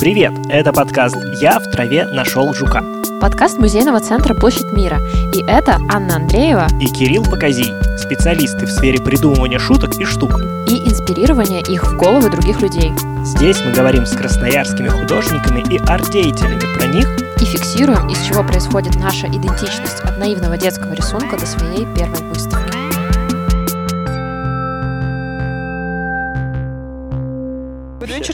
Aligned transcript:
Привет! 0.00 0.32
Это 0.48 0.72
подкаст 0.72 1.14
«Я 1.42 1.58
в 1.58 1.70
траве 1.70 2.06
нашел 2.06 2.54
жука». 2.54 2.82
Подкаст 3.20 3.58
музейного 3.58 4.00
центра 4.00 4.32
«Площадь 4.32 4.72
мира». 4.72 4.98
И 5.34 5.44
это 5.46 5.78
Анна 5.92 6.16
Андреева 6.16 6.68
И 6.80 6.86
Кирилл 6.86 7.22
Показий, 7.22 7.74
специалисты 7.98 8.64
в 8.64 8.70
сфере 8.70 8.98
придумывания 8.98 9.58
шуток 9.58 10.00
и 10.00 10.06
штук. 10.06 10.40
и 10.66 10.88
инспирирование 10.88 11.60
их 11.60 11.84
в 11.84 11.98
головы 11.98 12.30
других 12.30 12.62
людей. 12.62 12.94
Здесь 13.24 13.60
мы 13.62 13.72
говорим 13.72 14.06
с 14.06 14.12
красноярскими 14.12 14.88
художниками 14.88 15.70
и 15.70 15.76
арт-деятелями 15.76 16.78
про 16.78 16.86
них 16.86 17.06
И 17.38 17.44
фиксируем, 17.44 18.08
из 18.08 18.22
чего 18.22 18.42
происходит 18.42 18.96
наша 18.96 19.26
идентичность 19.26 20.00
от 20.02 20.16
наивного 20.16 20.56
детского 20.56 20.94
рисунка 20.94 21.38
до 21.38 21.44
своей 21.44 21.84
первой 21.94 22.22
выставки. 22.32 22.69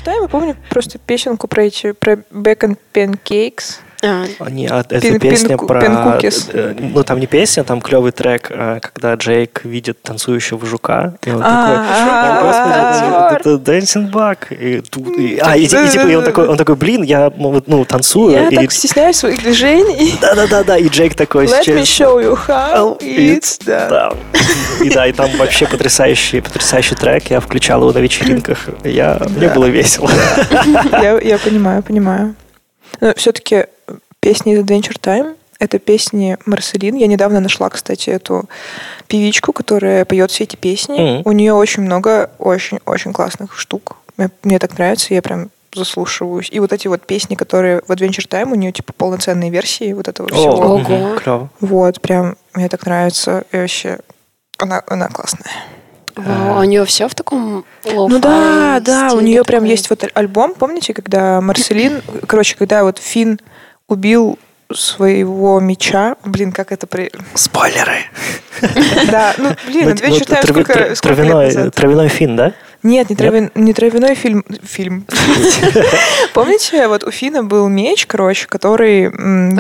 Time 0.07 0.23
я 0.23 0.29
помню 0.29 0.57
просто 0.71 1.01
песенку 1.01 1.49
про 1.49 1.65
эти, 1.65 1.91
про 1.91 2.13
Bacon 2.31 2.77
Pancakes. 2.95 3.81
А, 4.03 4.25
Они, 4.41 4.67
а, 4.67 4.81
это 4.81 4.99
Пин- 5.01 5.19
песня 5.19 5.57
пинку- 5.57 5.67
про... 5.67 5.81
пинкукис. 5.81 6.49
э, 6.53 6.75
Ну, 6.79 7.03
там 7.03 7.19
не 7.19 7.27
песня, 7.27 7.65
там 7.65 7.81
клевый 7.81 8.13
трек, 8.13 8.51
э, 8.51 8.79
когда 8.81 9.15
Джейк 9.15 9.63
видит 9.65 10.03
танцующего 10.03 10.65
жука. 10.67 11.15
И 11.25 11.31
он 11.31 11.41
А, 11.43 11.67
такой, 11.67 11.77
а, 11.79 12.39
«О, 12.39 12.43
господи, 12.43 13.05
а, 13.15 13.37
это, 13.41 13.73
Dancing 13.73 14.11
Bug. 14.11 14.37
А, 15.43 15.57
и, 15.57 15.67
типа, 15.67 16.19
он 16.19 16.25
такой, 16.25 16.49
он 16.49 16.57
такой, 16.57 16.77
блин, 16.77 17.03
я 17.03 17.33
ну, 17.37 17.63
ну, 17.67 17.85
танцую. 17.85 18.33
Я 18.33 18.51
так 18.51 18.71
стесняюсь 18.73 19.17
своих 19.17 19.41
движений. 19.43 20.15
да-да-да-да, 20.21 20.77
и 20.77 20.89
Джейк 20.89 21.15
такой 21.15 21.47
Let 21.47 21.67
me 21.67 21.83
show 21.83 22.21
you 22.23 22.39
how 22.47 22.99
It's 23.01 23.59
done. 23.65 24.17
И 24.83 24.91
да, 24.91 25.07
и 25.07 25.13
там 25.13 25.31
вообще 25.39 25.67
потрясающий, 25.67 26.41
потрясающий 26.41 26.95
трек. 26.95 27.31
Я 27.31 27.41
включал 27.41 27.81
его 27.81 27.93
на 27.93 27.99
вечеринках. 27.99 28.69
Я, 28.85 29.19
Мне 29.37 29.49
было 29.49 29.65
весело. 29.67 30.11
Я 31.23 31.39
понимаю, 31.39 31.83
понимаю. 31.83 32.35
Но 33.01 33.13
все-таки 33.15 33.67
песни 34.21 34.55
из 34.55 34.61
Adventure 34.61 35.01
Time— 35.01 35.37
это 35.59 35.79
песни 35.79 36.37
Марселин. 36.47 36.97
Я 36.97 37.07
недавно 37.07 37.41
нашла, 37.41 37.71
кстати, 37.71 38.11
эту 38.11 38.49
певичку, 39.07 39.53
которая 39.53 40.05
поет 40.05 40.31
все 40.31 40.45
эти 40.45 40.57
песни. 40.57 40.99
Мгм. 40.99 41.23
У 41.25 41.33
нее 41.33 41.55
очень 41.55 41.83
много 41.83 42.31
очень-очень 42.39 43.13
классных 43.13 43.59
штук. 43.59 43.97
Мне, 44.17 44.31
мне 44.43 44.59
так 44.59 44.77
нравится, 44.77 45.15
я 45.15 45.23
прям 45.23 45.51
заслушиваюсь. 45.75 46.49
И 46.51 46.59
вот 46.59 46.73
эти 46.73 46.89
вот 46.89 47.07
песни, 47.07 47.35
которые 47.35 47.83
в 47.87 47.91
Adventure 47.91 48.27
Time, 48.29 48.53
у 48.53 48.55
нее 48.55 48.73
типа 48.73 48.93
полноценные 48.95 49.51
версии 49.51 49.93
вот 49.93 50.09
этого 50.09 50.29
всего. 50.29 50.53
Ого. 50.53 51.17
клево. 51.19 51.51
Вот, 51.61 52.01
прям 52.01 52.37
мне 52.55 52.69
так 52.69 52.85
нравится. 52.87 53.45
И 53.53 53.57
вообще, 53.57 53.99
она, 54.59 54.83
она 54.87 55.09
классная. 55.09 55.53
А 56.17 56.61
у 56.61 56.65
нее 56.65 56.85
все 56.85 57.09
в 57.09 57.15
таком 57.15 57.65
лоу 57.85 58.09
Ну 58.09 58.19
да, 58.19 58.81
да, 58.81 59.13
у 59.13 59.21
нее 59.21 59.45
прям 59.45 59.65
есть 59.65 59.91
вот 59.91 60.05
альбом, 60.15 60.55
помните, 60.55 60.95
когда 60.95 61.41
Марселин, 61.41 62.03
короче, 62.27 62.57
когда 62.57 62.85
вот 62.85 62.99
Финн 62.99 63.39
убил 63.89 64.39
своего 64.73 65.61
меча, 65.61 66.17
блин, 66.25 66.51
как 66.53 66.73
это 66.73 66.87
при... 66.87 67.11
Спойлеры. 67.35 67.99
Да, 69.11 69.35
ну, 69.39 69.51
блин, 69.67 69.89
Ну, 69.89 69.95
Adventure 69.95 70.25
ну, 70.29 70.35
Time 70.35 70.43
трави- 70.43 70.95
сколько, 70.95 71.71
травяной, 71.71 72.09
фин, 72.09 72.37
да? 72.37 72.53
Нет, 72.83 73.11
не, 73.11 73.73
травяной 73.73 74.15
фильм. 74.15 74.45
фильм. 74.65 75.07
Помните, 76.35 76.89
вот 76.89 77.05
у 77.05 77.11
Фина 77.11 77.43
был 77.43 77.69
меч, 77.69 78.07
короче, 78.07 78.47
который 78.47 79.11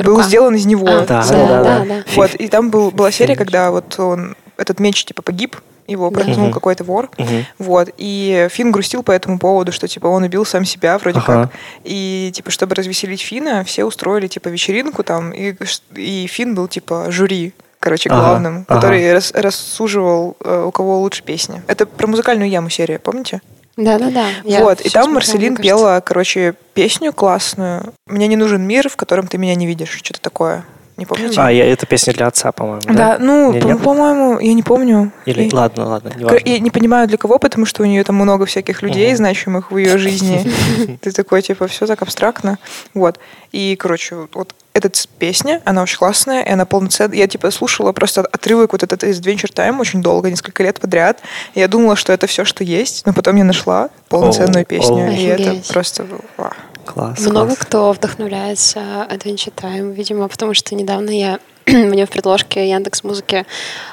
был 0.03 0.23
сделан 0.23 0.55
из 0.55 0.67
него. 0.67 0.87
А, 0.89 1.05
Да, 1.07 1.25
да, 1.29 1.84
да. 1.84 2.05
Вот, 2.15 2.34
и 2.34 2.49
там 2.49 2.71
был, 2.71 2.91
была 2.91 3.11
серия, 3.11 3.34
Фин. 3.34 3.39
когда 3.39 3.71
вот 3.71 3.99
он, 3.99 4.37
этот 4.57 4.81
меч 4.81 5.05
типа 5.05 5.23
погиб, 5.23 5.57
его 5.87 6.11
Да. 6.11 6.17
проткнул 6.17 6.47
Мгм. 6.47 6.53
какой-то 6.53 6.84
вор. 6.84 7.11
Мгм. 7.19 7.47
Вот. 7.59 7.91
И 7.98 8.48
Финн 8.51 8.73
грустил 8.73 9.03
по 9.03 9.12
этому 9.12 9.39
поводу, 9.39 9.73
что 9.73 9.87
типа 9.89 10.06
он 10.06 10.23
убил 10.25 10.45
сам 10.45 10.65
себя 10.65 10.98
вроде 10.98 11.19
Ага. 11.20 11.27
как. 11.45 11.51
И 11.84 12.31
типа, 12.34 12.51
чтобы 12.51 12.75
развеселить 12.75 13.20
Фина, 13.23 13.65
все 13.65 13.84
устроили 13.84 14.27
типа 14.27 14.48
вечеринку 14.48 15.03
там, 15.03 15.31
и, 15.33 15.55
и 15.95 16.27
Финн 16.27 16.55
был 16.55 16.69
типа 16.69 17.06
жюри. 17.11 17.53
Короче, 17.78 18.09
Ага, 18.11 18.19
главным, 18.20 18.65
ага. 18.69 18.75
который 18.81 19.12
рас- 19.12 19.33
рассуживал, 19.33 20.37
э, 20.44 20.65
у 20.66 20.72
кого 20.72 20.99
лучше 21.00 21.22
песня. 21.22 21.62
Это 21.69 21.87
про 21.87 22.06
музыкальную 22.06 22.49
яму 22.50 22.69
серия, 22.71 22.99
помните? 22.99 23.41
Да-да-да. 23.77 24.27
я 24.44 24.62
вот, 24.62 24.81
и 24.81 24.88
там 24.88 25.12
Марселин 25.12 25.55
пела, 25.56 26.00
короче, 26.00 26.55
песню 26.72 27.12
классную. 27.12 27.93
Мне 28.06 28.27
не 28.27 28.37
нужен 28.37 28.62
мир, 28.66 28.88
в 28.88 28.97
котором 28.97 29.27
ты 29.28 29.37
меня 29.37 29.55
не 29.55 29.66
видишь. 29.66 29.91
Что-то 29.91 30.21
такое. 30.22 30.65
Не 30.97 31.05
помните? 31.05 31.39
А, 31.39 31.51
я, 31.53 31.67
это 31.67 31.84
песня 31.84 32.15
для 32.15 32.27
отца, 32.27 32.53
по-моему, 32.53 32.81
да? 32.87 32.93
да, 32.95 33.19
ну, 33.19 33.53
по- 33.61 33.77
по-моему, 33.77 34.39
я 34.41 34.55
не 34.55 34.62
помню. 34.62 35.12
Или, 35.27 35.45
И- 35.45 35.55
ладно, 35.55 35.87
ладно, 35.89 36.12
не 36.17 36.25
важно. 36.25 36.41
Я 36.45 36.59
не 36.59 36.71
понимаю, 36.71 37.07
для 37.07 37.19
кого, 37.19 37.39
потому 37.39 37.67
что 37.67 37.83
у 37.83 37.87
нее 37.87 38.03
там 38.03 38.17
много 38.17 38.47
всяких 38.47 38.81
людей, 38.83 39.09
Мгм. 39.09 39.17
значимых 39.19 39.71
в 39.71 39.77
ее 39.77 39.99
жизни. 39.99 40.51
Ты 41.03 41.12
такой, 41.12 41.43
типа, 41.43 41.67
все 41.67 41.87
так 41.87 42.01
абстрактно. 42.01 42.59
Вот. 42.95 43.21
И, 43.53 43.77
короче, 43.77 44.17
вот 44.33 44.55
эта 44.73 44.91
песня, 45.19 45.61
она 45.65 45.83
очень 45.83 45.99
классная, 45.99 46.43
и 46.43 46.51
она 46.51 46.65
полноценная. 46.65 47.17
Я, 47.19 47.27
типа, 47.29 47.51
слушала 47.51 47.93
просто 47.93 48.23
отрывок 48.23 48.73
вот 48.73 48.83
этот 48.83 49.05
из 49.05 49.21
Adventure 49.21 49.53
Time 49.53 49.79
очень 49.81 50.01
долго, 50.03 50.31
несколько 50.31 50.62
лет 50.62 50.81
подряд. 50.81 51.21
Я 51.55 51.69
думала, 51.69 51.97
что 51.97 52.12
это 52.15 52.27
все, 52.27 52.45
что 52.45 52.65
есть, 52.65 53.05
но 53.06 53.12
потом 53.12 53.37
я 53.37 53.45
нашла 53.45 53.91
полноценную 54.09 54.65
песню. 54.65 55.11
И 55.12 55.25
это 55.25 55.56
просто... 55.73 56.05
было. 56.05 56.53
Класс, 56.97 57.21
Много 57.21 57.49
класс. 57.49 57.59
кто 57.59 57.93
вдохновляется 57.93 58.79
Adventure 59.11 59.53
Time, 59.55 59.93
видимо, 59.93 60.29
потому 60.29 60.55
что 60.55 60.75
недавно 60.75 61.11
я 61.11 61.41
мне 61.67 62.07
в 62.07 62.09
предложке 62.09 62.71
Яндекс 62.71 63.05
Музыки 63.05 63.45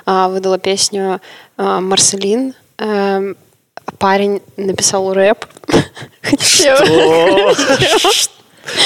а, 0.06 0.30
выдала 0.30 0.58
песню 0.58 1.19
а, 1.58 1.81
Марселин. 1.81 2.53
Эм, 2.78 3.36
парень 3.97 4.42
написал 4.56 5.12
рэп. 5.12 5.46
Что? 6.40 7.53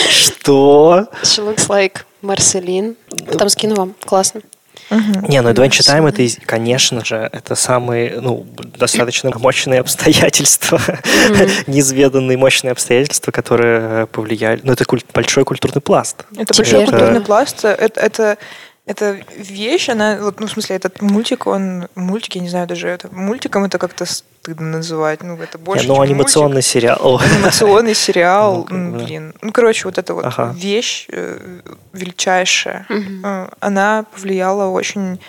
Что? 0.09 1.07
She 1.21 1.45
looks 1.47 1.67
like 1.67 1.97
Марселин. 2.23 2.95
Потом 3.27 3.49
скину 3.49 3.75
вам. 3.75 3.93
Классно. 4.03 4.41
Мгм. 4.89 5.25
Не, 5.27 5.41
ну 5.41 5.49
Adventure 5.49 5.81
Time 5.81 6.07
это, 6.09 6.41
конечно 6.45 7.03
же, 7.03 7.29
это 7.31 7.55
самые, 7.55 8.19
ну, 8.21 8.45
достаточно 8.77 9.31
мощные 9.37 9.81
обстоятельства, 9.81 10.79
неизведанные 11.67 12.37
мощные 12.37 12.71
обстоятельства, 12.71 13.31
которые 13.31 14.07
повлияли. 14.07 14.61
Ну, 14.63 14.73
это 14.73 14.85
куль- 14.85 15.03
большой 15.13 15.43
культурный 15.43 15.81
пласт. 15.81 16.25
Это 16.35 16.53
Теперь 16.53 16.73
большой 16.73 16.85
да. 16.85 16.91
культурный 16.91 17.21
пласт. 17.21 17.65
Это, 17.65 17.99
это, 17.99 18.37
это 18.87 19.17
вещь, 19.37 19.89
она, 19.89 20.17
вот, 20.21 20.39
ну, 20.39 20.47
в 20.47 20.51
смысле, 20.51 20.77
этот 20.77 21.01
мультик, 21.01 21.45
он, 21.45 21.87
мультик, 21.95 22.35
я 22.35 22.41
не 22.41 22.49
знаю 22.49 22.67
даже, 22.67 22.87
это 22.87 23.09
мультиком 23.13 23.65
это 23.65 23.77
как-то 23.77 24.05
стыдно 24.05 24.77
называть. 24.77 25.21
Ну, 25.23 25.35
это 25.35 25.57
больше, 25.57 25.83
Не, 25.83 25.89
ну, 25.89 25.95
чем 25.95 26.03
анимационный 26.03 26.53
мультик. 26.55 26.69
сериал. 26.71 27.19
Анимационный 27.21 27.93
сериал, 27.93 28.65
Ну, 28.69 28.91
блин. 28.97 29.33
Ну, 29.41 29.51
короче, 29.51 29.83
вот 29.85 29.97
эта 29.97 30.13
вот 30.13 30.25
Ага. 30.25 30.53
вещь 30.55 31.05
э, 31.11 31.59
величайшая, 31.93 32.85
э, 32.89 33.47
она 33.59 34.05
повлияла 34.13 34.67
очень, 34.71 35.19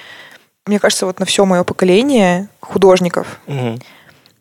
мне 0.67 0.79
кажется, 0.79 1.07
вот 1.07 1.19
на 1.19 1.27
все 1.27 1.45
мое 1.45 1.65
поколение 1.65 2.49
художников. 2.61 3.41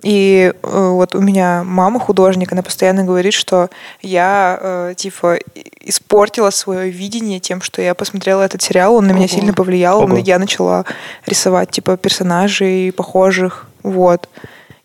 И 0.07 0.53
э, 0.63 0.90
вот 0.94 1.16
у 1.16 1.19
меня 1.19 1.66
мама 1.66 2.00
художник, 2.00 2.53
она 2.53 2.62
постоянно 2.62 3.03
говорит, 3.03 3.34
что 3.34 3.69
я 4.01 4.57
э, 4.62 4.94
типа 4.95 5.38
испортила 5.81 6.50
свое 6.50 6.90
видение 6.90 7.41
тем, 7.41 7.62
что 7.62 7.81
я 7.81 7.94
посмотрела 7.94 8.41
этот 8.44 8.62
сериал, 8.62 8.95
он 8.95 9.07
на 9.07 9.12
меня 9.12 9.25
Ого. 9.25 9.35
сильно 9.35 9.53
повлиял, 9.53 10.03
Ого. 10.03 10.16
я 10.16 10.40
начала 10.40 10.85
рисовать 11.25 11.72
типа 11.72 11.97
персонажей 11.97 12.94
похожих, 12.94 13.68
вот. 13.84 14.29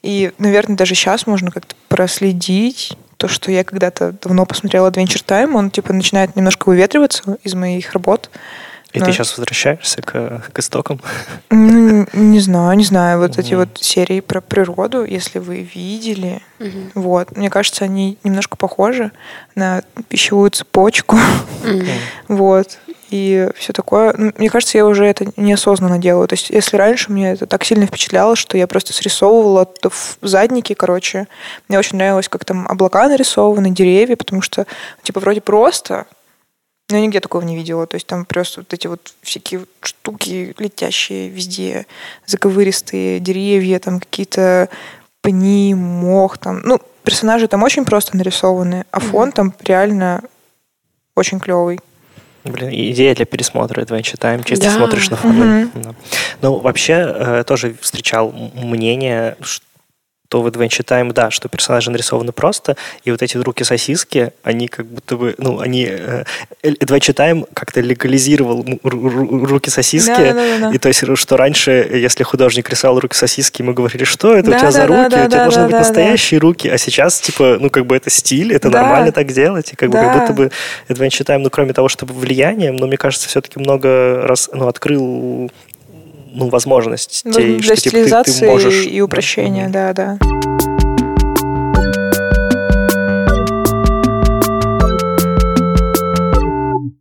И, 0.02 0.32
наверное, 0.38 0.76
даже 0.76 0.96
сейчас 0.96 1.28
можно 1.28 1.52
как-то 1.52 1.76
проследить 1.86 2.98
то, 3.16 3.28
что 3.28 3.52
я 3.52 3.62
когда-то 3.62 4.16
давно 4.20 4.44
посмотрела 4.44 4.90
Adventure 4.90 5.24
Time, 5.24 5.54
он 5.54 5.70
типа 5.70 5.92
начинает 5.92 6.34
немножко 6.34 6.68
выветриваться 6.68 7.38
из 7.44 7.54
моих 7.54 7.92
работ. 7.92 8.28
И 8.92 8.98
Да. 9.00 9.06
ты 9.06 9.12
сейчас 9.12 9.36
возвращаешься 9.38 10.02
к, 10.02 10.42
к 10.52 10.58
истокам? 10.58 11.00
Ну, 11.50 12.06
не 12.12 12.40
знаю, 12.40 12.76
не 12.76 12.84
знаю, 12.84 13.20
вот 13.20 13.38
эти 13.38 13.54
вот 13.54 13.78
серии 13.80 14.20
про 14.20 14.40
природу, 14.40 15.04
если 15.04 15.38
вы 15.38 15.62
видели, 15.74 16.42
Мгм. 16.58 16.92
Вот. 16.94 17.36
Мне 17.36 17.50
кажется, 17.50 17.84
они 17.84 18.18
немножко 18.22 18.56
похожи 18.56 19.10
на 19.56 19.82
пищевую 20.08 20.50
цепочку. 20.50 21.16
Мгм. 21.64 21.86
вот. 22.28 22.78
И 23.10 23.48
все 23.56 23.72
такое. 23.72 24.14
Ну, 24.16 24.32
Мне 24.38 24.48
кажется, 24.48 24.78
я 24.78 24.86
уже 24.86 25.04
это 25.04 25.26
неосознанно 25.36 25.98
делаю. 25.98 26.28
То 26.28 26.34
есть, 26.34 26.50
если 26.50 26.76
раньше 26.76 27.10
меня 27.12 27.32
это 27.32 27.46
так 27.46 27.64
сильно 27.64 27.86
впечатляло, 27.86 28.36
что 28.36 28.56
я 28.56 28.66
просто 28.68 28.92
срисовывала 28.92 29.64
то 29.66 29.90
в 29.90 30.18
заднике, 30.22 30.74
короче. 30.76 31.26
Мне 31.68 31.78
очень 31.80 31.98
нравилось, 31.98 32.28
как 32.28 32.44
там 32.44 32.66
облака 32.68 33.08
нарисованы, 33.08 33.70
деревья, 33.70 34.14
потому 34.16 34.40
что, 34.40 34.66
типа, 35.02 35.18
вроде 35.20 35.40
просто, 35.40 36.06
но 36.90 36.96
я 36.96 37.02
нигде 37.02 37.20
такого 37.20 37.42
не 37.42 37.56
видела. 37.56 37.86
То 37.86 37.96
есть 37.96 38.06
там 38.06 38.24
просто 38.24 38.60
вот 38.60 38.72
эти 38.72 38.86
вот 38.86 39.14
всякие 39.22 39.60
вот 39.60 39.68
штуки 39.82 40.54
летящие 40.58 41.28
везде, 41.28 41.86
заковыристые 42.26 43.18
деревья, 43.20 43.78
там 43.78 44.00
какие-то 44.00 44.68
пни, 45.22 45.74
мох, 45.74 46.38
там. 46.38 46.60
Ну, 46.64 46.80
персонажи 47.04 47.48
там 47.48 47.62
очень 47.62 47.84
просто 47.84 48.16
нарисованы, 48.16 48.84
а 48.90 49.00
фон 49.00 49.32
там 49.32 49.54
реально 49.62 50.22
очень 51.14 51.40
клевый. 51.40 51.80
Блин, 52.44 52.70
идея 52.70 53.14
для 53.14 53.24
пересмотра 53.24 53.82
Adventure 53.82 54.18
Time. 54.18 54.42
Чисто 54.44 54.64
Да. 54.66 54.72
смотришь 54.76 55.08
на 55.10 55.16
фоны. 55.16 55.70
Да. 55.74 55.94
Ну, 56.40 56.58
вообще, 56.58 56.94
э, 56.94 57.44
тоже 57.46 57.76
встречал 57.80 58.32
мнение, 58.32 59.36
то 60.32 60.40
в 60.40 60.46
Adventure 60.46 60.82
Time, 60.82 61.12
да, 61.12 61.30
что 61.30 61.50
персонажи 61.50 61.90
нарисованы 61.90 62.32
просто, 62.32 62.78
и 63.04 63.10
вот 63.10 63.20
эти 63.20 63.36
руки-сосиски, 63.36 64.32
они 64.42 64.66
как 64.66 64.86
будто 64.86 65.18
бы, 65.18 65.34
ну, 65.36 65.60
они... 65.60 65.86
Э, 65.86 66.24
Adventure 66.62 67.14
Time 67.14 67.46
как-то 67.52 67.82
легализировал 67.82 68.64
руки-сосиски, 68.82 70.08
да, 70.08 70.32
да, 70.32 70.58
да, 70.58 70.70
и 70.72 70.78
то 70.78 70.88
есть, 70.88 71.04
что 71.16 71.36
раньше, 71.36 71.86
если 71.92 72.22
художник 72.22 72.70
рисовал 72.70 72.98
руки-сосиски, 73.00 73.60
мы 73.60 73.74
говорили, 73.74 74.04
что 74.04 74.32
это 74.32 74.52
да, 74.52 74.56
у 74.56 74.60
тебя 74.60 74.70
да, 74.70 74.72
за 74.72 74.86
руки, 74.86 75.00
да, 75.00 75.04
у 75.04 75.10
тебя 75.10 75.28
да, 75.28 75.36
должны 75.42 75.60
да, 75.60 75.66
быть 75.66 75.72
да, 75.72 75.78
настоящие 75.80 76.40
да. 76.40 76.46
руки, 76.46 76.68
а 76.68 76.78
сейчас, 76.78 77.20
типа, 77.20 77.58
ну, 77.60 77.68
как 77.68 77.84
бы 77.84 77.94
это 77.94 78.08
стиль, 78.08 78.54
это 78.54 78.70
да. 78.70 78.80
нормально 78.80 79.12
так 79.12 79.30
делать, 79.30 79.74
и 79.74 79.76
как, 79.76 79.90
да. 79.90 80.02
бы, 80.02 80.08
как 80.08 80.20
будто 80.20 80.32
бы 80.32 80.50
Adventure 80.88 81.26
Time, 81.26 81.38
ну, 81.40 81.50
кроме 81.50 81.74
того, 81.74 81.88
чтобы 81.88 82.14
влиянием, 82.14 82.76
но 82.76 82.86
мне 82.86 82.96
кажется, 82.96 83.28
все-таки 83.28 83.58
много 83.60 84.22
раз, 84.26 84.48
ну, 84.50 84.66
открыл 84.66 85.50
ну, 86.34 86.48
возможность 86.48 87.22
ну, 87.24 87.32
для 87.32 87.60
что, 87.62 87.76
типа, 87.76 88.24
ты, 88.24 88.32
ты 88.32 88.46
можешь... 88.46 88.86
и 88.86 89.00
упрощения, 89.00 89.68
да, 89.68 89.92
да. 89.92 90.18
да. 90.20 90.32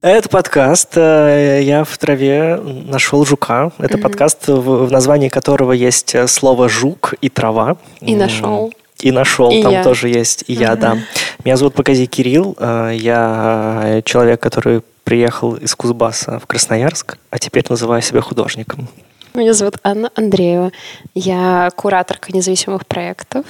Это 0.02 0.30
подкаст 0.30 0.94
э, 0.96 1.60
«Я 1.62 1.84
в 1.84 1.96
траве 2.00 2.60
нашел 2.60 3.24
жука». 3.24 3.72
Это 3.78 3.98
mm-hmm. 3.98 4.02
подкаст, 4.02 4.48
в, 4.48 4.88
в 4.88 4.92
названии 4.92 5.30
которого 5.30 5.74
есть 5.74 6.16
э, 6.16 6.26
слово 6.26 6.70
«жук» 6.70 7.14
и 7.22 7.30
«трава». 7.30 7.78
И 8.02 8.16
нашел. 8.16 8.74
И 9.00 9.12
нашел, 9.12 9.52
и 9.52 9.62
там 9.62 9.72
я. 9.72 9.84
тоже 9.84 10.10
есть 10.10 10.44
и 10.48 10.54
mm-hmm. 10.54 10.60
я, 10.60 10.76
да. 10.76 10.98
Меня 11.46 11.56
зовут 11.56 11.76
Покази 11.76 12.08
Кирилл, 12.08 12.58
э, 12.60 12.94
я 12.96 14.02
человек, 14.04 14.42
который 14.42 14.82
приехал 15.04 15.54
из 15.54 15.76
Кузбасса 15.76 16.40
в 16.40 16.48
Красноярск, 16.48 17.20
а 17.30 17.38
теперь 17.38 17.64
называю 17.70 18.02
себя 18.02 18.22
художником. 18.22 18.88
Меня 19.34 19.54
зовут 19.54 19.76
Анна 19.84 20.12
Андреева. 20.16 20.72
Я 21.14 21.70
кураторка 21.76 22.34
независимых 22.34 22.86
проектов, 22.86 23.46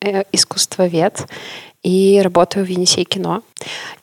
э, 0.00 0.22
искусствовед 0.32 1.26
и 1.82 2.20
работаю 2.22 2.64
в 2.64 2.68
Енисей 2.68 3.04
кино. 3.04 3.42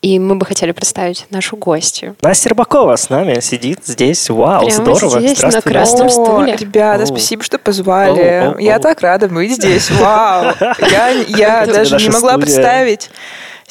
И 0.02 0.20
мы 0.20 0.36
бы 0.36 0.46
хотели 0.46 0.72
представить 0.72 1.26
нашу 1.30 1.56
гостью. 1.58 2.16
Настя 2.22 2.50
Рыбакова 2.50 2.96
с 2.96 3.10
нами 3.10 3.40
сидит 3.40 3.86
здесь. 3.86 4.30
Вау, 4.30 4.66
Прямо 4.66 4.96
здорово. 4.96 5.20
здесь, 5.20 5.42
на 5.42 5.62
красном 5.62 6.10
стуле. 6.10 6.56
Ребята, 6.58 7.04
О. 7.04 7.06
спасибо, 7.06 7.44
что 7.44 7.58
позвали. 7.58 8.22
О, 8.22 8.56
о, 8.56 8.60
я 8.60 8.80
так 8.80 9.02
рада 9.02 9.28
быть 9.28 9.54
здесь. 9.54 9.92
Вау. 9.92 10.54
Я, 10.92 11.10
я 11.10 11.66
даже 11.66 11.96
не 11.98 12.10
могла 12.10 12.32
студия. 12.34 12.38
представить 12.46 13.10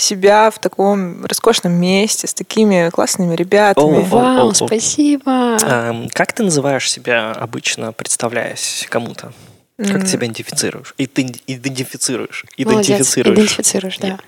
себя 0.03 0.51
в 0.51 0.59
таком 0.59 1.25
роскошном 1.25 1.73
месте 1.73 2.27
с 2.27 2.35
такими 2.35 2.91
классными 2.91 3.35
ребятами. 3.35 3.99
О, 3.99 4.01
Вау, 4.03 4.49
о, 4.49 4.51
о, 4.51 4.55
спасибо. 4.55 5.57
А, 5.63 6.07
как 6.13 6.33
ты 6.33 6.43
называешь 6.43 6.91
себя 6.91 7.33
обычно, 7.33 7.93
представляясь 7.93 8.87
кому-то? 8.91 9.33
Как 9.77 10.03
ты 10.03 10.07
себя 10.07 10.27
идентифицируешь? 10.27 10.95
Идентифицируешь. 10.99 12.45
Идентифицируешь. 12.57 13.37
Идентифицируешь, 13.37 13.99
да. 13.99 14.19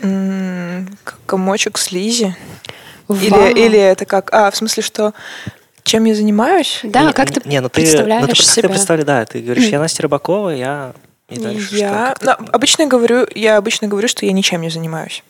Mm, 0.00 0.92
комочек 1.26 1.78
слизи. 1.78 2.34
Или, 3.08 3.66
или 3.66 3.78
это 3.78 4.06
как... 4.06 4.32
А, 4.32 4.50
в 4.50 4.56
смысле, 4.56 4.82
что 4.82 5.14
чем 5.84 6.04
я 6.04 6.14
занимаюсь? 6.14 6.80
Да, 6.82 7.04
не, 7.04 7.12
как 7.12 7.30
ты 7.30 7.46
не, 7.46 7.60
ну 7.60 7.68
ты, 7.68 7.82
представляешь 7.82 8.22
ну, 8.22 8.28
ты, 8.28 8.34
как 8.34 8.44
себя? 8.44 8.62
Ты 8.62 8.68
представляешь, 8.70 9.06
да, 9.06 9.24
ты 9.26 9.40
говоришь, 9.40 9.66
я 9.66 9.78
Настя 9.78 10.02
Рыбакова, 10.02 10.50
я 10.50 10.94
и 11.28 11.38
дальше 11.38 11.76
я... 11.76 12.14
что? 12.16 12.36
Ну, 12.40 12.48
обычно 12.52 12.86
говорю, 12.86 13.26
я 13.34 13.56
обычно 13.56 13.88
говорю, 13.88 14.08
что 14.08 14.26
я 14.26 14.32
ничем 14.32 14.60
не 14.60 14.70
занимаюсь. 14.70 15.22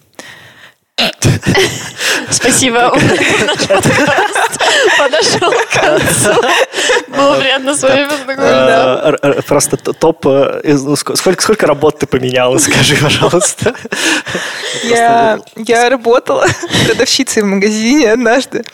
Спасибо. 2.30 2.90
Подошел 4.98 5.52
к 5.52 5.68
концу. 5.72 6.32
Было 7.08 7.38
приятно 7.38 7.74
с 7.74 7.82
вами 7.82 8.08
познакомиться. 8.08 9.42
Просто 9.46 9.76
топ... 9.76 10.26
Э, 10.26 10.76
сколько, 10.96 11.42
сколько 11.42 11.66
работ 11.66 11.98
ты 11.98 12.06
поменяла, 12.06 12.58
скажи, 12.68 12.96
пожалуйста. 12.96 13.74
Я, 14.84 15.40
я 15.56 15.90
работала 15.90 16.46
продавщицей 16.86 17.42
в 17.42 17.46
магазине 17.46 18.12
однажды. 18.12 18.64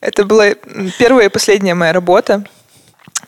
Это 0.00 0.24
была 0.24 0.50
первая 0.98 1.26
и 1.26 1.30
последняя 1.30 1.74
моя 1.74 1.92
работа. 1.92 2.44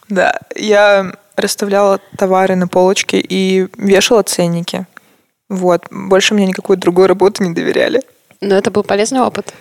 Да, 0.09 0.39
я 0.55 1.15
расставляла 1.37 2.01
товары 2.17 2.57
на 2.57 2.69
полочке 2.69 3.19
и 3.21 3.69
вешала 3.77 4.23
ценники. 4.23 4.87
Вот. 5.49 5.87
Больше 5.91 6.35
мне 6.35 6.47
никакой 6.47 6.77
другой 6.77 7.07
работы 7.07 7.45
не 7.45 7.55
доверяли. 7.55 8.03
Но 8.41 8.57
это 8.57 8.71
был 8.71 8.83
полезный 8.83 9.21
опыт. 9.21 9.55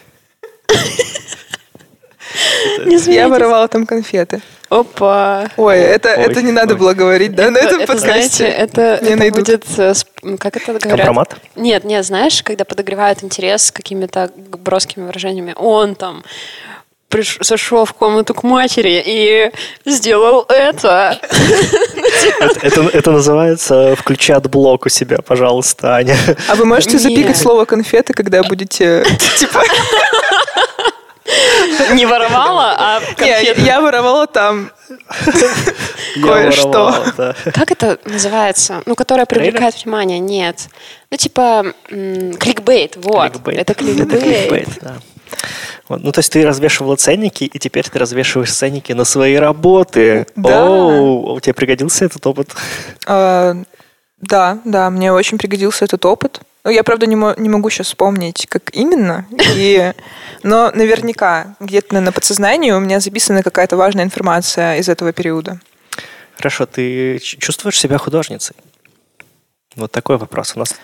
Я 2.86 3.28
воровала 3.28 3.68
там 3.68 3.86
конфеты. 3.86 4.42
Опа. 4.70 5.50
Ой, 5.58 5.78
это, 5.78 6.10
ой, 6.10 6.24
это 6.24 6.42
не 6.42 6.48
ой. 6.48 6.54
надо 6.54 6.76
было 6.76 6.94
говорить, 6.96 7.36
да, 7.36 7.52
на 7.52 7.60
этом 7.60 7.82
это, 7.82 7.94
подкасте. 7.94 8.38
Знаете, 8.38 8.46
это, 8.46 8.82
это 8.82 9.32
будет, 9.32 9.66
э, 9.78 9.94
как 10.40 10.58
это 10.58 10.66
говорят? 10.66 11.06
Компромат? 11.06 11.36
Нет, 11.56 11.84
нет, 11.84 12.04
знаешь, 12.04 12.42
когда 12.42 12.66
подогревают 12.66 13.24
интерес 13.24 13.72
какими-то 13.72 14.32
броскими 14.36 15.06
выражениями. 15.06 15.54
Он 15.58 15.94
там 15.94 16.24
приш... 17.14 17.38
зашел 17.42 17.86
в 17.86 17.94
комнату 17.94 18.34
к 18.34 18.44
матери 18.44 19.02
и 19.06 19.52
сделал 19.86 20.46
это. 20.50 21.20
Это, 22.62 22.82
это 22.82 23.12
называется 23.12 23.96
«включи 23.96 24.34
AdBlock 24.34 24.86
у 24.86 24.90
себя, 24.90 25.20
пожалуйста, 25.26 25.96
Аня». 25.96 26.18
А 26.50 26.56
вы 26.56 26.66
можете 26.66 26.98
запикать 26.98 27.38
слово 27.38 27.66
«конфеты», 27.66 28.14
когда 28.14 28.42
будете, 28.44 29.06
типа... 29.38 29.62
Не 31.94 32.06
воровала, 32.06 32.76
а 32.78 33.00
конфеты. 33.16 33.62
Я, 33.62 33.82
воровала 33.82 34.28
там 34.28 34.72
кое-что. 36.16 37.06
Как 37.54 37.72
это 37.72 37.98
называется? 38.06 38.82
Ну, 38.86 38.96
которая 38.96 39.26
привлекает 39.26 39.76
внимание? 39.84 40.20
Нет. 40.20 40.68
Ну, 41.12 41.18
типа 41.18 41.74
кликбейт, 41.88 42.98
вот. 42.98 43.32
Кликбейт. 43.32 43.60
Это 43.60 43.74
кликбейт. 43.74 44.68
Вот. 45.90 46.04
Ну, 46.04 46.12
то 46.12 46.20
есть 46.20 46.32
ты 46.32 46.46
развешивала 46.46 46.96
ценники, 46.96 47.44
и 47.44 47.60
теперь 47.60 47.88
ты 47.90 48.00
развешиваешь 48.00 48.54
ценники 48.54 48.92
на 48.94 49.06
свои 49.06 49.36
работы. 49.36 50.26
Да. 50.36 50.66
О, 50.66 51.40
тебе 51.40 51.54
пригодился 51.54 52.06
этот 52.06 52.26
опыт? 52.26 52.56
А, 53.06 53.56
да, 54.22 54.60
да, 54.66 54.90
мне 54.90 55.12
очень 55.12 55.38
пригодился 55.38 55.86
этот 55.86 56.06
опыт. 56.06 56.42
Ну, 56.64 56.72
я, 56.72 56.84
правда, 56.84 57.06
не, 57.08 57.16
не 57.42 57.50
могу 57.50 57.70
сейчас 57.70 57.88
вспомнить, 57.88 58.48
как 58.48 58.74
именно, 58.74 59.28
и... 59.58 59.92
но 60.44 60.72
наверняка 60.72 61.56
где-то 61.60 62.00
на 62.00 62.14
подсознании 62.14 62.72
у 62.72 62.80
меня 62.80 63.02
записана 63.02 63.44
какая-то 63.44 63.76
важная 63.76 64.06
информация 64.06 64.78
из 64.78 64.88
этого 64.88 65.12
периода. 65.12 65.60
Хорошо, 66.38 66.66
ты 66.66 67.20
чувствуешь 67.20 67.78
себя 67.78 67.98
художницей? 67.98 68.56
Вот 69.76 69.92
такой 69.92 70.18
вопрос 70.18 70.56
у 70.56 70.60
нас. 70.60 70.76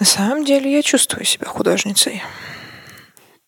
На 0.00 0.06
самом 0.06 0.44
деле 0.44 0.72
я 0.72 0.82
чувствую 0.82 1.24
себя 1.24 1.46
художницей. 1.46 2.22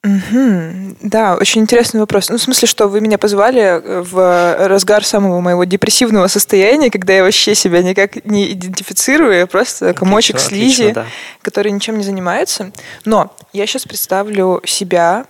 Угу. 0.04 0.96
Да, 1.00 1.36
очень 1.36 1.62
интересный 1.62 2.00
вопрос. 2.00 2.28
Ну, 2.28 2.36
в 2.36 2.42
смысле, 2.42 2.68
что 2.68 2.88
вы 2.88 3.00
меня 3.00 3.16
позвали 3.16 3.62
э, 3.62 4.02
в 4.02 4.68
разгар 4.68 5.02
самого 5.02 5.40
моего 5.40 5.64
депрессивного 5.64 6.26
состояния, 6.26 6.90
когда 6.90 7.14
я 7.14 7.22
вообще 7.22 7.54
себя 7.54 7.82
никак 7.82 8.22
не 8.26 8.52
идентифицирую, 8.52 9.32
я 9.32 9.46
просто 9.46 9.94
комочек 9.94 10.36
отлично, 10.36 10.56
слизи, 10.56 10.82
отлично, 10.82 11.02
да. 11.02 11.06
который 11.40 11.72
ничем 11.72 11.96
не 11.96 12.04
занимается. 12.04 12.70
Но 13.06 13.34
я 13.54 13.66
сейчас 13.66 13.84
представлю 13.84 14.60
себя 14.66 15.24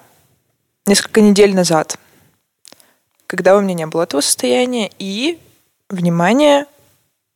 несколько 0.87 1.21
недель 1.21 1.55
назад, 1.55 1.97
когда 3.29 3.57
у 3.57 3.61
меня 3.61 3.75
не 3.75 3.87
было 3.87 4.03
этого 4.03 4.23
состояния, 4.23 4.91
и, 4.99 5.39
внимание, 5.89 6.67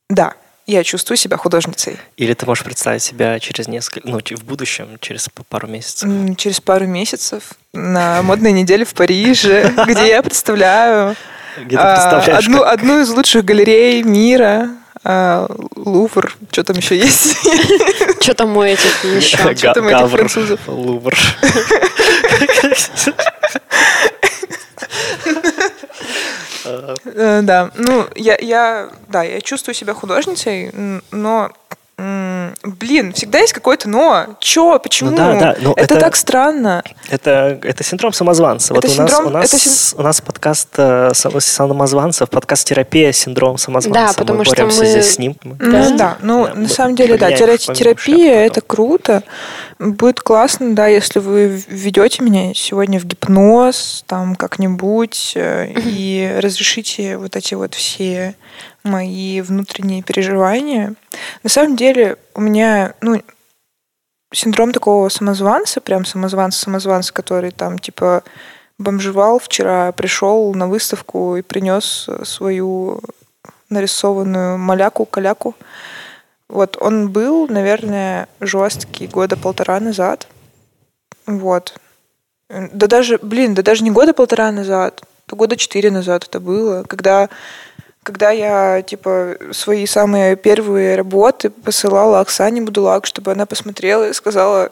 да, 0.09 0.33
я 0.69 0.83
чувствую 0.83 1.17
себя 1.17 1.37
художницей. 1.37 1.97
Или 2.17 2.33
ты 2.33 2.45
можешь 2.45 2.63
представить 2.63 3.01
себя 3.01 3.39
через 3.39 3.67
несколько, 3.67 4.07
ну, 4.07 4.19
в 4.19 4.43
будущем, 4.43 4.97
через 4.99 5.29
пару 5.47 5.67
месяцев? 5.67 6.09
Через 6.37 6.61
пару 6.61 6.85
месяцев 6.85 7.43
на 7.73 8.21
модной 8.21 8.51
неделе 8.51 8.85
в 8.85 8.93
Париже, 8.93 9.73
где 9.87 10.09
я 10.09 10.21
представляю 10.21 11.15
а, 11.75 12.37
одну, 12.37 12.63
одну 12.63 13.01
из 13.01 13.09
лучших 13.09 13.43
галерей 13.45 14.03
мира, 14.03 14.69
а, 15.03 15.47
Лувр, 15.75 16.35
что 16.51 16.63
там 16.63 16.77
еще 16.77 16.97
есть? 16.97 17.37
Что 18.21 18.33
там 18.33 18.55
у 18.57 18.63
этих 18.63 19.03
еще? 19.15 19.37
Что 19.55 19.73
там 19.73 19.85
у 19.85 19.89
этих 19.89 20.09
французов? 20.09 20.59
Лувр. 20.67 21.15
Э, 27.05 27.41
да, 27.43 27.71
ну, 27.75 28.07
я, 28.15 28.37
я, 28.39 28.89
да, 29.07 29.23
я 29.23 29.41
чувствую 29.41 29.75
себя 29.75 29.93
художницей, 29.93 30.71
но 31.11 31.51
блин, 32.63 33.13
всегда 33.13 33.39
есть 33.39 33.53
какое-то 33.53 33.89
но. 33.89 34.27
Чё, 34.39 34.79
почему? 34.79 35.11
Ну, 35.11 35.17
да, 35.17 35.39
да, 35.39 35.55
ну, 35.61 35.71
это, 35.73 35.95
это 35.95 35.99
так 35.99 36.15
странно. 36.15 36.83
Это, 37.09 37.59
это 37.63 37.83
синдром 37.83 38.13
самозванца. 38.13 38.73
Это 38.73 38.87
вот 38.87 38.95
синдром, 38.95 39.27
у, 39.27 39.29
нас, 39.29 39.51
у, 39.51 39.55
нас, 39.55 39.63
син... 39.63 39.99
у 39.99 40.03
нас 40.03 40.21
подкаст 40.21 40.69
э, 40.77 41.11
самозванцев, 41.13 42.29
подкаст 42.29 42.67
терапия 42.67 43.11
синдром 43.11 43.57
самозванца. 43.57 44.13
Да, 44.13 44.13
потому 44.13 44.39
мы 44.39 44.45
что 44.45 44.55
боремся 44.55 44.81
мы... 44.81 44.85
здесь 44.85 45.13
с 45.13 45.19
ним. 45.19 45.35
Да, 45.43 45.89
да. 45.91 46.17
ну 46.21 46.47
да, 46.47 46.53
на 46.55 46.67
самом 46.67 46.95
деле, 46.95 47.17
да, 47.17 47.31
терапия 47.31 48.45
это 48.45 48.61
круто. 48.61 49.23
Будет 49.79 50.19
классно, 50.19 50.75
да, 50.75 50.87
если 50.87 51.19
вы 51.19 51.63
ведете 51.67 52.23
меня 52.23 52.53
сегодня 52.53 52.99
в 52.99 53.05
гипноз, 53.05 54.03
там 54.07 54.35
как-нибудь, 54.35 55.33
э, 55.35 55.71
и 55.73 56.37
разрешите 56.41 57.17
вот 57.17 57.35
эти 57.35 57.53
вот 57.53 57.75
все 57.75 58.35
мои 58.83 59.41
внутренние 59.41 60.03
переживания. 60.03 60.95
На 61.43 61.49
самом 61.49 61.75
деле 61.75 62.17
у 62.33 62.41
меня, 62.41 62.93
ну, 63.01 63.21
синдром 64.31 64.71
такого 64.71 65.09
самозванца, 65.09 65.81
прям 65.81 66.03
самозванца-самозванца, 66.03 67.13
который 67.13 67.51
там 67.51 67.79
типа 67.79 68.23
бомжевал 68.77 69.39
вчера, 69.39 69.91
пришел 69.91 70.53
на 70.53 70.67
выставку 70.67 71.35
и 71.35 71.41
принес 71.41 72.07
свою 72.23 73.01
нарисованную 73.69 74.57
маляку-каляку. 74.57 75.55
Вот 76.47 76.77
он 76.81 77.09
был, 77.09 77.47
наверное, 77.47 78.27
жесткий 78.39 79.07
года 79.07 79.37
полтора 79.37 79.79
назад. 79.79 80.27
Вот. 81.27 81.79
Да 82.49 82.87
даже, 82.87 83.19
блин, 83.21 83.53
да 83.53 83.61
даже 83.61 83.83
не 83.83 83.91
года 83.91 84.13
полтора 84.13 84.51
назад, 84.51 85.03
то 85.27 85.35
года 85.35 85.55
четыре 85.55 85.91
назад 85.91 86.23
это 86.23 86.39
было, 86.39 86.83
когда 86.83 87.29
когда 88.09 88.31
я, 88.31 88.81
типа, 88.81 89.37
свои 89.51 89.85
самые 89.85 90.35
первые 90.35 90.95
работы 90.95 91.51
посылала 91.51 92.21
Оксане 92.21 92.59
Будулак, 92.59 93.05
чтобы 93.05 93.33
она 93.33 93.45
посмотрела 93.45 94.09
и 94.09 94.13
сказала, 94.13 94.71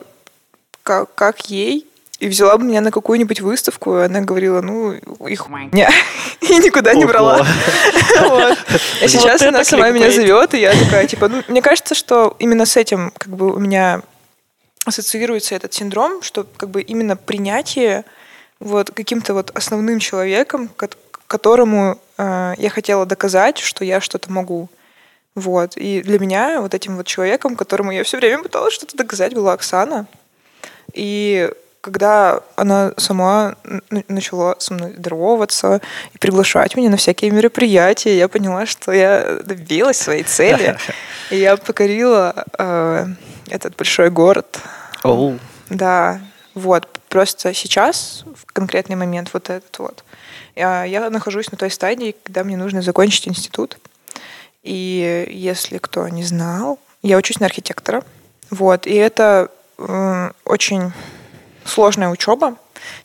как, 0.82 1.14
как 1.14 1.52
ей, 1.52 1.86
и 2.18 2.28
взяла 2.28 2.58
бы 2.58 2.64
меня 2.64 2.82
на 2.82 2.90
какую-нибудь 2.90 3.42
выставку, 3.42 4.00
и 4.00 4.06
она 4.06 4.22
говорила, 4.22 4.62
ну, 4.62 4.94
их 5.28 5.50
меня, 5.50 5.92
и 6.42 6.58
никуда 6.58 6.96
не 6.96 7.06
брала. 7.06 7.38
А 9.04 9.08
сейчас 9.08 9.44
она 9.44 9.64
сама 9.64 9.92
меня 9.92 10.10
зовет, 10.10 10.56
и 10.56 10.60
я 10.62 10.74
такая, 10.74 11.06
типа, 11.06 11.28
ну, 11.28 11.44
мне 11.48 11.62
кажется, 11.62 11.94
что 11.94 12.36
именно 12.40 12.66
с 12.66 12.76
этим, 12.76 13.14
как 13.20 13.36
бы, 13.36 13.54
у 13.54 13.60
меня 13.60 14.02
ассоциируется 14.84 15.54
этот 15.54 15.76
синдром, 15.76 16.24
что, 16.24 16.44
как 16.58 16.70
бы, 16.70 16.82
именно 16.82 17.16
принятие 17.16 18.04
вот 18.60 18.90
каким-то 18.90 19.36
вот 19.36 19.52
основным 19.54 20.00
человеком, 20.00 20.72
которому 21.28 22.00
э, 22.18 22.54
я 22.58 22.70
хотела 22.70 23.06
доказать, 23.06 23.58
что 23.58 23.84
я 23.84 24.02
что-то 24.02 24.32
могу. 24.32 24.70
Вот. 25.36 25.78
И 25.78 26.02
для 26.02 26.20
меня 26.20 26.62
вот 26.62 26.74
этим 26.74 26.98
вот 26.98 27.06
человеком, 27.06 27.56
которому 27.56 27.92
я 27.92 28.04
все 28.04 28.18
время 28.18 28.42
пыталась 28.42 28.74
что-то 28.74 28.98
доказать, 28.98 29.34
была 29.34 29.54
Оксана. 29.54 30.08
И 30.94 31.52
когда 31.82 32.42
она 32.56 32.92
сама 32.98 33.56
начала 34.08 34.56
со 34.60 34.74
мной 34.74 34.94
здороваться 34.98 35.80
и 36.14 36.18
приглашать 36.18 36.76
меня 36.76 36.90
на 36.90 36.98
всякие 36.98 37.32
мероприятия, 37.32 38.18
я 38.18 38.28
поняла, 38.28 38.66
что 38.66 38.92
я 38.92 39.40
добилась 39.44 39.98
своей 39.98 40.24
цели. 40.24 40.78
И 41.30 41.38
я 41.38 41.56
покорила 41.56 42.46
э, 42.58 43.06
этот 43.50 43.76
большой 43.76 44.10
город. 44.10 44.60
Oh. 45.04 45.40
Да, 45.70 46.20
вот. 46.56 46.88
Просто 47.10 47.54
сейчас, 47.54 48.26
в 48.36 48.52
конкретный 48.52 48.98
момент, 48.98 49.30
вот 49.34 49.50
этот 49.50 49.80
вот, 49.80 50.04
я, 50.58 50.84
я 50.84 51.10
нахожусь 51.10 51.52
на 51.52 51.58
той 51.58 51.70
стадии, 51.70 52.16
когда 52.24 52.44
мне 52.44 52.58
нужно 52.58 52.82
закончить 52.82 53.28
институт. 53.28 53.78
И 54.64 55.28
если 55.32 55.78
кто 55.78 56.08
не 56.10 56.24
знал, 56.24 56.80
я 57.04 57.18
учусь 57.18 57.40
на 57.40 57.46
архитектора. 57.46 58.04
Вот. 58.50 58.88
И 58.88 58.94
это 58.94 59.52
э, 59.78 60.32
очень 60.46 60.92
сложная 61.64 62.10
учеба, 62.10 62.58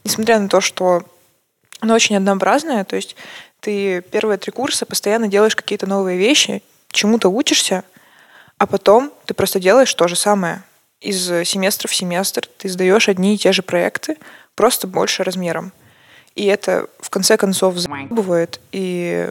несмотря 0.04 0.38
на 0.38 0.49
то, 0.49 0.61
что 0.61 1.04
она 1.80 1.94
очень 1.94 2.16
однообразная. 2.16 2.85
То 2.85 2.97
есть 2.97 3.16
ты 3.61 4.00
первые 4.00 4.38
три 4.38 4.50
курса 4.50 4.87
постоянно 4.87 5.28
делаешь 5.28 5.54
какие-то 5.54 5.87
новые 5.87 6.18
вещи, 6.18 6.62
чему-то 6.90 7.28
учишься, 7.28 7.85
а 8.59 8.66
потом 8.66 9.12
ты 9.26 9.35
просто 9.35 9.61
делаешь 9.61 9.92
то 9.94 10.09
же 10.09 10.16
самое. 10.16 10.62
Из 11.00 11.26
семестра 11.49 11.88
в 11.88 11.94
семестр 11.94 12.49
ты 12.59 12.68
сдаешь 12.68 13.09
одни 13.09 13.35
и 13.35 13.38
те 13.38 13.52
же 13.52 13.62
проекты, 13.62 14.16
просто 14.54 14.87
больше 14.87 15.25
размером. 15.25 15.73
И 16.34 16.46
это 16.46 16.88
в 16.98 17.10
конце 17.10 17.36
концов 17.36 17.76
забывает, 17.76 18.60
и 18.72 19.28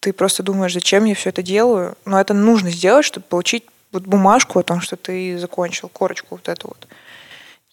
ты 0.00 0.12
просто 0.12 0.42
думаешь, 0.42 0.74
зачем 0.74 1.04
я 1.04 1.14
все 1.14 1.30
это 1.30 1.42
делаю. 1.42 1.96
Но 2.04 2.20
это 2.20 2.34
нужно 2.34 2.70
сделать, 2.70 3.04
чтобы 3.04 3.26
получить 3.26 3.64
вот 3.92 4.04
бумажку 4.04 4.58
о 4.58 4.62
том, 4.62 4.80
что 4.80 4.96
ты 4.96 5.38
закончил, 5.38 5.88
корочку 5.88 6.36
вот 6.36 6.48
эту 6.48 6.68
вот. 6.68 6.86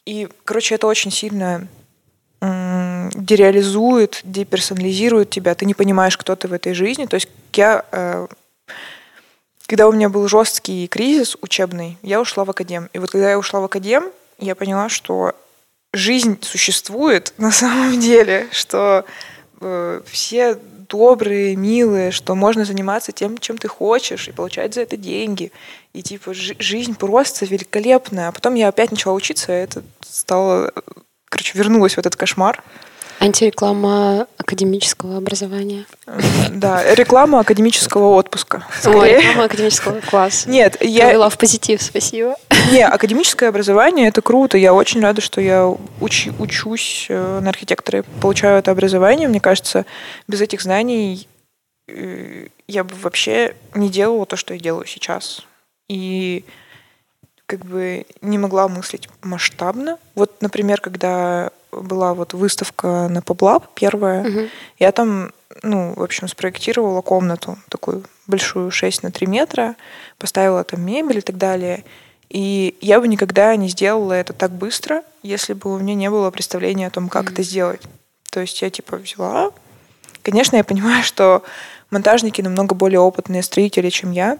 И, 0.06 0.28
короче, 0.44 0.76
это 0.76 0.88
очень 0.88 1.12
сильно 1.12 1.68
дереализует, 2.42 4.22
деперсонализирует 4.24 5.30
тебя. 5.30 5.56
Ты 5.56 5.66
не 5.66 5.74
понимаешь, 5.74 6.18
кто 6.18 6.36
ты 6.36 6.48
в 6.48 6.54
этой 6.54 6.74
жизни. 6.74 7.06
То 7.06 7.16
есть 7.16 7.30
я, 7.54 7.86
э, 7.92 8.28
когда 9.66 9.88
у 9.88 9.92
меня 9.92 10.10
был 10.10 10.28
жесткий 10.28 10.88
кризис 10.88 11.38
учебный, 11.42 11.98
я 12.02 12.22
ушла 12.22 12.46
в 12.46 12.50
академ. 12.50 12.90
И 12.94 13.00
вот 13.00 13.10
когда 13.10 13.32
я 13.32 13.40
ушла 13.40 13.62
в 13.62 13.64
академ, 13.64 14.12
я 14.38 14.54
поняла, 14.54 14.90
что 14.90 15.34
жизнь 15.96 16.38
существует 16.42 17.34
на 17.38 17.52
самом 17.52 18.00
деле, 18.00 18.48
что 18.52 19.06
э, 19.62 20.02
все 20.06 20.58
добрые, 20.88 21.56
милые, 21.56 22.12
что 22.12 22.36
можно 22.36 22.66
заниматься 22.66 23.12
тем, 23.12 23.38
чем 23.38 23.58
ты 23.58 23.68
хочешь, 23.68 24.28
и 24.28 24.32
получать 24.32 24.74
за 24.74 24.82
это 24.82 24.98
деньги. 24.98 25.52
И 25.94 26.02
типа 26.04 26.34
жизнь 26.34 26.96
просто 26.96 27.46
великолепная. 27.46 28.30
А 28.30 28.32
потом 28.32 28.56
я 28.56 28.68
опять 28.68 28.92
начала 28.92 29.14
учиться, 29.14 29.52
и 29.52 29.64
это 29.64 29.84
стало... 30.02 30.72
Короче, 31.30 31.58
вернулась 31.58 31.96
в 31.96 31.98
этот 31.98 32.16
кошмар. 32.16 32.64
Антиреклама 33.20 34.28
академического 34.38 35.18
образования. 35.18 35.86
Да, 36.52 36.84
реклама 36.94 37.40
академического 37.40 38.10
отпуска. 38.16 38.68
Скорее. 38.80 39.18
О, 39.18 39.20
реклама 39.20 39.44
академического 39.46 40.02
класса. 40.02 40.50
Нет, 40.50 40.78
я... 40.82 41.08
Привела 41.08 41.30
в 41.30 41.38
позитив, 41.38 41.82
спасибо. 41.82 42.36
Не, 42.72 42.86
академическое 42.86 43.50
образование— 43.50 44.08
это 44.10 44.22
круто. 44.22 44.58
Я 44.58 44.74
очень 44.74 45.02
рада, 45.02 45.22
что 45.22 45.40
я 45.42 45.68
уч... 46.00 46.28
учусь 46.40 47.06
э, 47.10 47.40
на 47.40 47.50
архитекторе, 47.50 48.04
получаю 48.22 48.60
это 48.60 48.72
образование. 48.72 49.28
Мне 49.28 49.40
кажется, 49.40 49.86
без 50.28 50.42
этих 50.42 50.62
знаний 50.62 51.28
э, 51.88 52.48
я 52.68 52.84
бы 52.84 52.96
вообще 52.96 53.56
не 53.76 53.90
делала 53.90 54.26
то, 54.26 54.36
что 54.36 54.54
я 54.54 54.60
делаю 54.60 54.86
сейчас. 54.86 55.46
И 55.88 56.44
как 57.46 57.66
бы 57.66 58.06
не 58.22 58.38
могла 58.38 58.68
мыслить 58.68 59.08
масштабно. 59.22 60.00
Вот, 60.16 60.42
например, 60.42 60.82
когда 60.82 61.52
была 61.72 62.14
вот 62.14 62.34
выставка 62.34 63.08
на 63.10 63.22
Поблаб 63.22 63.68
первая. 63.76 64.28
Угу. 64.28 64.40
Я 64.80 64.92
там, 64.92 65.32
ну, 65.62 65.94
в 65.94 66.02
общем, 66.02 66.28
спроектировала 66.28 67.02
комнату 67.02 67.58
такую 67.70 68.04
большую, 68.28 68.72
6 68.72 69.04
на 69.04 69.12
3 69.12 69.28
метра, 69.28 69.76
поставила 70.18 70.64
там 70.64 70.82
мебель 70.82 71.20
и 71.20 71.22
так 71.22 71.38
далее. 71.38 71.84
И 72.36 72.76
я 72.82 73.00
бы 73.00 73.08
никогда 73.08 73.56
не 73.56 73.70
сделала 73.70 74.12
это 74.12 74.34
так 74.34 74.52
быстро, 74.52 75.04
если 75.24 75.54
бы 75.54 75.74
у 75.74 75.80
меня 75.80 75.96
не 75.96 76.10
было 76.10 76.30
представления 76.32 76.88
о 76.88 76.90
том, 76.90 77.08
как 77.08 77.28
mm 77.28 77.32
это 77.32 77.44
сделать. 77.44 77.82
То 78.30 78.42
есть 78.42 78.62
я 78.62 78.70
типа 78.70 78.98
взяла. 78.98 79.52
Конечно, 80.22 80.58
я 80.58 80.66
понимаю, 80.66 81.02
что 81.02 81.44
монтажники 81.92 82.42
намного 82.42 82.76
более 82.76 83.00
опытные 83.00 83.42
строители, 83.42 83.90
чем 83.90 84.12
я. 84.12 84.38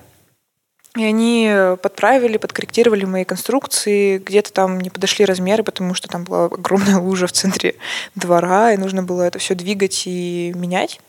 И 0.98 1.06
они 1.06 1.50
подправили, 1.82 2.36
подкорректировали 2.36 3.06
мои 3.06 3.24
конструкции, 3.24 4.18
где-то 4.18 4.52
там 4.52 4.82
не 4.82 4.90
подошли 4.90 5.24
размеры, 5.24 5.64
потому 5.64 5.94
что 5.94 6.10
там 6.10 6.26
была 6.26 6.46
огромная 6.46 7.00
лужа 7.00 7.28
в 7.28 7.32
центре 7.32 7.76
двора, 8.14 8.74
и 8.74 8.78
нужно 8.78 9.04
было 9.04 9.22
это 9.22 9.40
все 9.40 9.56
двигать 9.56 10.04
и 10.06 10.52
менять. 10.54 11.00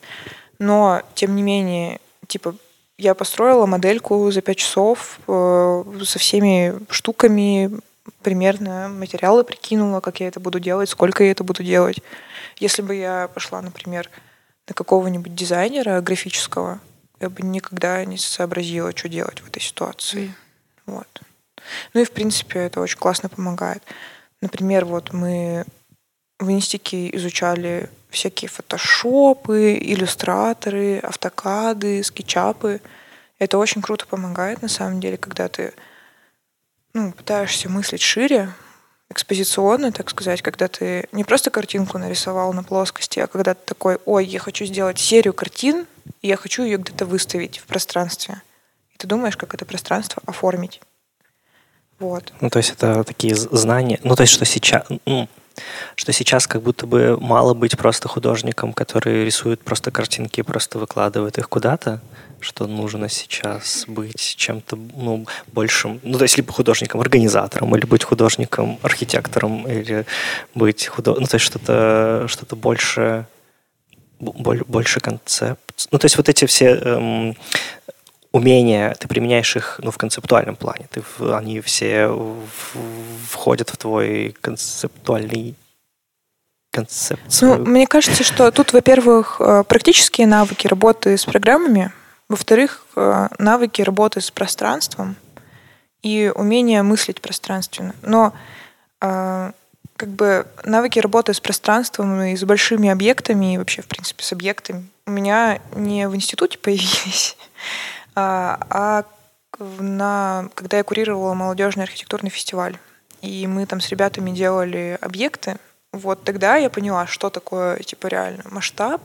Но, 0.57 1.01
тем 1.15 1.35
не 1.35 1.43
менее, 1.43 1.99
типа, 2.27 2.55
я 2.97 3.13
построила 3.13 3.65
модельку 3.65 4.29
за 4.31 4.41
пять 4.41 4.57
часов 4.57 5.19
э, 5.27 5.83
со 6.03 6.19
всеми 6.19 6.75
штуками, 6.89 7.79
примерно 8.23 8.89
материалы 8.89 9.43
прикинула, 9.43 9.99
как 9.99 10.19
я 10.19 10.27
это 10.27 10.39
буду 10.39 10.59
делать, 10.59 10.89
сколько 10.89 11.23
я 11.23 11.31
это 11.31 11.43
буду 11.43 11.63
делать. 11.63 12.01
Если 12.57 12.81
бы 12.81 12.95
я 12.95 13.29
пошла, 13.33 13.61
например, 13.61 14.09
на 14.67 14.73
какого-нибудь 14.73 15.35
дизайнера 15.35 16.01
графического, 16.01 16.79
я 17.19 17.29
бы 17.29 17.41
никогда 17.43 18.03
не 18.05 18.17
сообразила, 18.17 18.95
что 18.95 19.09
делать 19.09 19.41
в 19.41 19.47
этой 19.47 19.61
ситуации. 19.61 20.25
Mm. 20.25 20.31
Вот. 20.87 21.21
Ну 21.93 22.01
и, 22.01 22.05
в 22.05 22.11
принципе, 22.11 22.59
это 22.59 22.81
очень 22.81 22.97
классно 22.97 23.29
помогает. 23.29 23.83
Например, 24.41 24.85
вот 24.85 25.13
мы 25.13 25.65
в 26.39 26.49
инстике 26.49 27.15
изучали 27.15 27.89
всякие 28.09 28.49
фотошопы, 28.49 29.77
иллюстраторы, 29.79 30.99
автокады, 30.99 32.03
скетчапы. 32.03 32.81
Это 33.39 33.57
очень 33.57 33.81
круто 33.81 34.07
помогает, 34.07 34.61
на 34.61 34.67
самом 34.67 34.99
деле, 34.99 35.17
когда 35.17 35.47
ты 35.47 35.73
ну, 36.93 37.11
пытаешься 37.11 37.69
мыслить 37.69 38.01
шире, 38.01 38.49
экспозиционно, 39.09 39.91
так 39.91 40.09
сказать, 40.09 40.41
когда 40.41 40.67
ты 40.67 41.07
не 41.11 41.23
просто 41.23 41.49
картинку 41.49 41.97
нарисовал 41.97 42.53
на 42.53 42.63
плоскости, 42.63 43.19
а 43.19 43.27
когда 43.27 43.53
ты 43.53 43.61
такой, 43.65 43.99
ой, 44.05 44.25
я 44.25 44.39
хочу 44.39 44.65
сделать 44.65 44.99
серию 44.99 45.33
картин, 45.33 45.85
и 46.21 46.27
я 46.27 46.35
хочу 46.37 46.63
ее 46.63 46.77
где-то 46.77 47.05
выставить 47.05 47.59
в 47.59 47.65
пространстве. 47.65 48.41
И 48.93 48.97
ты 48.97 49.07
думаешь, 49.07 49.37
как 49.37 49.53
это 49.53 49.65
пространство 49.65 50.21
оформить. 50.25 50.81
Вот. 51.99 52.33
Ну, 52.41 52.49
то 52.49 52.57
есть 52.57 52.71
это 52.71 53.03
такие 53.03 53.35
знания. 53.35 53.99
Ну, 54.03 54.15
то 54.15 54.21
есть, 54.21 54.33
что 54.33 54.45
сейчас, 54.45 54.85
ну, 55.05 55.27
что 55.95 56.11
сейчас 56.11 56.47
как 56.47 56.61
будто 56.61 56.87
бы 56.87 57.17
мало 57.19 57.53
быть 57.53 57.77
просто 57.77 58.07
художником, 58.07 58.73
который 58.73 59.25
рисует 59.25 59.61
просто 59.61 59.91
картинки 59.91 60.41
просто 60.41 60.79
выкладывает 60.79 61.37
их 61.37 61.49
куда-то, 61.49 62.01
что 62.39 62.67
нужно 62.67 63.09
сейчас 63.09 63.85
быть 63.87 64.35
чем-то 64.37 64.75
ну, 64.75 65.25
большим, 65.47 65.99
ну, 66.03 66.17
то 66.17 66.23
есть 66.23 66.37
либо 66.37 66.53
художником-организатором, 66.53 67.75
или 67.75 67.85
быть 67.85 68.03
художником-архитектором, 68.03 69.67
или 69.67 70.05
быть 70.53 70.87
художником, 70.87 71.23
ну, 71.23 71.27
то 71.27 71.35
есть 71.35 71.45
что-то 71.45 72.25
что 72.27 72.55
больше 72.55 73.25
больше 74.19 74.99
концепт. 74.99 75.87
Ну, 75.91 75.99
то 75.99 76.05
есть 76.05 76.17
вот 76.17 76.27
эти 76.27 76.45
все 76.45 76.75
эм, 76.75 77.35
умения, 78.37 78.95
ты 78.95 79.07
применяешь 79.07 79.55
их 79.55 79.79
ну, 79.83 79.91
в 79.91 79.97
концептуальном 79.97 80.55
плане. 80.55 80.87
Ты, 80.91 81.03
они 81.31 81.59
все 81.61 82.09
входят 83.29 83.69
в 83.69 83.77
твой 83.77 84.35
концептуальный 84.41 85.55
концепт. 86.71 87.21
Ну, 87.41 87.57
мне 87.57 87.87
кажется, 87.87 88.23
что 88.23 88.51
тут, 88.51 88.73
во-первых, 88.73 89.37
э, 89.39 89.63
практические 89.67 90.27
навыки 90.27 90.67
работы 90.67 91.17
с 91.17 91.25
программами, 91.25 91.91
во-вторых, 92.29 92.85
э, 92.95 93.27
навыки 93.39 93.81
работы 93.81 94.21
с 94.21 94.31
пространством 94.31 95.15
и 96.03 96.31
умение 96.33 96.83
мыслить 96.83 97.21
пространственно. 97.21 97.95
Но 98.03 98.33
э, 99.01 99.51
как 99.95 100.09
бы 100.09 100.45
навыки 100.63 100.99
работы 100.99 101.33
с 101.33 101.39
пространством 101.39 102.21
и 102.21 102.35
с 102.35 102.43
большими 102.43 102.89
объектами, 102.89 103.55
и 103.55 103.57
вообще, 103.57 103.81
в 103.81 103.87
принципе, 103.87 104.23
с 104.23 104.31
объектами 104.31 104.87
у 105.07 105.11
меня 105.11 105.59
не 105.75 106.07
в 106.07 106.15
институте 106.15 106.57
появились, 106.61 107.37
а, 108.19 108.57
а 108.71 109.03
на, 109.59 110.49
когда 110.55 110.77
я 110.77 110.83
курировала 110.83 111.35
молодежный 111.35 111.83
архитектурный 111.83 112.31
фестиваль. 112.31 112.77
И 113.21 113.45
мы 113.45 113.67
там 113.67 113.79
с 113.79 113.89
ребятами 113.89 114.31
делали 114.31 114.97
объекты. 115.01 115.57
Вот 115.91 116.23
тогда 116.23 116.55
я 116.55 116.71
поняла, 116.71 117.05
что 117.05 117.29
такое, 117.29 117.77
типа, 117.77 118.07
реально 118.07 118.43
масштаб, 118.49 119.03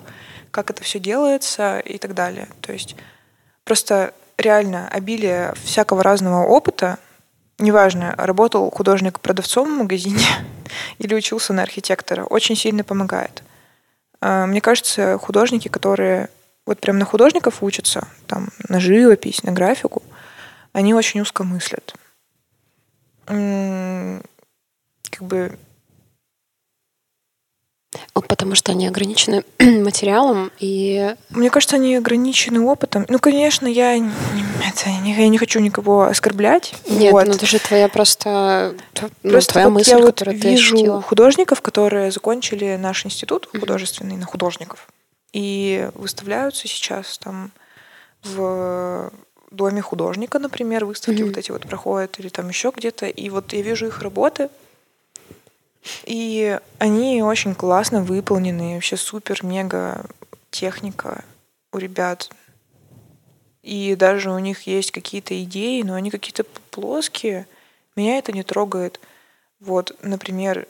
как 0.50 0.70
это 0.70 0.82
все 0.82 0.98
делается 0.98 1.78
и 1.80 1.98
так 1.98 2.14
далее. 2.14 2.48
То 2.62 2.72
есть 2.72 2.96
просто 3.64 4.14
реально 4.38 4.88
обилие 4.88 5.52
всякого 5.62 6.02
разного 6.02 6.46
опыта, 6.46 6.98
неважно, 7.58 8.14
работал 8.16 8.70
художник 8.70 9.20
продавцом 9.20 9.74
в 9.74 9.82
магазине 9.82 10.24
или 10.98 11.14
учился 11.14 11.52
на 11.52 11.62
архитектора, 11.62 12.24
очень 12.24 12.56
сильно 12.56 12.82
помогает. 12.82 13.42
А, 14.22 14.46
мне 14.46 14.62
кажется, 14.62 15.18
художники, 15.18 15.68
которые 15.68 16.30
вот 16.66 16.80
прям 16.80 16.98
на 16.98 17.04
художников 17.04 17.62
учатся, 17.62 18.08
там, 18.26 18.50
на 18.68 18.80
живопись, 18.80 19.42
на 19.42 19.52
графику, 19.52 20.02
они 20.72 20.94
очень 20.94 21.20
узко 21.20 21.44
мыслят. 21.44 21.94
Как 23.26 24.22
бы 25.22 25.58
Потому 28.14 28.54
что 28.54 28.72
они 28.72 28.88
ограничены 28.88 29.44
материалом 29.60 30.50
и... 30.58 31.14
Мне 31.30 31.50
кажется, 31.50 31.76
они 31.76 31.94
ограничены 31.94 32.60
опытом. 32.60 33.04
Ну, 33.08 33.18
конечно, 33.18 33.66
я, 33.66 33.96
это, 33.96 34.88
я 34.88 35.28
не 35.28 35.38
хочу 35.38 35.60
никого 35.60 36.04
оскорблять. 36.04 36.74
Нет, 36.88 37.12
вот. 37.12 37.26
ну 37.26 37.34
это 37.34 37.46
же 37.46 37.58
твоя 37.58 37.88
просто, 37.88 38.74
ну, 39.22 39.30
просто 39.30 39.52
твоя 39.52 39.68
вот 39.68 39.74
мысль, 39.74 39.90
я 39.90 39.98
вот 39.98 40.22
вижу 40.26 40.74
ощутила. 40.74 41.02
художников, 41.02 41.60
которые 41.60 42.10
закончили 42.10 42.76
наш 42.76 43.06
институт 43.06 43.48
художественный 43.52 44.16
на 44.16 44.26
художников 44.26 44.88
и 45.32 45.90
выставляются 45.94 46.68
сейчас 46.68 47.18
там 47.18 47.50
в 48.22 49.10
доме 49.50 49.82
художника, 49.82 50.38
например, 50.38 50.84
выставки 50.84 51.20
mm-hmm. 51.20 51.26
вот 51.26 51.36
эти 51.36 51.50
вот 51.50 51.66
проходят 51.66 52.18
или 52.18 52.28
там 52.28 52.48
еще 52.48 52.72
где-то. 52.74 53.06
И 53.06 53.28
вот 53.28 53.52
я 53.52 53.62
вижу 53.62 53.86
их 53.86 54.02
работы, 54.02 54.48
и 56.04 56.58
они 56.78 57.22
очень 57.22 57.54
классно 57.54 58.02
выполнены, 58.02 58.74
вообще 58.74 58.96
супер-мега 58.96 60.06
техника 60.50 61.24
у 61.72 61.78
ребят. 61.78 62.30
И 63.62 63.94
даже 63.94 64.30
у 64.30 64.38
них 64.38 64.66
есть 64.66 64.90
какие-то 64.90 65.40
идеи, 65.44 65.82
но 65.82 65.94
они 65.94 66.10
какие-то 66.10 66.44
плоские. 66.70 67.46
Меня 67.94 68.18
это 68.18 68.32
не 68.32 68.42
трогает. 68.42 69.00
Вот, 69.60 69.96
например, 70.02 70.66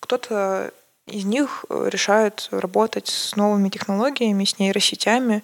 кто-то 0.00 0.72
из 1.06 1.24
них 1.24 1.64
решает 1.70 2.48
работать 2.50 3.08
с 3.08 3.36
новыми 3.36 3.68
технологиями, 3.68 4.44
с 4.44 4.58
нейросетями, 4.58 5.42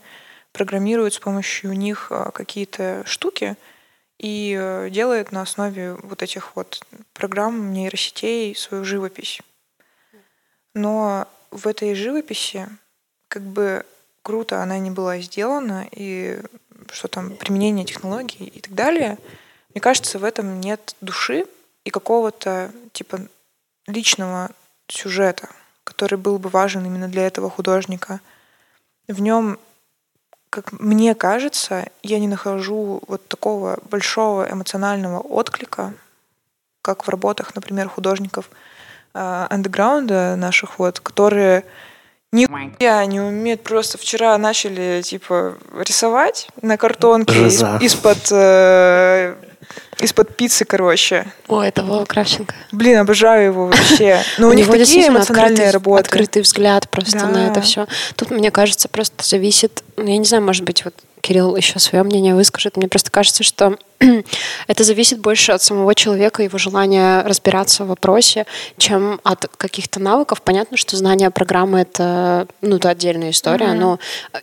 программирует 0.52 1.14
с 1.14 1.18
помощью 1.18 1.72
них 1.72 2.08
а, 2.10 2.30
какие-то 2.30 3.02
штуки— 3.06 3.56
и 4.22 4.56
э, 4.58 4.88
делает 4.88 5.32
на 5.32 5.42
основе 5.42 5.94
вот 5.94 6.22
этих 6.22 6.54
вот 6.54 6.86
программ 7.12 7.72
нейросетей 7.72 8.54
свою 8.54 8.84
живопись. 8.84 9.40
Но 10.74 11.26
в 11.50 11.66
этой 11.66 11.94
живописи 11.94 12.68
как 13.26 13.42
бы 13.42 13.84
круто 14.22 14.62
она 14.62 14.78
не 14.78 14.92
была 14.92 15.18
сделана, 15.18 15.88
и 15.90 16.40
что 16.90 17.08
там, 17.08 17.36
применение 17.36 17.84
технологий 17.84 18.44
и 18.44 18.60
так 18.60 18.74
далее, 18.74 19.18
мне 19.74 19.80
кажется, 19.80 20.20
в 20.20 20.24
этом 20.24 20.60
нет 20.60 20.94
души 21.00 21.46
и 21.84 21.90
какого-то 21.90 22.70
типа 22.92 23.26
личного 23.88 24.50
сюжета, 24.86 25.48
который 25.84 26.18
был 26.18 26.38
бы 26.38 26.48
важен 26.48 26.84
именно 26.84 27.08
для 27.08 27.26
этого 27.26 27.50
художника. 27.50 28.20
В 29.08 29.20
нем 29.20 29.58
как 30.50 30.70
мне 30.72 31.14
кажется, 31.14 31.88
я 32.02 32.18
не 32.18 32.28
нахожу 32.28 33.00
вот 33.08 33.26
такого 33.26 33.78
большого 33.90 34.46
эмоционального 34.52 35.18
отклика, 35.18 35.94
как 36.82 37.06
в 37.06 37.08
работах, 37.08 37.54
например, 37.54 37.88
художников 37.88 38.50
э, 39.14 39.46
андеграунда 39.48 40.36
наших 40.36 40.78
вот, 40.78 41.00
которые 41.00 41.64
нихуя 42.32 43.06
не 43.06 43.20
умеют, 43.22 43.62
просто 43.62 43.96
вчера 43.96 44.36
начали 44.36 45.00
типа 45.02 45.56
рисовать 45.74 46.48
на 46.60 46.76
картонке 46.76 47.46
из- 47.46 47.62
из-под 47.82 48.18
э, 48.30 49.34
из-под 50.00 50.36
пиццы, 50.36 50.64
короче. 50.64 51.26
О, 51.48 51.62
это 51.62 51.82
Вова 51.82 52.04
Кравченко. 52.04 52.54
Блин, 52.72 52.98
обожаю 52.98 53.46
его 53.46 53.66
вообще. 53.66 54.20
Но 54.38 54.48
у, 54.48 54.50
у 54.50 54.52
них 54.54 54.68
такие 54.68 55.08
эмоциональные 55.08 55.70
работы. 55.70 56.00
Открытый 56.00 56.42
взгляд 56.42 56.88
просто 56.88 57.26
на 57.26 57.48
это 57.48 57.60
все. 57.60 57.86
Тут, 58.16 58.30
мне 58.30 58.50
кажется, 58.50 58.88
просто 58.88 59.24
зависит, 59.24 59.82
ну, 59.96 60.06
я 60.06 60.18
не 60.18 60.24
знаю, 60.24 60.42
может 60.42 60.64
быть, 60.64 60.84
вот 60.84 60.94
Кирилл 61.22 61.54
еще 61.54 61.78
свое 61.78 62.02
мнение 62.02 62.34
выскажет. 62.34 62.76
Мне 62.76 62.88
просто 62.88 63.10
кажется, 63.12 63.44
что 63.44 63.76
это 64.66 64.84
зависит 64.84 65.20
больше 65.20 65.52
от 65.52 65.62
самого 65.62 65.94
человека, 65.94 66.42
его 66.42 66.58
желания 66.58 67.22
разбираться 67.22 67.84
в 67.84 67.88
вопросе, 67.88 68.44
чем 68.76 69.20
от 69.22 69.46
каких-то 69.56 70.00
навыков. 70.00 70.42
Понятно, 70.42 70.76
что 70.76 70.96
знание 70.96 71.30
программы— 71.30 71.80
это, 71.82 72.48
ну, 72.60 72.76
это 72.76 72.88
отдельная 72.88 73.30
история, 73.30 73.66
mm-hmm. 73.66 73.78
но 73.78 73.98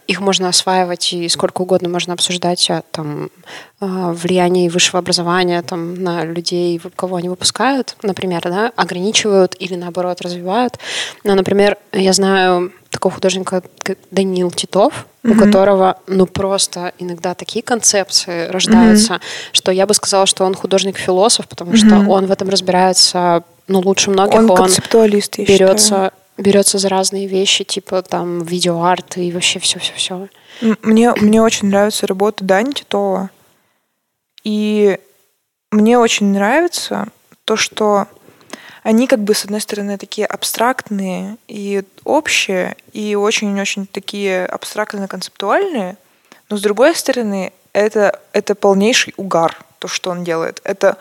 их 0.08 0.22
можно 0.22 0.48
осваивать 0.48 1.12
и 1.12 1.28
сколько 1.28 1.62
угодно 1.64 1.90
можно 1.90 2.14
обсуждать 2.14 2.70
о 2.70 2.82
там, 2.92 3.30
влиянии 3.82 4.70
высшего 4.70 5.00
образования 5.00 5.62
там, 5.62 5.96
на 5.96 6.24
людей, 6.24 6.80
кого 6.96 7.18
они 7.18 7.28
выпускают, 7.28 7.98
например, 8.04 8.42
да, 8.44 8.72
ограничивают 8.78 9.54
или, 9.60 9.76
наоборот, 9.76 10.22
развивают. 10.22 10.80
Но, 11.26 11.36
например, 11.36 11.78
я 11.92 12.14
знаю 12.14 12.72
такого 12.90 13.14
художника, 13.14 13.64
как 13.84 13.98
Даниил 14.12 14.52
Титов, 14.52 15.06
mm-hmm. 15.24 15.32
у 15.32 15.40
которого, 15.40 15.98
ну, 16.08 16.26
просто 16.26 16.94
иногда 16.98 17.34
такие 17.34 17.62
концепции 17.62 18.48
рождаются, 18.48 19.14
mm-hmm. 19.16 19.50
что 19.52 19.72
я 19.72 19.86
бы 19.86 19.94
сказала, 19.94 20.26
что 20.26 20.46
он 20.46 20.56
художник-философ, 20.56 21.48
потому 21.48 21.74
mm-hmm. 21.74 21.88
что 21.88 22.10
он 22.10 22.26
в 22.26 22.32
этом 22.32 22.50
разбирается, 22.50 23.44
ну, 23.68 23.80
лучше 23.80 24.10
многих. 24.10 24.36
Он, 24.36 24.50
он 24.50 24.58
концептуалист, 24.58 25.38
я 25.38 25.46
берется, 25.46 25.84
считаю. 25.84 26.12
берется 26.38 26.78
за 26.78 26.90
разные 26.90 27.28
вещи, 27.28 27.64
типа 27.64 28.02
там 28.02 28.44
видеоарт 28.44 29.18
и 29.18 29.32
вообще 29.32 29.60
все-все-все. 29.60 30.28
Мне, 30.82 31.14
мне 31.14 31.42
очень 31.42 31.70
нравится 31.70 32.08
работа 32.08 32.44
Дани 32.44 32.72
Титова. 32.72 33.30
И 34.44 34.98
мне 35.72 36.00
очень 36.00 36.28
нравится 36.28 37.08
то, 37.46 37.56
что 37.56 38.08
они 38.90 39.06
как 39.06 39.20
бы, 39.20 39.36
с 39.36 39.46
одной 39.46 39.62
стороны, 39.62 40.00
такие 40.00 40.26
абстрактные 40.26 41.38
и 41.48 41.84
общие, 42.06 42.76
и 42.92 43.14
очень-очень 43.14 43.86
такие 43.86 44.48
абстрактно-концептуальные, 44.48 45.96
но 46.50 46.58
с 46.58 46.62
другой 46.64 46.96
стороны, 46.96 47.54
это, 47.72 48.20
это 48.34 48.56
полнейший 48.56 49.14
угар, 49.16 49.56
то, 49.78 49.88
что 49.88 50.10
он 50.10 50.24
делает. 50.24 50.60
Это, 50.64 50.98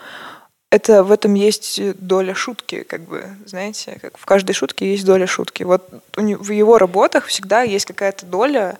это 0.69 1.03
в 1.03 1.11
этом 1.11 1.33
есть 1.33 1.81
доля 1.97 2.35
шутки, 2.35 2.83
как 2.83 3.01
бы, 3.05 3.25
знаете, 3.47 3.97
как 3.99 4.19
в 4.19 4.25
каждой 4.25 4.53
шутке 4.53 4.91
есть 4.91 5.03
доля 5.03 5.25
шутки. 5.25 5.63
Вот 5.63 5.89
в 6.15 6.51
его 6.51 6.77
работах 6.77 7.25
всегда 7.25 7.63
есть 7.63 7.85
какая-то 7.85 8.27
доля 8.27 8.77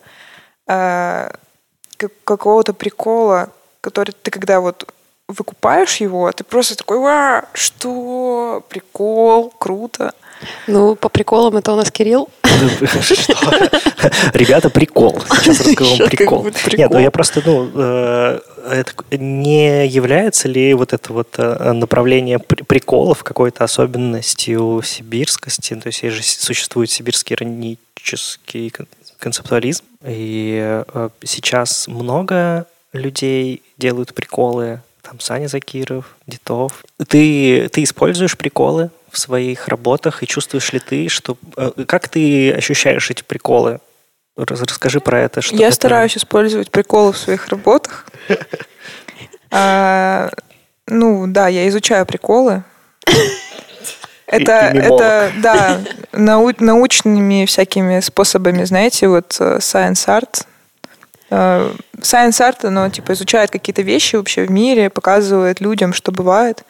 э, 0.68 1.32
какого-то 2.22 2.74
прикола, 2.74 3.50
который 3.80 4.12
ты 4.12 4.30
когда 4.30 4.60
вот 4.60 4.94
выкупаешь 5.30 5.96
его, 5.96 6.30
ты 6.32 6.44
просто 6.44 6.76
такой, 6.76 6.98
Ва, 6.98 7.44
что? 7.52 8.64
Прикол, 8.68 9.52
круто. 9.58 10.12
Ну, 10.66 10.96
по 10.96 11.08
приколам 11.08 11.56
это 11.56 11.72
у 11.72 11.76
нас 11.76 11.90
Кирилл. 11.90 12.28
Ребята, 14.32 14.70
прикол. 14.70 15.20
Сейчас 15.40 15.60
расскажу 15.66 15.96
вам 15.96 16.08
прикол. 16.08 16.46
Нет, 16.76 16.90
ну 16.90 16.98
я 16.98 17.10
просто, 17.10 17.42
ну, 17.44 17.70
э, 17.74 18.40
это 18.70 18.92
не 19.16 19.86
является 19.86 20.48
ли 20.48 20.72
вот 20.74 20.92
это 20.92 21.12
вот 21.12 21.34
э, 21.36 21.72
направление 21.72 22.38
приколов 22.38 23.22
какой-то 23.22 23.64
особенностью 23.64 24.80
сибирскости? 24.82 25.74
То 25.74 25.88
есть 25.88 26.02
же 26.02 26.22
существует 26.22 26.90
сибирский 26.90 27.34
иронический 27.34 28.72
концептуализм, 29.18 29.84
и 30.04 30.82
э, 30.86 31.08
сейчас 31.24 31.86
много 31.88 32.66
людей 32.92 33.62
делают 33.76 34.14
приколы, 34.14 34.80
там 35.10 35.18
Саня 35.18 35.48
Закиров, 35.48 36.04
Дитов. 36.28 36.84
Ты, 37.08 37.68
ты 37.68 37.82
используешь 37.82 38.38
приколы 38.38 38.90
в 39.10 39.18
своих 39.18 39.66
работах, 39.66 40.22
и 40.22 40.26
чувствуешь 40.26 40.72
ли 40.72 40.78
ты, 40.78 41.08
что... 41.08 41.36
Э, 41.56 41.72
как 41.84 42.08
ты 42.08 42.52
ощущаешь 42.52 43.10
эти 43.10 43.24
приколы? 43.24 43.80
Расскажи 44.36 45.00
про 45.00 45.18
это. 45.18 45.42
Что 45.42 45.56
Я 45.56 45.66
это... 45.66 45.74
стараюсь 45.74 46.16
использовать 46.16 46.70
приколы 46.70 47.12
в 47.12 47.18
своих 47.18 47.48
работах. 47.48 48.06
А, 49.52 50.30
ну, 50.86 51.26
да, 51.26 51.48
я 51.48 51.68
изучаю 51.68 52.06
приколы. 52.06 52.62
Это, 54.28 54.52
это, 54.52 55.32
да, 55.42 55.80
нау, 56.12 56.52
научными 56.60 57.46
всякими 57.46 57.98
способами, 57.98 58.62
знаете, 58.62 59.08
вот 59.08 59.36
э, 59.40 59.56
science 59.58 60.06
art. 60.06 60.46
Э, 61.30 61.72
science 61.98 62.40
art, 62.40 62.66
оно 62.66 62.88
типа 62.88 63.12
изучает 63.12 63.50
какие-то 63.50 63.82
вещи 63.82 64.16
вообще 64.16 64.44
в 64.44 64.50
мире, 64.50 64.90
показывает 64.90 65.60
людям, 65.60 65.92
что 65.92 66.12
бывает. 66.12 66.64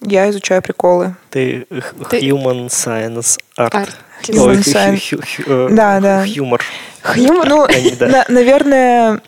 Я 0.00 0.30
изучаю 0.30 0.62
приколы. 0.62 1.16
Ты 1.30 1.66
human 2.12 2.68
science 2.68 3.38
art. 3.58 3.72
art. 3.72 3.94
Human 4.22 4.62
science. 4.62 5.44
Э, 5.46 5.68
да, 5.70 6.00
да. 6.00 6.24
Юмор. 6.24 6.62
Юмор? 7.16 7.48
Ну, 7.48 7.66
наверное, 8.28 9.20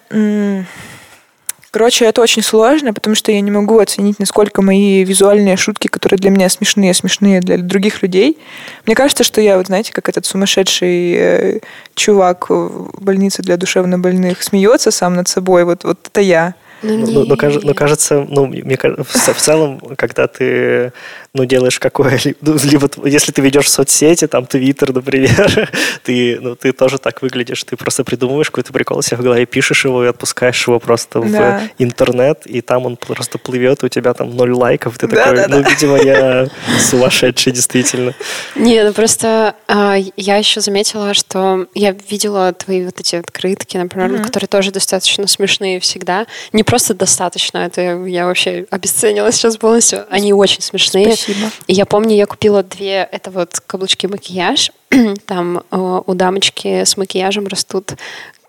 Короче, 1.71 2.05
это 2.05 2.21
очень 2.21 2.43
сложно, 2.43 2.93
потому 2.93 3.15
что 3.15 3.31
я 3.31 3.41
не 3.41 3.51
могу 3.51 3.79
оценить, 3.79 4.19
насколько 4.19 4.61
мои 4.61 5.05
визуальные 5.05 5.57
шутки, 5.57 5.87
которые 5.87 6.19
для 6.19 6.31
меня 6.31 6.49
смешные, 6.49 6.93
смешные 6.95 7.41
для 7.41 7.59
других 7.59 8.03
людей. 8.03 8.39
Мне 8.87 8.97
кажется, 8.97 9.23
что 9.23 9.41
я, 9.41 9.57
вот 9.57 9.67
знаете, 9.67 9.93
как 9.93 10.09
этот 10.09 10.27
сумасшедший 10.27 11.15
э, 11.15 11.61
чувак 11.95 12.51
в 12.51 13.01
больнице 13.01 13.43
для 13.43 13.57
душевнобольных 13.57 14.43
смеется 14.43 14.91
сам 14.91 15.15
над 15.15 15.29
собой. 15.29 15.65
Вот, 15.65 15.85
вот 15.85 15.99
это 16.05 16.21
я. 16.21 16.55
Ну, 16.83 16.97
но, 16.97 17.25
но, 17.25 17.37
но, 17.37 17.61
но 17.63 17.75
кажется, 17.75 18.27
ну, 18.29 18.47
мне 18.47 18.77
кажется, 18.77 19.05
в, 19.05 19.37
в 19.37 19.41
целом, 19.41 19.81
когда 19.97 20.27
ты 20.27 20.93
ну, 21.33 21.45
делаешь 21.45 21.79
какое-либо, 21.79 22.37
ну, 22.41 22.57
либо 22.65 22.89
если 23.05 23.33
ты 23.33 23.41
ведешь 23.41 23.71
соцсети, 23.71 24.27
там, 24.27 24.47
Твиттер, 24.47 24.93
например, 24.93 25.71
ты, 26.03 26.39
ну, 26.41 26.57
ты 26.57 26.73
тоже 26.73 26.99
так 26.99 27.23
выглядишь, 27.23 27.63
ты 27.65 27.77
просто 27.77 28.03
придумываешь 28.05 28.51
какой-то 28.51 28.73
прикол 28.73 29.03
себе 29.03 29.19
в 29.19 29.23
голове, 29.23 29.47
пишешь 29.47 29.85
его 29.85 30.05
и 30.05 30.09
отпускаешь 30.09 30.67
его 30.67 30.81
просто 30.81 31.21
да. 31.21 31.63
в 31.79 31.83
интернет, 31.83 32.47
и 32.47 32.61
там 32.61 32.87
он 32.87 32.97
просто 32.97 33.39
плывет, 33.39 33.85
у 33.85 33.89
тебя 33.89 34.13
там 34.15 34.35
ноль 34.37 34.53
лайков, 34.53 34.99
ты 34.99 35.07
да, 35.07 35.17
такой, 35.17 35.37
да, 35.37 35.47
ну, 35.49 35.63
да. 35.63 35.71
видимо, 35.71 35.97
я 35.99 36.49
сумасшедший, 36.81 37.53
действительно. 37.53 38.15
Не, 38.57 38.83
ну 38.83 38.93
просто 38.93 39.55
а, 39.69 39.97
я 40.17 40.37
еще 40.37 40.61
заметила, 40.61 41.15
что 41.15 41.67
я 41.75 41.95
видела 42.11 42.53
твои 42.53 42.85
вот 42.85 42.99
эти 42.99 43.17
открытки, 43.17 43.77
например, 43.77 44.11
mm-hmm. 44.11 44.25
которые 44.25 44.49
тоже 44.49 44.73
достаточно 44.73 45.29
смешные 45.29 45.79
всегда. 45.79 46.27
Не 46.53 46.65
просто 46.65 46.95
достаточно, 46.95 47.59
это 47.59 47.81
я 48.07 48.27
вообще 48.27 48.67
обесценила 48.71 49.31
сейчас 49.31 49.57
полностью. 49.57 50.07
Они 50.11 50.33
очень 50.33 50.63
смешные. 50.63 51.20
Спасибо. 51.21 51.51
И 51.67 51.75
я 51.75 51.87
помню, 51.87 52.17
я 52.17 52.27
купила 52.27 52.63
две, 52.63 53.09
это 53.11 53.31
вот 53.31 53.61
каблучки 53.61 54.07
макияж. 54.07 54.73
Там 55.27 55.63
э, 55.71 56.01
у 56.07 56.15
дамочки 56.15 56.85
с 56.85 56.97
макияжем 56.97 57.47
растут 57.47 57.95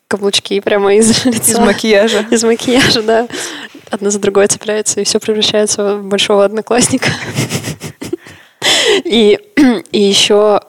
каблучки 0.07 0.59
прямо 0.59 0.95
из 0.95 1.25
лица. 1.25 1.51
Из 1.51 1.59
макияжа. 1.59 2.25
Из 2.31 2.43
макияжа, 2.43 3.01
да. 3.01 3.27
Одна 3.89 4.09
за 4.09 4.19
другой 4.19 4.47
цепляется, 4.47 5.01
и 5.01 5.03
все 5.03 5.19
превращается 5.19 5.97
в 5.97 6.03
большого 6.03 6.45
одноклассника. 6.45 7.11
И, 9.05 9.39
и 9.91 9.99
еще 9.99 10.59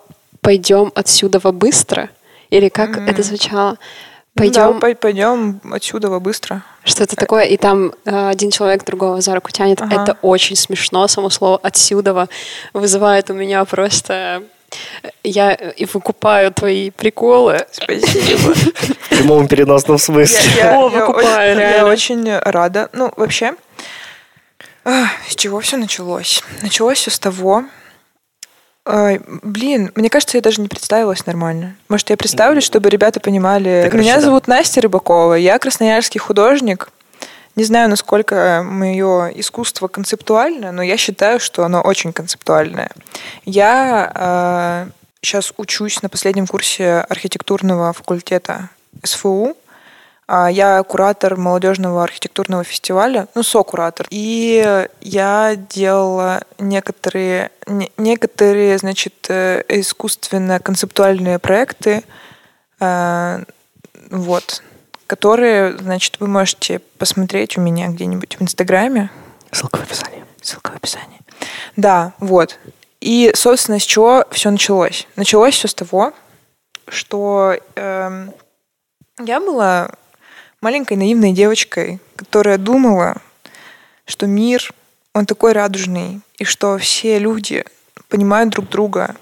пойдем 0.41 0.93
отсюда 0.95 1.39
во 1.39 1.53
быстро. 1.53 2.09
Или 2.51 2.69
как 2.69 2.97
mm-hmm. 2.97 3.11
это 3.11 3.23
звучало? 3.23 3.79
Пойдем. 4.35 4.81
Да, 4.81 4.95
пойдем 4.95 5.61
отсюда 5.71 6.09
быстро. 6.19 6.63
Что 6.85 7.05
это 7.05 7.17
такое? 7.17 7.45
И 7.45 7.57
там 7.57 7.93
э, 8.05 8.29
один 8.31 8.51
человек 8.51 8.85
другого 8.85 9.21
за 9.21 9.35
руку 9.35 9.51
тянет. 9.51 9.83
Ага. 9.83 10.03
Это 10.03 10.19
очень 10.23 10.57
смешно. 10.57 11.07
Само 11.07 11.29
слово 11.29 11.61
отсюда 11.63 12.29
вызывает 12.73 13.31
у 13.31 13.35
меня 13.35 13.65
просто 13.65 14.43
я 15.23 15.53
и 15.53 15.85
выкупаю 15.85 16.53
твои 16.53 16.91
приколы. 16.91 17.67
Спасибо. 17.71 18.55
В 18.55 19.09
прямом 19.11 19.49
переносном 19.49 19.99
смысле. 19.99 20.51
Я, 20.57 20.73
я, 20.73 20.79
О, 20.79 20.89
выкупаю, 20.89 21.59
я, 21.59 21.77
я 21.77 21.87
очень 21.87 22.39
рада. 22.39 22.89
Ну, 22.93 23.13
вообще, 23.17 23.55
с 24.85 25.37
чего 25.37 25.61
все 25.61 25.77
началось? 25.77 26.43
Началось 26.63 26.99
все 26.99 27.11
с 27.11 27.19
того, 27.19 27.65
Ой, 28.85 29.21
блин, 29.43 29.93
мне 29.95 30.11
кажется, 30.11 30.39
я 30.39 30.43
даже 30.43 30.61
не 30.61 30.69
представилась 30.69 31.25
нормально. 31.27 31.77
Может, 31.89 32.11
я 32.11 32.17
представлюсь, 32.17 32.65
чтобы 32.65 32.91
ребята 32.91 33.21
понимали. 33.21 33.83
Так, 33.85 33.95
Меня 33.95 34.21
зовут 34.21 34.49
Настя 34.49 34.81
Рыбакова, 34.81 35.35
я 35.35 35.59
красноярский 35.59 36.19
художник. 36.19 36.91
Не 37.55 37.65
знаю, 37.65 37.91
насколько 37.91 38.65
мое 38.67 39.29
искусство 39.29 39.87
концептуально, 39.87 40.73
но 40.73 40.83
я 40.83 40.97
считаю, 40.97 41.39
что 41.39 41.65
оно 41.65 41.81
очень 41.83 42.13
концептуальное. 42.13 42.91
Я 43.45 44.11
э, 44.15 44.91
сейчас 45.21 45.53
учусь 45.59 46.03
на 46.03 46.09
последнем 46.09 46.47
курсе 46.47 47.05
архитектурного 47.09 47.93
факультета 47.93 48.71
СФУ. 49.05 49.57
А, 50.27 50.51
я 50.51 50.83
куратор 50.83 51.37
молодежного 51.37 52.03
архитектурного 52.03 52.65
фестиваля, 52.65 53.29
ну, 53.35 53.43
со-куратор. 53.43 54.07
И 54.11 54.87
я 55.01 55.57
делала 55.57 56.43
некоторые, 56.59 57.51
не, 57.67 57.91
некоторые 57.97 58.79
значит, 58.79 59.27
э, 59.29 59.63
искусственно-концептуальные 59.69 61.39
проекты, 61.39 62.05
э, 62.81 63.45
вот, 64.11 64.63
которые, 65.07 65.77
значит, 65.77 66.17
вы 66.21 66.29
можете 66.29 66.79
посмотреть 66.99 67.59
у 67.59 67.61
меня 67.61 67.89
где-нибудь 67.89 68.37
в 68.39 68.43
Инстаграме. 68.43 69.11
Ссылка 69.51 69.79
в 69.79 69.83
описании. 69.83 70.25
Ссылка 70.41 70.71
в 70.71 70.77
описании. 70.77 71.21
Да, 71.77 72.13
вот. 72.19 72.59
И, 73.01 73.33
собственно, 73.35 73.81
с 73.81 73.83
чего 73.83 74.25
все 74.31 74.51
началось? 74.51 75.09
Началось 75.17 75.55
все 75.55 75.67
с 75.67 75.75
того, 75.75 76.13
что 76.87 77.57
э, 77.75 78.27
я 79.19 79.41
была 79.41 79.91
маленькой 80.63 80.97
наивной 80.97 81.33
девочкой, 81.33 82.01
которая 82.17 82.57
думала, 82.57 83.21
что 84.07 84.27
мир, 84.27 84.73
он 85.13 85.27
такой 85.27 85.53
радужный, 85.53 86.21
и 86.39 86.45
что 86.45 86.79
все 86.79 87.19
люди 87.19 87.65
понимают 88.09 88.51
друг 88.51 88.69
друга, 88.71 89.17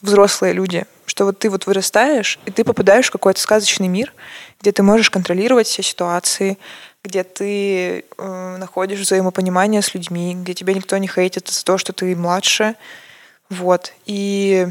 взрослые 0.00 0.54
люди, 0.54 0.86
что 1.06 1.26
вот 1.26 1.38
ты 1.38 1.50
вот 1.50 1.66
вырастаешь, 1.66 2.38
и 2.46 2.50
ты 2.50 2.64
попадаешь 2.64 3.08
в 3.08 3.12
какой-то 3.12 3.40
сказочный 3.40 3.88
мир, 3.88 4.12
где 4.60 4.72
ты 4.72 4.82
можешь 4.82 5.10
контролировать 5.10 5.66
все 5.66 5.82
ситуации, 5.82 6.58
где 7.04 7.24
ты 7.24 8.04
э, 8.16 8.56
находишь 8.58 9.00
взаимопонимание 9.00 9.82
с 9.82 9.94
людьми, 9.94 10.34
где 10.34 10.54
тебя 10.54 10.74
никто 10.74 10.96
не 10.98 11.08
хейтит 11.08 11.48
за 11.48 11.64
то, 11.64 11.78
что 11.78 11.92
ты 11.92 12.14
младше. 12.16 12.76
Вот. 13.48 13.92
И 14.06 14.68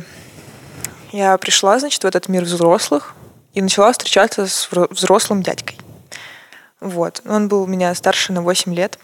я 1.11 1.37
пришла, 1.37 1.79
значит, 1.79 2.03
в 2.03 2.07
этот 2.07 2.29
мир 2.29 2.43
взрослых 2.43 3.15
и 3.53 3.61
начала 3.61 3.91
встречаться 3.91 4.47
с 4.47 4.69
взрослым 4.71 5.43
дядькой. 5.43 5.77
Вот. 6.79 7.21
Он 7.25 7.47
был 7.47 7.63
у 7.63 7.67
меня 7.67 7.93
старше 7.95 8.33
на 8.33 8.41
8 8.41 8.73
лет. 8.73 8.99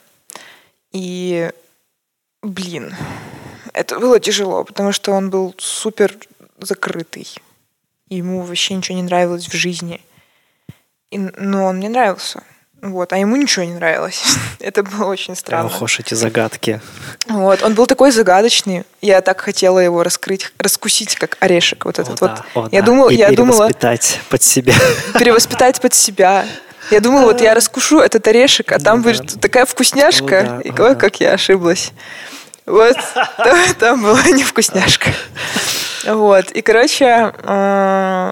И, 0.91 1.51
блин, 2.41 2.95
это 3.73 3.99
было 3.99 4.19
тяжело, 4.19 4.63
потому 4.63 4.91
что 4.91 5.11
он 5.11 5.29
был 5.29 5.53
супер 5.57 6.15
закрытый. 6.57 7.27
Ему 8.07 8.41
вообще 8.41 8.75
ничего 8.75 8.95
не 8.95 9.03
нравилось 9.03 9.47
в 9.47 9.53
жизни. 9.53 10.01
И, 11.11 11.17
но 11.17 11.65
он 11.65 11.77
мне 11.77 11.89
нравился. 11.89 12.43
Вот, 12.85 13.13
а 13.13 13.17
ему 13.17 13.35
ничего 13.35 13.65
не 13.65 13.73
нравилось. 13.73 14.21
это 14.59 14.83
было 14.83 15.05
очень 15.05 15.35
странно. 15.35 15.65
Ох 15.65 15.81
уж 15.81 15.99
эти 15.99 16.13
загадки. 16.13 16.81
Вот, 17.27 17.63
он 17.63 17.73
был 17.73 17.87
такой 17.87 18.11
загадочный. 18.11 18.83
Я 19.01 19.21
так 19.21 19.41
хотела 19.41 19.79
его 19.79 20.03
раскрыть, 20.03 20.51
раскусить, 20.59 21.15
как 21.15 21.37
орешек. 21.39 21.85
Вот 21.85 21.97
этот 21.97 22.21
о, 22.21 22.27
вот. 22.27 22.35
Да, 22.35 22.45
о, 22.61 22.69
я 22.71 22.81
да. 22.81 22.85
думала, 22.85 23.09
И 23.09 23.15
я 23.15 23.29
перевоспитать 23.29 24.11
думала, 24.11 24.29
под 24.29 24.43
себя. 24.43 24.73
Перевоспитать 25.19 25.81
под 25.81 25.93
себя. 25.95 26.45
Я 26.91 26.99
думала, 26.99 27.23
вот 27.23 27.41
я 27.41 27.55
раскушу 27.55 27.99
этот 27.99 28.27
орешек, 28.27 28.71
а 28.71 28.77
там 28.77 29.01
будет 29.01 29.41
такая 29.41 29.65
вкусняшка. 29.65 30.61
И 30.63 30.69
ой, 30.79 30.95
как 30.95 31.19
я 31.19 31.33
ошиблась. 31.33 31.91
Вот, 32.67 32.95
там 33.79 34.03
была 34.03 34.23
не 34.29 34.43
вкусняшка. 34.43 35.09
Вот, 36.05 36.51
и, 36.51 36.61
короче, 36.61 37.33
э, 37.35 38.31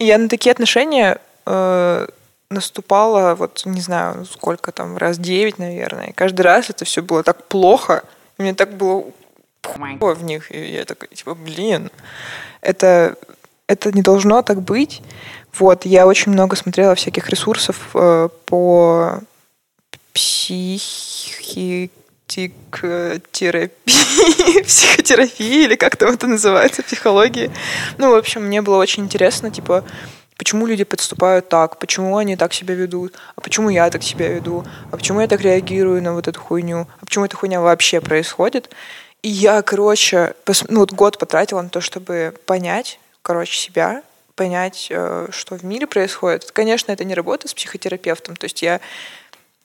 я 0.00 0.18
на 0.18 0.28
такие 0.28 0.50
отношения 0.50 1.18
э, 1.46 2.06
наступала, 2.50 3.34
вот, 3.34 3.62
не 3.64 3.80
знаю, 3.80 4.24
сколько 4.24 4.72
там, 4.72 4.96
раз 4.96 5.18
девять, 5.18 5.58
наверное. 5.58 6.08
И 6.08 6.12
каждый 6.12 6.42
раз 6.42 6.70
это 6.70 6.84
все 6.84 7.02
было 7.02 7.22
так 7.22 7.44
плохо. 7.44 8.04
Мне 8.38 8.54
так 8.54 8.76
было 8.76 9.04
в 9.62 10.22
них. 10.22 10.52
И 10.52 10.72
я 10.72 10.84
такая, 10.84 11.08
типа, 11.10 11.34
блин, 11.34 11.90
это, 12.60 13.16
это 13.66 13.92
не 13.92 14.02
должно 14.02 14.42
так 14.42 14.62
быть. 14.62 15.02
Вот, 15.58 15.86
я 15.86 16.06
очень 16.06 16.32
много 16.32 16.54
смотрела 16.56 16.94
всяких 16.94 17.28
ресурсов 17.30 17.90
э, 17.94 18.28
по 18.44 19.20
психитерапии, 20.12 21.90
психотерапии, 24.64 25.64
или 25.64 25.76
как 25.76 25.96
там 25.96 26.14
это 26.14 26.26
называется, 26.26 26.82
психологии. 26.82 27.50
Ну, 27.98 28.10
в 28.10 28.14
общем, 28.14 28.44
мне 28.44 28.60
было 28.60 28.76
очень 28.76 29.04
интересно, 29.04 29.50
типа, 29.50 29.84
почему 30.36 30.66
люди 30.66 30.84
подступают 30.84 31.48
так, 31.48 31.78
почему 31.78 32.16
они 32.16 32.36
так 32.36 32.52
себя 32.52 32.74
ведут, 32.74 33.14
а 33.34 33.40
почему 33.40 33.70
я 33.70 33.90
так 33.90 34.02
себя 34.02 34.28
веду, 34.28 34.64
а 34.90 34.96
почему 34.96 35.20
я 35.20 35.28
так 35.28 35.40
реагирую 35.40 36.02
на 36.02 36.12
вот 36.12 36.28
эту 36.28 36.40
хуйню, 36.40 36.86
а 37.00 37.04
почему 37.04 37.24
эта 37.24 37.36
хуйня 37.36 37.60
вообще 37.60 38.00
происходит. 38.00 38.70
И 39.22 39.28
я, 39.28 39.62
короче, 39.62 40.34
пос... 40.44 40.64
ну, 40.68 40.80
вот 40.80 40.92
год 40.92 41.18
потратила 41.18 41.62
на 41.62 41.68
то, 41.68 41.80
чтобы 41.80 42.34
понять, 42.46 43.00
короче, 43.22 43.58
себя, 43.58 44.02
понять, 44.36 44.88
э, 44.90 45.28
что 45.30 45.56
в 45.56 45.64
мире 45.64 45.86
происходит. 45.86 46.50
Конечно, 46.52 46.92
это 46.92 47.04
не 47.04 47.14
работа 47.14 47.48
с 47.48 47.54
психотерапевтом. 47.54 48.36
То 48.36 48.44
есть 48.44 48.62
я 48.62 48.80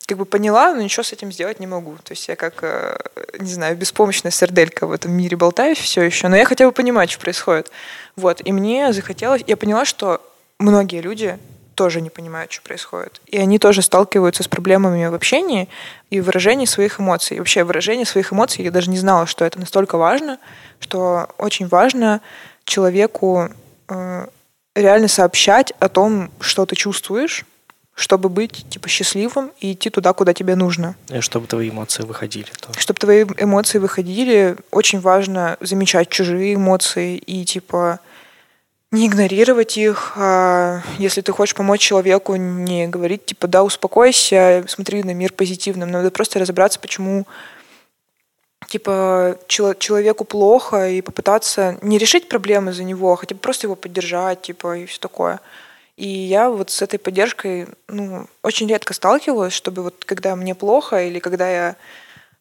как 0.08 0.18
бы 0.18 0.26
поняла, 0.26 0.74
но 0.74 0.82
ничего 0.82 1.04
с 1.04 1.14
этим 1.14 1.32
сделать 1.32 1.60
не 1.60 1.68
могу. 1.68 1.98
То 2.04 2.14
есть 2.14 2.28
я 2.28 2.36
как, 2.36 2.64
э, 2.64 2.98
не 3.40 3.54
знаю, 3.54 3.76
беспомощная 3.78 4.32
серделька 4.32 4.88
в 4.88 4.92
этом 4.92 5.12
мире 5.12 5.38
болтаюсь 5.38 5.78
все 5.78 6.02
еще, 6.02 6.28
но 6.28 6.38
я 6.38 6.46
хотя 6.46 6.66
бы 6.66 6.72
понимать, 6.72 7.12
что 7.12 7.22
происходит. 7.22 7.70
Вот. 8.16 8.42
И 8.44 8.52
мне 8.52 8.94
захотелось... 8.94 9.44
Я 9.46 9.58
поняла, 9.58 9.86
что 9.86 10.22
многие 10.62 11.02
люди 11.02 11.38
тоже 11.76 12.02
не 12.02 12.10
понимают, 12.10 12.52
что 12.52 12.62
происходит. 12.62 13.21
И 13.26 13.38
они 13.38 13.58
тоже 13.58 13.82
сталкиваются 13.82 14.43
с 14.43 14.47
проблемами 14.47 15.06
в 15.08 15.13
общении 15.13 15.67
и 16.10 16.19
выражении 16.21 16.65
своих 16.65 17.00
эмоций. 17.00 17.38
И 17.38 17.39
вообще 17.39 17.63
выражение 17.63 18.06
своих 18.06 18.32
эмоций, 18.32 18.63
я 18.63 18.71
даже 18.71 18.89
не 18.89 18.97
знала, 18.97 19.26
что 19.26 19.45
это 19.45 19.60
настолько 19.60 19.97
важно, 19.97 20.38
что 20.80 21.30
очень 21.38 21.67
важно 21.67 22.21
человеку 22.65 23.50
э, 23.88 24.28
реально 24.76 25.08
сообщать 25.08 25.74
о 25.80 25.89
том, 25.89 26.30
что 26.39 26.65
ты 26.65 26.76
чувствуешь, 26.76 27.45
чтобы 27.95 28.30
быть 28.30 28.65
типа 28.69 28.88
счастливым 28.89 29.52
и 29.60 29.74
идти 29.74 29.89
туда, 29.89 30.13
куда 30.13 30.34
тебе 30.34 30.56
нужно. 30.56 30.95
И 31.10 31.19
чтобы 31.21 31.47
твои 31.47 31.69
эмоции 31.69 32.04
выходили. 32.04 32.50
Тоже. 32.60 32.80
Чтобы 32.80 33.00
твои 33.00 33.24
эмоции 33.24 33.80
выходили, 33.80 34.56
очень 34.71 35.00
важно 35.00 35.58
замечать 35.62 36.10
чужие 36.10 36.56
эмоции 36.56 37.17
и 37.17 37.45
типа 37.45 38.00
не 38.92 39.08
игнорировать 39.08 39.78
их. 39.78 40.14
А 40.16 40.82
если 40.98 41.22
ты 41.22 41.32
хочешь 41.32 41.56
помочь 41.56 41.82
человеку, 41.82 42.36
не 42.36 42.88
говорить 42.88 43.26
типа 43.26 43.48
да, 43.48 43.64
успокойся, 43.64 44.66
смотри 44.68 45.04
на 45.04 45.14
мир 45.14 45.34
позитивным. 45.34 45.92
Надо 45.92 46.12
просто 46.12 46.40
разобраться, 46.40 46.80
почему 46.80 47.26
типа 48.68 49.38
человеку 49.48 50.24
плохо 50.24 50.90
и 50.90 51.02
попытаться 51.02 51.78
не 51.82 51.98
решить 51.98 52.30
проблемы 52.30 52.74
за 52.74 52.84
него, 52.84 53.14
а 53.14 53.18
хотя 53.18 53.36
бы 53.36 53.42
просто 53.42 53.68
его 53.68 53.76
поддержать, 53.76 54.44
типа 54.44 54.78
и 54.78 54.86
все 54.86 55.00
такое. 55.00 55.40
И 55.98 56.08
я 56.08 56.50
вот 56.50 56.70
с 56.70 56.82
этой 56.82 56.98
поддержкой 57.00 57.68
ну, 57.88 58.28
очень 58.44 58.68
редко 58.68 58.94
сталкивалась, 58.94 59.54
чтобы 59.54 59.84
вот 59.84 60.04
когда 60.06 60.36
мне 60.36 60.56
плохо 60.56 61.04
или 61.04 61.20
когда 61.20 61.50
я 61.50 61.76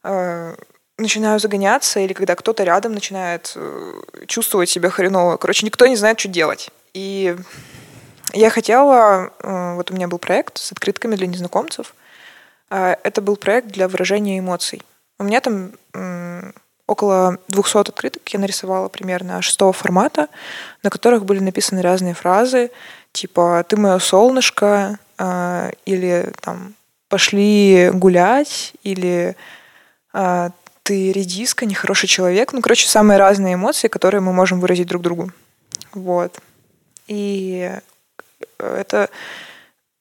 э, 0.05 0.55
начинаю 1.01 1.41
загоняться 1.41 2.01
или 2.01 2.13
когда 2.13 2.35
кто-то 2.35 2.65
рядом 2.65 2.93
начинает 2.93 3.53
э, 3.57 4.03
чувствовать 4.27 4.69
себя 4.69 4.91
хреново. 4.91 5.37
Короче, 5.37 5.67
никто 5.67 5.87
не 5.87 5.97
знает, 5.97 6.21
что 6.21 6.29
делать. 6.29 6.71
И 6.95 7.37
я 8.33 8.51
хотела, 8.51 9.33
э, 9.39 9.75
вот 9.75 9.91
у 9.91 9.95
меня 9.95 10.09
был 10.09 10.19
проект 10.19 10.59
с 10.59 10.73
открытками 10.73 11.17
для 11.17 11.27
незнакомцев. 11.27 11.95
Э, 12.71 12.97
это 13.03 13.21
был 13.23 13.37
проект 13.37 13.69
для 13.69 13.89
выражения 13.89 14.39
эмоций. 14.39 14.83
У 15.19 15.25
меня 15.25 15.41
там 15.41 15.73
около 16.91 17.39
200 17.49 17.79
открыток 17.79 18.29
я 18.29 18.41
нарисовала 18.41 18.89
примерно 18.89 19.41
шестого 19.43 19.73
формата, 19.73 20.27
на 20.83 20.91
которых 20.91 21.25
были 21.25 21.39
написаны 21.39 21.83
разные 21.83 22.15
фразы, 22.15 22.71
типа 23.13 23.65
«ты 23.69 23.77
мое 23.77 23.99
солнышко», 24.01 24.99
э, 25.19 25.71
или 25.87 26.33
там 26.41 26.75
«пошли 27.09 27.91
гулять», 27.93 28.73
или 28.83 29.37
э, 30.13 30.51
«ты 30.83 31.13
редиска, 31.13 31.67
нехороший 31.67 32.09
человек». 32.09 32.53
Ну, 32.53 32.61
короче, 32.61 32.89
самые 32.89 33.19
разные 33.19 33.55
эмоции, 33.55 33.89
которые 33.89 34.21
мы 34.21 34.33
можем 34.33 34.61
выразить 34.61 34.89
друг 34.89 35.03
другу. 35.03 35.33
Вот. 35.93 36.39
И 37.07 37.71
это 38.59 39.11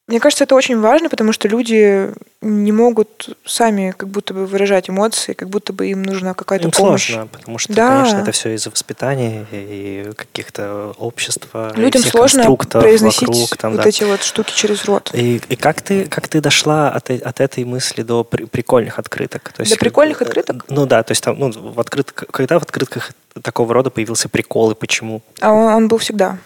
мне 0.10 0.20
кажется, 0.20 0.44
это 0.44 0.56
очень 0.56 0.80
важно, 0.80 1.08
потому 1.08 1.32
что 1.34 1.48
люди 1.48 2.12
не 2.42 2.72
могут 2.72 3.38
сами 3.46 3.94
как 3.96 4.10
будто 4.10 4.34
бы 4.34 4.48
выражать 4.48 4.90
эмоции, 4.90 5.34
как 5.34 5.50
будто 5.50 5.72
бы 5.72 5.88
им 5.88 6.02
нужна 6.02 6.34
какая-то 6.34 6.66
им 6.66 6.72
помощь. 6.72 7.12
сложно, 7.12 7.28
потому 7.28 7.60
что, 7.60 7.74
да. 7.74 7.98
конечно, 7.98 8.18
это 8.18 8.32
все 8.32 8.56
из-за 8.56 8.72
воспитания 8.72 9.46
и 9.52 10.10
каких-то 10.16 10.96
общества. 10.98 11.74
Людям 11.76 12.02
сложно 12.02 12.56
произносить 12.56 13.28
вокруг, 13.28 13.58
там, 13.58 13.74
вот 13.74 13.84
да. 13.84 13.88
эти 13.88 14.04
вот 14.04 14.24
штуки 14.24 14.52
через 14.56 14.84
рот. 14.86 15.12
И, 15.14 15.42
и 15.48 15.56
как, 15.56 15.84
ты, 15.84 16.06
как 16.06 16.28
ты 16.28 16.42
дошла 16.42 16.90
от, 16.90 17.12
от 17.12 17.40
этой 17.40 17.64
мысли 17.64 18.02
до 18.02 18.24
при, 18.24 18.46
прикольных 18.46 18.98
открыток? 18.98 19.54
То 19.56 19.62
есть, 19.62 19.74
до 19.74 19.78
прикольных 19.78 20.24
открыток? 20.24 20.66
Ну 20.70 20.88
да, 20.88 21.04
то 21.04 21.12
есть 21.12 21.24
там, 21.24 21.38
ну, 21.38 21.52
в 21.52 21.80
открытках, 21.80 22.30
когда 22.32 22.58
в 22.58 22.64
открытках 22.64 23.12
такого 23.44 23.76
рода 23.76 23.92
появился 23.92 24.28
прикол 24.28 24.72
и 24.72 24.76
почему? 24.76 25.22
А 25.40 25.52
он, 25.52 25.74
он 25.74 25.88
был 25.88 26.00
всегда. 26.00 26.40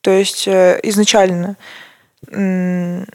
То 0.00 0.10
есть 0.10 0.48
э, 0.48 0.80
изначально 0.82 1.56
Блин, 2.28 3.06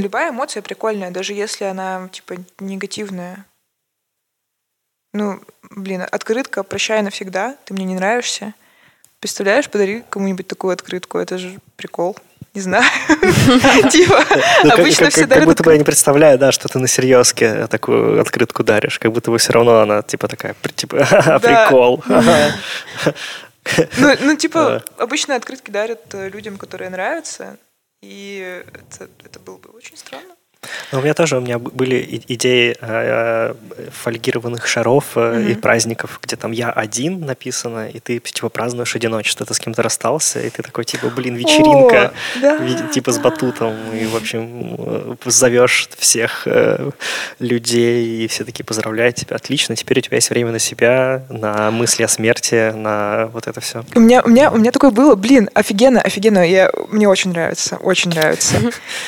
любая 0.00 0.30
эмоция 0.30 0.62
прикольная, 0.62 1.10
даже 1.10 1.34
если 1.34 1.64
она, 1.64 2.08
типа, 2.10 2.36
негативная. 2.60 3.44
Ну, 5.12 5.40
блин, 5.70 6.02
открытка 6.10 6.62
«Прощай 6.62 7.02
навсегда», 7.02 7.56
ты 7.64 7.74
мне 7.74 7.84
не 7.84 7.94
нравишься. 7.94 8.54
Представляешь, 9.20 9.68
подари 9.68 10.02
кому-нибудь 10.10 10.46
такую 10.46 10.72
открытку, 10.72 11.18
это 11.18 11.38
же 11.38 11.58
прикол. 11.76 12.16
Не 12.54 12.62
знаю. 12.62 12.84
Типа, 13.90 14.24
ну, 14.64 14.72
обычно 14.72 15.10
все 15.10 15.26
дарят... 15.26 15.44
Как 15.44 15.44
будто 15.44 15.62
бы 15.62 15.72
я 15.72 15.78
не 15.78 15.84
представляю, 15.84 16.38
да, 16.38 16.52
что 16.52 16.68
ты 16.68 16.78
на 16.78 16.88
серьезке 16.88 17.66
такую 17.66 18.18
открытку 18.18 18.64
даришь. 18.64 18.98
Как 18.98 19.12
будто 19.12 19.30
бы 19.30 19.36
все 19.36 19.52
равно 19.52 19.80
она, 19.80 20.00
типа, 20.02 20.26
такая, 20.26 20.54
типа, 20.74 20.96
прикол. 21.42 22.02
Ну, 23.98 24.14
ну, 24.20 24.36
типа, 24.36 24.84
обычно 24.96 25.34
открытки 25.34 25.72
дарят 25.72 26.14
э, 26.14 26.28
людям, 26.28 26.56
которые 26.56 26.88
нравятся, 26.88 27.58
и 28.06 28.62
это, 28.72 29.10
это 29.24 29.40
было 29.40 29.58
бы 29.58 29.70
очень 29.70 29.96
странно. 29.96 30.35
Ну, 30.92 30.98
у 30.98 31.02
меня 31.02 31.14
тоже 31.14 31.38
у 31.38 31.40
меня 31.40 31.58
были 31.58 32.22
идеи 32.28 32.76
э, 32.80 33.54
фольгированных 34.02 34.66
шаров 34.66 35.12
э, 35.16 35.20
mm-hmm. 35.20 35.52
и 35.52 35.54
праздников, 35.54 36.20
где 36.22 36.36
там 36.36 36.52
я 36.52 36.70
один 36.70 37.20
написано, 37.20 37.88
и 37.88 38.00
ты 38.00 38.18
типа 38.18 38.48
празднуешь 38.48 38.94
одиночество, 38.96 39.46
ты 39.46 39.54
с 39.54 39.58
кем-то 39.58 39.82
расстался, 39.82 40.40
и 40.40 40.50
ты 40.50 40.62
такой 40.62 40.84
типа, 40.84 41.08
блин, 41.08 41.36
вечеринка, 41.36 42.12
О, 42.36 42.40
да, 42.40 42.88
типа 42.88 43.12
с 43.12 43.18
батутом, 43.18 43.74
и 43.94 44.06
в 44.06 44.16
общем 44.16 44.76
э, 44.78 45.14
зовешь 45.24 45.88
всех 45.98 46.42
э, 46.46 46.90
людей, 47.38 48.24
и 48.24 48.28
все 48.28 48.44
такие 48.44 48.64
поздравляют 48.64 49.16
тебя, 49.16 49.36
отлично, 49.36 49.76
теперь 49.76 49.98
у 49.98 50.02
тебя 50.02 50.16
есть 50.16 50.30
время 50.30 50.52
на 50.52 50.58
себя, 50.58 51.24
на 51.28 51.70
мысли 51.70 52.02
о 52.02 52.08
смерти, 52.08 52.72
на 52.74 53.26
вот 53.32 53.46
это 53.46 53.60
все. 53.60 53.84
У 53.94 54.00
меня, 54.00 54.22
у 54.22 54.28
меня, 54.28 54.50
у 54.50 54.58
меня 54.58 54.72
такое 54.72 54.90
было, 54.90 55.14
блин, 55.14 55.50
офигенно, 55.54 56.00
офигенно, 56.00 56.48
я, 56.48 56.70
мне 56.88 57.08
очень 57.08 57.30
нравится, 57.30 57.76
очень 57.76 58.10
нравится. 58.10 58.56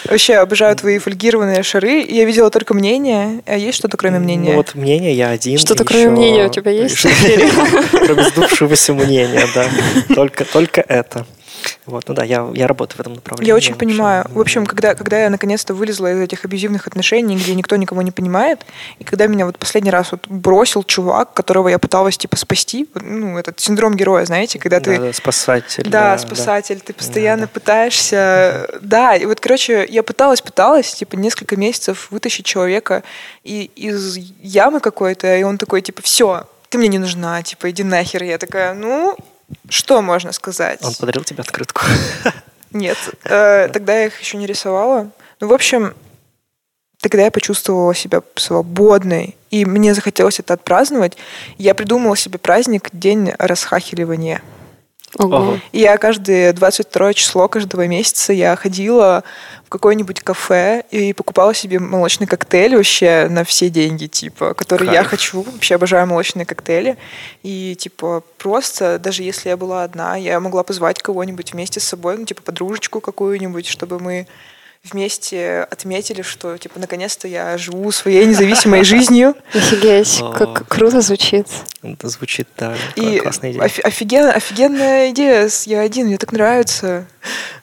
Вообще 0.05 0.35
обожаю 0.37 0.77
твои 0.77 0.99
фольгированные 0.99 1.48
разные 1.49 1.63
шары. 1.63 2.05
Я 2.09 2.25
видела 2.25 2.51
только 2.51 2.75
мнение. 2.75 3.43
А 3.47 3.57
есть 3.57 3.79
что-то 3.79 3.97
кроме 3.97 4.19
мнения? 4.19 4.51
Ну, 4.51 4.57
вот 4.57 4.75
мнение 4.75 5.15
я 5.15 5.31
один. 5.31 5.59
Что-то 5.59 5.85
кроме 5.85 6.11
мнения 6.11 6.47
у 6.47 6.51
тебя 6.51 6.71
есть? 6.71 6.99
Кроме 7.91 8.25
сдувшегося 8.25 8.95
мнения, 8.95 9.47
да. 9.55 9.67
Только, 10.15 10.45
только 10.45 10.81
это. 10.81 11.27
Вот, 11.87 12.09
ну 12.09 12.15
да, 12.15 12.25
я, 12.25 12.49
я 12.55 12.67
работаю 12.67 12.99
в 12.99 13.01
этом 13.01 13.15
направлении. 13.15 13.49
Я 13.49 13.55
очень 13.55 13.73
вообще. 13.73 13.87
понимаю. 13.87 14.27
В 14.29 14.41
общем, 14.41 14.67
когда, 14.67 14.95
когда 14.95 15.19
я 15.19 15.31
наконец-то 15.31 15.75
вылезла 15.75 16.13
из 16.13 16.21
этих 16.21 16.45
абьюзивных 16.45 16.87
отношений, 16.87 17.37
где 17.37 17.55
никто 17.55 17.77
никого 17.77 18.03
не 18.03 18.11
понимает, 18.11 18.65
и 18.99 19.05
когда 19.05 19.27
меня 19.27 19.47
вот 19.47 19.59
последний 19.59 19.91
раз 19.91 20.13
вот 20.13 20.27
бросил 20.29 20.83
чувак, 20.83 21.33
которого 21.33 21.69
я 21.69 21.79
пыталась 21.79 22.19
типа 22.19 22.37
спасти, 22.37 22.89
ну, 22.95 23.39
этот 23.39 23.61
синдром 23.61 23.95
героя, 23.95 24.25
знаете, 24.25 24.59
когда 24.59 24.81
ты... 24.81 24.99
Да, 24.99 25.13
спасатель. 25.13 25.85
Да, 25.85 25.91
да 25.91 26.19
спасатель. 26.19 26.77
Да. 26.77 26.83
Ты 26.87 26.93
постоянно 26.93 27.43
да, 27.43 27.49
пытаешься... 27.49 28.69
Да, 28.81 29.17
и 29.17 29.27
вот, 29.27 29.41
короче, 29.41 29.87
я 29.89 30.03
пыталась, 30.03 30.41
пыталась, 30.41 30.95
типа, 30.95 31.17
несколько 31.17 31.57
месяцев 31.57 32.09
вытащить 32.11 32.47
человека 32.47 33.03
и, 33.45 33.71
из 33.75 34.17
ямы 34.17 34.81
какой-то, 34.81 35.37
и 35.37 35.43
он 35.43 35.59
такой, 35.59 35.83
типа, 35.83 36.01
все, 36.03 36.47
ты 36.69 36.79
мне 36.79 36.89
не 36.89 36.99
нужна, 36.99 37.43
типа, 37.43 37.71
иди 37.71 37.83
нахер. 37.83 38.23
Я 38.23 38.39
такая, 38.39 38.75
ну, 38.75 39.17
что 39.69 40.03
можно 40.03 40.33
сказать? 40.33 40.81
Он 40.83 40.95
подарил 40.95 41.25
тебе 41.25 41.41
открытку? 41.41 41.83
Нет, 42.73 42.99
э, 43.25 43.69
тогда 43.73 43.99
я 43.99 44.07
их 44.07 44.21
еще 44.21 44.37
не 44.37 44.47
рисовала. 44.47 45.11
Ну, 45.41 45.49
в 45.49 45.53
общем, 45.53 45.95
тогда 47.01 47.25
я 47.25 47.31
почувствовала 47.31 47.95
себя 47.95 48.23
свободной, 48.35 49.37
и 49.51 49.65
мне 49.65 49.95
захотелось 49.95 50.39
это 50.39 50.55
отпраздновать. 50.55 51.17
Я 51.57 51.75
придумала 51.75 52.17
себе 52.17 52.39
праздник 52.39 52.91
День 52.93 53.33
расхахиливания. 53.39 54.43
Ого. 55.17 55.59
И 55.73 55.81
я 55.81 55.97
каждое 55.97 56.53
22 56.53 57.15
число 57.15 57.49
каждого 57.49 57.87
месяца 57.87 58.33
я 58.33 58.55
ходила 58.57 59.25
в 59.65 59.71
какое-нибудь 59.71 60.21
кафе 60.21 60.85
и 60.91 61.13
покупала 61.13 61.55
себе 61.55 61.79
молочный 61.79 62.27
коктейль 62.27 62.77
вообще 62.77 63.27
на 63.31 63.45
все 63.45 63.71
деньги, 63.71 64.07
типа, 64.07 64.55
которые 64.55 64.89
Кайф. 64.89 65.03
я 65.03 65.05
хочу. 65.05 65.43
Вообще 65.43 65.75
обожаю 65.75 66.07
молочные 66.07 66.47
коктейли. 66.47 66.97
И, 67.43 67.75
типа, 67.79 68.23
просто, 68.39 68.99
даже 68.99 69.23
если 69.23 69.49
я 69.49 69.57
была 69.57 69.85
одна, 69.85 70.17
я 70.17 70.41
могла 70.41 70.63
позвать 70.63 71.03
кого-нибудь 71.03 71.53
вместе 71.53 71.81
с 71.81 71.85
собой, 71.85 72.17
ну, 72.19 72.25
типа, 72.25 72.43
подружечку 72.43 73.01
какую-нибудь, 73.01 73.67
чтобы 73.67 73.99
мы 73.99 74.27
вместе 74.85 75.67
отметили, 75.71 76.23
что, 76.23 76.57
типа, 76.57 76.79
наконец-то 76.79 77.29
я 77.29 77.59
живу 77.59 77.91
своей 77.93 78.27
независимой 78.27 78.85
жизнью. 78.85 79.35
Офигеть, 79.53 80.23
как 80.37 80.67
круто 80.69 81.01
звучит. 81.01 81.47
Это 81.83 82.09
звучит, 82.09 82.49
да, 82.57 82.75
И 82.97 83.19
классная 83.19 83.53
идея. 83.53 83.63
Офигенная, 83.63 84.33
офигенная 84.33 85.11
идея, 85.11 85.49
я 85.67 85.81
один, 85.81 86.07
мне 86.07 86.19
так 86.19 86.33
нравится. 86.33 87.07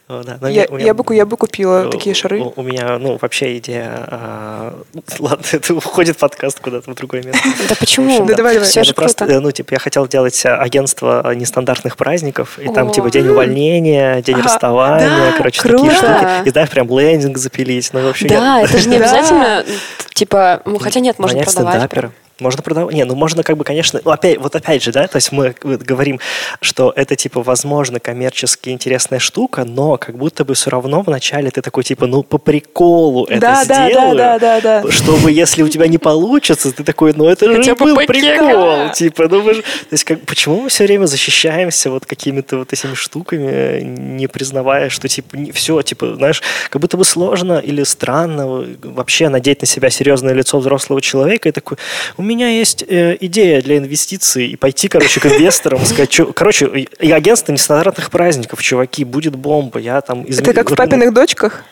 Да. 0.07 0.37
Но 0.39 0.47
я, 0.47 0.67
я, 0.69 0.77
я, 0.77 0.93
бы, 0.93 1.15
я 1.15 1.25
бы 1.25 1.35
купила 1.35 1.89
такие 1.89 2.13
шары. 2.13 2.39
У, 2.39 2.53
у 2.57 2.61
меня, 2.61 2.99
ну, 2.99 3.17
вообще 3.19 3.57
идея... 3.57 3.91
А, 4.07 4.83
ладно, 5.19 5.43
это 5.51 5.73
уходит 5.73 6.17
подкаст 6.17 6.59
куда-то 6.59 6.91
в 6.91 6.95
другое 6.95 7.23
место. 7.23 7.41
Да 7.67 7.75
почему? 7.79 8.23
Да 8.25 8.35
давай, 8.35 8.53
давай. 8.53 8.69
Все 8.69 8.83
же 8.83 8.93
просто, 8.93 9.25
ну, 9.39 9.51
типа, 9.51 9.73
я 9.73 9.79
хотел 9.79 10.07
делать 10.07 10.39
агентство 10.45 11.33
нестандартных 11.33 11.97
праздников, 11.97 12.59
и 12.59 12.67
там, 12.71 12.91
типа, 12.91 13.09
день 13.09 13.27
увольнения, 13.27 14.21
день 14.21 14.37
расставания, 14.37 15.33
короче, 15.37 15.61
такие 15.61 15.91
штуки. 15.91 16.47
И 16.47 16.51
знаешь, 16.51 16.69
прям 16.69 16.87
лендинг 16.87 17.37
запилить. 17.37 17.89
Ну, 17.91 18.03
вообще, 18.03 18.27
да, 18.27 18.61
это 18.61 18.77
же 18.77 18.89
не 18.89 18.97
обязательно, 18.97 19.65
типа, 20.13 20.61
хотя 20.81 20.99
нет, 20.99 21.17
можно 21.17 21.41
продавать. 21.41 22.11
Можно 22.39 22.63
продавать. 22.63 22.93
Не, 22.93 23.05
ну 23.05 23.15
можно 23.15 23.43
как 23.43 23.55
бы, 23.55 23.63
конечно, 23.63 24.01
ну, 24.03 24.11
опять, 24.11 24.37
вот 24.37 24.55
опять 24.55 24.83
же, 24.83 24.91
да, 24.91 25.07
то 25.07 25.15
есть 25.15 25.31
мы 25.31 25.55
говорим, 25.61 26.19
что 26.59 26.91
это 26.95 27.15
типа 27.15 27.41
возможно 27.41 27.99
коммерчески 27.99 28.69
интересная 28.69 29.19
штука, 29.19 29.63
но 29.63 29.97
как 29.97 30.17
будто 30.17 30.43
бы 30.43 30.53
все 30.53 30.69
равно 30.69 31.01
вначале 31.01 31.49
ты 31.49 31.61
такой 31.61 31.83
типа, 31.83 32.07
ну 32.07 32.23
по 32.23 32.37
приколу 32.37 33.25
это 33.25 33.39
да, 33.39 33.63
сделаю, 33.63 34.17
да, 34.17 34.37
да, 34.37 34.59
да, 34.59 34.81
да, 34.81 34.91
чтобы 34.91 35.31
если 35.31 35.63
у 35.63 35.69
тебя 35.69 35.87
не 35.87 35.97
получится, 35.97 36.73
ты 36.73 36.83
такой, 36.83 37.13
ну 37.13 37.29
это 37.29 37.63
же 37.63 37.75
был 37.75 37.95
прикол, 37.95 38.91
типа, 38.91 39.27
ну 39.29 39.41
мы 39.41 39.53
же, 39.53 39.61
то 39.61 39.93
есть 39.93 40.03
как, 40.03 40.21
почему 40.25 40.61
мы 40.61 40.69
все 40.69 40.85
время 40.85 41.05
защищаемся 41.05 41.89
вот 41.89 42.05
какими-то 42.05 42.57
вот 42.57 42.73
этими 42.73 42.95
штуками, 42.95 43.81
не 43.81 44.27
признавая, 44.27 44.89
что 44.89 45.07
типа 45.07 45.37
не, 45.37 45.51
все, 45.53 45.81
типа, 45.81 46.15
знаешь, 46.15 46.43
как 46.69 46.81
будто 46.81 46.97
бы 46.97 47.05
сложно 47.05 47.59
или 47.59 47.83
странно 47.83 48.65
вообще 48.83 49.29
надеть 49.29 49.61
на 49.61 49.67
себя 49.67 49.89
серьезное 49.89 50.33
лицо 50.33 50.59
взрослого 50.59 51.01
человека 51.01 51.47
и 51.47 51.51
такой, 51.53 51.77
у 52.17 52.24
меня 52.25 52.49
есть 52.49 52.83
э, 52.87 53.17
идея 53.21 53.61
для 53.61 53.77
инвестиций 53.77 54.47
и 54.47 54.55
пойти, 54.55 54.87
короче, 54.87 55.19
к 55.19 55.25
инвесторам 55.27 55.79
что, 56.09 56.33
короче, 56.33 56.87
и 56.99 57.11
агентство 57.11 57.51
нестандартных 57.51 58.11
праздников, 58.11 58.61
чуваки, 58.61 59.03
будет 59.05 59.35
бомба, 59.35 59.79
я 59.79 60.01
там... 60.01 60.25
Это 60.25 60.53
как 60.53 60.71
в 60.71 60.75
«Папиных 60.75 61.13
дочках»? 61.13 61.63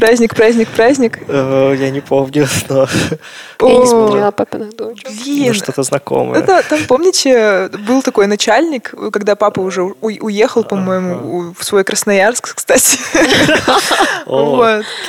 Праздник, 0.00 0.34
праздник, 0.34 0.68
праздник. 0.68 1.18
Э, 1.28 1.76
я 1.78 1.90
не 1.90 2.00
помню, 2.00 2.48
но... 2.70 2.88
Я 3.60 3.78
не 3.78 3.86
смотрела 3.86 4.30
«Папиных 4.30 4.74
дочек». 4.74 5.10
Блин. 5.24 5.52
Что-то 5.52 5.82
знакомое. 5.82 6.40
Это, 6.40 6.62
там, 6.66 6.86
помните, 6.88 7.68
был 7.86 8.00
такой 8.00 8.26
начальник, 8.26 8.94
когда 9.12 9.36
папа 9.36 9.60
уже 9.60 9.82
уехал, 9.82 10.64
по-моему, 10.64 11.54
в 11.56 11.62
свой 11.62 11.84
Красноярск, 11.84 12.54
кстати. 12.56 12.98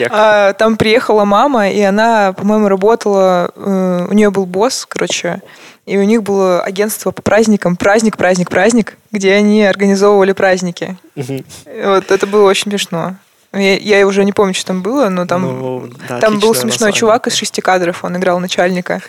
А, 0.09 0.53
там 0.53 0.75
приехала 0.75 1.23
мама, 1.23 1.69
и 1.69 1.79
она, 1.81 2.33
по-моему, 2.33 2.67
работала... 2.67 3.49
Э, 3.55 4.07
у 4.09 4.13
нее 4.13 4.29
был 4.29 4.45
босс, 4.45 4.85
короче, 4.85 5.41
и 5.85 5.97
у 5.97 6.03
них 6.03 6.21
было 6.21 6.61
агентство 6.61 7.11
по 7.11 7.21
праздникам, 7.21 7.77
праздник, 7.77 8.17
праздник, 8.17 8.49
праздник, 8.49 8.97
где 9.13 9.35
они 9.35 9.63
организовывали 9.63 10.33
праздники. 10.33 10.97
Вот 11.15 12.11
это 12.11 12.27
было 12.27 12.49
очень 12.49 12.71
смешно. 12.71 13.15
Я, 13.53 13.77
я 13.77 14.07
уже 14.07 14.23
не 14.23 14.31
помню, 14.31 14.53
что 14.53 14.67
там 14.67 14.81
было, 14.81 15.09
но 15.09 15.25
там, 15.25 15.41
ну, 15.41 15.89
да, 16.07 16.19
там 16.19 16.39
был 16.39 16.55
смешной 16.55 16.93
чувак 16.93 17.27
из 17.27 17.35
шести 17.35 17.61
кадров, 17.61 18.03
он 18.03 18.15
играл 18.17 18.39
начальника. 18.39 19.01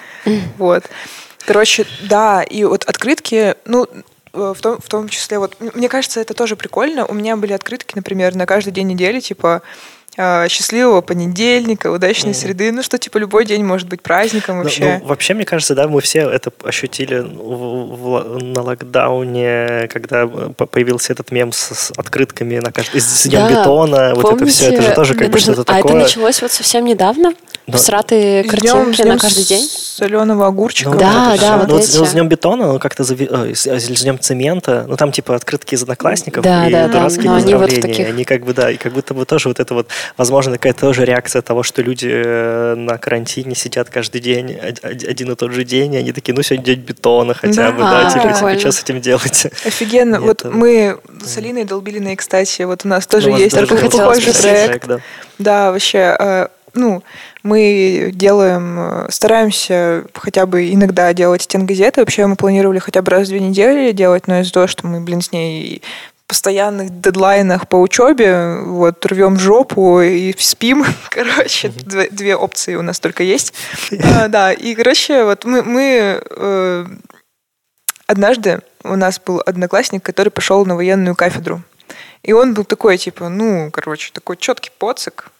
Вот. 0.58 0.84
Короче, 1.46 1.86
да, 2.02 2.42
и 2.42 2.64
вот 2.64 2.84
открытки, 2.84 3.54
ну, 3.64 3.86
в 4.32 4.56
том, 4.60 4.80
в 4.80 4.88
том 4.88 5.08
числе, 5.08 5.38
вот, 5.38 5.56
мне 5.74 5.88
кажется, 5.88 6.20
это 6.20 6.34
тоже 6.34 6.56
прикольно. 6.56 7.04
У 7.06 7.14
меня 7.14 7.36
были 7.36 7.52
открытки, 7.52 7.94
например, 7.94 8.34
на 8.34 8.46
каждый 8.46 8.72
день 8.72 8.88
недели, 8.88 9.20
типа, 9.20 9.62
счастливого 10.16 11.00
понедельника, 11.00 11.90
удачной 11.90 12.32
mm. 12.32 12.34
среды, 12.34 12.72
ну 12.72 12.82
что 12.82 12.98
типа 12.98 13.18
любой 13.18 13.46
день 13.46 13.64
может 13.64 13.88
быть 13.88 14.02
праздником 14.02 14.58
ну, 14.58 14.62
вообще. 14.64 14.84
Ну, 14.84 14.98
ну, 15.00 15.06
вообще, 15.06 15.34
мне 15.34 15.44
кажется, 15.44 15.74
да, 15.74 15.88
мы 15.88 16.00
все 16.02 16.28
это 16.28 16.52
ощутили 16.64 17.20
в, 17.20 17.96
в, 17.96 18.42
на 18.42 18.62
локдауне, 18.62 19.88
когда 19.90 20.26
появился 20.26 21.14
этот 21.14 21.30
мем 21.32 21.52
с, 21.52 21.74
с 21.74 21.92
открытками 21.96 22.58
на 22.58 22.72
каждый 22.72 23.00
с 23.00 23.26
днем 23.26 23.48
да, 23.48 23.60
бетона, 23.62 24.12
помните, 24.14 24.22
вот 24.22 24.42
это 24.42 24.46
все, 24.50 24.66
это 24.66 24.82
же 24.82 24.94
тоже 24.94 25.14
как 25.14 25.30
бы 25.30 25.38
что-то 25.38 25.64
такое. 25.64 25.82
А 25.82 25.86
это 25.86 25.94
началось 25.94 26.42
вот 26.42 26.52
совсем 26.52 26.84
недавно? 26.84 27.34
Но... 27.66 27.78
Сратые 27.78 28.42
картинки 28.42 28.96
днем, 28.96 29.08
на 29.08 29.18
каждый 29.18 29.44
день? 29.44 29.68
Соленого 29.68 30.48
огурчика. 30.48 30.90
Ну, 30.90 30.98
да, 30.98 31.30
вот 31.30 31.40
да, 31.40 31.56
вот 31.58 31.68
ну, 31.68 31.78
эти. 31.78 31.86
с 31.86 32.12
днем 32.12 32.28
бетона, 32.28 32.72
ну, 32.72 32.78
как-то 32.80 33.04
зави... 33.04 33.28
Э, 33.30 33.54
с, 33.54 33.66
с 33.66 34.02
днем 34.02 34.18
цемента, 34.18 34.84
ну, 34.88 34.96
там, 34.96 35.12
типа, 35.12 35.36
открытки 35.36 35.76
из 35.76 35.82
одноклассников 35.82 36.42
да, 36.42 36.66
и 36.66 36.72
да, 36.72 36.88
дурацкие 36.88 37.28
да, 37.28 37.34
поздравления. 37.34 37.64
Они, 37.64 37.76
вот 37.76 37.82
таких... 37.82 38.08
они 38.08 38.24
как 38.24 38.44
бы, 38.44 38.52
да, 38.52 38.68
и 38.68 38.76
как 38.76 38.92
будто 38.92 39.14
бы 39.14 39.24
тоже 39.26 39.48
вот 39.48 39.60
это 39.60 39.74
вот, 39.74 39.86
возможно, 40.16 40.52
какая-то 40.52 40.80
тоже 40.80 41.04
реакция 41.04 41.42
того, 41.42 41.62
что 41.62 41.82
люди 41.82 42.10
э, 42.12 42.74
на 42.74 42.98
карантине 42.98 43.54
сидят 43.54 43.90
каждый 43.90 44.20
день, 44.20 44.56
один 44.82 45.32
и 45.32 45.34
тот 45.34 45.52
же 45.52 45.64
день, 45.64 45.94
и 45.94 45.98
они 45.98 46.12
такие, 46.12 46.34
ну, 46.34 46.42
сегодня 46.42 46.64
день 46.64 46.80
бетона 46.80 47.34
хотя 47.34 47.70
да, 47.70 47.72
бы, 47.72 47.80
да, 47.80 48.10
типа, 48.10 48.32
типа, 48.32 48.58
что 48.58 48.72
с 48.72 48.82
этим 48.82 49.00
делать? 49.00 49.46
Офигенно. 49.64 50.16
Нет, 50.16 50.22
вот 50.22 50.44
мы 50.44 50.98
с 51.24 51.36
Алиной 51.36 51.64
долбили 51.64 51.98
на 51.98 52.14
экстасе, 52.14 52.66
вот 52.66 52.84
у 52.84 52.88
нас 52.88 53.06
тоже 53.06 53.30
ну, 53.30 53.38
есть 53.38 53.54
такой 53.54 53.78
похожий 53.78 54.32
проект. 54.32 54.86
Да. 54.86 55.00
да, 55.38 55.72
вообще, 55.72 56.16
э, 56.18 56.48
ну, 56.74 57.02
мы 57.42 58.10
делаем, 58.14 59.06
стараемся 59.10 60.04
хотя 60.14 60.46
бы 60.46 60.72
иногда 60.72 61.12
делать 61.12 61.42
стенгазеты. 61.42 62.00
Вообще 62.00 62.26
мы 62.26 62.36
планировали 62.36 62.78
хотя 62.78 63.02
бы 63.02 63.10
раз 63.10 63.26
в 63.26 63.30
две 63.30 63.40
недели 63.40 63.92
делать, 63.92 64.26
но 64.26 64.40
из-за 64.40 64.52
того, 64.52 64.66
что 64.66 64.86
мы, 64.86 65.00
блин, 65.00 65.20
с 65.20 65.32
ней 65.32 65.82
постоянных 66.32 67.02
дедлайнах 67.02 67.68
по 67.68 67.76
учебе, 67.76 68.56
вот, 68.64 69.04
рвем 69.04 69.38
жопу 69.38 70.00
и 70.00 70.34
спим, 70.38 70.82
короче, 71.10 71.68
mm-hmm. 71.68 71.84
две, 71.84 72.08
две 72.08 72.36
опции 72.36 72.74
у 72.74 72.80
нас 72.80 73.00
только 73.00 73.22
есть. 73.22 73.52
а, 74.02 74.28
да, 74.28 74.50
и, 74.50 74.74
короче, 74.74 75.24
вот 75.24 75.44
мы, 75.44 75.62
мы 75.62 76.22
э, 76.24 76.86
однажды 78.06 78.62
у 78.82 78.96
нас 78.96 79.20
был 79.20 79.42
одноклассник, 79.44 80.02
который 80.02 80.30
пошел 80.30 80.64
на 80.64 80.74
военную 80.74 81.14
кафедру. 81.14 81.60
И 82.22 82.32
он 82.32 82.54
был 82.54 82.64
такой, 82.64 82.96
типа, 82.96 83.28
ну, 83.28 83.70
короче, 83.70 84.10
такой 84.14 84.38
четкий 84.38 84.70
поцик, 84.78 85.30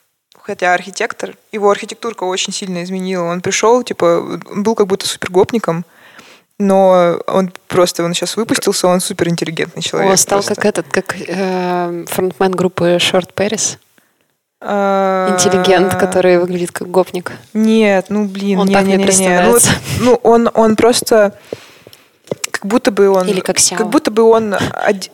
хотя 0.43 0.75
архитектор, 0.75 1.39
его 1.53 1.71
архитектурка 1.71 2.25
очень 2.25 2.53
сильно 2.53 2.83
изменила. 2.83 3.25
Он 3.25 3.41
пришел, 3.41 3.83
типа, 3.83 4.39
был 4.55 4.75
как 4.75 4.89
будто 4.89 5.07
супергопником, 5.07 5.87
но 6.63 7.19
он 7.27 7.53
просто, 7.69 8.05
он 8.05 8.15
сейчас 8.15 8.37
выпустился, 8.37 8.87
он 8.89 9.01
супер 9.01 9.29
интеллигентный 9.29 9.83
человек. 9.83 10.13
О, 10.13 10.17
стал 10.17 10.39
просто. 10.39 10.55
как 10.55 10.65
этот, 10.65 10.87
как 10.89 11.17
э, 11.19 12.05
фронтмен 12.09 12.53
группы 12.53 12.97
Short 12.97 13.35
Paris. 13.35 13.79
А, 14.65 15.35
Интеллигент, 15.35 15.97
который 15.97 16.39
выглядит 16.39 16.71
как 16.71 16.89
гопник. 16.89 17.33
Нет, 17.53 18.07
ну 18.11 18.27
блин, 18.27 18.61
он 18.61 18.69
не, 18.69 18.75
так 18.75 18.85
не, 18.85 18.97
не, 18.97 19.05
не. 19.05 19.43
Ну, 19.43 19.59
ну 20.01 20.15
он, 20.23 20.49
он 20.55 20.77
просто 20.77 21.37
как 22.63 22.71
будто 22.71 22.93
бы 22.93 23.09
он... 23.09 23.27
Или 23.27 23.41
как 23.41 23.59
Сяо. 23.59 23.77
Как 23.77 23.89
будто 23.89 24.13
бы 24.13 24.23
он... 24.23 24.55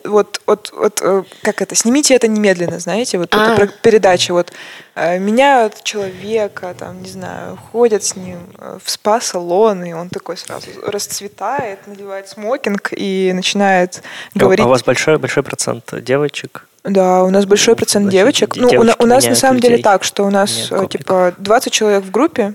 Вот, 0.05 0.43
вот, 0.45 0.71
вот, 0.77 1.01
э, 1.03 1.23
как 1.41 1.63
это? 1.63 1.75
Снимите 1.75 2.15
это 2.15 2.29
немедленно, 2.29 2.79
знаете? 2.79 3.17
Вот 3.17 3.35
а. 3.35 3.55
эта 3.55 3.73
передача. 3.81 4.35
Вот 4.35 4.53
э, 4.95 5.19
меняют 5.19 5.83
человека, 5.83 6.75
там, 6.79 7.03
не 7.03 7.09
знаю, 7.09 7.59
ходят 7.73 8.05
с 8.05 8.17
ним 8.17 8.41
э, 8.59 8.79
в 8.85 8.91
спа-салон, 8.91 9.83
и 9.83 9.95
он 9.95 10.11
такой 10.11 10.37
сразу 10.37 10.67
расцветает, 10.87 11.87
надевает 11.87 12.29
смокинг 12.29 12.91
и 12.95 13.33
начинает 13.35 14.03
а 14.35 14.39
говорить... 14.39 14.67
А 14.67 14.69
у 14.69 14.71
вас 14.71 14.83
большой, 14.83 15.17
большой 15.17 15.43
процент 15.43 15.91
девочек? 16.05 16.67
Да, 16.85 17.25
у 17.25 17.31
нас 17.31 17.47
большой 17.47 17.77
процент 17.77 18.11
Значит, 18.11 18.21
девочек. 18.21 18.57
Ну, 18.57 18.69
у, 18.69 19.05
у 19.05 19.07
нас 19.07 19.27
на 19.27 19.35
самом 19.35 19.57
людей. 19.57 19.71
деле 19.71 19.83
так, 19.83 20.05
что 20.05 20.27
у 20.27 20.31
нас 20.31 20.71
Нет, 20.71 20.91
типа 20.91 21.33
20 21.39 21.73
человек 21.73 22.05
в 22.05 22.11
группе, 22.11 22.53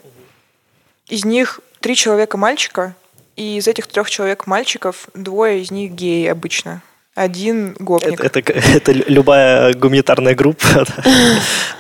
из 1.08 1.26
них 1.26 1.62
три 1.80 1.96
человека 1.96 2.38
мальчика, 2.38 2.94
и 3.36 3.58
из 3.58 3.68
этих 3.68 3.88
трех 3.88 4.10
человек 4.10 4.48
мальчиков 4.48 5.08
двое 5.14 5.62
из 5.62 5.72
них 5.72 5.92
геи 5.92 6.28
обычно. 6.28 6.82
Один 7.16 7.76
гопник. 7.80 8.20
Это, 8.24 8.40
это, 8.40 8.54
это 8.54 8.92
любая 8.92 9.74
гуманитарная 9.74 10.36
группа. 10.36 10.86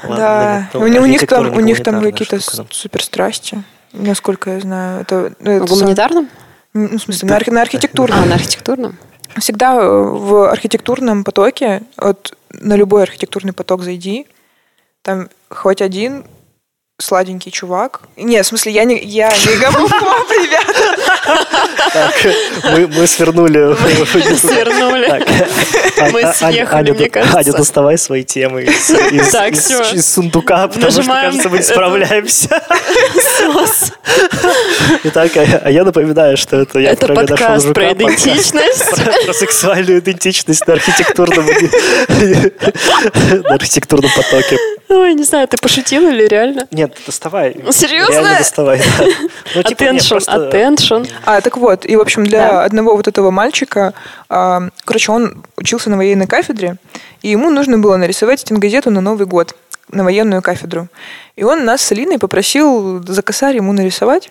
Да. 0.03 0.69
У 0.73 0.85
них 0.85 1.25
там, 1.27 1.55
у 1.55 1.61
них 1.61 1.81
там 1.81 2.01
какие-то 2.01 2.39
суперстрасти, 2.71 3.63
насколько 3.93 4.51
я 4.51 4.59
знаю. 4.59 5.01
Это, 5.01 5.33
в 5.39 5.65
гуманитарном? 5.65 6.29
Ну, 6.73 6.97
в 6.97 7.01
смысле, 7.01 7.29
на, 7.29 7.39
на 7.53 7.61
архитектурном. 7.61 8.23
А, 8.23 8.25
на 8.25 8.35
архитектурном? 8.35 8.97
Всегда 9.37 9.75
э, 9.75 9.87
в 9.87 10.49
архитектурном 10.51 11.23
потоке, 11.23 11.83
вот 11.97 12.35
на 12.49 12.75
любой 12.75 13.03
архитектурный 13.03 13.53
поток 13.53 13.83
зайди, 13.83 14.27
там 15.03 15.29
хоть 15.49 15.81
один 15.81 16.25
сладенький 17.03 17.51
чувак. 17.51 18.01
Нет, 18.17 18.45
в 18.45 18.49
смысле, 18.49 18.71
я 18.71 18.83
не, 18.85 18.97
я 18.99 19.29
не 19.29 19.55
гомофоб, 19.57 20.31
ребята. 20.31 21.03
Так, 21.93 22.13
мы, 22.71 22.87
мы 22.87 23.07
свернули. 23.07 23.59
Мы 23.59 24.05
свернули. 24.37 25.07
Так, 25.07 26.11
мы 26.11 26.21
а, 26.21 26.29
а, 26.29 26.33
съехали, 26.33 26.79
Аня, 26.79 26.93
мне 26.93 27.09
кажется. 27.09 27.37
Аня, 27.37 27.51
доставай 27.51 27.97
свои 27.97 28.23
темы 28.23 28.63
из, 28.63 28.89
из, 28.89 29.29
так, 29.31 29.54
из, 29.54 29.69
из, 29.69 29.93
из 29.93 30.13
сундука, 30.13 30.67
потому 30.67 30.85
Нажимаем 30.85 31.33
что, 31.33 31.43
кажется, 31.43 31.49
мы 31.49 31.58
не 31.58 31.63
справляемся. 31.63 32.62
Итак, 35.04 35.31
а, 35.37 35.62
а 35.65 35.71
я 35.71 35.83
напоминаю, 35.83 36.37
что 36.37 36.58
это 36.58 36.79
я 36.79 36.91
Это 36.91 37.08
подкаст 37.08 37.73
про 37.73 37.93
идентичность. 37.93 39.04
Про, 39.25 39.33
сексуальную 39.33 39.99
идентичность 39.99 40.65
на 40.67 40.73
архитектурном, 40.73 41.45
на 43.43 43.54
архитектурном 43.54 44.12
потоке. 44.15 44.58
Ой, 44.89 45.13
не 45.13 45.23
знаю, 45.23 45.47
ты 45.47 45.58
пошутил 45.58 46.08
или 46.08 46.27
реально? 46.27 46.67
Нет, 46.71 46.92
доставай. 47.06 47.56
Серьезно? 47.71 48.13
Реально 48.13 48.37
доставай, 48.37 48.79
да. 48.79 49.06
Ну, 49.56 49.63
типа, 49.63 49.83
attention, 49.83 50.10
просто... 50.10 50.50
attention. 50.52 51.10
А, 51.25 51.41
так 51.41 51.58
вот, 51.58 51.85
и, 51.85 51.96
в 51.96 52.02
общем, 52.02 52.13
общем, 52.13 52.29
для 52.29 52.48
да. 52.48 52.63
одного 52.63 52.96
вот 52.96 53.08
этого 53.08 53.31
мальчика, 53.31 53.94
а, 54.29 54.62
короче, 54.85 55.12
он 55.12 55.44
учился 55.58 55.89
на 55.89 55.98
военной 55.98 56.27
кафедре, 56.27 56.77
и 57.21 57.29
ему 57.29 57.50
нужно 57.50 57.77
было 57.77 57.98
нарисовать 57.98 58.41
стенгазету 58.41 58.91
на 58.91 59.02
Новый 59.02 59.25
год, 59.25 59.56
на 59.89 60.04
военную 60.04 60.41
кафедру. 60.41 60.87
И 61.35 61.44
он 61.44 61.65
нас 61.65 61.81
с 61.81 61.91
Алиной 61.91 62.19
попросил 62.19 63.04
за 63.04 63.21
косарь 63.21 63.56
ему 63.56 63.73
нарисовать. 63.73 64.29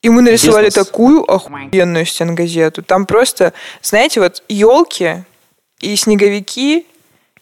И 0.00 0.08
мы 0.10 0.22
нарисовали 0.22 0.66
Бизнес. 0.66 0.86
такую 0.86 1.24
охуенную 1.24 2.06
стенгазету. 2.06 2.82
Там 2.84 3.04
просто, 3.04 3.52
знаете, 3.82 4.20
вот 4.20 4.44
елки 4.48 5.24
и 5.80 5.96
снеговики 5.96 6.86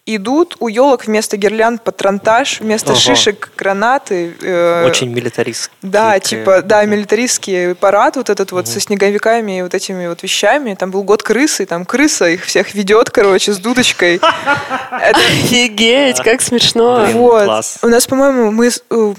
идут 0.06 0.56
у 0.60 0.68
елок 0.68 1.06
вместо 1.06 1.36
гирлянд 1.36 1.82
патронтаж, 1.82 2.60
вместо 2.60 2.92
ага. 2.92 3.00
шишек 3.00 3.50
гранаты. 3.56 4.34
Э, 4.40 4.86
Очень 4.86 5.12
милитаристский. 5.12 5.76
Да, 5.82 6.18
типа, 6.20 6.62
да, 6.62 6.84
милитаристский 6.84 7.74
парад 7.74 8.16
вот 8.16 8.30
этот 8.30 8.52
вот 8.52 8.64
угу. 8.64 8.70
со 8.72 8.80
снеговиками 8.80 9.58
и 9.58 9.62
вот 9.62 9.74
этими 9.74 10.06
вот 10.06 10.22
вещами. 10.22 10.74
Там 10.74 10.90
был 10.92 11.02
год 11.02 11.22
крысы, 11.22 11.66
там 11.66 11.84
крыса 11.84 12.28
их 12.28 12.44
всех 12.44 12.74
ведет, 12.74 13.10
короче, 13.10 13.52
с 13.52 13.58
дудочкой. 13.58 14.20
Офигеть, 14.90 16.20
как 16.22 16.40
смешно. 16.40 17.06
Вот. 17.12 17.48
У 17.82 17.88
нас, 17.88 18.06
по-моему, 18.06 18.52
мы 18.52 18.68
э, 18.68 19.14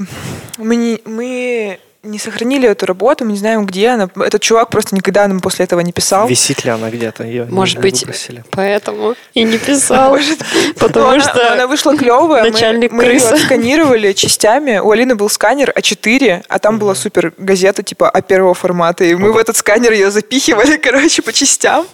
мы 0.57 1.79
не 2.07 2.19
сохранили 2.19 2.67
эту 2.67 2.85
работу, 2.85 3.25
мы 3.25 3.33
не 3.33 3.37
знаем, 3.37 3.65
где 3.65 3.89
она. 3.89 4.09
Этот 4.15 4.41
чувак 4.41 4.69
просто 4.69 4.95
никогда 4.95 5.27
нам 5.27 5.39
после 5.39 5.65
этого 5.65 5.81
не 5.81 5.91
писал. 5.91 6.27
Висит 6.27 6.63
ли 6.63 6.71
она 6.71 6.89
где-то? 6.89 7.23
Ее 7.23 7.45
Может 7.45 7.79
быть, 7.79 8.01
выбросили. 8.01 8.43
поэтому 8.51 9.15
и 9.33 9.43
не 9.43 9.57
писал. 9.57 10.11
Может, 10.11 10.39
потому 10.79 11.19
что 11.19 11.53
она 11.53 11.67
вышла 11.67 11.95
клевая. 11.97 12.49
Начальник 12.49 12.91
мы, 12.91 13.05
мы 13.05 13.11
ее 13.11 13.19
отсканировали 13.19 14.13
частями. 14.13 14.77
У 14.79 14.91
Алины 14.91 15.15
был 15.15 15.29
сканер 15.29 15.71
А4, 15.75 16.45
а 16.47 16.59
там 16.59 16.79
была 16.79 16.95
супер 16.95 17.33
газета 17.37 17.83
типа 17.83 18.09
А 18.09 18.21
первого 18.21 18.53
формата. 18.53 19.03
И 19.03 19.13
мы 19.15 19.31
в 19.31 19.37
этот 19.37 19.57
сканер 19.57 19.91
ее 19.91 20.09
запихивали, 20.11 20.77
короче, 20.83 21.21
по 21.21 21.33
частям. 21.33 21.85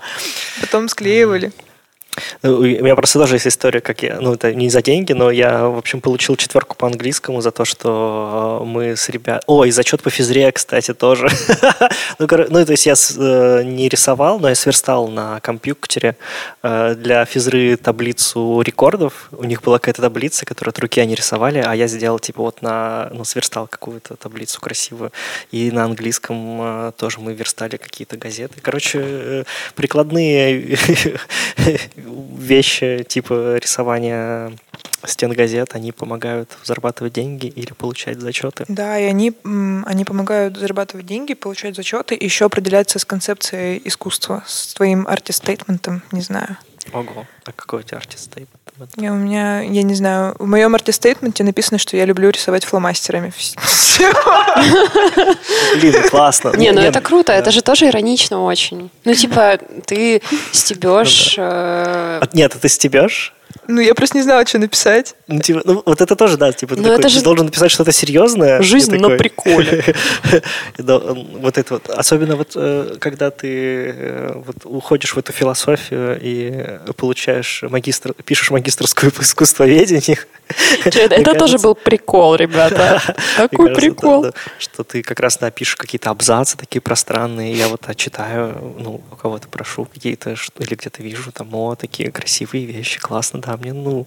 Потом 0.62 0.88
склеивали. 0.90 1.52
Ну, 2.42 2.58
у 2.58 2.64
меня 2.64 2.96
просто 2.96 3.20
тоже 3.20 3.36
есть 3.36 3.48
история, 3.48 3.82
как 3.82 4.04
я, 4.04 4.20
ну, 4.20 4.34
это 4.34 4.54
не 4.54 4.70
за 4.70 4.82
деньги, 4.82 5.14
но 5.14 5.32
я, 5.32 5.68
в 5.68 5.78
общем, 5.78 6.02
получил 6.02 6.36
четверку 6.36 6.76
по 6.76 6.88
английскому 6.88 7.42
за 7.42 7.52
то, 7.52 7.66
что 7.66 8.60
э, 8.62 8.66
мы 8.66 8.96
с 8.96 9.10
ребят... 9.10 9.44
О, 9.48 9.66
и 9.66 9.72
зачет 9.72 10.02
по 10.04 10.10
физре, 10.10 10.52
кстати, 10.52 10.94
тоже. 10.94 11.30
ну, 12.20 12.28
ну, 12.50 12.66
то 12.66 12.72
есть 12.72 12.86
я 12.86 12.94
э, 12.94 13.64
не 13.64 13.90
рисовал, 13.90 14.40
но 14.40 14.50
я 14.50 14.56
сверстал 14.56 15.08
на 15.08 15.40
компьютере 15.40 16.16
э, 16.62 16.96
для 16.96 17.26
физры 17.26 17.78
таблицу 17.78 18.62
рекордов. 18.62 19.30
У 19.32 19.44
них 19.44 19.62
была 19.62 19.80
какая-то 19.80 20.02
таблица, 20.02 20.46
которую 20.46 20.72
от 20.72 20.80
руки 20.80 21.00
они 21.00 21.16
рисовали, 21.16 21.64
а 21.66 21.74
я 21.74 21.88
сделал, 21.88 22.20
типа, 22.20 22.42
вот 22.42 22.62
на... 22.62 23.10
Ну, 23.14 23.24
сверстал 23.24 23.68
какую-то 23.68 24.16
таблицу 24.16 24.60
красивую. 24.62 25.12
И 25.52 25.72
на 25.72 25.86
английском 25.86 26.94
тоже 26.98 27.20
мы 27.20 27.34
верстали 27.34 27.78
какие-то 27.78 28.18
газеты. 28.18 28.56
Короче, 28.62 29.46
прикладные 29.76 30.78
вещи 32.04 33.06
типа 33.08 33.58
рисования 33.58 34.52
стен 35.06 35.32
газет, 35.34 35.72
они 35.74 35.92
помогают 35.92 36.58
зарабатывать 36.64 37.14
деньги 37.14 37.48
или 37.48 37.74
получать 37.74 38.20
зачеты. 38.20 38.66
Да, 38.68 38.98
и 38.98 39.04
они, 39.04 39.34
они 39.44 40.06
помогают 40.06 40.58
зарабатывать 40.58 41.06
деньги, 41.06 41.34
получать 41.34 41.76
зачеты, 41.76 42.18
еще 42.20 42.46
определяться 42.46 43.00
с 43.00 43.06
концепцией 43.06 43.82
искусства, 43.84 44.44
с 44.48 44.74
твоим 44.74 45.08
арт-стейтментом, 45.08 46.02
не 46.12 46.22
знаю. 46.22 46.58
Ого, 46.92 47.26
а 47.46 47.52
какой 47.52 47.80
у 47.80 47.84
тебя 47.84 47.98
артист-стейтмент? 47.98 48.60
Я, 48.98 49.14
у 49.14 49.16
меня, 49.16 49.62
я 49.62 49.84
не 49.84 49.94
знаю, 49.94 50.36
в 50.40 50.48
моем 50.48 50.74
арт-стейтменте 50.76 51.44
написано, 51.44 51.78
что 51.78 51.96
я 51.96 52.06
люблю 52.06 52.30
рисовать 52.30 52.66
фломастерами. 52.66 53.32
Блин, 55.80 56.10
классно. 56.10 56.54
Не, 56.56 56.72
ну 56.72 56.82
это 56.82 57.00
круто, 57.00 57.32
это 57.32 57.52
же 57.52 57.62
тоже 57.62 57.88
иронично 57.88 58.44
очень. 58.44 58.90
Ну, 59.06 59.14
типа, 59.14 59.60
ты 59.86 60.22
стебешь... 60.52 61.36
Ну 61.38 61.44
э, 61.44 62.22
нет, 62.34 62.58
ты 62.60 62.68
стебешь, 62.68 63.34
ну, 63.68 63.82
я 63.82 63.94
просто 63.94 64.18
не 64.18 64.24
знала, 64.24 64.46
что 64.46 64.60
написать. 64.60 65.16
Ну, 65.28 65.40
типа, 65.40 65.62
ну 65.66 65.84
вот 65.86 66.02
это 66.02 66.16
тоже, 66.16 66.38
да, 66.38 66.52
типа, 66.52 66.76
ты, 66.76 66.82
такой, 66.82 67.00
это 67.00 67.10
же... 67.10 67.20
ты 67.20 67.24
должен 67.24 67.46
написать 67.46 67.72
что-то 67.72 67.92
серьезное. 67.92 68.62
Жизнь 68.62 68.92
такой... 68.92 69.10
на 69.10 69.18
приколе. 69.18 69.84
вот 70.78 71.58
это 71.58 71.74
вот. 71.74 71.90
Особенно 71.90 72.36
вот, 72.36 72.52
э, 72.56 72.96
когда 73.00 73.32
ты 73.32 73.94
э, 73.96 74.32
вот, 74.46 74.58
уходишь 74.66 75.14
в 75.16 75.18
эту 75.18 75.32
философию 75.32 76.20
и 76.22 76.80
получаешь 76.98 77.64
магистр, 77.64 78.14
пишешь 78.26 78.52
магистрскую 78.52 79.12
по 79.12 79.22
искусствоведению. 79.22 80.18
Это 80.86 81.34
тоже 81.36 81.58
был 81.58 81.76
прикол, 81.76 82.36
ребята. 82.36 83.02
Какой 83.38 83.74
прикол. 83.74 84.28
Что 84.60 84.84
ты 84.84 85.02
как 85.02 85.20
раз 85.20 85.42
напишешь 85.42 85.76
какие-то 85.76 86.10
абзацы 86.10 86.58
такие 86.58 86.82
пространные. 86.82 87.54
Я 87.54 87.68
вот 87.68 87.84
читаю, 87.96 88.76
ну, 88.80 89.02
у 89.12 89.16
кого-то 89.16 89.48
прошу 89.48 89.86
какие-то, 89.86 90.36
или 90.60 90.76
где-то 90.76 91.02
вижу 91.02 91.32
там, 91.32 91.54
о, 91.56 91.76
такие 91.76 92.12
красивые 92.12 92.66
вещи, 92.66 93.00
классно, 93.00 93.40
да, 93.40 93.53
мне, 93.58 93.74
ну... 93.74 94.06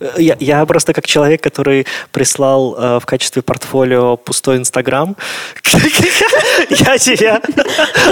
Э, 0.00 0.14
я, 0.18 0.36
я 0.40 0.66
просто 0.66 0.92
как 0.92 1.06
человек, 1.06 1.42
который 1.42 1.86
прислал 2.10 2.74
э, 2.76 3.00
в 3.00 3.06
качестве 3.06 3.42
портфолио 3.42 4.16
пустой 4.16 4.56
Инстаграм, 4.56 5.16
я 6.70 6.98
тебя 6.98 7.40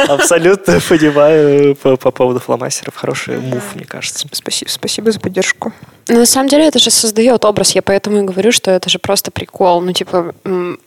абсолютно 0.08 0.80
понимаю 0.88 1.74
по, 1.76 1.96
по 1.96 2.10
поводу 2.10 2.40
фломастеров. 2.40 2.96
Хороший 2.96 3.38
мув, 3.38 3.62
мне 3.74 3.84
кажется. 3.84 4.28
Спасибо, 4.32 4.70
спасибо 4.70 5.12
за 5.12 5.20
поддержку. 5.20 5.72
Ну, 6.08 6.18
на 6.20 6.26
самом 6.26 6.48
деле 6.48 6.68
это 6.68 6.78
же 6.78 6.90
создает 6.90 7.44
образ. 7.44 7.74
Я 7.74 7.82
поэтому 7.82 8.18
и 8.18 8.22
говорю, 8.22 8.52
что 8.52 8.70
это 8.70 8.88
же 8.88 8.98
просто 8.98 9.30
прикол. 9.30 9.80
Ну, 9.80 9.92
типа, 9.92 10.34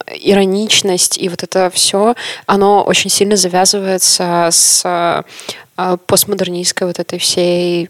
ироничность 0.07 1.17
и 1.17 1.27
вот 1.29 1.43
это 1.43 1.69
все, 1.69 2.15
оно 2.45 2.83
очень 2.83 3.09
сильно 3.09 3.35
завязывается 3.35 4.47
с 4.51 4.83
э, 4.85 5.97
постмодернистской 6.05 6.87
вот 6.87 6.99
этой 6.99 7.19
всей 7.19 7.89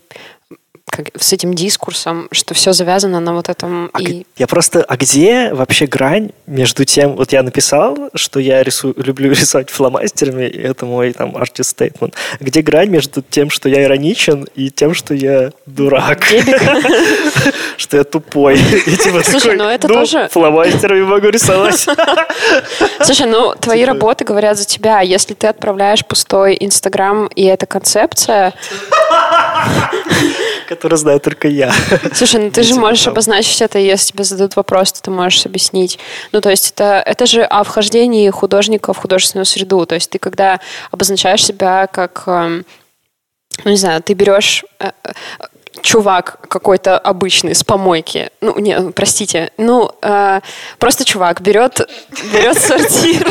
как, 0.90 1.10
с 1.20 1.34
этим 1.34 1.54
дискурсом, 1.54 2.28
что 2.32 2.54
все 2.54 2.74
завязано 2.74 3.20
на 3.20 3.34
вот 3.34 3.50
этом. 3.50 3.90
А 3.94 4.02
и... 4.02 4.26
Я 4.38 4.48
просто, 4.48 4.84
а 4.84 4.98
где 4.98 5.54
вообще 5.54 5.88
грань 5.88 6.32
между 6.48 6.86
тем, 6.86 7.16
вот 7.16 7.32
я 7.32 7.44
написал, 7.44 8.10
что 8.16 8.40
я 8.40 8.64
рисую, 8.64 8.94
люблю 8.98 9.32
рисовать 9.32 9.70
фломастерами, 9.70 10.46
и 10.48 10.60
это 10.60 10.86
мой 10.86 11.14
там 11.14 11.36
артист 11.38 11.72
стейтмент. 11.72 12.16
Где 12.40 12.62
грань 12.62 12.90
между 12.90 13.22
тем, 13.22 13.50
что 13.50 13.70
я 13.70 13.84
ироничен, 13.84 14.48
и 14.56 14.70
тем, 14.70 14.94
что 14.94 15.14
я 15.14 15.52
дурак? 15.66 16.20
Что 17.78 17.98
я 17.98 18.04
тупой. 18.04 18.58
Типа 19.04 19.24
Слушай, 19.24 19.56
ну 19.56 19.64
это 19.64 19.88
тоже... 19.88 20.28
Фломастерами 20.32 21.04
могу 21.04 21.30
рисовать. 21.30 21.88
Слушай, 23.02 23.28
ну 23.28 23.56
твои 23.56 23.80
типа 23.80 23.94
работы 23.94 24.26
говорят 24.26 24.58
за 24.58 24.66
тебя. 24.66 25.00
Если 25.00 25.34
ты 25.34 25.48
отправляешь 25.48 26.06
пустой 26.06 26.58
Инстаграм, 26.60 27.28
и 27.28 27.44
эта 27.44 27.66
концепция 27.66 28.54
который 30.80 30.98
знаю 30.98 31.20
только 31.20 31.48
я. 31.48 31.74
Слушай, 32.14 32.42
ну 32.42 32.52
ты 32.52 32.64
же 32.64 32.76
можешь 32.76 33.08
обозначить 33.08 33.62
это, 33.62 33.78
если 33.78 34.14
тебе 34.14 34.24
зададут 34.24 34.56
вопрос, 34.56 34.94
то 34.94 35.02
ты 35.02 35.12
можешь 35.12 35.46
объяснить. 35.46 36.00
Ну, 36.32 36.42
то 36.42 36.50
есть 36.50 36.72
это, 36.72 37.04
это 37.06 37.26
же 37.26 37.44
о 37.44 37.64
вхождении 37.64 38.30
художника 38.30 38.94
в 38.94 38.98
художественную 38.98 39.46
среду. 39.46 39.86
То 39.86 39.96
есть 39.96 40.10
ты 40.10 40.20
когда 40.20 40.60
обозначаешь 40.92 41.46
себя 41.46 41.88
как 41.88 42.24
эм, 42.28 42.66
ну, 43.66 43.72
не 43.72 43.78
знаю, 43.78 44.02
ты 44.02 44.14
берешь 44.14 44.64
э, 44.80 44.92
чувак 45.82 46.40
какой-то 46.48 46.98
обычный 46.98 47.56
с 47.56 47.64
помойки, 47.64 48.30
ну, 48.42 48.58
не, 48.60 48.92
простите, 48.92 49.52
ну, 49.58 49.92
э, 50.02 50.42
просто 50.78 51.06
чувак 51.06 51.42
берет, 51.42 51.90
берет 52.34 52.58
сортир. 52.58 53.28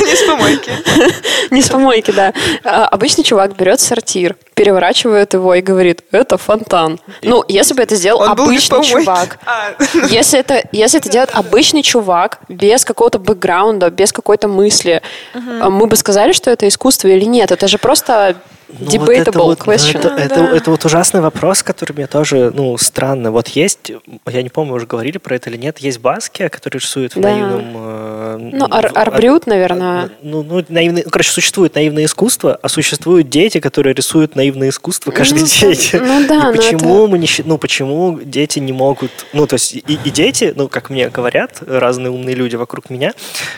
Не 0.00 0.16
с 0.16 0.22
помойки. 0.26 0.70
Не 1.50 1.62
с 1.62 1.68
помойки, 1.68 2.10
да. 2.10 2.32
А, 2.64 2.86
обычный 2.86 3.24
чувак 3.24 3.56
берет 3.56 3.80
сортир, 3.80 4.36
переворачивает 4.54 5.34
его 5.34 5.54
и 5.54 5.60
говорит, 5.60 6.02
это 6.12 6.36
фонтан. 6.36 7.00
Ну, 7.22 7.44
если 7.48 7.74
бы 7.74 7.82
это 7.82 7.96
сделал 7.96 8.22
обычный 8.22 8.84
чувак, 8.84 9.38
а. 9.46 9.72
если 10.08 10.38
это, 10.38 10.62
если 10.72 11.00
это 11.00 11.08
делает 11.08 11.30
обычный 11.32 11.82
чувак, 11.82 12.40
без 12.48 12.84
какого-то 12.84 13.18
бэкграунда, 13.18 13.90
без 13.90 14.12
какой-то 14.12 14.48
мысли, 14.48 15.02
мы 15.34 15.86
бы 15.86 15.96
сказали, 15.96 16.32
что 16.32 16.50
это 16.50 16.66
искусство 16.68 17.08
или 17.08 17.24
нет. 17.24 17.52
Это 17.52 17.68
же 17.68 17.78
просто 17.78 18.36
ну, 18.68 18.86
Debatable 18.86 19.38
вот 19.38 19.60
это 19.60 19.70
question. 19.70 20.02
Вот, 20.02 20.04
это, 20.04 20.14
это, 20.14 20.34
это, 20.34 20.56
это 20.56 20.70
вот 20.70 20.84
ужасный 20.84 21.20
вопрос, 21.20 21.62
который 21.62 21.92
мне 21.92 22.06
тоже, 22.06 22.52
ну, 22.54 22.76
странно. 22.76 23.30
Вот 23.30 23.48
есть, 23.48 23.92
я 24.26 24.42
не 24.42 24.50
помню, 24.50 24.74
уже 24.74 24.86
говорили 24.86 25.16
про 25.18 25.36
это 25.36 25.48
или 25.48 25.56
нет, 25.56 25.78
есть 25.78 26.00
Баски, 26.00 26.48
которые 26.48 26.80
рисуют 26.80 27.16
в 27.16 27.20
да. 27.20 27.30
наивном... 27.30 27.64
Э, 27.76 28.36
ну, 28.38 28.66
ар 28.70 28.90
арбрют, 28.94 29.46
наверное. 29.46 30.06
Э, 30.06 30.08
ну, 30.22 30.42
ну, 30.42 30.64
наивный, 30.68 31.02
ну, 31.04 31.10
короче, 31.10 31.30
существует 31.30 31.74
наивное 31.74 32.04
искусство, 32.04 32.58
а 32.60 32.68
существуют 32.68 33.30
дети, 33.30 33.58
которые 33.58 33.94
рисуют 33.94 34.36
наивное 34.36 34.68
искусство 34.68 35.12
каждый 35.12 35.40
ну, 35.40 35.46
день. 35.46 35.78
Ну, 36.08 36.26
да, 36.26 36.50
и 36.50 36.56
почему 36.56 37.04
это... 37.04 37.10
мы 37.10 37.18
не... 37.18 37.28
Ну, 37.44 37.58
почему 37.58 38.20
дети 38.22 38.58
не 38.58 38.72
могут... 38.72 39.10
Ну, 39.32 39.46
то 39.46 39.54
есть 39.54 39.74
и, 39.74 39.80
и 39.80 40.10
дети, 40.10 40.52
ну, 40.54 40.68
как 40.68 40.90
мне 40.90 41.08
говорят 41.08 41.62
разные 41.66 42.10
умные 42.10 42.34
люди 42.34 42.56
вокруг 42.56 42.90
меня, 42.90 43.12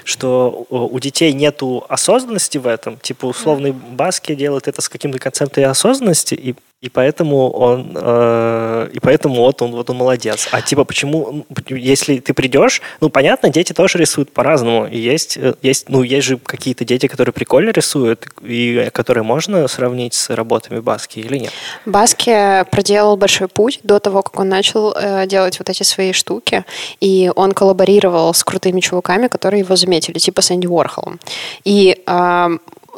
что 0.04 0.66
у 0.68 0.98
детей 0.98 1.32
нету 1.32 1.84
осознанности 1.88 2.58
в 2.58 2.66
этом. 2.66 2.98
Типа, 2.98 3.26
условный 3.26 3.72
Баски 3.72 4.34
делает 4.34 4.68
это 4.68 4.80
с 4.80 4.88
каким-то 5.00 5.18
концептом 5.18 5.64
осознанности, 5.64 6.34
и 6.34 6.54
и 6.80 6.88
поэтому 6.88 7.50
он, 7.50 7.92
э, 7.94 8.88
и 8.94 9.00
поэтому 9.00 9.34
вот 9.34 9.60
он, 9.60 9.72
вот 9.72 9.90
он 9.90 9.96
молодец. 9.98 10.48
А 10.50 10.62
типа 10.62 10.84
почему, 10.84 11.44
если 11.68 12.20
ты 12.20 12.32
придешь, 12.32 12.80
ну 13.02 13.10
понятно, 13.10 13.50
дети 13.50 13.74
тоже 13.74 13.98
рисуют 13.98 14.32
по-разному. 14.32 14.86
Есть, 14.86 15.36
э, 15.36 15.52
есть, 15.60 15.90
ну 15.90 16.02
есть 16.02 16.26
же 16.26 16.38
какие-то 16.38 16.86
дети, 16.86 17.06
которые 17.06 17.34
прикольно 17.34 17.68
рисуют 17.70 18.26
и 18.40 18.88
которые 18.94 19.24
можно 19.24 19.68
сравнить 19.68 20.14
с 20.14 20.30
работами 20.30 20.80
Баски 20.80 21.18
или 21.18 21.36
нет? 21.36 21.52
Баски 21.84 22.64
проделал 22.70 23.18
большой 23.18 23.48
путь 23.48 23.80
до 23.82 23.98
того, 23.98 24.22
как 24.22 24.40
он 24.40 24.48
начал 24.48 24.94
э, 24.94 25.26
делать 25.26 25.58
вот 25.58 25.68
эти 25.68 25.82
свои 25.82 26.12
штуки, 26.12 26.64
и 26.98 27.30
он 27.36 27.52
коллаборировал 27.52 28.32
с 28.32 28.42
крутыми 28.42 28.80
чуваками, 28.80 29.28
которые 29.28 29.60
его 29.60 29.76
заметили, 29.76 30.16
типа 30.16 30.40
с 30.40 30.50
Энди 30.50 30.66
Уорхолом. 30.66 31.20
И 31.64 32.02
э, 32.06 32.48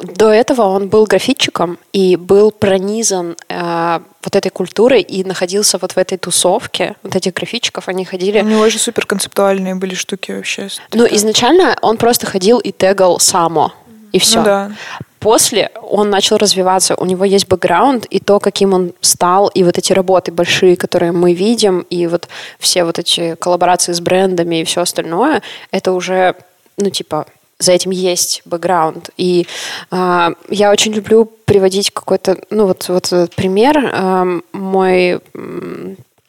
до 0.01 0.31
этого 0.31 0.63
он 0.63 0.89
был 0.89 1.05
графитчиком 1.05 1.77
и 1.91 2.15
был 2.15 2.51
пронизан 2.51 3.35
э, 3.49 3.99
вот 4.23 4.35
этой 4.35 4.49
культурой 4.49 5.01
и 5.01 5.23
находился 5.23 5.77
вот 5.77 5.93
в 5.93 5.97
этой 5.97 6.17
тусовке. 6.17 6.95
Вот 7.03 7.15
этих 7.15 7.33
графитчиков, 7.33 7.87
они 7.87 8.05
ходили... 8.05 8.41
У 8.41 8.45
него 8.45 8.69
же 8.69 8.79
супер 8.79 9.05
концептуальные 9.05 9.75
были 9.75 9.93
штуки 9.93 10.31
вообще. 10.31 10.69
Ну, 10.93 11.05
изначально 11.09 11.77
он 11.81 11.97
просто 11.97 12.25
ходил 12.25 12.59
и 12.59 12.71
тегал 12.71 13.19
само, 13.19 13.73
и 14.11 14.19
все. 14.19 14.39
Ну, 14.39 14.45
да. 14.45 14.71
После 15.19 15.71
он 15.81 16.09
начал 16.09 16.35
развиваться, 16.37 16.95
у 16.95 17.05
него 17.05 17.23
есть 17.23 17.47
бэкграунд, 17.47 18.05
и 18.05 18.19
то, 18.19 18.39
каким 18.39 18.73
он 18.73 18.93
стал, 18.99 19.47
и 19.47 19.63
вот 19.63 19.77
эти 19.77 19.93
работы 19.93 20.33
большие, 20.33 20.75
которые 20.75 21.13
мы 21.13 21.33
видим, 21.33 21.85
и 21.89 22.07
вот 22.07 22.27
все 22.59 22.83
вот 22.83 22.99
эти 22.99 23.35
коллаборации 23.35 23.93
с 23.93 24.01
брендами 24.01 24.61
и 24.61 24.63
все 24.65 24.81
остальное, 24.81 25.41
это 25.71 25.93
уже, 25.93 26.35
ну, 26.75 26.89
типа, 26.89 27.25
за 27.63 27.71
этим 27.71 27.91
есть 27.91 28.41
бэкграунд. 28.45 29.09
И 29.17 29.47
э, 29.91 30.29
я 30.49 30.71
очень 30.71 30.93
люблю 30.93 31.25
приводить 31.25 31.91
какой-то, 31.91 32.37
ну 32.49 32.67
вот, 32.67 32.87
вот 32.89 33.11
пример. 33.35 33.77
Э, 33.77 34.41
мой 34.53 35.19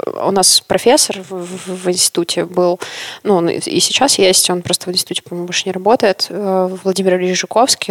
у 0.07 0.30
нас 0.30 0.61
профессор 0.61 1.20
в, 1.28 1.30
в, 1.30 1.85
в 1.85 1.91
институте 1.91 2.45
был, 2.45 2.80
ну, 3.22 3.37
он 3.37 3.49
и 3.49 3.80
сейчас 3.80 4.18
есть, 4.18 4.51
он 4.51 4.62
просто 4.62 4.91
в 4.91 4.93
институте, 4.93 5.22
по-моему, 5.22 5.47
больше 5.47 5.62
не 5.66 5.72
работает, 5.72 6.26
э, 6.28 6.76
Владимир 6.82 7.16
Ильич 7.16 7.45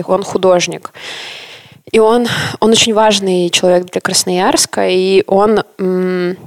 он 0.06 0.24
художник. 0.24 0.94
И 1.92 2.00
он, 2.00 2.28
он 2.60 2.72
очень 2.72 2.94
важный 2.94 3.50
человек 3.50 3.86
для 3.86 4.02
Красноярска, 4.02 4.88
и 4.90 5.24
он 5.28 5.64
м, 5.78 6.38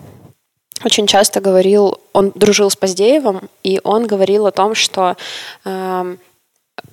очень 0.84 1.06
часто 1.06 1.40
говорил, 1.40 2.00
он 2.12 2.32
дружил 2.34 2.70
с 2.70 2.76
Поздеевым, 2.76 3.48
и 3.62 3.80
он 3.84 4.06
говорил 4.06 4.46
о 4.46 4.50
том, 4.50 4.74
что 4.74 5.16
э, 5.64 6.16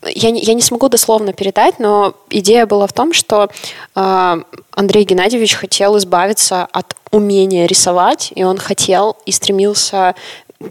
я 0.08 0.32
не, 0.32 0.42
я 0.42 0.54
не 0.54 0.62
смогу 0.62 0.90
дословно 0.90 1.34
передать, 1.34 1.80
но 1.80 2.14
идея 2.30 2.66
была 2.66 2.88
в 2.88 2.94
том, 2.94 3.14
что 3.14 3.50
э, 3.96 4.42
Андрей 4.72 5.04
Геннадьевич 5.04 5.56
хотел 5.56 5.98
избавиться 5.98 6.68
от 6.72 6.96
умения 7.12 7.68
рисовать, 7.68 8.32
и 8.36 8.44
он 8.44 8.58
хотел 8.58 9.18
и 9.26 9.32
стремился 9.32 10.16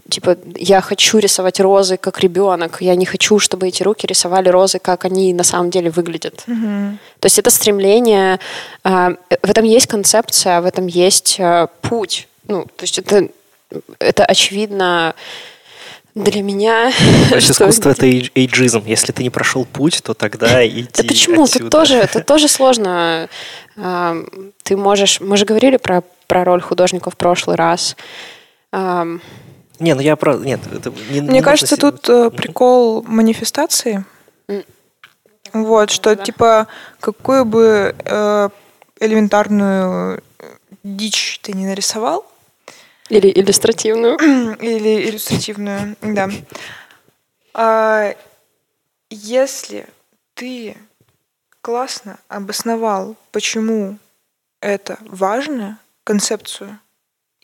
типа, 0.09 0.37
я 0.55 0.81
хочу 0.81 1.19
рисовать 1.19 1.59
розы 1.59 1.97
как 1.97 2.19
ребенок, 2.19 2.77
я 2.81 2.95
не 2.95 3.05
хочу, 3.05 3.39
чтобы 3.39 3.67
эти 3.67 3.83
руки 3.83 4.07
рисовали 4.07 4.49
розы, 4.49 4.79
как 4.79 5.05
они 5.05 5.33
на 5.33 5.43
самом 5.43 5.69
деле 5.69 5.89
выглядят. 5.89 6.43
Mm-hmm. 6.47 6.97
То 7.19 7.25
есть 7.25 7.39
это 7.39 7.49
стремление, 7.49 8.39
э, 8.83 9.15
в 9.41 9.49
этом 9.49 9.65
есть 9.65 9.87
концепция, 9.87 10.61
в 10.61 10.65
этом 10.65 10.87
есть 10.87 11.35
э, 11.39 11.67
путь. 11.81 12.27
Ну, 12.47 12.63
то 12.63 12.83
есть 12.83 12.99
это, 12.99 13.29
это 13.99 14.25
очевидно 14.25 15.15
для 16.15 16.43
меня... 16.43 16.91
Есть 17.31 17.51
искусство— 17.51 17.89
это 17.91 18.05
эйджизм. 18.07 18.83
Если 18.85 19.11
ты 19.11 19.23
не 19.23 19.29
прошел 19.29 19.65
путь, 19.65 20.01
то 20.03 20.13
тогда 20.13 20.65
иди 20.67 20.87
Да 20.93 21.03
почему? 21.07 21.43
Отсюда. 21.43 21.63
Тут 21.63 21.71
тоже, 21.71 22.09
тут 22.11 22.25
тоже 22.27 22.47
сложно. 22.47 23.29
Ты 23.75 24.77
можешь... 24.77 25.19
Мы 25.21 25.37
же 25.37 25.45
говорили 25.45 25.77
про, 25.77 26.03
про 26.27 26.43
роль 26.43 26.61
художника 26.61 27.09
в 27.09 27.17
прошлый 27.17 27.55
раз. 27.55 27.95
Не, 29.79 29.95
ну 29.95 30.01
я 30.01 30.15
про... 30.15 30.35
Нет, 30.35 30.61
это 30.71 30.93
не, 31.09 31.21
Мне 31.21 31.33
не 31.33 31.41
кажется, 31.41 31.75
нужно... 31.75 31.91
тут 31.91 32.09
э, 32.09 32.29
прикол 32.29 33.03
манифестации. 33.03 34.05
Mm. 34.47 34.65
Вот, 35.53 35.89
что 35.89 36.15
да. 36.15 36.23
типа 36.23 36.67
какую 36.99 37.43
бы 37.43 37.95
э, 38.05 38.49
элементарную 38.99 40.23
дичь 40.83 41.39
ты 41.41 41.53
не 41.53 41.65
нарисовал, 41.65 42.25
или 43.13 43.31
иллюстративную. 43.39 44.17
Или 44.59 45.09
иллюстративную, 45.09 45.95
да. 46.01 46.29
А, 47.53 48.15
если 49.09 49.87
ты 50.33 50.75
классно 51.61 52.19
обосновал, 52.27 53.15
почему 53.31 53.97
это 54.61 54.97
важно, 55.01 55.79
концепцию, 56.03 56.79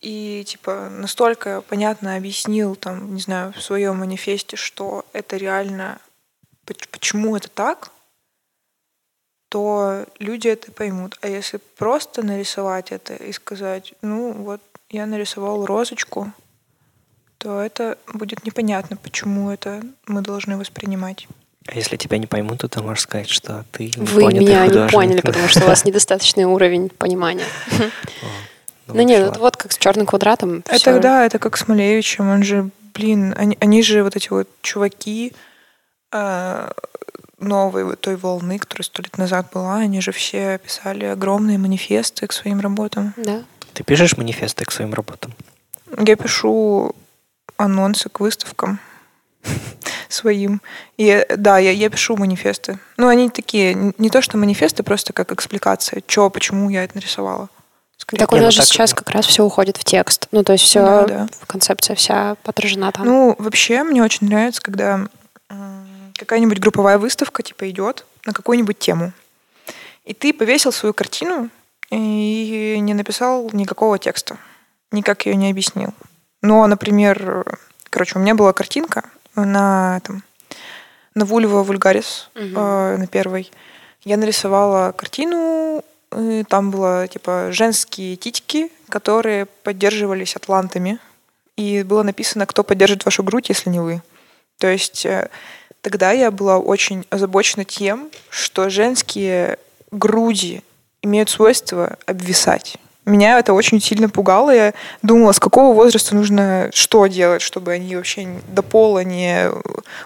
и 0.01 0.43
типа 0.45 0.89
настолько 0.89 1.61
понятно 1.61 2.15
объяснил 2.15 2.75
там, 2.75 3.13
не 3.13 3.21
знаю, 3.21 3.53
в 3.53 3.61
своем 3.61 3.97
манифесте, 3.97 4.55
что 4.55 5.05
это 5.13 5.37
реально, 5.37 5.99
почему 6.91 7.35
это 7.35 7.49
так, 7.49 7.91
то 9.49 10.05
люди 10.19 10.47
это 10.47 10.71
поймут. 10.71 11.17
А 11.21 11.27
если 11.27 11.57
просто 11.57 12.23
нарисовать 12.23 12.91
это 12.91 13.15
и 13.15 13.31
сказать, 13.31 13.93
ну 14.01 14.31
вот 14.31 14.61
я 14.89 15.05
нарисовал 15.05 15.65
розочку, 15.65 16.31
то 17.37 17.61
это 17.61 17.97
будет 18.13 18.45
непонятно, 18.45 18.97
почему 18.97 19.49
это 19.49 19.81
мы 20.07 20.21
должны 20.21 20.57
воспринимать. 20.57 21.27
А 21.67 21.75
если 21.75 21.97
тебя 21.97 22.17
не 22.17 22.25
поймут, 22.25 22.59
то 22.59 22.67
ты 22.67 22.81
можешь 22.81 23.03
сказать, 23.03 23.29
что 23.29 23.63
ты 23.71 23.91
не 23.95 24.05
Вы 24.05 24.33
меня 24.33 24.65
художник. 24.65 24.91
не 24.91 24.91
поняли, 24.91 25.21
потому 25.21 25.47
что 25.47 25.63
у 25.63 25.67
вас 25.67 25.85
недостаточный 25.85 26.45
уровень 26.45 26.89
понимания. 26.89 27.45
Ну, 28.87 29.01
нет, 29.03 29.37
вот 29.37 29.55
как 29.55 29.71
с 29.71 29.77
черным 29.77 30.07
квадратом. 30.07 30.63
Это 30.67 30.99
да, 30.99 31.25
это 31.25 31.37
как 31.37 31.57
с 31.57 31.67
Малевичем. 31.67 32.29
Он 32.29 32.43
же, 32.43 32.71
блин, 32.95 33.35
они, 33.37 33.55
они 33.59 33.83
же 33.83 34.03
вот 34.03 34.15
эти 34.15 34.29
вот 34.29 34.49
чуваки 34.61 35.33
э, 36.11 36.71
новой 37.39 37.95
той 37.97 38.15
волны, 38.15 38.57
которая 38.57 38.83
сто 38.83 39.03
лет 39.03 39.17
назад 39.17 39.47
была, 39.53 39.75
они 39.77 40.01
же 40.01 40.11
все 40.11 40.57
писали 40.57 41.05
огромные 41.05 41.59
манифесты 41.59 42.25
к 42.25 42.33
своим 42.33 42.59
работам. 42.61 43.13
Да. 43.17 43.43
Ты 43.73 43.83
пишешь 43.83 44.17
манифесты 44.17 44.65
к 44.65 44.71
своим 44.71 44.93
работам? 44.93 45.33
Я 45.97 46.15
пишу 46.15 46.95
анонсы 47.57 48.09
к 48.09 48.19
выставкам 48.19 48.79
своим. 50.09 50.61
И 50.97 51.25
да, 51.35 51.57
я, 51.57 51.71
я 51.71 51.89
пишу 51.89 52.15
манифесты. 52.15 52.79
Ну, 52.97 53.07
они 53.07 53.29
такие, 53.29 53.93
не 53.97 54.09
то 54.09 54.21
что 54.21 54.37
манифесты, 54.37 54.83
просто 54.83 55.13
как 55.13 55.31
экспликация, 55.31 56.03
что, 56.07 56.29
почему 56.29 56.69
я 56.69 56.83
это 56.83 56.95
нарисовала. 56.95 57.49
Скорее. 57.97 58.19
Так 58.19 58.31
у 58.31 58.37
нас 58.37 58.53
же 58.53 58.61
сейчас 58.61 58.93
как 58.93 59.09
раз 59.09 59.25
все 59.25 59.43
уходит 59.43 59.77
в 59.77 59.83
текст. 59.83 60.27
Ну, 60.31 60.43
то 60.43 60.53
есть 60.53 60.63
все, 60.63 60.81
да, 60.81 61.05
да. 61.05 61.27
концепция 61.47 61.95
вся 61.95 62.37
отражена 62.45 62.91
там. 62.93 63.05
Ну, 63.05 63.35
вообще, 63.37 63.83
мне 63.83 64.01
очень 64.01 64.27
нравится, 64.27 64.61
когда 64.61 65.07
какая-нибудь 66.17 66.59
групповая 66.59 66.97
выставка, 66.97 67.43
типа, 67.43 67.69
идет 67.69 68.05
на 68.25 68.33
какую-нибудь 68.33 68.77
тему. 68.79 69.11
И 70.05 70.13
ты 70.13 70.33
повесил 70.33 70.71
свою 70.71 70.93
картину 70.93 71.49
и 71.91 72.77
не 72.79 72.93
написал 72.93 73.49
никакого 73.53 73.97
текста, 73.97 74.37
никак 74.91 75.25
ее 75.25 75.35
не 75.35 75.49
объяснил. 75.49 75.93
Но, 76.41 76.65
например, 76.67 77.45
короче, 77.89 78.17
у 78.17 78.21
меня 78.21 78.35
была 78.35 78.53
картинка 78.53 79.03
на 79.35 79.99
там, 80.03 80.23
на 81.15 81.25
Вульва 81.25 81.63
Вульгарис 81.63 82.29
угу. 82.35 82.43
э, 82.43 82.97
на 82.97 83.07
первой. 83.07 83.51
Я 84.03 84.17
нарисовала 84.17 84.91
картину, 84.91 85.83
там 86.47 86.71
было 86.71 87.07
типа 87.07 87.49
женские 87.51 88.15
титьки, 88.15 88.71
которые 88.87 89.45
поддерживались 89.45 90.35
атлантами. 90.35 90.99
И 91.55 91.83
было 91.83 92.03
написано, 92.03 92.45
кто 92.45 92.63
поддержит 92.63 93.03
вашу 93.05 93.21
грудь, 93.21 93.49
если 93.49 93.69
не 93.69 93.79
вы. 93.79 94.01
То 94.57 94.67
есть 94.67 95.05
э, 95.05 95.29
тогда 95.81 96.11
я 96.11 96.31
была 96.31 96.57
очень 96.57 97.05
озабочена 97.09 97.65
тем, 97.65 98.09
что 98.29 98.69
женские 98.69 99.59
груди 99.91 100.63
имеют 101.01 101.29
свойство 101.29 101.97
обвисать. 102.05 102.77
Меня 103.05 103.39
это 103.39 103.53
очень 103.53 103.81
сильно 103.81 104.09
пугало. 104.09 104.51
Я 104.51 104.73
думала, 105.01 105.31
с 105.31 105.39
какого 105.39 105.73
возраста 105.73 106.15
нужно 106.15 106.69
что 106.73 107.07
делать, 107.07 107.41
чтобы 107.41 107.71
они 107.71 107.95
вообще 107.95 108.27
до 108.49 108.61
пола 108.61 109.03
не 109.03 109.49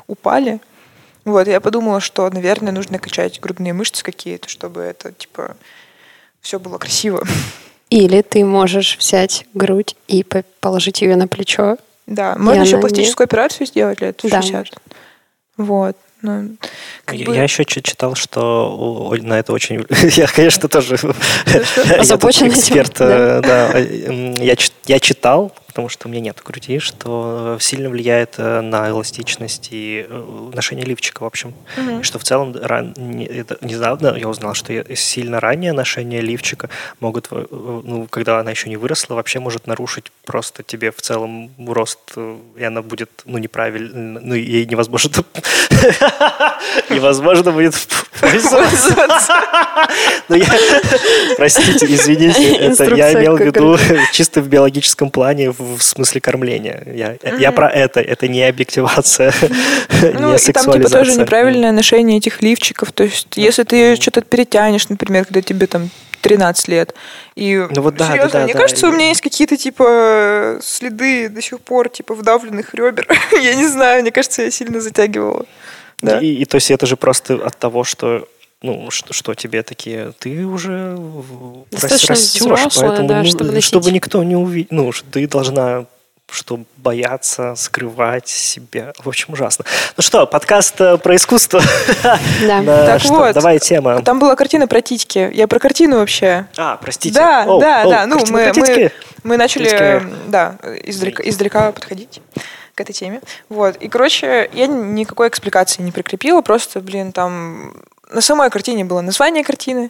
упали. 0.07 0.59
Вот, 1.25 1.47
я 1.47 1.59
подумала, 1.61 1.99
что, 1.99 2.29
наверное, 2.29 2.71
нужно 2.71 2.99
качать 2.99 3.39
грудные 3.39 3.73
мышцы 3.73 4.03
какие-то, 4.03 4.49
чтобы 4.49 4.81
это, 4.81 5.11
типа, 5.11 5.55
все 6.41 6.59
было 6.59 6.77
красиво. 6.77 7.23
Или 7.89 8.21
ты 8.21 8.43
можешь 8.43 8.97
взять 8.97 9.45
грудь 9.53 9.95
и 10.07 10.25
положить 10.59 11.01
ее 11.01 11.15
на 11.15 11.27
плечо. 11.27 11.77
Да, 12.07 12.35
можно 12.37 12.63
еще 12.63 12.79
пластическую 12.79 13.25
не... 13.25 13.29
операцию 13.29 13.67
сделать 13.67 14.01
лет 14.01 14.19
60. 14.19 14.51
Да. 14.71 14.77
Вот. 15.57 15.95
Ну, 16.23 16.55
я, 17.11 17.25
бы... 17.25 17.35
я 17.35 17.43
еще 17.43 17.65
читал, 17.65 18.15
что 18.15 19.13
на 19.21 19.39
это 19.39 19.51
очень... 19.51 19.85
я, 20.15 20.25
конечно, 20.27 20.69
тоже 20.69 20.95
озабочен 21.99 22.47
эксперт. 22.47 22.95
Э, 23.01 23.41
да. 23.43 23.77
я, 23.77 24.55
я 24.85 24.99
читал, 25.01 25.53
потому 25.73 25.89
что 25.89 26.07
у 26.07 26.11
меня 26.11 26.21
нет 26.21 26.39
груди, 26.45 26.77
что 26.77 27.57
сильно 27.59 27.89
влияет 27.89 28.35
э, 28.37 28.61
на 28.61 28.87
эластичность 28.89 29.69
и 29.71 30.05
э, 30.07 30.49
ношение 30.53 30.85
лифчика, 30.85 31.23
в 31.23 31.25
общем. 31.25 31.55
Mm-hmm. 31.75 32.03
что 32.03 32.19
в 32.19 32.23
целом 32.23 32.55
ран... 32.61 32.93
недавно 32.95 34.15
я 34.15 34.29
узнал, 34.29 34.53
что 34.53 34.95
сильно 34.95 35.39
раннее 35.39 35.73
ношение 35.73 36.21
лифчика 36.21 36.69
могут, 36.99 37.31
ну, 37.31 38.07
когда 38.11 38.39
она 38.39 38.51
еще 38.51 38.69
не 38.69 38.77
выросла, 38.77 39.15
вообще 39.15 39.39
может 39.39 39.65
нарушить 39.65 40.11
просто 40.25 40.61
тебе 40.61 40.91
в 40.91 41.01
целом 41.01 41.49
рост, 41.57 41.99
и 42.55 42.63
она 42.63 42.83
будет, 42.83 43.09
ну, 43.25 43.39
неправильно, 43.39 44.19
ну, 44.21 44.35
ей 44.35 44.67
невозможно 44.67 45.23
невозможно 46.89 47.51
будет 47.51 47.73
пользоваться. 48.19 48.95
Ну, 50.29 50.35
я, 50.35 50.47
простите, 51.37 51.85
извините, 51.85 52.55
это 52.55 52.95
я 52.95 53.13
имел 53.13 53.35
в 53.35 53.41
виду 53.41 53.77
чисто 54.13 54.41
в 54.41 54.47
биологическом 54.47 55.09
плане, 55.09 55.51
в 55.51 55.62
смысле 55.79 56.21
кормления. 56.21 56.83
Я, 56.93 57.17
я 57.37 57.51
про 57.51 57.69
это, 57.69 57.99
это 57.99 58.27
не 58.27 58.43
объективация, 58.43 59.33
ну, 60.01 60.31
не 60.31 60.37
сексуализация. 60.37 60.53
там 60.53 60.73
типа 60.73 60.89
тоже 60.89 61.15
неправильное 61.15 61.71
ношение 61.71 62.17
этих 62.17 62.41
лифчиков. 62.41 62.91
То 62.91 63.03
есть, 63.03 63.27
если 63.35 63.63
ты 63.63 63.95
что-то 63.95 64.21
перетянешь, 64.21 64.89
например, 64.89 65.25
когда 65.25 65.41
тебе 65.41 65.67
там 65.67 65.89
13 66.21 66.67
лет. 66.69 66.95
И 67.35 67.67
ну, 67.69 67.81
вот, 67.81 67.95
да, 67.95 68.07
серьезно, 68.07 68.31
да, 68.31 68.39
да, 68.39 68.43
мне 68.45 68.53
да, 68.53 68.59
кажется, 68.59 68.83
да. 68.83 68.89
у 68.89 68.91
меня 68.93 69.09
есть 69.09 69.21
какие-то 69.21 69.57
типа 69.57 70.57
следы 70.61 71.29
до 71.29 71.41
сих 71.41 71.59
пор 71.59 71.89
типа 71.89 72.15
вдавленных 72.15 72.73
ребер. 72.73 73.07
я 73.41 73.53
не 73.53 73.67
знаю, 73.67 74.01
мне 74.01 74.11
кажется, 74.11 74.43
я 74.43 74.51
сильно 74.51 74.79
затягивала. 74.79 75.45
Да. 76.01 76.19
И, 76.19 76.27
и 76.27 76.45
то 76.45 76.55
есть 76.55 76.71
это 76.71 76.85
же 76.85 76.97
просто 76.97 77.35
от 77.35 77.57
того, 77.57 77.83
что 77.83 78.27
ну, 78.63 78.89
что, 78.89 79.13
что 79.13 79.35
тебе 79.35 79.61
такие, 79.61 80.13
ты 80.19 80.45
уже 80.45 80.97
Достаточно 81.69 82.15
растешь, 82.15 82.41
взрослая, 82.41 82.89
поэтому 82.89 83.07
да, 83.09 83.23
чтобы, 83.25 83.61
чтобы 83.61 83.91
никто 83.91 84.23
не 84.23 84.37
увидел, 84.37 84.69
ну, 84.71 84.91
ты 85.11 85.27
должна 85.27 85.85
что 86.31 86.59
бояться, 86.77 87.53
скрывать 87.55 88.27
себя. 88.27 88.93
В 88.97 89.07
общем, 89.07 89.33
ужасно. 89.33 89.65
Ну 89.95 90.01
что, 90.01 90.25
подкаст 90.25 90.81
э, 90.81 90.97
про 90.97 91.15
искусство. 91.15 91.61
Да. 92.41 92.63
Так 92.63 93.05
вот, 93.05 93.33
давай 93.33 93.59
тема. 93.59 94.01
Там 94.01 94.19
была 94.19 94.35
картина 94.35 94.67
про 94.67 94.81
титьки. 94.81 95.29
Я 95.31 95.47
про 95.47 95.59
картину 95.59 95.97
вообще. 95.97 96.47
А, 96.57 96.77
простите. 96.77 97.13
Да, 97.13 97.45
да, 97.45 97.85
да. 97.85 98.05
Ну, 98.07 98.17
мы, 98.31 98.51
мы, 98.55 98.91
мы 99.23 99.37
начали, 99.37 100.01
да, 100.27 100.57
издалека, 100.83 101.21
издалека 101.23 101.71
подходить 101.71 102.21
к 102.73 102.81
этой 102.81 102.93
теме. 102.93 103.21
Вот. 103.49 103.75
И, 103.77 103.87
короче, 103.87 104.49
я 104.53 104.67
никакой 104.67 105.27
экспликации 105.27 105.83
не 105.83 105.91
прикрепила, 105.91 106.41
просто, 106.41 106.79
блин, 106.79 107.11
там 107.11 107.73
на 108.09 108.21
самой 108.21 108.49
картине 108.49 108.85
было 108.85 109.01
название 109.01 109.43
картины, 109.43 109.89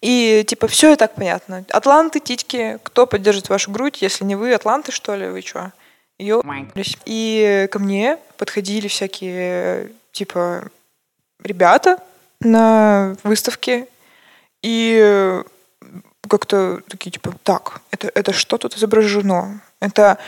и 0.00 0.44
типа 0.46 0.66
все 0.66 0.92
и 0.92 0.96
так 0.96 1.14
понятно. 1.14 1.64
Атланты, 1.70 2.20
титьки, 2.20 2.78
кто 2.82 3.06
поддержит 3.06 3.48
вашу 3.48 3.70
грудь, 3.70 4.02
если 4.02 4.24
не 4.24 4.36
вы, 4.36 4.52
атланты, 4.52 4.92
что 4.92 5.14
ли, 5.14 5.28
вы 5.28 5.40
что? 5.40 5.72
Ё... 6.18 6.42
И 7.06 7.68
ко 7.70 7.78
мне 7.78 8.18
подходили 8.36 8.88
всякие 8.88 9.90
типа 10.12 10.68
ребята 11.42 11.98
на 12.40 13.16
выставке, 13.22 13.88
и 14.62 15.42
как-то 16.28 16.80
такие 16.88 17.10
типа, 17.10 17.34
так, 17.42 17.80
это, 17.90 18.10
это 18.14 18.32
что 18.32 18.58
тут 18.58 18.76
изображено? 18.76 19.60
Это 19.80 20.18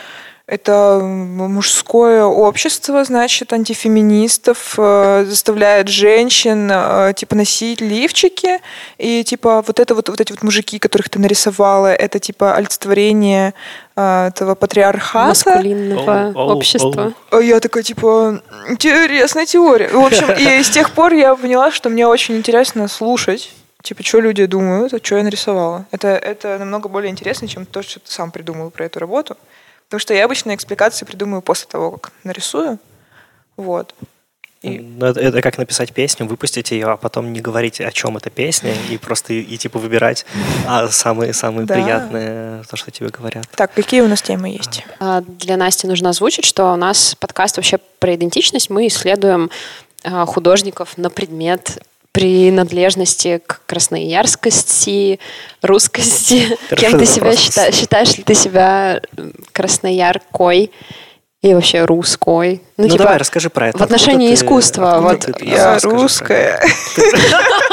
это 0.47 1.01
мужское 1.03 2.23
общество, 2.23 3.03
значит, 3.03 3.51
антифеминистов 3.51 4.75
э, 4.77 5.25
заставляет 5.27 5.89
женщин 5.89 6.69
э, 6.71 7.13
типа 7.17 7.35
носить 7.35 7.81
лифчики 7.81 8.61
и 8.97 9.25
типа 9.25 9.61
вот 9.67 9.81
это 9.81 9.93
вот 9.93 10.07
вот 10.07 10.21
эти 10.21 10.31
вот 10.31 10.43
мужики, 10.43 10.79
которых 10.79 11.09
ты 11.09 11.19
нарисовала, 11.19 11.93
это 11.93 12.19
типа 12.19 12.55
олицетворение 12.55 13.53
э, 13.97 14.27
этого 14.27 14.55
патриархата. 14.55 15.27
Маскулинного 15.27 16.01
oh, 16.01 16.33
oh, 16.33 16.53
общества. 16.53 17.13
Oh. 17.31 17.43
Я 17.43 17.59
такая, 17.59 17.83
типа, 17.83 18.41
интересная 18.69 19.45
теория. 19.45 19.89
В 19.89 19.99
общем, 19.99 20.31
и 20.31 20.63
с 20.63 20.69
тех 20.69 20.91
пор 20.91 21.11
я 21.13 21.35
поняла, 21.35 21.71
что 21.71 21.89
мне 21.89 22.07
очень 22.07 22.37
интересно 22.37 22.87
слушать 22.87 23.51
типа, 23.83 24.03
что 24.03 24.19
люди 24.19 24.45
думают, 24.45 24.93
а 24.93 24.99
что 25.01 25.17
я 25.17 25.23
нарисовала. 25.23 25.85
Это, 25.91 26.09
это 26.09 26.57
намного 26.57 26.89
более 26.89 27.09
интересно, 27.09 27.47
чем 27.47 27.65
то, 27.65 27.81
что 27.81 27.99
ты 27.99 28.11
сам 28.11 28.31
придумал 28.31 28.69
про 28.69 28.85
эту 28.85 28.99
работу. 28.99 29.37
Потому 29.87 29.99
что 29.99 30.13
я 30.13 30.25
обычно 30.25 30.53
экспликации 30.53 31.05
придумаю 31.05 31.41
после 31.41 31.67
того, 31.67 31.91
как 31.97 32.11
нарисую. 32.23 32.79
Вот. 33.55 33.95
И... 34.61 34.79
Ну, 34.79 35.05
это, 35.05 35.19
это 35.19 35.41
как 35.41 35.57
написать 35.57 35.93
песню, 35.93 36.25
выпустить 36.25 36.71
ее, 36.71 36.87
а 36.87 36.97
потом 36.97 37.31
не 37.31 37.41
говорить, 37.41 37.79
о 37.79 37.91
чем 37.91 38.17
эта 38.17 38.29
песня, 38.29 38.73
и 38.89 38.97
просто 38.97 39.33
и, 39.33 39.41
и 39.41 39.57
типа 39.57 39.77
выбирать 39.77 40.25
а, 40.65 40.87
самые, 40.87 41.33
самые 41.33 41.67
да. 41.67 41.75
приятные, 41.75 42.63
то, 42.69 42.75
что 42.75 42.91
тебе 42.91 43.09
говорят. 43.09 43.47
Так, 43.55 43.73
какие 43.73 44.01
у 44.01 44.07
нас 44.07 44.21
темы 44.21 44.49
есть? 44.49 44.83
А, 44.99 45.21
для 45.21 45.57
Насти 45.57 45.87
нужно 45.87 46.09
озвучить, 46.09 46.45
что 46.45 46.73
у 46.73 46.75
нас 46.75 47.15
подкаст 47.15 47.57
вообще 47.57 47.77
про 47.99 48.15
идентичность. 48.15 48.69
Мы 48.69 48.87
исследуем 48.87 49.51
а, 50.03 50.25
художников 50.25 50.97
на 50.97 51.09
предмет 51.09 51.79
принадлежности 52.17 53.41
к 53.45 53.61
красноярскости, 53.67 55.19
русскости. 55.61 56.57
Кем 56.75 56.97
ты 56.97 57.05
себя 57.05 57.35
считаешь? 57.35 57.75
Считаешь 57.75 58.17
ли 58.17 58.23
ты 58.23 58.33
себя 58.33 59.01
краснояркой? 59.51 60.71
И 61.43 61.53
вообще 61.53 61.85
русской. 61.85 62.63
Ну, 62.77 62.85
ну 62.85 62.89
типа, 62.89 63.03
давай, 63.03 63.17
расскажи 63.19 63.51
про 63.51 63.69
это. 63.69 63.77
В 63.77 63.81
отношении 63.81 64.33
откуда 64.33 64.45
искусства. 64.45 65.17
Ты, 65.19 65.31
вот. 65.33 65.41
Я 65.43 65.77
русская. 65.83 66.59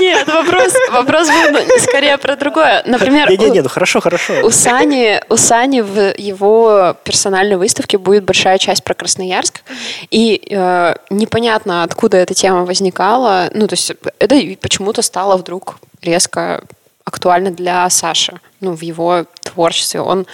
Нет, 0.00 0.26
вопрос, 0.28 0.72
вопрос 0.90 1.28
был 1.28 1.78
скорее 1.80 2.18
про 2.18 2.36
другое. 2.36 2.82
Например, 2.86 3.30
нет, 3.30 3.40
нет, 3.40 3.64
ну 3.64 3.68
хорошо, 3.68 4.00
хорошо. 4.00 4.34
У 4.44 4.50
Сани, 4.50 5.20
у 5.28 5.36
Сани 5.36 5.80
в 5.80 6.14
его 6.16 6.96
персональной 7.04 7.56
выставке 7.56 7.98
будет 7.98 8.24
большая 8.24 8.58
часть 8.58 8.84
про 8.84 8.94
Красноярск, 8.94 9.62
и 10.10 10.40
э, 10.50 10.94
непонятно, 11.10 11.82
откуда 11.82 12.16
эта 12.16 12.34
тема 12.34 12.64
возникала. 12.64 13.50
Ну, 13.54 13.66
то 13.66 13.74
есть 13.74 13.92
это 14.18 14.40
почему-то 14.60 15.02
стало 15.02 15.36
вдруг 15.36 15.78
резко 16.02 16.62
актуально 17.04 17.50
для 17.50 17.88
Саши, 17.90 18.38
ну, 18.60 18.72
в 18.72 18.82
его 18.82 19.24
творчестве. 19.42 20.00
Он 20.00 20.26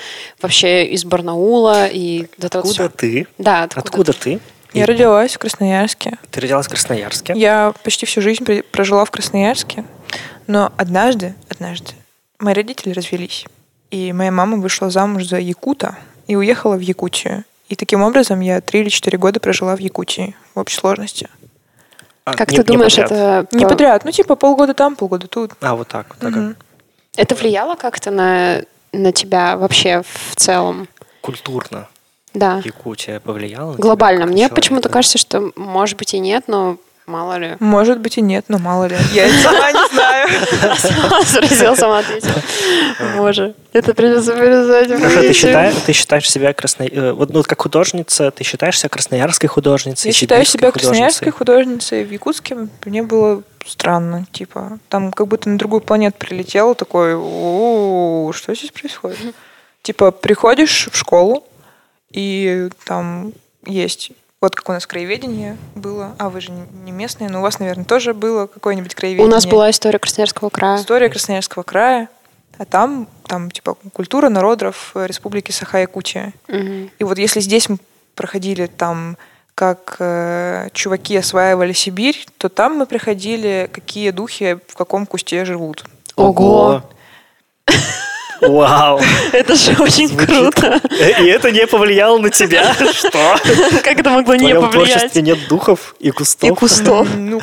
вообще 0.42 0.84
из 0.86 1.04
Барнаула 1.04 1.86
и... 1.86 2.26
Откуда 2.42 2.88
ты? 2.88 3.26
Да, 3.38 3.62
откуда, 3.62 3.86
откуда 3.86 4.12
ты? 4.12 4.40
Я 4.74 4.86
родилась 4.86 5.34
в 5.34 5.38
Красноярске. 5.38 6.18
Ты 6.30 6.40
родилась 6.40 6.66
в 6.66 6.70
Красноярске? 6.70 7.32
Я 7.36 7.72
почти 7.84 8.06
всю 8.06 8.20
жизнь 8.20 8.44
прожила 8.72 9.04
в 9.04 9.10
Красноярске, 9.10 9.84
но 10.46 10.72
однажды, 10.76 11.34
однажды 11.48 11.92
мои 12.40 12.54
родители 12.54 12.92
развелись, 12.92 13.46
и 13.90 14.12
моя 14.12 14.32
мама 14.32 14.56
вышла 14.56 14.90
замуж 14.90 15.24
за 15.24 15.38
Якута 15.38 15.96
и 16.26 16.36
уехала 16.36 16.76
в 16.76 16.80
Якутию. 16.80 17.44
И 17.68 17.76
таким 17.76 18.02
образом 18.02 18.40
я 18.40 18.60
три 18.60 18.80
или 18.80 18.88
четыре 18.88 19.16
года 19.16 19.40
прожила 19.40 19.76
в 19.76 19.78
Якутии 19.78 20.36
в 20.54 20.58
общей 20.58 20.76
сложности. 20.76 21.28
А, 22.24 22.34
как 22.34 22.50
не, 22.50 22.58
ты 22.58 22.64
думаешь, 22.64 22.96
не 22.96 23.04
это... 23.04 23.46
Не 23.52 23.66
подряд, 23.66 24.04
ну 24.04 24.10
типа 24.10 24.34
полгода 24.34 24.74
там, 24.74 24.96
полгода 24.96 25.28
тут. 25.28 25.52
А, 25.60 25.74
вот 25.74 25.88
так. 25.88 26.08
Вот 26.08 26.18
так. 26.18 26.36
Угу. 26.36 26.54
Это 27.16 27.34
влияло 27.34 27.76
как-то 27.76 28.10
на, 28.10 28.62
на 28.92 29.12
тебя 29.12 29.56
вообще 29.56 30.02
в 30.02 30.36
целом? 30.36 30.88
Культурно. 31.20 31.88
Да. 32.34 32.60
Якутия 32.64 33.20
повлияла? 33.20 33.74
Глобально. 33.74 34.26
Мне 34.26 34.48
почему-то 34.48 34.88
кажется, 34.88 35.18
что 35.18 35.52
может 35.56 35.96
быть 35.96 36.14
и 36.14 36.18
нет, 36.18 36.44
но 36.48 36.78
Мало 37.06 37.36
ли. 37.36 37.56
Может 37.60 38.00
быть 38.00 38.16
и 38.16 38.22
нет, 38.22 38.46
но 38.48 38.56
мало 38.56 38.84
ли. 38.86 38.96
Я 39.12 39.28
сама 39.28 39.72
не 39.72 39.94
знаю. 39.94 40.28
Сама 40.78 41.22
спросила, 41.22 41.74
сама 41.74 41.98
ответила. 41.98 42.42
Боже, 43.18 43.54
это 43.74 43.92
придется 43.92 44.34
вырезать. 44.34 44.88
Хорошо, 44.88 45.20
ты 45.20 45.32
считаешь, 45.34 45.74
ты 45.84 45.92
считаешь 45.92 46.30
себя 46.30 46.54
красно... 46.54 46.84
Э, 46.84 47.12
вот, 47.12 47.28
ну, 47.28 47.42
как 47.42 47.60
художница, 47.60 48.30
ты 48.30 48.42
считаешь 48.42 48.78
себя 48.78 48.88
красноярской 48.88 49.50
художницей? 49.50 50.08
Я 50.08 50.14
считаю 50.14 50.46
себя 50.46 50.70
красноярской 50.72 51.30
художницей. 51.30 52.04
В 52.04 52.10
Якутске 52.10 52.68
мне 52.86 53.02
было 53.02 53.42
странно, 53.66 54.26
типа, 54.32 54.78
там 54.88 55.12
как 55.12 55.28
будто 55.28 55.50
на 55.50 55.58
другую 55.58 55.82
планету 55.82 56.16
прилетела, 56.18 56.74
такой, 56.74 57.12
что 58.32 58.54
здесь 58.54 58.70
происходит? 58.70 59.34
Типа, 59.82 60.10
приходишь 60.10 60.88
в 60.90 60.96
школу, 60.96 61.44
и 62.14 62.70
там 62.86 63.32
есть 63.66 64.12
вот 64.40 64.54
как 64.54 64.68
у 64.68 64.72
нас 64.72 64.86
краеведение 64.86 65.56
было. 65.74 66.14
А 66.18 66.28
вы 66.28 66.42
же 66.42 66.52
не 66.84 66.92
местные, 66.92 67.30
но 67.30 67.38
у 67.38 67.42
вас, 67.42 67.60
наверное, 67.60 67.86
тоже 67.86 68.12
было 68.12 68.46
какое-нибудь 68.46 68.94
краеведение. 68.94 69.26
У 69.26 69.30
нас 69.30 69.46
была 69.46 69.70
история 69.70 69.98
Красноярского 69.98 70.50
края. 70.50 70.78
История 70.78 71.08
Красноярского 71.08 71.62
края. 71.62 72.10
А 72.58 72.66
там, 72.66 73.08
там 73.26 73.50
типа 73.50 73.74
культура 73.94 74.28
народов 74.28 74.92
Республики 74.94 75.50
Саха-Якутия. 75.50 76.34
Угу. 76.48 76.90
И 76.98 77.04
вот 77.04 77.16
если 77.16 77.40
здесь 77.40 77.70
мы 77.70 77.78
проходили 78.14 78.66
там 78.66 79.16
как 79.54 79.96
э, 79.98 80.68
чуваки 80.74 81.16
осваивали 81.16 81.72
Сибирь, 81.72 82.26
то 82.36 82.50
там 82.50 82.76
мы 82.76 82.84
проходили, 82.84 83.70
какие 83.72 84.10
духи 84.10 84.58
в 84.68 84.76
каком 84.76 85.06
кусте 85.06 85.46
живут. 85.46 85.84
Ого! 86.16 86.82
Вау! 88.48 89.00
Это 89.32 89.54
же 89.54 89.72
очень 89.78 90.16
круто. 90.16 90.80
И 91.20 91.26
это 91.26 91.50
не 91.50 91.66
повлияло 91.66 92.18
на 92.18 92.30
тебя? 92.30 92.74
Что? 92.92 93.36
Как 93.82 93.98
это 94.00 94.10
могло 94.10 94.34
не 94.34 94.54
повлиять? 94.54 94.68
В 94.68 94.72
творчестве 94.72 95.22
нет 95.22 95.48
духов 95.48 95.94
и 95.98 96.10
кустов? 96.10 96.50
И 96.50 96.54
кустов. 96.54 97.08
Ну, 97.16 97.40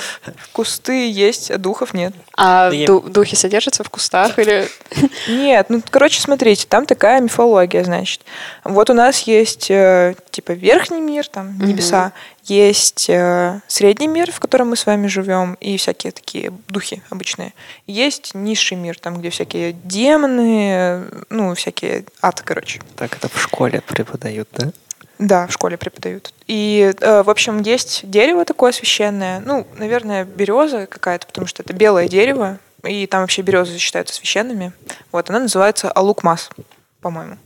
кусты 0.53 1.09
есть, 1.09 1.49
а 1.49 1.57
духов 1.57 1.93
нет. 1.93 2.13
А 2.37 2.71
духи 2.71 3.35
содержатся 3.35 3.83
в 3.83 3.89
кустах 3.89 4.37
или... 4.39 4.67
Нет, 5.27 5.67
ну, 5.69 5.81
короче, 5.89 6.21
смотрите, 6.21 6.65
там 6.67 6.85
такая 6.85 7.19
мифология, 7.21 7.83
значит. 7.83 8.21
Вот 8.63 8.89
у 8.89 8.93
нас 8.93 9.21
есть, 9.21 9.69
э, 9.69 10.15
типа, 10.29 10.51
верхний 10.51 11.01
мир, 11.01 11.27
там, 11.27 11.57
небеса, 11.59 12.13
есть 12.43 13.09
э, 13.09 13.61
средний 13.67 14.07
мир, 14.07 14.31
в 14.31 14.39
котором 14.39 14.69
мы 14.69 14.75
с 14.75 14.85
вами 14.85 15.07
живем, 15.07 15.55
и 15.55 15.77
всякие 15.77 16.11
такие 16.11 16.51
духи 16.67 17.01
обычные. 17.09 17.53
Есть 17.87 18.33
низший 18.33 18.77
мир, 18.77 18.99
там, 18.99 19.19
где 19.19 19.29
всякие 19.29 19.73
демоны, 19.73 21.03
ну, 21.29 21.53
всякие 21.55 22.05
ад, 22.21 22.41
короче. 22.41 22.81
Так 22.95 23.15
это 23.15 23.29
в 23.29 23.41
школе 23.41 23.81
преподают, 23.81 24.49
да? 24.53 24.71
Да, 25.19 25.45
в 25.45 25.51
школе 25.53 25.77
преподают. 25.77 26.33
И, 26.47 26.93
э, 26.99 27.23
в 27.23 27.29
общем, 27.29 27.61
есть 27.61 28.09
дерево 28.09 28.43
такое 28.43 28.71
священное, 28.71 29.39
ну, 29.39 29.67
наверное, 29.77 30.25
береза 30.25 30.87
какая-то, 30.87 31.27
потому 31.27 31.45
что 31.45 31.61
это 31.61 31.73
белое 31.73 32.07
дерево, 32.07 32.57
и 32.83 33.05
там 33.05 33.21
вообще 33.21 33.43
березы 33.43 33.77
считаются 33.77 34.15
священными. 34.15 34.71
Вот, 35.11 35.29
она 35.29 35.39
называется 35.39 35.91
алукмас 35.91 36.49
по-моему. 37.01 37.37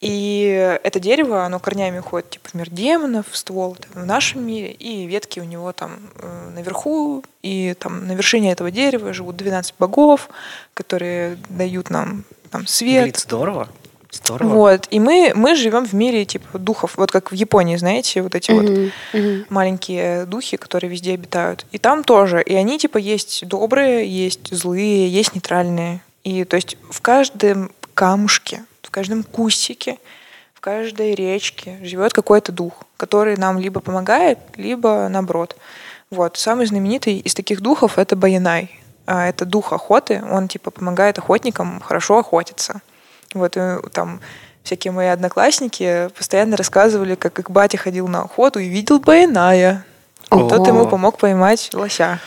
И 0.00 0.78
это 0.84 1.00
дерево, 1.00 1.44
оно 1.44 1.58
корнями 1.58 1.98
уходит 1.98 2.30
типа 2.30 2.50
в 2.50 2.54
мир 2.54 2.70
демонов, 2.70 3.26
в 3.30 3.36
ствол 3.36 3.76
в 3.94 4.04
нашем 4.04 4.46
мире, 4.46 4.70
и 4.72 5.06
ветки 5.06 5.40
у 5.40 5.44
него 5.44 5.72
там 5.72 5.98
э, 6.16 6.50
наверху, 6.54 7.24
и 7.42 7.74
там 7.78 8.06
на 8.06 8.12
вершине 8.12 8.52
этого 8.52 8.70
дерева 8.70 9.12
живут 9.12 9.36
12 9.36 9.74
богов, 9.78 10.28
которые 10.74 11.38
дают 11.48 11.90
нам 11.90 12.24
там 12.50 12.66
свет. 12.66 13.04
Блин, 13.04 13.14
здорово. 13.16 13.68
Здорово. 14.12 14.52
Вот. 14.52 14.88
И 14.90 14.98
мы, 14.98 15.32
мы 15.36 15.54
живем 15.54 15.86
в 15.86 15.92
мире 15.92 16.24
типа 16.24 16.58
духов. 16.58 16.96
Вот 16.96 17.12
как 17.12 17.30
в 17.30 17.34
Японии, 17.34 17.76
знаете, 17.76 18.22
вот 18.22 18.34
эти 18.34 18.50
mm-hmm. 18.50 18.92
вот 19.12 19.20
mm-hmm. 19.20 19.46
маленькие 19.50 20.26
духи, 20.26 20.56
которые 20.56 20.90
везде 20.90 21.14
обитают. 21.14 21.64
И 21.70 21.78
там 21.78 22.02
тоже. 22.02 22.42
И 22.42 22.54
они 22.54 22.78
типа 22.78 22.98
есть 22.98 23.46
добрые, 23.46 24.08
есть 24.08 24.52
злые, 24.52 25.08
есть 25.08 25.34
нейтральные. 25.34 26.00
И 26.24 26.44
то 26.44 26.56
есть 26.56 26.76
в 26.90 27.00
каждом 27.00 27.70
камушке 27.94 28.64
в 28.90 28.92
каждом 28.92 29.22
кустике, 29.22 29.98
в 30.52 30.60
каждой 30.60 31.14
речке 31.14 31.78
живет 31.84 32.12
какой-то 32.12 32.50
дух, 32.50 32.72
который 32.96 33.36
нам 33.36 33.60
либо 33.60 33.80
помогает, 33.80 34.40
либо 34.56 35.06
наоборот. 35.08 35.56
Вот. 36.10 36.36
Самый 36.36 36.66
знаменитый 36.66 37.18
из 37.18 37.34
таких 37.34 37.60
духов— 37.60 37.92
это 37.98 38.16
Баянай. 38.16 38.68
А, 39.06 39.28
это 39.28 39.44
дух 39.44 39.72
охоты, 39.72 40.20
он 40.28 40.48
типа 40.48 40.72
помогает 40.72 41.18
охотникам 41.18 41.78
хорошо 41.78 42.18
охотиться. 42.18 42.80
Вот 43.32 43.56
и, 43.56 43.76
там 43.92 44.20
всякие 44.64 44.90
мои 44.90 45.06
одноклассники 45.06 46.10
постоянно 46.16 46.56
рассказывали, 46.56 47.14
как 47.14 47.38
их 47.38 47.48
батя 47.48 47.78
ходил 47.78 48.08
на 48.08 48.22
охоту 48.22 48.58
и 48.58 48.68
видел 48.68 48.98
Баяная. 48.98 49.84
Тот 50.30 50.66
ему 50.66 50.88
помог 50.88 51.16
поймать 51.16 51.70
лося. 51.74 52.18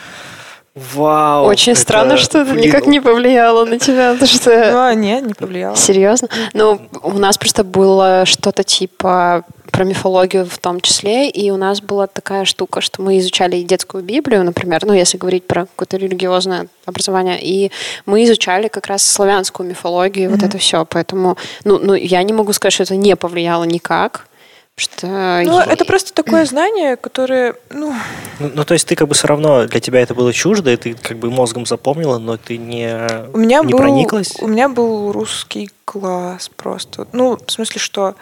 Вау. 0.74 1.46
Очень 1.46 1.72
это, 1.72 1.80
странно, 1.80 2.16
что 2.16 2.40
это 2.40 2.52
блин. 2.52 2.66
никак 2.66 2.86
не 2.86 3.00
повлияло 3.00 3.64
на 3.64 3.78
тебя. 3.78 4.12
Потому 4.14 4.28
что... 4.28 4.50
Ну, 4.72 4.80
а 4.80 4.94
нет, 4.94 5.24
не 5.24 5.34
повлияло. 5.34 5.76
Серьезно? 5.76 6.28
Ну, 6.52 6.80
у 7.02 7.12
нас 7.12 7.38
просто 7.38 7.62
было 7.62 8.24
что-то 8.26 8.64
типа 8.64 9.44
про 9.70 9.84
мифологию 9.84 10.46
в 10.46 10.58
том 10.58 10.80
числе, 10.80 11.28
и 11.28 11.50
у 11.50 11.56
нас 11.56 11.80
была 11.80 12.06
такая 12.06 12.44
штука, 12.44 12.80
что 12.80 13.02
мы 13.02 13.18
изучали 13.18 13.62
детскую 13.62 14.04
Библию, 14.04 14.44
например, 14.44 14.84
ну, 14.86 14.92
если 14.92 15.18
говорить 15.18 15.48
про 15.48 15.66
какое-то 15.66 15.96
религиозное 15.96 16.68
образование, 16.86 17.40
и 17.42 17.72
мы 18.06 18.22
изучали 18.22 18.68
как 18.68 18.86
раз 18.86 19.04
славянскую 19.04 19.68
мифологию, 19.68 20.30
mm-hmm. 20.30 20.34
вот 20.34 20.42
это 20.44 20.58
все, 20.58 20.84
поэтому, 20.84 21.36
ну, 21.64 21.80
ну, 21.80 21.94
я 21.94 22.22
не 22.22 22.32
могу 22.32 22.52
сказать, 22.52 22.72
что 22.72 22.84
это 22.84 22.94
не 22.94 23.16
повлияло 23.16 23.64
никак, 23.64 24.28
что 24.76 25.06
ну, 25.06 25.60
я... 25.60 25.64
это 25.64 25.84
просто 25.84 26.12
такое 26.12 26.44
знание, 26.46 26.96
которое, 26.96 27.54
ну... 27.70 27.94
ну... 28.40 28.50
Ну, 28.54 28.64
то 28.64 28.74
есть 28.74 28.88
ты 28.88 28.96
как 28.96 29.08
бы 29.08 29.14
все 29.14 29.28
равно, 29.28 29.66
для 29.66 29.80
тебя 29.80 30.00
это 30.00 30.14
было 30.14 30.32
чуждо, 30.32 30.72
и 30.72 30.76
ты 30.76 30.94
как 30.94 31.18
бы 31.18 31.30
мозгом 31.30 31.64
запомнила, 31.66 32.18
но 32.18 32.36
ты 32.36 32.56
не, 32.56 33.28
у 33.32 33.38
меня 33.38 33.60
не 33.60 33.70
был, 33.70 33.78
прониклась? 33.78 34.36
У 34.40 34.48
меня 34.48 34.68
был 34.68 35.12
русский 35.12 35.70
класс 35.84 36.50
просто. 36.56 37.06
Ну, 37.12 37.38
в 37.44 37.50
смысле, 37.50 37.80
что 37.80 38.16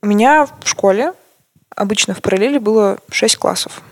у 0.00 0.06
меня 0.06 0.46
в 0.46 0.68
школе 0.68 1.12
обычно 1.74 2.14
в 2.14 2.22
параллели 2.22 2.58
было 2.58 2.98
6 3.10 3.36
классов. 3.36 3.82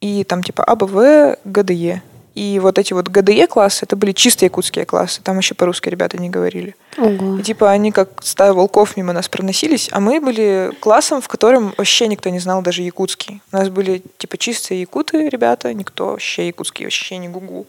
И 0.00 0.24
там 0.24 0.42
типа 0.42 0.64
АБВ, 0.64 1.38
ГДЕ. 1.44 2.02
И 2.36 2.58
вот 2.60 2.78
эти 2.78 2.92
вот 2.92 3.08
ГДЕ 3.08 3.46
классы, 3.46 3.86
это 3.86 3.96
были 3.96 4.12
чисто 4.12 4.44
якутские 4.44 4.84
классы. 4.84 5.22
Там 5.22 5.38
еще 5.38 5.54
по-русски 5.54 5.88
ребята 5.88 6.18
не 6.18 6.28
говорили. 6.28 6.76
Ого. 6.98 7.38
И 7.38 7.42
типа 7.42 7.70
они 7.70 7.92
как 7.92 8.22
стая 8.22 8.52
волков 8.52 8.94
мимо 8.98 9.14
нас 9.14 9.26
проносились, 9.26 9.88
а 9.90 10.00
мы 10.00 10.20
были 10.20 10.70
классом, 10.80 11.22
в 11.22 11.28
котором 11.28 11.72
вообще 11.78 12.08
никто 12.08 12.28
не 12.28 12.38
знал 12.38 12.60
даже 12.60 12.82
якутский. 12.82 13.40
У 13.52 13.56
нас 13.56 13.70
были 13.70 14.02
типа 14.18 14.36
чистые 14.36 14.82
якуты 14.82 15.30
ребята, 15.30 15.72
никто 15.72 16.08
вообще 16.08 16.48
якутский 16.48 16.84
вообще 16.84 17.16
не 17.16 17.28
гугу. 17.28 17.66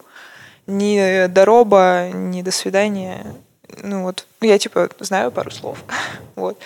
Ни 0.66 1.26
дороба, 1.28 2.10
ни 2.12 2.42
до 2.42 2.50
свидания. 2.50 3.24
Ну 3.82 4.02
вот, 4.02 4.26
я 4.42 4.58
типа 4.58 4.90
знаю 5.00 5.30
пару 5.30 5.50
слов. 5.50 5.82
вот. 6.36 6.58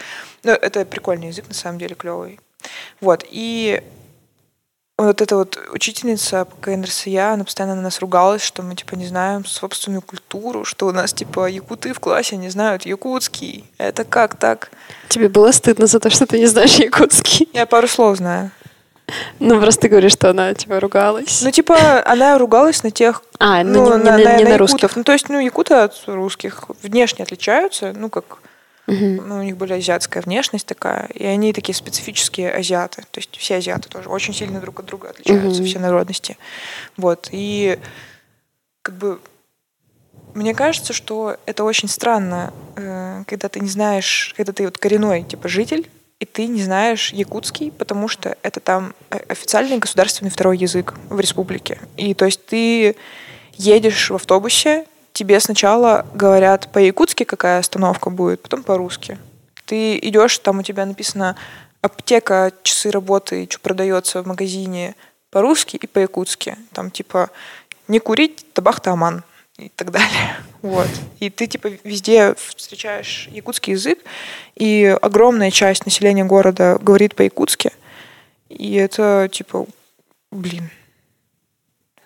Но 0.43 0.51
это 0.51 0.85
прикольный 0.85 1.29
язык, 1.29 1.45
на 1.47 1.55
самом 1.55 1.79
деле, 1.79 1.95
клевый. 1.95 2.41
Вот. 3.01 3.25
И 3.31 3.81
вот 4.99 5.21
эта 5.21 5.37
вот 5.37 5.59
учительница 5.73 6.45
по 6.45 6.57
КНРСЯ, 6.57 7.33
она 7.33 7.45
постоянно 7.45 7.75
на 7.75 7.83
нас 7.83 8.01
ругалась, 8.01 8.43
что 8.43 8.63
мы, 8.63 8.75
типа, 8.75 8.95
не 8.95 9.07
знаем 9.07 9.45
собственную 9.45 10.03
культуру, 10.03 10.65
что 10.65 10.87
у 10.87 10.93
нас, 10.93 11.13
типа, 11.13 11.49
якуты 11.49 11.93
в 11.93 12.01
классе 12.01 12.37
не 12.37 12.51
знают 12.51 12.87
якутский. 12.87 13.65
Это 13.79 14.05
как 14.05 14.37
так? 14.37 14.71
Тебе 15.09 15.29
было 15.29 15.51
стыдно 15.53 15.87
за 15.87 15.99
то, 15.99 16.11
что 16.11 16.27
ты 16.27 16.39
не 16.39 16.47
знаешь 16.47 16.77
якутский? 16.77 17.49
Я 17.53 17.67
пару 17.67 17.89
слов 17.89 18.19
знаю. 18.19 18.51
Ну, 19.41 19.61
просто 19.61 19.83
ты 19.83 19.89
говоришь, 19.89 20.13
что 20.13 20.31
она, 20.31 20.55
типа, 20.55 20.81
ругалась. 20.81 21.43
Ну, 21.43 21.51
типа, 21.51 22.03
она 22.07 22.39
ругалась 22.39 22.83
на 22.83 22.91
тех... 22.91 23.23
А, 23.39 23.63
ну, 23.65 23.91
ну 23.91 23.99
не, 23.99 24.05
на, 24.05 24.17
не, 24.17 24.25
на, 24.25 24.37
не 24.37 24.45
на, 24.45 24.51
на 24.51 24.59
русских. 24.59 24.95
Ну, 24.97 25.05
то 25.05 25.13
есть, 25.13 25.29
ну, 25.29 25.39
якуты 25.39 25.75
от 25.75 25.95
русских 26.07 26.65
внешне 26.83 27.25
отличаются, 27.25 27.93
ну, 27.95 28.09
как 28.09 28.39
Угу. 28.87 29.23
Ну, 29.23 29.39
у 29.39 29.43
них 29.43 29.57
были 29.57 29.75
азиатская 29.75 30.23
внешность 30.23 30.67
такая, 30.67 31.07
и 31.15 31.25
они 31.25 31.53
такие 31.53 31.75
специфические 31.75 32.53
азиаты. 32.53 33.03
То 33.11 33.21
есть 33.21 33.37
все 33.37 33.57
азиаты 33.57 33.89
тоже 33.89 34.09
очень 34.09 34.35
сильно 34.35 34.61
друг 34.61 34.81
от 34.81 34.87
друга 34.87 35.11
отличаются, 35.11 35.61
угу. 35.61 35.69
все 35.69 35.79
народности. 35.79 36.37
Вот. 36.97 37.29
И 37.31 37.79
как 38.83 38.97
бы 38.97 39.21
мне 40.35 40.55
кажется, 40.55 40.93
что 40.93 41.37
это 41.47 41.65
очень 41.65 41.89
странно, 41.89 42.53
э, 42.77 43.25
когда 43.27 43.49
ты 43.49 43.61
не 43.61 43.69
знаешь, 43.69 44.35
когда 44.37 44.53
ты 44.53 44.65
вот 44.65 44.79
коренной 44.79 45.23
типа 45.23 45.49
житель, 45.49 45.89
и 46.21 46.25
ты 46.25 46.47
не 46.47 46.63
знаешь 46.63 47.13
якутский, 47.13 47.73
потому 47.73 48.09
что 48.09 48.37
это 48.43 48.61
там 48.61 48.95
официальный 49.29 49.79
государственный 49.79 50.31
второй 50.31 50.57
язык 50.57 50.95
в 51.09 51.19
республике. 51.19 51.81
И 51.97 52.15
то 52.15 52.27
есть 52.27 52.47
ты 52.47 52.97
едешь 53.57 54.11
в 54.11 54.15
автобусе, 54.15 54.87
тебе 55.13 55.41
сначала 55.41 56.07
говорят 56.15 56.71
по-якутски, 56.73 57.25
какая 57.25 57.59
остановка 57.59 58.11
будет, 58.11 58.43
потом 58.43 58.63
по-русски. 58.63 59.19
Ты 59.67 59.99
идешь, 59.99 60.39
там 60.39 60.59
у 60.59 60.63
тебя 60.63 60.87
написано 60.87 61.37
аптека, 61.81 62.53
часы 62.63 62.91
работы, 62.91 63.47
что 63.51 63.61
продается 63.61 64.23
в 64.23 64.27
магазине 64.27 64.95
по-русски 65.31 65.77
и 65.77 65.87
по-якутски. 65.87 66.57
Там 66.73 66.91
типа 66.91 67.31
не 67.89 67.99
курить, 67.99 68.53
табах 68.53 68.81
таман 68.81 69.25
и 69.59 69.69
так 69.69 69.91
далее. 69.91 70.37
Вот. 70.63 70.87
И 71.19 71.29
ты 71.29 71.49
типа 71.49 71.73
везде 71.83 72.37
встречаешь 72.37 73.29
якутский 73.33 73.73
язык, 73.73 73.99
и 74.55 74.97
огромная 75.03 75.51
часть 75.51 75.87
населения 75.87 76.25
города 76.25 76.79
говорит 76.81 77.17
по-якутски. 77.17 77.73
И 78.49 78.75
это 78.75 79.29
типа, 79.33 79.67
блин, 80.31 80.71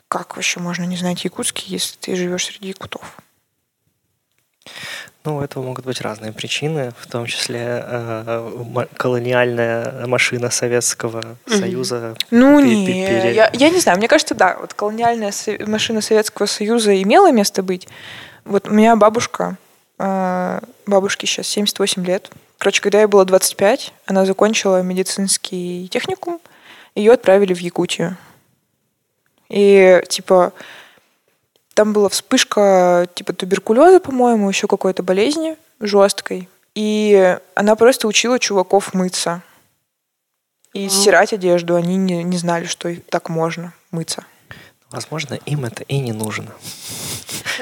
как 0.09 0.37
вообще 0.37 0.61
можно 0.61 0.85
не 0.85 0.97
знать 0.97 1.25
якутский, 1.25 1.67
если 1.69 1.97
ты 1.97 2.17
живешь 2.17 2.47
среди 2.47 2.69
якутов? 2.69 3.17
Ну, 5.25 5.39
у 5.39 5.41
этого 5.41 5.65
могут 5.65 5.85
быть 5.85 6.01
разные 6.01 6.33
причины, 6.33 6.93
в 7.01 7.09
том 7.09 7.27
числе 7.27 7.83
э, 7.85 8.87
колониальная 8.97 10.07
машина 10.07 10.51
Советского 10.51 11.21
mm-hmm. 11.21 11.59
Союза. 11.59 12.17
Ну, 12.31 12.61
не, 12.61 12.87
пере... 12.87 13.35
я, 13.35 13.51
я 13.53 13.71
не 13.71 13.81
знаю, 13.81 13.99
мне 13.99 14.07
кажется, 14.07 14.37
да, 14.37 14.57
вот 14.61 14.75
колониальная 14.75 15.33
машина 15.67 16.01
Советского 16.01 16.47
Союза 16.47 17.03
имела 17.03 17.33
место 17.33 17.65
быть. 17.65 17.89
Вот 18.45 18.69
у 18.69 18.73
меня 18.73 18.95
бабушка, 18.95 19.57
э, 19.99 20.61
бабушке 20.87 21.27
сейчас 21.27 21.49
78 21.49 22.05
лет. 22.05 22.31
Короче, 22.59 22.81
когда 22.81 23.01
ей 23.01 23.07
было 23.07 23.25
25, 23.25 23.93
она 24.07 24.25
закончила 24.27 24.81
медицинский 24.83 25.89
техникум, 25.91 26.41
ее 26.95 27.13
отправили 27.13 27.53
в 27.53 27.59
Якутию. 27.59 28.17
И, 29.49 30.03
типа, 30.09 30.53
там 31.75 31.93
была 31.93 32.09
вспышка, 32.09 33.09
типа, 33.15 33.33
туберкулеза, 33.33 34.01
по-моему, 34.01 34.49
еще 34.49 34.67
какой-то 34.67 35.03
болезни 35.03 35.57
жесткой. 35.81 36.49
И 36.75 37.39
она 37.55 37.75
просто 37.77 38.09
учила 38.09 38.39
чуваков 38.39 38.95
мыться. 38.95 39.43
И 40.73 40.89
стирать 40.91 41.33
одежду. 41.33 41.75
Они 41.75 41.97
не, 41.97 42.23
не 42.23 42.37
знали, 42.37 42.67
что 42.67 42.95
так 43.09 43.31
можно 43.31 43.73
мыться. 43.91 44.25
Возможно, 44.91 45.35
им 45.47 45.65
это 45.65 45.83
и 45.85 45.99
не 45.99 46.13
нужно. 46.13 46.53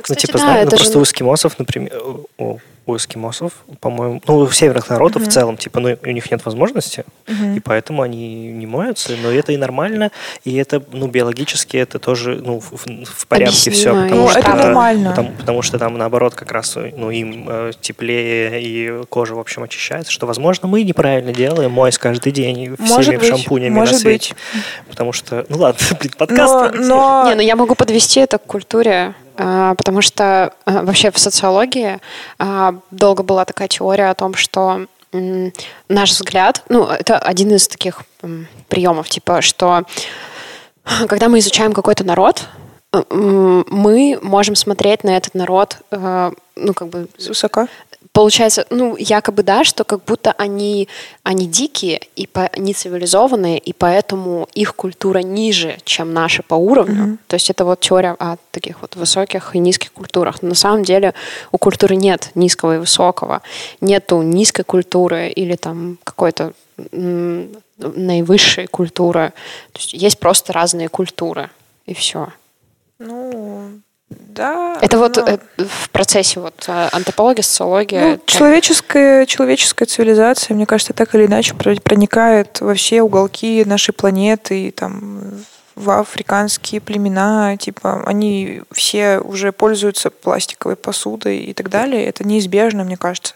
Кстати, 0.03 0.27
ну, 0.27 0.27
типа, 0.27 0.39
да, 0.39 0.45
знаешь, 0.45 0.65
ну, 0.65 0.71
просто 0.71 0.93
же... 0.93 0.99
у 0.99 1.03
эскимосов, 1.03 1.59
например, 1.59 1.93
у, 2.39 2.59
у 2.87 2.97
эскимосов, 2.97 3.53
по-моему, 3.81 4.21
ну, 4.27 4.39
у 4.39 4.51
северных 4.51 4.91
народов 4.91 5.23
угу. 5.23 5.31
в 5.31 5.33
целом, 5.33 5.57
типа, 5.57 5.81
ну, 5.81 5.97
у 6.03 6.11
них 6.11 6.31
нет 6.31 6.45
возможности, 6.45 7.05
угу. 7.27 7.55
и 7.57 7.61
поэтому 7.61 8.03
они 8.03 8.53
не 8.53 8.67
моются, 8.67 9.13
но 9.23 9.31
это 9.31 9.53
и 9.53 9.57
нормально, 9.57 10.11
и 10.45 10.55
это, 10.57 10.83
ну, 10.93 11.07
биологически 11.07 11.79
это 11.79 11.99
тоже, 11.99 12.41
ну, 12.45 12.61
в, 12.61 12.73
в 12.77 13.27
порядке 13.27 13.71
Объяснимо. 13.71 13.77
все. 13.77 14.03
Потому 14.05 14.23
ну, 14.23 14.29
что, 14.29 14.39
это 14.39 14.55
нормально. 14.55 15.11
Потому, 15.11 15.33
потому 15.33 15.63
что 15.63 15.79
там, 15.79 15.97
наоборот, 15.97 16.35
как 16.35 16.53
раз, 16.53 16.77
ну, 16.77 17.11
им 17.11 17.47
э, 17.49 17.73
теплее, 17.81 18.63
и 18.63 19.05
кожа, 19.09 19.35
в 19.35 19.41
общем, 19.41 19.63
очищается, 19.63 20.13
что, 20.13 20.27
возможно, 20.27 20.69
мы 20.69 20.83
неправильно 20.83 21.33
делаем, 21.33 21.71
моясь 21.71 21.99
каждый 21.99 22.33
день 22.33 22.77
может 22.79 23.07
всеми 23.07 23.17
быть, 23.17 23.29
шампунями 23.29 23.75
может 23.75 23.95
на 23.95 24.01
свете. 24.01 24.35
Быть. 24.35 24.65
Потому 24.91 25.13
что, 25.13 25.47
ну, 25.49 25.59
ладно, 25.59 25.81
блин, 26.01 26.13
подкаст. 26.19 26.75
Но, 26.75 27.23
но... 27.23 27.25
Не, 27.29 27.35
ну, 27.37 27.41
я 27.41 27.57
могу 27.57 27.75
подвести 27.75 28.21
это 28.21 28.37
к 28.37 28.45
культуре 28.45 29.15
потому 29.37 30.01
что 30.01 30.55
а, 30.65 30.83
вообще 30.83 31.11
в 31.11 31.19
социологии 31.19 31.99
а, 32.39 32.75
долго 32.91 33.23
была 33.23 33.45
такая 33.45 33.69
теория 33.69 34.11
о 34.11 34.15
том, 34.15 34.35
что 34.35 34.87
наш 35.89 36.11
взгляд, 36.11 36.65
ну, 36.69 36.87
это 36.87 37.19
один 37.19 37.55
из 37.55 37.69
таких 37.69 38.03
приемов, 38.69 39.09
типа, 39.09 39.43
что 39.43 39.85
когда 41.07 41.29
мы 41.29 41.39
изучаем 41.39 41.73
какой-то 41.73 42.03
народ, 42.03 42.49
мы 43.11 44.19
можем 44.23 44.57
смотреть 44.57 45.05
на 45.05 45.17
этот 45.17 45.35
народ, 45.35 45.79
ну, 45.93 46.75
как 46.75 46.89
бы... 46.89 47.07
С 47.17 47.29
высока? 47.29 47.69
Получается, 48.15 48.65
ну, 48.71 48.97
якобы 48.97 49.43
да, 49.43 49.65
что 49.65 49.83
как 49.83 50.05
будто 50.05 50.31
они, 50.39 50.89
они 51.25 51.49
дикие 51.49 52.01
и 52.15 52.29
по, 52.29 52.49
не 52.57 52.73
цивилизованные, 52.73 53.59
и 53.59 53.73
поэтому 53.73 54.49
их 54.55 54.77
культура 54.77 55.19
ниже, 55.19 55.79
чем 55.85 56.13
наша 56.15 56.45
по 56.45 56.55
уровню. 56.55 57.05
Mm-hmm. 57.05 57.19
То 57.27 57.35
есть 57.35 57.51
это 57.51 57.65
вот 57.65 57.81
теория 57.81 58.15
о 58.21 58.37
таких 58.53 58.83
вот 58.83 58.95
высоких 58.95 59.57
и 59.57 59.59
низких 59.59 59.93
культурах. 59.93 60.43
Но 60.43 60.51
на 60.51 60.55
самом 60.55 60.85
деле 60.85 61.13
у 61.51 61.59
культуры 61.59 61.97
нет 61.97 62.31
низкого 62.37 62.77
и 62.77 62.79
высокого. 62.79 63.43
Нету 63.81 64.23
низкой 64.23 64.63
культуры 64.63 65.31
или 65.31 65.57
там 65.57 65.99
какой-то 66.05 66.53
наивысшей 67.79 68.69
культуры. 68.69 69.33
То 69.73 69.81
есть 69.81 69.93
есть 69.93 70.21
просто 70.21 70.53
разные 70.53 70.89
культуры, 70.89 71.51
и 71.85 71.95
все. 71.95 72.29
Ну, 73.01 73.81
да. 74.21 74.77
Это 74.81 74.99
вот 74.99 75.17
но... 75.17 75.29
Э, 75.29 75.39
в 75.59 75.91
процессе 75.91 76.41
вот 76.41 76.65
э, 76.67 76.89
антропология, 76.93 77.43
социология. 77.43 78.03
Ну, 78.03 78.21
человеческая, 78.27 79.27
человеческая 79.27 79.87
цивилизация, 79.87 80.55
мне 80.55 80.67
кажется, 80.67 80.93
так 80.93 81.15
или 81.15 81.27
иначе 81.27 81.55
проникает 81.55 82.61
во 82.61 82.75
все 82.75 83.03
уголки 83.03 83.65
нашей 83.65 83.93
планеты, 83.93 84.69
и 84.69 84.71
там 84.71 85.45
в 85.75 85.91
африканские 85.91 86.81
племена, 86.81 87.57
типа, 87.57 88.05
они 88.07 88.63
все 88.73 89.19
уже 89.19 89.53
пользуются 89.53 90.11
пластиковой 90.11 90.77
посудой 90.77 91.39
и 91.39 91.53
так 91.53 91.69
далее. 91.69 92.07
Это 92.07 92.25
неизбежно, 92.25 92.85
мне 92.85 92.97
кажется. 92.97 93.35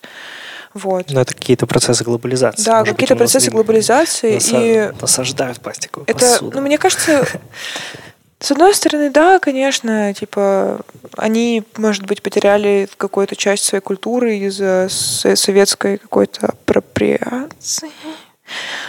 Вот. 0.74 1.10
Но 1.10 1.20
это 1.22 1.34
какие-то 1.34 1.66
процессы 1.66 2.04
глобализации. 2.04 2.64
Да, 2.64 2.84
какие-то 2.84 3.16
процессы 3.16 3.50
глобализации. 3.50 4.38
И 4.52 4.92
насаждают 5.00 5.60
пластиковую 5.60 6.08
это, 6.08 6.18
посуду. 6.18 6.56
Ну, 6.56 6.62
мне 6.62 6.78
кажется, 6.78 7.26
С 8.40 8.52
одной 8.52 8.72
стороны, 8.72 9.10
да, 9.10 9.40
конечно, 9.40 10.14
типа 10.14 10.80
они, 11.16 11.64
может 11.76 12.06
быть, 12.06 12.22
потеряли 12.22 12.88
какую-то 12.96 13.34
часть 13.34 13.64
своей 13.64 13.82
культуры 13.82 14.36
из-за 14.38 14.88
советской 14.88 15.98
какой-то 15.98 16.48
апроприации. 16.48 17.90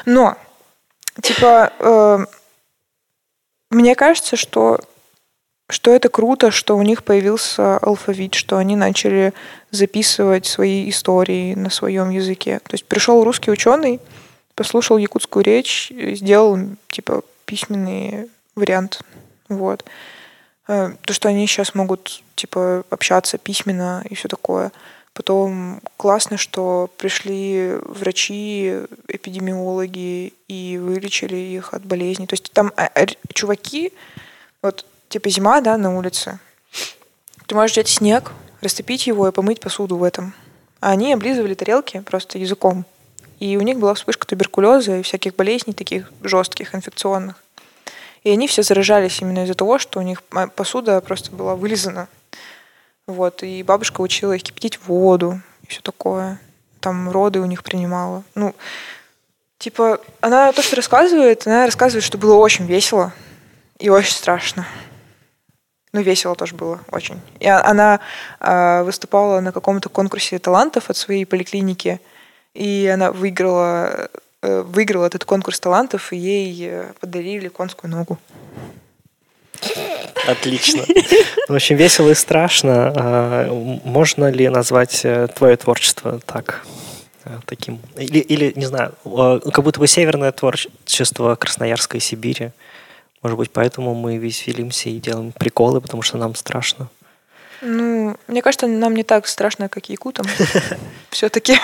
Но, 0.06 0.38
типа, 1.22 1.74
э, 1.80 2.26
мне 3.72 3.96
кажется, 3.96 4.36
что 4.36 4.80
что 5.72 5.94
это 5.94 6.10
круто, 6.10 6.50
что 6.50 6.76
у 6.76 6.82
них 6.82 7.04
появился 7.04 7.78
алфавит, 7.78 8.34
что 8.34 8.58
они 8.58 8.76
начали 8.76 9.34
записывать 9.70 10.48
свои 10.48 10.90
истории 10.90 11.54
на 11.54 11.70
своем 11.70 12.10
языке. 12.10 12.60
То 12.60 12.74
есть 12.74 12.86
пришел 12.86 13.24
русский 13.24 13.52
ученый, 13.52 14.00
послушал 14.56 14.98
якутскую 14.98 15.46
речь, 15.46 15.92
сделал 15.96 16.58
типа 16.90 17.22
письменный 17.46 18.30
вариант 18.56 19.02
вот. 19.50 19.84
Э, 20.68 20.94
то, 21.02 21.14
что 21.14 21.30
они 21.30 21.46
сейчас 21.48 21.76
могут, 21.76 22.24
типа, 22.36 22.86
общаться 22.90 23.38
письменно 23.38 24.04
и 24.10 24.16
все 24.16 24.28
такое. 24.28 24.72
Потом 25.14 25.82
классно, 25.98 26.38
что 26.38 26.90
пришли 26.98 27.76
врачи, 27.84 28.78
эпидемиологи 29.08 30.34
и 30.48 30.78
вылечили 30.78 31.36
их 31.36 31.74
от 31.74 31.84
болезней. 31.84 32.28
То 32.28 32.36
есть 32.36 32.52
там 32.54 32.72
а, 32.78 32.90
чуваки, 33.34 33.92
вот 34.62 34.86
типа 35.10 35.30
зима, 35.30 35.60
да, 35.62 35.78
на 35.78 35.98
улице. 35.98 36.40
Ты 37.48 37.56
можешь 37.56 37.74
взять 37.74 37.90
снег, 37.90 38.32
растопить 38.62 39.08
его 39.08 39.28
и 39.28 39.32
помыть 39.32 39.60
посуду 39.60 39.98
в 39.98 40.04
этом. 40.04 40.34
А 40.80 40.92
они 40.92 41.12
облизывали 41.12 41.56
тарелки 41.56 42.00
просто 42.02 42.38
языком. 42.38 42.86
И 43.40 43.58
у 43.58 43.62
них 43.62 43.80
была 43.80 43.96
вспышка 43.96 44.28
туберкулеза 44.28 44.98
и 44.98 45.02
всяких 45.02 45.36
болезней 45.36 45.74
таких 45.74 46.12
жестких, 46.22 46.76
инфекционных. 46.76 47.44
И 48.24 48.30
они 48.30 48.48
все 48.48 48.64
заражались 48.64 49.22
именно 49.22 49.44
из-за 49.44 49.54
того, 49.54 49.80
что 49.80 50.00
у 50.00 50.02
них 50.02 50.24
посуда 50.56 51.02
просто 51.02 51.32
была 51.32 51.56
вылизана. 51.56 52.08
Вот. 53.08 53.44
И 53.44 53.64
бабушка 53.64 54.02
учила 54.02 54.34
их 54.34 54.44
кипятить 54.44 54.80
воду 54.86 55.42
и 55.64 55.68
все 55.68 55.82
такое. 55.82 56.40
Там 56.80 57.10
роды 57.10 57.40
у 57.40 57.46
них 57.46 57.64
принимала. 57.64 58.24
Ну, 58.36 58.56
типа, 59.58 60.00
она 60.22 60.52
то, 60.52 60.62
что 60.62 60.76
рассказывает, 60.76 61.48
она 61.48 61.66
рассказывает, 61.66 62.04
что 62.04 62.18
было 62.18 62.36
очень 62.36 62.66
весело 62.66 63.14
и 63.80 63.90
очень 63.90 64.14
страшно. 64.14 64.68
Ну, 65.92 66.02
весело 66.02 66.36
тоже 66.36 66.56
было 66.56 66.82
очень. 66.92 67.20
И 67.40 67.48
она 67.48 68.00
э, 68.40 68.84
выступала 68.84 69.40
на 69.40 69.52
каком-то 69.52 69.90
конкурсе 69.90 70.38
талантов 70.38 70.90
от 70.90 70.98
своей 70.98 71.26
поликлиники, 71.26 72.00
и 72.54 72.90
она 72.94 73.12
выиграла 73.12 73.90
Э, 73.90 74.08
выиграла 74.42 75.06
этот 75.06 75.26
конкурс 75.26 75.60
талантов, 75.60 76.14
и 76.14 76.18
ей 76.18 76.68
э, 76.70 76.94
подарили 77.00 77.50
конскую 77.50 77.92
ногу. 77.92 78.18
Отлично. 80.28 80.84
Ну, 81.50 81.56
очень 81.56 81.78
весело 81.78 82.12
и 82.12 82.14
страшно. 82.14 82.94
А, 82.96 83.52
можно 83.84 84.30
ли 84.30 84.48
назвать 84.50 85.04
э, 85.04 85.28
твое 85.36 85.58
творчество 85.58 86.20
так? 86.24 86.64
Таким. 87.46 87.80
Или, 87.98 88.20
или, 88.20 88.54
не 88.56 88.68
знаю, 88.68 88.94
как 89.04 89.64
будто 89.64 89.80
бы 89.80 89.88
северное 89.88 90.32
творчество 90.32 91.36
Красноярской 91.36 92.00
Сибири. 92.00 92.52
Может 93.24 93.38
быть, 93.38 93.52
поэтому 93.52 93.96
мы 93.96 94.18
веселимся 94.18 94.90
и 94.90 95.00
делаем 95.00 95.32
приколы, 95.32 95.82
потому 95.82 96.04
что 96.04 96.18
нам 96.18 96.36
страшно. 96.36 96.88
Ну, 97.62 98.16
мне 98.28 98.42
кажется, 98.44 98.68
нам 98.68 98.94
не 98.94 99.04
так 99.04 99.28
страшно, 99.28 99.70
как 99.70 99.90
якутам. 99.90 100.28
Все-таки 101.10 101.58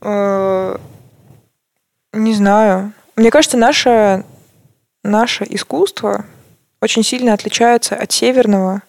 не 2.14 2.34
знаю. 2.34 2.92
Мне 3.16 3.30
кажется, 3.30 3.56
наше, 3.56 4.24
наше 5.02 5.46
искусство 5.48 6.24
очень 6.80 7.02
сильно 7.02 7.32
отличается 7.32 7.96
от 7.96 8.12
северного. 8.12 8.82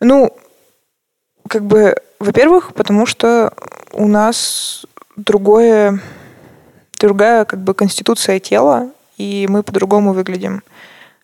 Ну, 0.00 0.36
как 1.48 1.64
бы, 1.64 1.96
во-первых, 2.18 2.74
потому 2.74 3.06
что 3.06 3.52
у 3.92 4.06
нас 4.06 4.84
другое, 5.16 6.00
другая 6.98 7.44
как 7.44 7.60
бы 7.60 7.74
конституция 7.74 8.40
тела, 8.40 8.90
и 9.16 9.46
мы 9.48 9.62
по-другому 9.62 10.12
выглядим. 10.12 10.62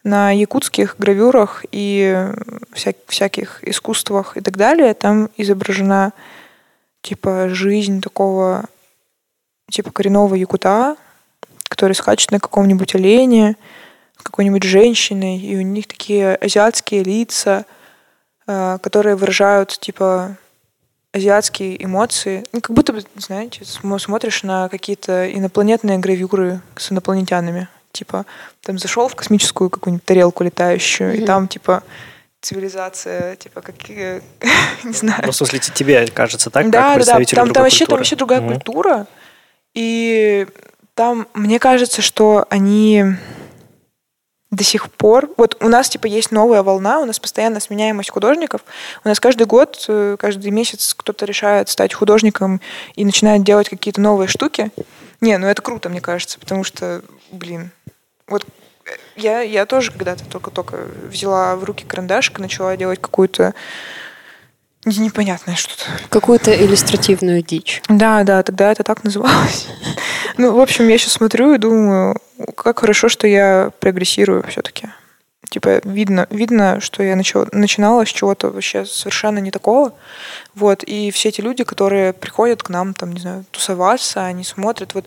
На 0.03 0.31
якутских 0.31 0.97
гравюрах 0.99 1.65
и 1.73 2.33
вся, 2.73 2.95
всяких 3.07 3.63
искусствах 3.69 4.39
и 4.39 4.41
так 4.41 4.57
далее 4.57 4.95
там 4.95 5.29
изображена 5.37 6.13
типа 7.03 7.49
жизнь 7.51 8.01
такого 8.01 8.65
типа 9.71 9.91
коренного 9.91 10.35
якута, 10.35 10.97
который 11.69 11.93
скачет 11.95 12.31
на 12.31 12.41
каком-нибудь 12.41 12.95
олене, 12.95 13.57
с 14.19 14.23
какой-нибудь 14.23 14.65
женщиной, 14.65 15.39
и 15.39 15.57
у 15.57 15.63
них 15.63 15.87
такие 15.87 16.35
азиатские 16.35 17.03
лица, 17.03 17.65
э, 18.47 18.79
которые 18.83 19.17
выражают, 19.17 19.79
типа, 19.81 20.37
азиатские 21.13 21.83
эмоции. 21.83 22.45
Ну, 22.53 22.61
как 22.61 22.75
будто 22.75 22.93
бы, 22.93 23.03
знаете, 23.17 23.65
смотришь 23.65 24.43
на 24.43 24.69
какие-то 24.69 25.33
инопланетные 25.33 25.99
гравюры 25.99 26.61
с 26.77 26.93
инопланетянами. 26.93 27.69
Типа, 27.93 28.25
там 28.63 28.79
зашел 28.79 29.09
в 29.09 29.17
космическую 29.17 29.69
какую-нибудь 29.71 30.05
тарелку 30.05 30.45
летающую, 30.45 31.13
mm-hmm. 31.13 31.23
и 31.23 31.27
там, 31.27 31.49
типа, 31.49 31.83
цивилизация, 32.41 33.37
типа, 33.37 33.63
какие, 33.63 34.23
не 34.85 34.93
знаю. 34.93 35.23
Ну, 35.25 35.33
в 35.33 35.37
смысле, 35.37 35.59
тебе 35.59 36.07
кажется 36.09 36.51
так, 36.51 36.71
да, 36.71 36.95
как 36.95 37.05
да, 37.05 37.19
да, 37.19 37.25
там, 37.25 37.53
там 37.53 37.63
вообще, 37.65 37.87
там 37.87 37.99
вообще 37.99 38.17
другая 38.17 38.41
mm-hmm. 38.41 38.53
культура, 38.53 39.07
и 39.75 40.47
там, 40.95 41.29
мне 41.35 41.59
кажется, 41.59 42.03
что 42.03 42.47
они 42.51 43.05
до 44.51 44.65
сих 44.65 44.91
пор... 44.91 45.31
Вот 45.37 45.57
у 45.61 45.69
нас, 45.69 45.89
типа, 45.89 46.07
есть 46.07 46.33
новая 46.33 46.63
волна, 46.63 47.01
у 47.01 47.05
нас 47.05 47.21
постоянно 47.21 47.61
сменяемость 47.61 48.11
художников. 48.11 48.63
У 49.05 49.09
нас 49.09 49.21
каждый 49.21 49.47
год, 49.47 49.85
э, 49.89 50.17
каждый 50.19 50.51
месяц 50.51 50.93
кто-то 50.95 51.25
решает 51.25 51.69
стать 51.69 51.95
художником 51.95 52.61
и 52.97 53.05
начинает 53.05 53.45
делать 53.45 53.69
какие-то 53.69 54.01
новые 54.01 54.29
штуки. 54.29 54.71
Не, 55.21 55.39
ну 55.39 55.47
это 55.47 55.63
круто, 55.63 55.89
мне 55.89 56.01
кажется, 56.01 56.39
потому 56.39 56.65
что, 56.65 57.03
блин, 57.31 57.71
вот 58.27 58.45
я, 59.17 59.41
я 59.41 59.67
тоже 59.67 59.93
когда-то 59.93 60.25
только-только 60.25 60.89
взяла 61.09 61.55
в 61.55 61.65
руки 61.65 61.85
карандашик 61.85 62.39
и 62.39 62.43
начала 62.43 62.77
делать 62.77 63.01
какую-то 63.01 63.55
непонятное 64.85 65.57
что-то. 65.57 65.85
Какую-то 66.09 66.55
иллюстративную 66.55 67.43
дичь. 67.43 67.83
Да, 67.89 68.23
да, 68.25 68.43
тогда 68.43 68.73
это 68.73 68.83
так 68.83 69.05
называлось. 69.05 69.67
Ну, 70.37 70.55
в 70.55 70.61
общем, 70.61 70.89
я 70.89 70.97
сейчас 70.97 71.15
смотрю 71.15 71.53
и 71.53 71.59
думаю, 71.59 72.17
как 72.57 72.79
хорошо, 72.79 73.11
что 73.11 73.27
я 73.27 73.73
прогрессирую 73.79 74.43
все-таки. 74.49 74.89
Типа, 75.51 75.81
видно, 75.85 76.27
видно, 76.31 76.81
что 76.81 77.03
я 77.03 77.17
начала, 77.17 77.47
начинала 77.53 78.07
с 78.07 78.09
чего-то 78.09 78.51
вообще 78.51 78.87
совершенно 78.87 79.41
не 79.41 79.51
такого. 79.51 79.93
Вот, 80.55 80.85
и 80.85 81.11
все 81.11 81.29
эти 81.31 81.41
люди, 81.41 81.65
которые 81.65 82.13
приходят 82.13 82.63
к 82.63 82.71
нам, 82.71 82.95
там, 82.95 83.13
не 83.13 83.21
знаю, 83.21 83.45
тусоваться, 83.51 84.25
они 84.25 84.45
смотрят, 84.45 84.95
вот, 84.95 85.07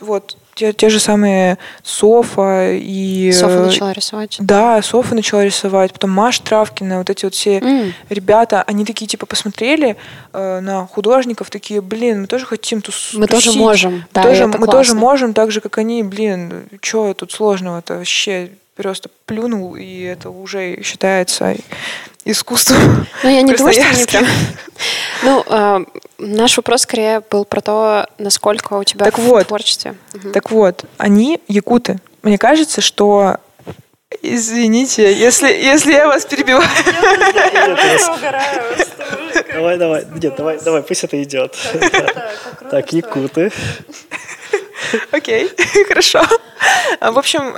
вот 0.00 0.36
те, 0.58 0.72
те 0.72 0.88
же 0.88 0.98
самые 0.98 1.56
Софа 1.84 2.72
и... 2.72 3.30
Софа 3.32 3.54
э, 3.54 3.66
начала 3.66 3.92
рисовать? 3.92 4.36
Да, 4.40 4.82
Софа 4.82 5.14
начала 5.14 5.44
рисовать, 5.44 5.92
потом 5.92 6.10
Маша 6.10 6.42
Травкина, 6.42 6.98
вот 6.98 7.10
эти 7.10 7.24
вот 7.24 7.34
все 7.34 7.58
mm. 7.58 7.92
ребята, 8.08 8.64
они 8.66 8.84
такие, 8.84 9.06
типа, 9.06 9.26
посмотрели 9.26 9.96
э, 10.32 10.60
на 10.60 10.86
художников, 10.86 11.50
такие, 11.50 11.80
блин, 11.80 12.22
мы 12.22 12.26
тоже 12.26 12.44
хотим 12.44 12.82
тус 12.82 13.14
Мы 13.14 13.28
тусить. 13.28 13.46
тоже 13.46 13.58
можем, 13.58 14.04
да, 14.12 14.24
тоже, 14.24 14.46
Мы 14.46 14.54
классно. 14.54 14.72
тоже 14.72 14.94
можем, 14.94 15.32
так 15.32 15.52
же, 15.52 15.60
как 15.60 15.78
они, 15.78 16.02
блин, 16.02 16.68
что 16.82 17.14
тут 17.14 17.30
сложного-то 17.30 17.98
вообще? 17.98 18.50
Просто 18.78 19.10
плюнул, 19.26 19.74
и 19.74 20.02
это 20.02 20.30
уже 20.30 20.82
считается 20.84 21.56
искусством. 22.24 23.06
Ну, 23.24 23.28
я 23.28 23.42
не 23.42 23.54
думаю, 23.54 23.74
что 23.74 23.88
они 23.88 24.04
прям... 24.04 24.26
Ну, 25.24 25.44
э, 25.48 25.84
наш 26.18 26.56
вопрос 26.56 26.82
скорее 26.82 27.20
был 27.28 27.44
про 27.44 27.60
то, 27.60 28.06
насколько 28.18 28.74
у 28.74 28.84
тебя 28.84 29.06
так 29.06 29.18
в 29.18 29.22
вот, 29.22 29.48
творчестве. 29.48 29.96
Так 30.32 30.52
вот, 30.52 30.84
они 30.96 31.40
якуты. 31.48 31.98
Мне 32.22 32.38
кажется, 32.38 32.80
что 32.80 33.38
Извините, 34.22 35.12
если, 35.12 35.48
если 35.48 35.92
я 35.92 36.06
вас 36.06 36.24
перебиваю. 36.24 36.66
Давай, 39.52 39.76
давай. 39.76 40.06
Нет, 40.22 40.34
давай, 40.36 40.58
давай, 40.60 40.82
пусть 40.82 41.04
это 41.04 41.22
идет. 41.22 41.56
Так, 42.70 42.92
якуты. 42.92 43.52
Окей, 45.10 45.50
хорошо. 45.88 46.22
В 47.00 47.18
общем, 47.18 47.54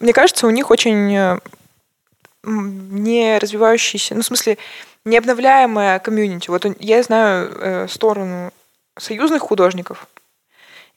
мне 0.00 0.12
кажется, 0.12 0.46
у 0.46 0.50
них 0.50 0.70
очень 0.70 1.14
э, 1.14 1.38
не 2.42 3.38
развивающийся, 3.38 4.14
ну, 4.14 4.22
в 4.22 4.26
смысле, 4.26 4.58
необновляемая 5.04 5.98
комьюнити. 5.98 6.50
Вот 6.50 6.66
я 6.80 7.02
знаю 7.02 7.52
э, 7.54 7.88
сторону 7.88 8.52
союзных 8.98 9.42
художников, 9.42 10.08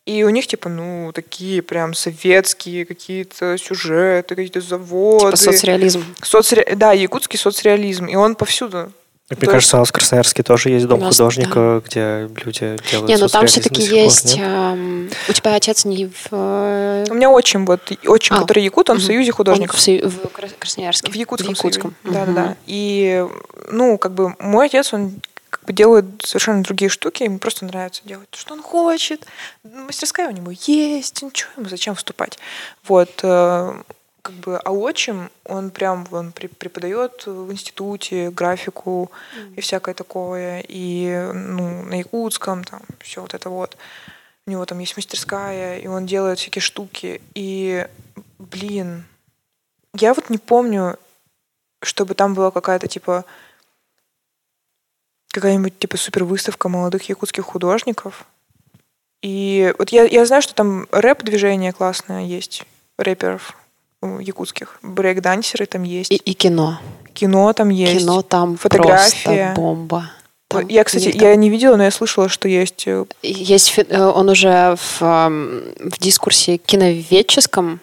и 0.06 0.24
у 0.24 0.30
них, 0.30 0.48
типа, 0.48 0.68
ну, 0.68 1.12
такие 1.14 1.62
прям 1.62 1.94
советские 1.94 2.86
какие-то 2.86 3.58
сюжеты, 3.58 4.36
какие-то 4.36 4.60
заводы. 4.60 5.26
Типа 5.28 5.38
соцреализм. 5.38 6.04
Соцре... 6.22 6.76
Да, 6.76 6.92
якутский 6.92 7.40
соцреализм. 7.40 8.08
И 8.08 8.16
он 8.16 8.36
повсюду. 8.36 8.92
Мне 9.30 9.40
То 9.40 9.52
кажется, 9.52 9.78
у 9.78 9.80
нас 9.80 9.90
в 9.90 9.92
Красноярске 9.94 10.44
тоже 10.44 10.70
есть 10.70 10.86
дом 10.86 11.00
нас, 11.00 11.16
художника, 11.16 11.82
да. 11.82 11.88
где 11.88 12.30
люди 12.44 12.78
делают 12.92 13.10
Не, 13.10 13.18
ну 13.18 13.30
там 13.30 13.48
все-таки 13.48 13.82
есть... 13.82 14.38
Э, 14.38 15.08
у 15.30 15.34
тебя 15.34 15.56
отец 15.56 15.86
не 15.86 16.08
в... 16.08 16.28
Э, 16.32 17.06
у 17.10 17.14
меня 17.14 17.30
отчим, 17.30 17.66
вот, 17.66 17.90
отчим, 18.06 18.36
а, 18.36 18.42
который 18.42 18.64
якут, 18.64 18.90
он 18.90 18.98
угу. 18.98 19.04
в 19.04 19.06
Союзе 19.06 19.32
художников. 19.32 19.80
Он 19.88 20.10
в, 20.10 20.26
в 20.26 20.58
Красноярске. 20.60 21.10
В 21.10 21.16
Якутском, 21.16 21.56
в 21.56 21.58
Якутском. 21.58 21.96
Да-да-да. 22.04 22.58
И, 22.66 23.26
ну, 23.72 23.98
как 23.98 24.14
бы, 24.14 24.36
мой 24.40 24.66
отец, 24.66 24.94
он 24.94 25.14
как 25.50 25.64
бы 25.66 25.72
делает 25.72 26.06
совершенно 26.26 26.62
другие 26.62 26.90
штуки, 26.90 27.24
ему 27.24 27.40
просто 27.40 27.64
нравится 27.64 28.02
делать 28.04 28.30
то, 28.30 28.38
что 28.38 28.54
он 28.54 28.62
хочет. 28.62 29.26
Мастерская 29.64 30.28
у 30.28 30.32
него 30.32 30.52
есть, 30.52 31.22
ничего 31.22 31.50
ему 31.56 31.70
зачем 31.70 31.96
вступать. 31.96 32.40
Вот. 32.88 33.24
Как 34.24 34.36
бы, 34.36 34.58
а 34.58 34.72
отчим, 34.72 35.30
он 35.44 35.70
прям 35.70 36.08
он 36.12 36.32
преподает 36.32 37.28
в 37.28 37.52
институте 37.52 38.32
графику 38.32 39.12
mm. 39.36 39.56
и 39.56 39.62
всякое 39.62 39.94
такое, 39.94 40.64
и 40.66 41.30
ну, 41.34 41.84
на 41.84 41.96
якутском 41.96 42.64
там 42.64 42.82
все 43.02 43.22
вот 43.22 43.34
это 43.34 43.50
вот. 43.50 43.76
У 44.48 44.52
него 44.52 44.66
там 44.66 44.80
есть 44.80 44.96
мастерская, 44.96 45.78
и 45.80 45.88
он 45.88 46.06
делает 46.06 46.40
всякие 46.40 46.62
штуки. 46.62 47.22
И, 47.36 47.86
блин, 48.40 49.04
я 49.94 50.14
вот 50.14 50.30
не 50.30 50.38
помню, 50.38 50.98
чтобы 51.82 52.16
там 52.16 52.34
была 52.34 52.50
какая-то 52.50 52.88
типа 52.88 53.26
какая-нибудь 55.34 55.78
типа 55.78 55.98
супер 55.98 56.24
выставка 56.24 56.70
молодых 56.70 57.10
якутских 57.10 57.44
художников. 57.44 58.26
И 59.22 59.76
вот 59.78 59.90
я, 59.90 60.06
я 60.06 60.26
знаю, 60.26 60.42
что 60.42 60.56
там 60.56 60.88
рэп-движение 60.92 61.74
классное 61.74 62.24
есть, 62.24 62.64
рэперов 62.98 63.58
якутских. 64.20 64.80
Брейк-дансеры 64.82 65.66
там 65.66 65.84
есть. 65.84 66.12
И, 66.12 66.16
и 66.16 66.34
кино. 66.34 66.80
Кино 67.14 67.54
там 67.54 67.70
есть. 67.70 68.00
Кино 68.00 68.22
там 68.22 68.58
фотография. 68.58 69.54
бомба. 69.56 70.12
Там 70.48 70.68
я, 70.68 70.84
кстати, 70.84 71.12
я 71.14 71.36
не 71.36 71.50
видела, 71.50 71.76
но 71.76 71.84
я 71.84 71.92
слышала, 71.92 72.30
что 72.30 72.48
есть... 72.48 72.84
Э, 72.88 73.06
есть, 73.24 73.74
э, 73.78 74.02
он 74.02 74.30
уже 74.30 74.76
в, 74.78 75.02
в 75.02 76.00
дискурсе 76.00 76.58
киноведческом 76.58 77.80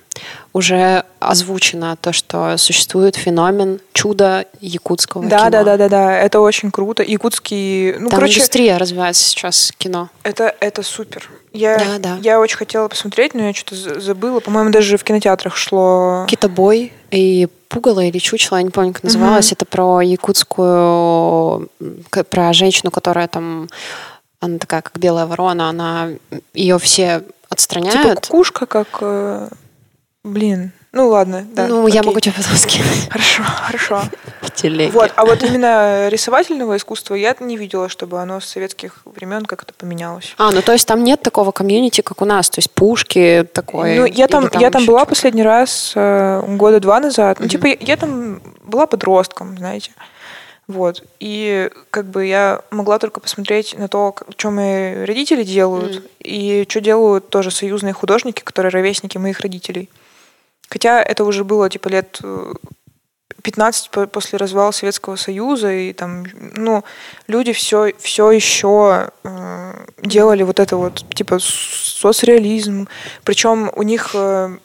уже 0.52 1.04
озвучено 1.20 1.96
то, 1.96 2.12
что 2.12 2.56
существует 2.56 3.14
феномен 3.16 3.80
чуда 3.92 4.46
якутского 4.60 5.24
да, 5.24 5.38
кино. 5.38 5.50
Да, 5.50 5.64
да, 5.64 5.76
да, 5.76 5.88
да, 5.88 6.18
это 6.18 6.40
очень 6.40 6.70
круто. 6.70 7.02
Якутский, 7.02 7.92
ну, 7.98 8.08
Там 8.08 8.18
короче, 8.18 8.38
индустрия 8.38 8.78
развивается 8.78 9.22
сейчас 9.22 9.72
кино. 9.78 10.08
Это, 10.22 10.54
это 10.60 10.82
супер. 10.82 11.30
Я, 11.52 11.78
да, 11.78 11.98
да. 11.98 12.18
я 12.22 12.40
очень 12.40 12.56
хотела 12.56 12.88
посмотреть, 12.88 13.34
но 13.34 13.48
я 13.48 13.54
что-то 13.54 14.00
забыла. 14.00 14.40
По-моему, 14.40 14.70
даже 14.70 14.96
в 14.96 15.04
кинотеатрах 15.04 15.56
шло... 15.56 16.26
Китобой 16.28 16.92
и 17.10 17.48
Пугало 17.68 18.00
или 18.00 18.18
Чучело, 18.18 18.56
я 18.56 18.62
не 18.62 18.70
помню, 18.70 18.92
как 18.92 19.04
называлось. 19.04 19.46
Угу. 19.46 19.56
Это 19.56 19.64
про 19.66 20.00
якутскую, 20.00 21.68
про 22.28 22.52
женщину, 22.52 22.90
которая 22.90 23.28
там, 23.28 23.68
она 24.40 24.58
такая, 24.58 24.82
как 24.82 24.98
белая 24.98 25.26
ворона, 25.26 25.68
она, 25.68 26.08
ее 26.54 26.78
все 26.78 27.22
отстраняют. 27.48 28.02
Типа 28.02 28.20
кукушка, 28.20 28.66
как 28.66 28.88
э, 29.00 29.48
Блин, 30.22 30.72
ну 30.92 31.08
ладно, 31.08 31.46
да. 31.54 31.66
Ну, 31.66 31.84
окей. 31.84 31.94
я 31.94 32.02
могу 32.02 32.20
тебе 32.20 32.34
потом 32.36 32.54
скинуть. 32.56 33.08
Хорошо, 33.08 33.42
хорошо. 33.42 34.02
В 34.42 34.50
телеге. 34.50 34.90
Вот, 34.92 35.12
а 35.16 35.24
вот 35.24 35.42
именно 35.42 36.08
рисовательного 36.08 36.76
искусства 36.76 37.14
я 37.14 37.34
не 37.40 37.56
видела, 37.56 37.88
чтобы 37.88 38.20
оно 38.20 38.38
с 38.40 38.44
советских 38.44 38.98
времен 39.06 39.46
как-то 39.46 39.72
поменялось. 39.72 40.34
А, 40.36 40.50
ну 40.50 40.60
то 40.60 40.72
есть 40.72 40.86
там 40.86 41.04
нет 41.04 41.22
такого 41.22 41.52
комьюнити, 41.52 42.02
как 42.02 42.20
у 42.20 42.26
нас, 42.26 42.50
то 42.50 42.58
есть 42.58 42.70
пушки 42.70 43.48
такое. 43.54 43.96
Ну, 43.96 44.04
я 44.04 44.28
там, 44.28 44.50
там 44.50 44.60
я 44.60 44.70
там 44.70 44.84
была 44.84 45.06
последний 45.06 45.42
раз 45.42 45.92
э, 45.94 46.42
года 46.56 46.80
два 46.80 47.00
назад. 47.00 47.40
Ну, 47.40 47.48
типа, 47.48 47.66
я, 47.66 47.76
я 47.80 47.96
там 47.96 48.42
была 48.62 48.86
подростком, 48.86 49.56
знаете. 49.56 49.92
Вот. 50.66 51.02
И 51.18 51.70
как 51.90 52.06
бы 52.06 52.26
я 52.26 52.60
могла 52.70 52.98
только 52.98 53.20
посмотреть 53.20 53.76
на 53.78 53.88
то, 53.88 54.14
что 54.36 54.50
мои 54.50 55.04
родители 55.04 55.44
делают, 55.44 55.96
mm. 55.96 56.08
и 56.20 56.66
что 56.68 56.80
делают 56.80 57.28
тоже 57.30 57.50
союзные 57.50 57.94
художники, 57.94 58.42
которые 58.42 58.70
ровесники 58.70 59.16
моих 59.18 59.40
родителей. 59.40 59.88
Хотя 60.70 61.02
это 61.02 61.24
уже 61.24 61.44
было 61.44 61.68
типа 61.68 61.88
лет 61.88 62.20
15 63.42 63.90
э, 63.96 64.06
после 64.06 64.38
развала 64.38 64.70
Советского 64.70 65.16
Союза, 65.16 65.72
и 65.72 65.92
там, 65.92 66.24
ну, 66.56 66.84
люди 67.26 67.52
все, 67.52 67.92
все 67.98 68.30
еще 68.30 69.10
э, 69.24 69.86
делали 70.02 70.42
вот 70.44 70.60
это 70.60 70.76
вот, 70.76 71.04
типа, 71.14 71.38
соцреализм. 71.40 72.88
Причем 73.24 73.70
у 73.74 73.82
них 73.82 74.10
э, 74.14 74.56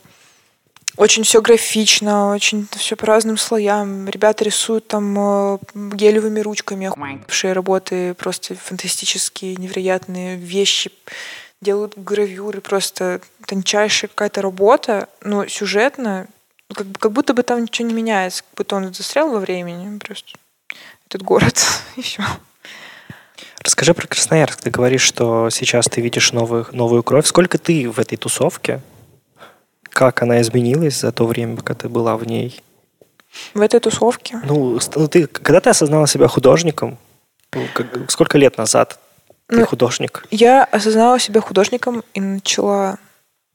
очень 0.97 1.23
все 1.23 1.41
графично, 1.41 2.31
очень 2.31 2.67
все 2.71 2.95
по 2.95 3.05
разным 3.05 3.37
слоям. 3.37 4.07
Ребята 4.07 4.43
рисуют 4.43 4.87
там 4.87 5.15
э, 5.17 5.57
гелевыми 5.73 6.39
ручками, 6.39 6.87
охуевшие 6.87 7.53
работы, 7.53 8.13
просто 8.13 8.55
фантастические, 8.55 9.55
невероятные 9.55 10.37
вещи 10.37 10.91
делают 11.65 11.97
гравюры, 11.97 12.61
просто 12.61 13.19
тончайшая 13.45 14.07
какая-то 14.07 14.41
работа, 14.41 15.09
но 15.21 15.47
сюжетно, 15.47 16.27
как, 16.73 16.87
как 16.99 17.11
будто 17.11 17.33
бы 17.33 17.43
там 17.43 17.63
ничего 17.63 17.87
не 17.87 17.93
меняется, 17.93 18.43
как 18.43 18.57
будто 18.57 18.75
он 18.75 18.93
застрял 18.93 19.31
во 19.31 19.39
времени, 19.39 19.97
просто 19.97 20.37
этот 21.09 21.23
город, 21.23 21.59
и 21.95 22.01
все. 22.01 22.23
Расскажи 23.59 23.95
про 23.95 24.07
Красноярск. 24.07 24.61
Ты 24.61 24.69
говоришь, 24.69 25.01
что 25.01 25.49
сейчас 25.49 25.87
ты 25.87 25.99
видишь 25.99 26.31
новую, 26.33 26.67
новую 26.71 27.01
кровь. 27.01 27.25
Сколько 27.25 27.57
ты 27.57 27.89
в 27.89 27.99
этой 27.99 28.15
тусовке? 28.15 28.79
Как 29.89 30.21
она 30.21 30.39
изменилась 30.41 30.99
за 30.99 31.11
то 31.11 31.25
время, 31.25 31.55
пока 31.55 31.73
ты 31.73 31.89
была 31.89 32.15
в 32.15 32.27
ней? 32.27 32.61
В 33.55 33.61
этой 33.61 33.79
тусовке? 33.79 34.39
Ну, 34.43 34.79
ну 34.95 35.07
ты, 35.07 35.25
когда 35.25 35.61
ты 35.61 35.71
осознала 35.71 36.05
себя 36.05 36.27
художником, 36.27 36.99
ну, 37.53 37.65
сколько 38.07 38.37
лет 38.37 38.57
назад 38.57 38.99
ты 39.47 39.57
ну, 39.57 39.65
художник? 39.65 40.25
Я 40.31 40.63
осознала 40.63 41.19
себя 41.19 41.41
художником 41.41 42.03
и 42.13 42.19
начала 42.19 42.97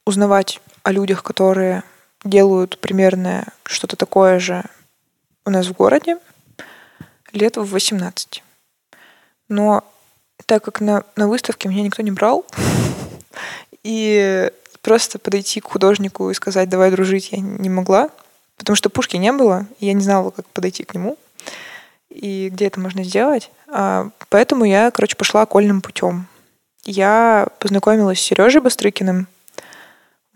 узнавать 0.05 0.61
о 0.83 0.91
людях, 0.91 1.23
которые 1.23 1.83
делают 2.23 2.79
примерно 2.79 3.47
что-то 3.63 3.95
такое 3.95 4.39
же 4.39 4.63
у 5.45 5.49
нас 5.49 5.67
в 5.67 5.73
городе 5.73 6.17
лет 7.33 7.57
в 7.57 7.65
18. 7.65 8.43
Но 9.49 9.83
так 10.45 10.63
как 10.63 10.81
на, 10.81 11.03
на 11.15 11.27
выставке 11.27 11.67
меня 11.67 11.83
никто 11.83 12.01
не 12.03 12.11
брал, 12.11 12.45
и 13.83 14.51
просто 14.81 15.19
подойти 15.19 15.59
к 15.59 15.65
художнику 15.65 16.29
и 16.29 16.33
сказать, 16.33 16.69
давай 16.69 16.91
дружить, 16.91 17.31
я 17.31 17.39
не 17.39 17.69
могла, 17.69 18.09
потому 18.57 18.75
что 18.75 18.89
пушки 18.89 19.17
не 19.17 19.31
было, 19.31 19.67
и 19.79 19.87
я 19.87 19.93
не 19.93 20.01
знала, 20.01 20.31
как 20.31 20.45
подойти 20.47 20.83
к 20.83 20.93
нему 20.93 21.17
и 22.11 22.49
где 22.49 22.67
это 22.67 22.79
можно 22.79 23.03
сделать. 23.03 23.51
А, 23.67 24.09
поэтому 24.29 24.65
я, 24.65 24.91
короче, 24.91 25.15
пошла 25.15 25.41
окольным 25.41 25.81
путем. 25.81 26.27
Я 26.83 27.47
познакомилась 27.59 28.19
с 28.19 28.23
Сережей 28.23 28.61
Бастрыкиным. 28.61 29.27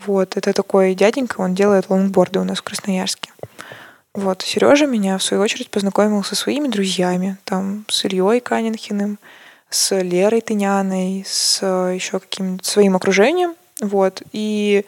Вот, 0.06 0.38
это 0.38 0.54
такой 0.54 0.94
дяденька, 0.94 1.42
он 1.42 1.56
делает 1.56 1.90
лонгборды 1.90 2.40
у 2.40 2.44
нас 2.44 2.60
в 2.60 2.64
Красноярске. 2.64 3.32
Вот, 4.14 4.42
Сережа 4.42 4.88
меня, 4.88 5.18
в 5.18 5.24
свою 5.24 5.44
очередь, 5.44 5.70
познакомил 5.70 6.24
со 6.24 6.36
своими 6.36 6.68
друзьями, 6.68 7.38
там, 7.44 7.86
с 7.90 8.06
Ильей 8.06 8.40
Канинхиным, 8.40 9.20
с 9.70 10.00
Лерой 10.02 10.42
Тыняной, 10.42 11.24
с 11.28 11.62
еще 11.92 12.20
каким-то 12.20 12.66
своим 12.66 12.96
окружением, 12.96 13.56
вот, 13.82 14.22
и 14.32 14.86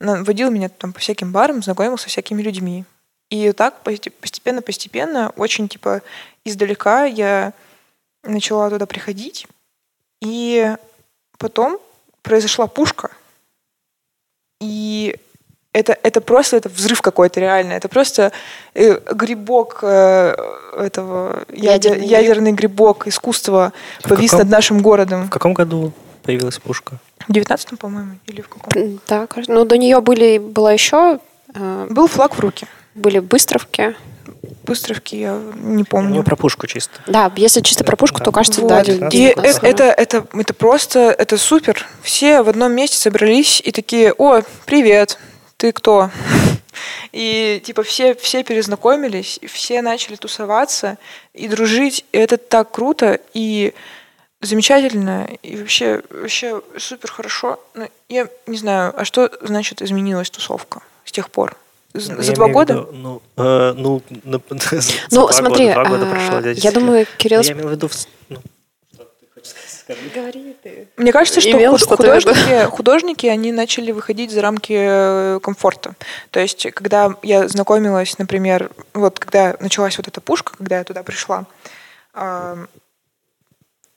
водил 0.00 0.50
меня 0.50 0.68
там 0.68 0.92
по 0.92 0.98
всяким 0.98 1.30
барам, 1.30 1.62
знакомил 1.62 1.98
со 1.98 2.08
всякими 2.08 2.42
людьми. 2.42 2.84
И 3.30 3.52
так 3.52 3.82
постепенно-постепенно, 3.82 5.32
очень 5.36 5.68
типа 5.68 6.02
издалека 6.44 7.04
я 7.04 7.52
начала 8.22 8.70
туда 8.70 8.86
приходить. 8.86 9.46
И 10.20 10.74
потом 11.38 11.78
произошла 12.22 12.66
пушка. 12.66 13.10
И 14.60 15.16
это, 15.72 15.98
это 16.02 16.20
просто 16.20 16.56
это 16.56 16.68
взрыв 16.68 17.02
какой-то 17.02 17.40
реально. 17.40 17.72
Это 17.72 17.88
просто 17.88 18.32
э, 18.74 18.98
грибок 19.14 19.80
э, 19.82 20.34
этого 20.78 21.44
ядерный, 21.52 22.06
ядерный 22.06 22.52
грибок 22.52 23.08
искусства 23.08 23.72
в 24.00 24.08
повис 24.08 24.30
каком, 24.30 24.46
над 24.46 24.52
нашим 24.52 24.82
городом. 24.82 25.26
В 25.26 25.30
каком 25.30 25.52
году 25.52 25.92
появилась 26.22 26.58
пушка? 26.58 26.98
В 27.26 27.32
девятнадцатом, 27.32 27.76
по-моему, 27.76 28.18
или 28.26 28.40
в 28.40 28.48
каком? 28.48 29.00
Да, 29.08 29.26
ну 29.48 29.64
до 29.64 29.76
нее 29.76 30.00
были 30.00 30.38
была 30.38 30.72
еще. 30.72 31.18
Э, 31.54 31.86
Был 31.90 32.06
флаг 32.06 32.36
в 32.36 32.40
руки. 32.40 32.66
Были 32.94 33.18
быстровки. 33.18 33.96
Быстровки 34.64 35.16
я 35.16 35.40
не 35.56 35.84
помню. 35.84 36.16
Ну, 36.16 36.22
про 36.22 36.36
пушку 36.36 36.66
чисто. 36.66 36.94
Да, 37.06 37.30
если 37.36 37.60
чисто 37.60 37.84
про 37.84 37.96
пушку, 37.96 38.18
да. 38.18 38.24
то 38.24 38.32
кажется, 38.32 38.60
вот. 38.62 38.68
да. 38.68 38.82
И 39.10 39.22
это, 39.22 39.66
это, 39.66 39.84
это, 39.84 40.26
это 40.32 40.54
просто, 40.54 41.14
это 41.18 41.36
супер. 41.36 41.86
Все 42.02 42.42
в 42.42 42.48
одном 42.48 42.72
месте 42.72 42.96
собрались 42.96 43.60
и 43.60 43.72
такие, 43.72 44.12
о, 44.16 44.42
привет, 44.64 45.18
ты 45.56 45.72
кто? 45.72 46.10
И 47.12 47.62
типа 47.64 47.82
все, 47.84 48.14
все 48.14 48.42
перезнакомились, 48.42 49.38
все 49.48 49.82
начали 49.82 50.16
тусоваться 50.16 50.98
и 51.32 51.46
дружить. 51.46 52.04
И 52.12 52.18
это 52.18 52.36
так 52.36 52.72
круто 52.72 53.20
и 53.32 53.74
замечательно. 54.40 55.28
И 55.42 55.56
вообще, 55.56 56.02
вообще 56.10 56.60
супер 56.76 57.10
хорошо. 57.10 57.60
Но 57.74 57.88
я 58.08 58.28
не 58.46 58.56
знаю, 58.56 58.92
а 58.96 59.04
что 59.04 59.30
значит 59.42 59.82
изменилась 59.82 60.30
тусовка 60.30 60.82
с 61.04 61.12
тех 61.12 61.30
пор? 61.30 61.56
За, 61.94 62.32
два 62.32 62.48
года? 62.48 62.74
Виду, 62.74 62.88
ну, 62.92 63.22
э, 63.36 63.72
ну, 63.76 64.02
на, 64.24 64.40
ну 65.12 65.28
смотри, 65.28 65.68
года, 65.68 65.88
года 65.88 66.06
прошло, 66.06 66.38
а, 66.38 66.48
я 66.48 66.72
думаю, 66.72 67.06
Кирилл... 67.18 67.40
Я 67.42 67.52
имел 67.52 67.68
в 67.68 67.70
виду... 67.70 67.88
Ну, 68.28 68.38
Говори 70.14 70.56
ты. 70.62 70.88
Мне 70.96 71.12
кажется, 71.12 71.40
что 71.40 71.50
Имел 71.50 71.76
худ- 71.76 71.96
художники, 71.96 72.64
художники, 72.70 73.26
они 73.26 73.52
начали 73.52 73.92
выходить 73.92 74.30
за 74.30 74.40
рамки 74.40 74.74
э, 74.74 75.40
комфорта. 75.42 75.94
То 76.30 76.40
есть, 76.40 76.66
когда 76.72 77.14
я 77.22 77.46
знакомилась, 77.48 78.16
например, 78.18 78.70
вот 78.94 79.18
когда 79.18 79.56
началась 79.60 79.98
вот 79.98 80.08
эта 80.08 80.22
пушка, 80.22 80.56
когда 80.56 80.78
я 80.78 80.84
туда 80.84 81.02
пришла, 81.02 81.44
э, 82.14 82.66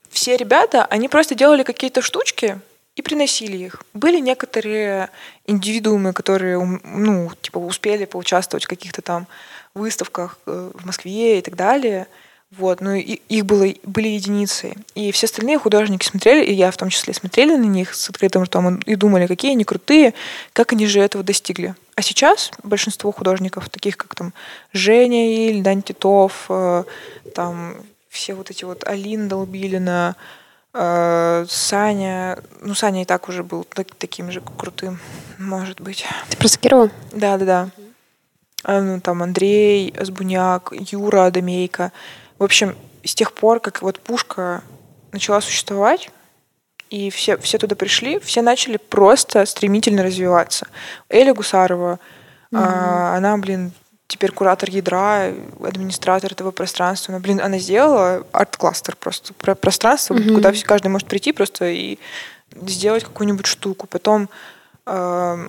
все 0.09 0.35
ребята, 0.35 0.85
они 0.85 1.07
просто 1.07 1.35
делали 1.35 1.63
какие-то 1.63 2.01
штучки, 2.01 2.59
и 2.97 3.01
приносили 3.03 3.57
их. 3.57 3.83
Были 3.93 4.19
некоторые 4.19 5.09
индивидуумы, 5.45 6.13
которые 6.13 6.59
ну, 6.83 7.31
типа, 7.41 7.59
успели 7.59 8.05
поучаствовать 8.05 8.65
в 8.65 8.67
каких-то 8.67 9.01
там 9.01 9.27
выставках 9.75 10.39
э, 10.47 10.71
в 10.73 10.85
Москве 10.85 11.37
и 11.37 11.41
так 11.41 11.55
далее. 11.55 12.07
Вот, 12.49 12.81
ну, 12.81 12.95
их 12.95 13.45
было, 13.45 13.67
были 13.83 14.07
единицы. 14.07 14.73
И 14.95 15.11
все 15.11 15.27
остальные 15.27 15.59
художники 15.59 16.05
смотрели, 16.05 16.43
и 16.43 16.53
я 16.53 16.71
в 16.71 16.77
том 16.77 16.89
числе 16.89 17.13
смотрели 17.13 17.55
на 17.55 17.65
них 17.65 17.93
с 17.93 18.09
открытым 18.09 18.43
ртом 18.43 18.77
и 18.77 18.95
думали, 18.95 19.27
какие 19.27 19.51
они 19.51 19.63
крутые, 19.63 20.13
как 20.53 20.73
они 20.73 20.87
же 20.87 20.99
этого 20.99 21.23
достигли. 21.23 21.75
А 21.95 22.01
сейчас 22.01 22.51
большинство 22.63 23.11
художников, 23.11 23.69
таких 23.69 23.97
как 23.97 24.15
там 24.15 24.33
Женя 24.73 25.49
Иль, 25.49 25.61
Дань 25.61 25.83
Титов, 25.83 26.45
э, 26.49 26.83
там 27.35 27.75
все 28.09 28.33
вот 28.33 28.49
эти 28.49 28.63
вот 28.63 28.87
Алина 28.87 29.29
Долбилина, 29.29 30.15
Саня, 30.73 32.37
ну 32.61 32.75
Саня 32.75 33.01
и 33.01 33.05
так 33.05 33.29
уже 33.29 33.43
был 33.43 33.63
так, 33.63 33.95
таким 33.95 34.31
же 34.31 34.41
крутым, 34.41 34.99
может 35.37 35.81
быть. 35.81 36.05
Ты 36.29 36.37
про 36.37 36.47
Закирова? 36.47 36.91
Да, 37.11 37.37
да, 37.37 37.45
да. 37.45 37.69
А, 38.63 38.81
ну, 38.81 38.99
там 38.99 39.23
Андрей 39.23 39.93
Азбуняк, 39.97 40.73
Юра 40.91 41.25
Адамейко. 41.25 41.91
В 42.37 42.43
общем, 42.43 42.75
с 43.03 43.15
тех 43.15 43.33
пор, 43.33 43.59
как 43.59 43.81
вот 43.81 43.99
Пушка 43.99 44.63
начала 45.11 45.41
существовать, 45.41 46.09
и 46.89 47.09
все, 47.09 47.37
все 47.37 47.57
туда 47.57 47.75
пришли, 47.75 48.19
все 48.19 48.41
начали 48.41 48.77
просто 48.77 49.45
стремительно 49.45 50.03
развиваться. 50.03 50.67
Эля 51.09 51.33
Гусарова, 51.33 51.99
mm-hmm. 52.51 52.57
а, 52.57 53.15
она, 53.15 53.37
блин, 53.37 53.71
теперь 54.07 54.31
куратор 54.31 54.69
ядра, 54.69 55.33
администратор 55.63 56.31
этого 56.31 56.51
пространства. 56.51 57.11
Но, 57.11 57.19
блин, 57.19 57.41
она 57.41 57.59
сделала 57.59 58.25
арт-кластер 58.31 58.95
просто, 58.95 59.33
про 59.33 59.55
пространство, 59.55 60.15
mm-hmm. 60.15 60.35
куда 60.35 60.53
каждый 60.65 60.87
может 60.87 61.07
прийти 61.07 61.33
просто 61.33 61.65
и 61.65 61.99
сделать 62.55 63.03
какую-нибудь 63.03 63.45
штуку. 63.45 63.85
Потом 63.87 64.29
э, 64.85 65.47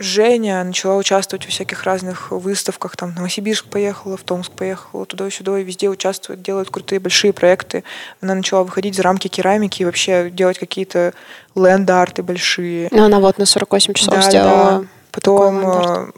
Женя 0.00 0.64
начала 0.64 0.96
участвовать 0.96 1.44
в 1.44 1.48
всяких 1.50 1.84
разных 1.84 2.30
выставках, 2.32 2.96
там, 2.96 3.12
в 3.12 3.16
Новосибирск 3.16 3.66
поехала, 3.66 4.16
в 4.16 4.22
Томск 4.22 4.50
поехала, 4.52 5.06
туда 5.06 5.28
и 5.28 5.30
сюда, 5.30 5.58
и 5.58 5.62
везде 5.62 5.88
участвует, 5.88 6.42
делает 6.42 6.70
крутые 6.70 6.98
большие 6.98 7.32
проекты. 7.32 7.84
Она 8.20 8.34
начала 8.34 8.64
выходить 8.64 8.96
за 8.96 9.02
рамки 9.02 9.28
керамики 9.28 9.82
и 9.82 9.84
вообще 9.84 10.30
делать 10.30 10.58
какие-то 10.58 11.12
ленд-арты 11.54 12.22
большие. 12.22 12.88
Ну, 12.90 13.04
она 13.04 13.20
вот 13.20 13.38
на 13.38 13.46
48 13.46 13.94
часов 13.94 14.14
да, 14.14 14.22
сделала. 14.22 14.80
Да. 14.80 14.86
Потом 15.12 16.12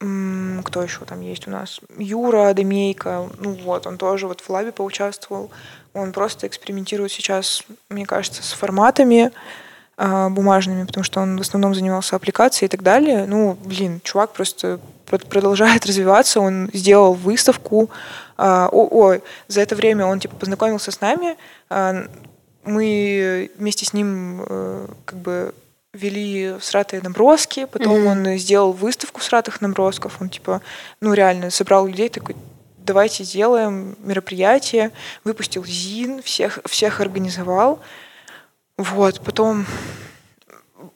кто 0.00 0.82
еще 0.82 1.04
там 1.04 1.20
есть 1.20 1.46
у 1.46 1.50
нас? 1.50 1.80
Юра 1.98 2.48
Адемейко, 2.48 3.28
ну 3.38 3.52
вот, 3.52 3.86
он 3.86 3.98
тоже 3.98 4.26
вот 4.26 4.40
в 4.40 4.48
лабе 4.48 4.72
поучаствовал. 4.72 5.50
Он 5.92 6.12
просто 6.12 6.46
экспериментирует 6.46 7.12
сейчас, 7.12 7.62
мне 7.90 8.06
кажется, 8.06 8.42
с 8.42 8.52
форматами 8.52 9.30
э, 9.98 10.28
бумажными, 10.30 10.84
потому 10.84 11.04
что 11.04 11.20
он 11.20 11.36
в 11.36 11.40
основном 11.40 11.74
занимался 11.74 12.16
аппликацией 12.16 12.66
и 12.66 12.70
так 12.70 12.82
далее. 12.82 13.26
Ну, 13.26 13.58
блин, 13.62 14.00
чувак 14.02 14.32
просто 14.32 14.80
продолжает 15.06 15.84
развиваться, 15.86 16.40
он 16.40 16.70
сделал 16.72 17.12
выставку. 17.12 17.90
Э, 18.38 18.68
о, 18.72 18.86
ой, 18.90 19.22
за 19.48 19.60
это 19.60 19.76
время 19.76 20.06
он 20.06 20.20
типа 20.20 20.36
познакомился 20.36 20.92
с 20.92 21.00
нами, 21.00 21.36
э, 21.68 22.06
мы 22.64 23.50
вместе 23.58 23.84
с 23.84 23.92
ним 23.92 24.44
э, 24.48 24.86
как 25.04 25.18
бы 25.18 25.54
вели 25.92 26.56
сратые 26.60 27.02
наброски, 27.02 27.66
потом 27.66 28.06
mm-hmm. 28.06 28.32
он 28.32 28.38
сделал 28.38 28.72
выставку 28.72 29.20
сратых 29.20 29.60
набросков, 29.60 30.20
он 30.20 30.28
типа, 30.28 30.62
ну 31.00 31.12
реально 31.12 31.50
собрал 31.50 31.86
людей, 31.86 32.08
такой, 32.08 32.36
давайте 32.78 33.24
сделаем 33.24 33.96
мероприятие, 34.00 34.92
выпустил 35.24 35.64
ЗИН, 35.64 36.22
всех, 36.22 36.60
всех 36.66 37.00
организовал, 37.00 37.80
вот, 38.76 39.20
потом 39.22 39.66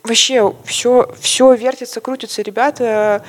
вообще 0.05 0.55
все, 0.65 1.13
все 1.21 1.55
вертится, 1.55 2.01
крутится, 2.01 2.43
ребята 2.43 3.25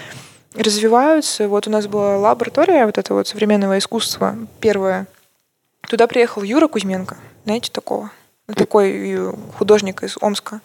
развиваются, 0.54 1.48
вот 1.48 1.68
у 1.68 1.72
нас 1.72 1.88
была 1.88 2.18
лаборатория 2.18 2.86
вот 2.86 2.98
это 3.00 3.14
вот 3.14 3.28
современного 3.28 3.80
искусства, 3.80 4.38
первая, 4.60 5.08
туда 5.90 6.06
приехал 6.06 6.44
Юра 6.44 6.68
Кузьменко, 6.68 7.18
знаете 7.44 7.72
такого? 7.72 8.12
Такой 8.56 9.34
художник 9.58 10.04
из 10.04 10.18
Омска 10.22 10.62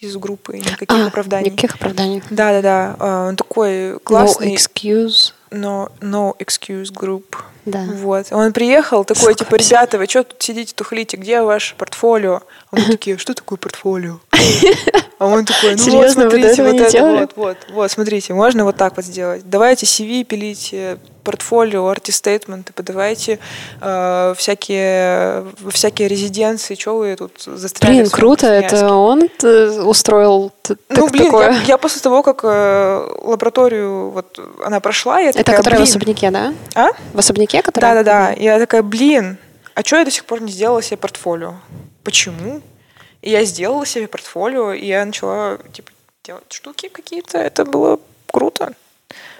из 0.00 0.16
группы, 0.16 0.56
никаких 0.56 0.88
а, 0.88 1.08
оправданий. 1.08 1.50
Никаких 1.50 1.74
оправданий. 1.74 2.22
Да-да-да. 2.30 2.96
А, 2.98 3.28
он 3.28 3.36
такой 3.36 3.98
классный. 4.00 4.54
No 4.54 4.56
excuse. 4.56 5.34
No, 5.50 5.92
no 6.00 6.34
excuse 6.38 6.90
group. 6.92 7.36
Да. 7.66 7.84
Вот. 7.96 8.28
Он 8.30 8.52
приехал 8.52 9.04
такой, 9.04 9.34
типа, 9.34 9.56
ребята, 9.56 9.98
вы 9.98 10.06
что 10.06 10.24
тут 10.24 10.42
сидите, 10.42 10.72
тухлите, 10.74 11.18
где 11.18 11.42
ваше 11.42 11.74
портфолио? 11.76 12.42
А 12.70 12.76
мы 12.76 12.82
такие, 12.84 13.18
что 13.18 13.34
такое 13.34 13.58
портфолио? 13.58 14.20
А 15.18 15.26
он 15.26 15.44
такой, 15.44 15.76
ну 15.76 15.90
вот, 15.96 16.10
смотрите, 16.12 16.62
вот 16.62 16.80
это, 16.80 17.02
вот, 17.02 17.32
вот, 17.36 17.56
вот, 17.72 17.90
смотрите, 17.90 18.32
можно 18.32 18.64
вот 18.64 18.76
так 18.76 18.96
вот 18.96 19.04
сделать. 19.04 19.42
Давайте 19.44 19.84
CV 19.84 20.24
пилите, 20.24 20.96
портфолио, 21.24 21.86
арти-стейтменты, 21.88 22.72
подавайте 22.72 23.38
э, 23.82 24.34
всякие, 24.36 25.44
всякие 25.70 26.08
резиденции, 26.08 26.74
что 26.74 26.96
вы 26.96 27.16
тут 27.16 27.32
застряли. 27.44 27.96
Блин, 27.96 28.10
круто, 28.10 28.46
это 28.46 28.94
он 28.94 29.28
устроил 29.84 30.52
Ну, 30.88 31.08
блин, 31.08 31.26
такое? 31.26 31.52
Я, 31.52 31.62
я 31.62 31.78
после 31.78 32.00
того, 32.00 32.22
как 32.22 32.40
э, 32.42 33.16
лабораторию 33.22 34.10
вот 34.10 34.40
она 34.64 34.80
прошла, 34.80 35.20
я 35.20 35.28
Это 35.28 35.38
такая, 35.38 35.58
которая 35.58 35.80
блин. 35.80 35.86
в 35.86 35.90
особняке, 35.90 36.30
да? 36.30 36.54
А? 36.74 36.88
В 37.12 37.18
особняке, 37.18 37.60
которая? 37.60 37.94
Да-да-да. 37.94 38.32
Я 38.42 38.58
такая, 38.58 38.82
блин, 38.82 39.36
а 39.74 39.82
что 39.82 39.96
я 39.96 40.04
до 40.04 40.10
сих 40.10 40.24
пор 40.24 40.40
не 40.40 40.50
сделала 40.50 40.82
себе 40.82 40.96
портфолио? 40.96 41.56
Почему? 42.04 42.62
И 43.22 43.30
я 43.30 43.44
сделала 43.44 43.84
себе 43.84 44.08
портфолио, 44.08 44.72
и 44.72 44.86
я 44.86 45.04
начала, 45.04 45.58
типа, 45.72 45.90
делать 46.24 46.50
штуки 46.50 46.88
какие-то. 46.88 47.38
Это 47.38 47.64
было 47.64 47.98
круто. 48.30 48.72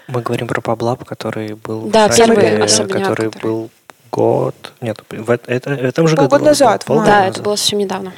Мы 0.07 0.21
говорим 0.21 0.47
про 0.47 0.61
Паблаб, 0.61 1.03
который 1.05 1.53
был 1.53 1.83
да, 1.89 2.09
в 2.09 2.15
первый 2.15 2.35
Шахере, 2.35 2.63
особняк, 2.63 2.99
который, 2.99 3.29
который 3.31 3.41
был 3.41 3.69
год... 4.11 4.55
Нет, 4.81 4.97
в, 5.09 5.31
это, 5.31 5.51
это, 5.51 5.69
в 5.69 5.85
этом 5.85 6.07
же 6.07 6.15
Полгода 6.15 6.37
году. 6.37 6.45
назад, 6.45 6.85
Полгода 6.85 7.07
Да, 7.07 7.17
назад. 7.19 7.33
это 7.33 7.43
было 7.43 7.55
совсем 7.55 7.79
недавно. 7.79 8.13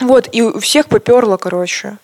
Вот, 0.00 0.28
и 0.32 0.42
у 0.42 0.58
всех 0.60 0.88
поперло, 0.88 1.36
короче. 1.36 1.98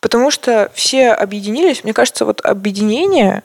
Потому 0.00 0.30
что 0.30 0.70
все 0.74 1.12
объединились. 1.12 1.84
Мне 1.84 1.92
кажется, 1.92 2.24
вот 2.24 2.40
объединение 2.44 3.42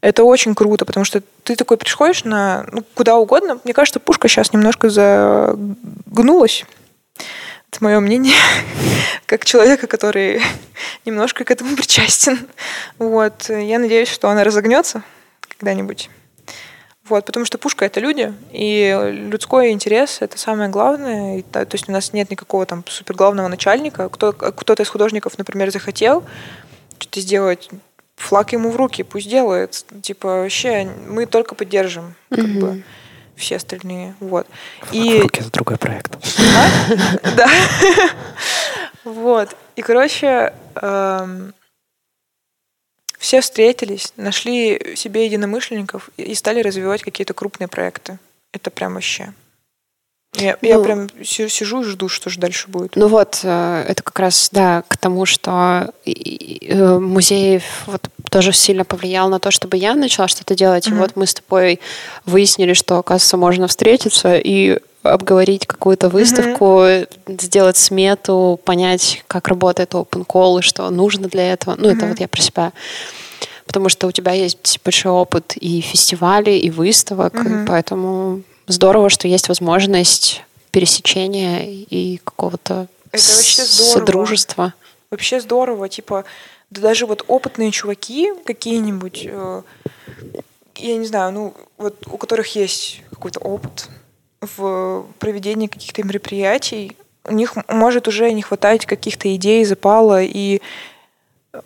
это 0.00 0.24
очень 0.24 0.54
круто, 0.54 0.84
потому 0.84 1.04
что 1.04 1.22
ты 1.42 1.56
такой 1.56 1.76
приходишь 1.76 2.24
на 2.24 2.64
ну, 2.70 2.84
куда 2.94 3.16
угодно. 3.16 3.58
Мне 3.64 3.74
кажется, 3.74 4.00
пушка 4.00 4.28
сейчас 4.28 4.52
немножко 4.52 4.88
загнулась. 4.88 6.64
Это 7.70 7.84
мое 7.84 8.00
мнение, 8.00 8.34
как 9.26 9.44
человека, 9.44 9.86
который 9.86 10.40
немножко 11.04 11.44
к 11.44 11.50
этому 11.50 11.76
причастен. 11.76 12.38
Вот. 12.98 13.48
Я 13.48 13.78
надеюсь, 13.78 14.08
что 14.08 14.28
она 14.30 14.44
разогнется 14.44 15.02
когда-нибудь. 15.40 16.10
Вот, 17.08 17.24
потому 17.24 17.46
что 17.46 17.56
пушка 17.56 17.86
это 17.86 18.00
люди, 18.00 18.34
и 18.52 18.94
людской 19.30 19.70
интерес 19.70 20.18
это 20.20 20.38
самое 20.38 20.68
главное. 20.68 21.38
И, 21.38 21.42
то, 21.42 21.66
есть 21.72 21.88
у 21.88 21.92
нас 21.92 22.12
нет 22.12 22.30
никакого 22.30 22.66
там 22.66 22.84
супер 22.86 23.14
главного 23.14 23.48
начальника. 23.48 24.10
Кто, 24.10 24.32
кто-то 24.34 24.82
из 24.82 24.88
художников, 24.90 25.38
например, 25.38 25.70
захотел 25.70 26.22
что-то 26.98 27.20
сделать, 27.20 27.70
флаг 28.16 28.52
ему 28.52 28.70
в 28.70 28.76
руки, 28.76 29.02
пусть 29.04 29.30
делает. 29.30 29.86
Типа 30.02 30.42
вообще 30.42 30.90
мы 31.08 31.24
только 31.24 31.54
поддержим, 31.54 32.14
как 32.30 32.44
Мгм. 32.44 32.60
бы 32.60 32.82
все 33.38 33.56
остальные. 33.56 34.14
Вот. 34.20 34.46
И 34.92 35.22
это 35.32 35.50
другой 35.50 35.78
проект. 35.78 36.16
Да. 37.36 37.48
Вот. 39.04 39.56
И, 39.76 39.82
короче, 39.82 40.52
эм, 40.74 41.54
все 43.18 43.40
встретились, 43.40 44.12
нашли 44.16 44.96
себе 44.96 45.24
единомышленников 45.24 46.10
и 46.16 46.34
стали 46.34 46.60
развивать 46.60 47.02
какие-то 47.02 47.34
крупные 47.34 47.68
проекты. 47.68 48.18
Это 48.52 48.70
прям 48.70 48.94
вообще. 48.94 49.32
Я, 50.36 50.56
я 50.62 50.76
Ну, 50.78 50.84
прям 50.84 51.08
си- 51.24 51.48
сижу 51.48 51.80
и 51.80 51.84
жду, 51.84 52.08
что 52.08 52.28
же 52.30 52.38
дальше 52.38 52.68
будет. 52.68 52.94
Ну 52.96 53.08
вот, 53.08 53.40
э, 53.42 53.84
это 53.88 54.02
как 54.02 54.18
раз, 54.20 54.50
да, 54.52 54.84
к 54.86 54.96
тому, 54.98 55.24
что 55.24 55.90
и- 56.04 56.10
и, 56.12 56.68
э, 56.70 56.98
музей 56.98 57.62
вот 57.86 58.02
тоже 58.30 58.52
сильно 58.52 58.84
повлиял 58.84 59.28
на 59.30 59.40
то, 59.40 59.50
чтобы 59.50 59.78
я 59.78 59.94
начала 59.94 60.28
что-то 60.28 60.54
делать. 60.54 60.86
И 60.86 60.90
Мгм. 60.90 61.00
вот 61.00 61.16
мы 61.16 61.26
с 61.26 61.34
тобой 61.34 61.80
выяснили, 62.26 62.74
что, 62.74 62.98
оказывается, 62.98 63.36
можно 63.38 63.66
встретиться 63.68 64.36
и 64.36 64.78
обговорить 65.02 65.66
какую-то 65.66 66.08
выставку, 66.10 66.82
э, 66.82 67.06
сделать 67.26 67.78
смету, 67.78 68.60
понять, 68.64 69.24
как 69.28 69.48
работает 69.48 69.94
open 69.94 70.26
call 70.26 70.58
и 70.58 70.62
что 70.62 70.88
нужно 70.90 71.28
для 71.28 71.52
этого. 71.54 71.74
Ну, 71.78 71.88
это 71.88 72.00
Мгм. 72.00 72.08
вот 72.10 72.20
я 72.20 72.28
про 72.28 72.42
себя. 72.42 72.72
Потому 73.66 73.88
что 73.88 74.06
у 74.06 74.12
тебя 74.12 74.32
есть 74.32 74.78
большой 74.84 75.12
опыт 75.12 75.54
и 75.56 75.80
фестивалей, 75.80 76.58
и 76.58 76.70
выставок, 76.70 77.34
и 77.34 77.48
Мгм. 77.48 77.66
поэтому 77.66 78.42
здорово, 78.68 79.10
что 79.10 79.28
есть 79.28 79.48
возможность 79.48 80.44
пересечения 80.70 81.64
и 81.64 82.18
какого-то 82.18 82.86
Это 83.10 83.22
вообще 83.34 83.64
здорово. 83.64 83.92
содружества. 83.98 84.74
Вообще 85.10 85.40
здорово, 85.40 85.88
типа, 85.88 86.24
да 86.70 86.80
даже 86.82 87.06
вот 87.06 87.24
опытные 87.28 87.70
чуваки 87.70 88.30
какие-нибудь, 88.44 89.26
э, 89.26 89.62
я 90.76 90.96
не 90.96 91.06
знаю, 91.06 91.32
ну, 91.32 91.54
вот 91.78 92.06
у 92.06 92.18
которых 92.18 92.54
есть 92.54 93.02
какой-то 93.10 93.40
опыт 93.40 93.88
в 94.40 95.06
проведении 95.18 95.66
каких-то 95.66 96.02
мероприятий, 96.02 96.96
у 97.24 97.32
них 97.32 97.54
может 97.68 98.06
уже 98.08 98.30
не 98.32 98.42
хватать 98.42 98.86
каких-то 98.86 99.34
идей, 99.34 99.64
запала, 99.64 100.22
и 100.22 100.60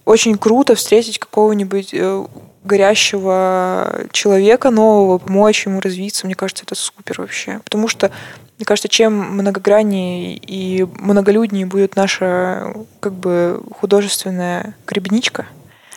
очень 0.05 0.39
круто 0.39 0.75
встретить 0.75 1.19
какого-нибудь 1.19 1.91
э, 1.93 2.25
горящего 2.65 4.07
человека 4.13 4.71
нового, 4.71 5.19
помочь 5.19 5.67
ему 5.67 5.81
развиться. 5.81 6.27
Мне 6.27 6.35
кажется, 6.35 6.65
это 6.65 6.75
супер 6.75 7.21
вообще. 7.21 7.61
Потому 7.65 7.89
что, 7.89 8.11
мне 8.59 8.65
кажется, 8.65 8.89
чем 8.89 9.15
многограннее 9.15 10.37
и 10.37 10.85
многолюднее 10.99 11.67
будет 11.67 11.97
наша 11.97 12.75
как 13.01 13.15
бы 13.15 13.63
художественная 13.81 14.75
грибничка, 14.87 15.47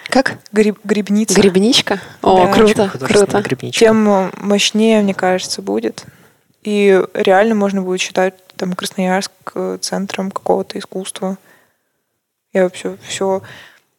Как? 0.10 0.38
гриб, 0.52 0.80
грибница, 0.84 1.36
Грибничка? 1.40 2.00
О, 2.22 2.46
Да. 2.48 2.54
круто, 2.54 2.90
круто. 2.90 3.42
грибничка. 3.42 3.80
тем 3.80 4.32
мощнее, 4.42 5.02
мне 5.02 5.14
кажется, 5.14 5.62
будет. 5.62 6.06
И 6.64 7.00
реально 7.14 7.54
можно 7.54 7.82
будет 7.84 8.02
считать 8.02 8.34
там 8.56 8.74
Красноярск 8.74 9.32
э, 9.54 9.78
центром 9.82 10.32
какого-то 10.32 10.80
искусства. 10.80 11.38
Я 12.54 12.70
все, 12.70 12.98
все, 13.08 13.44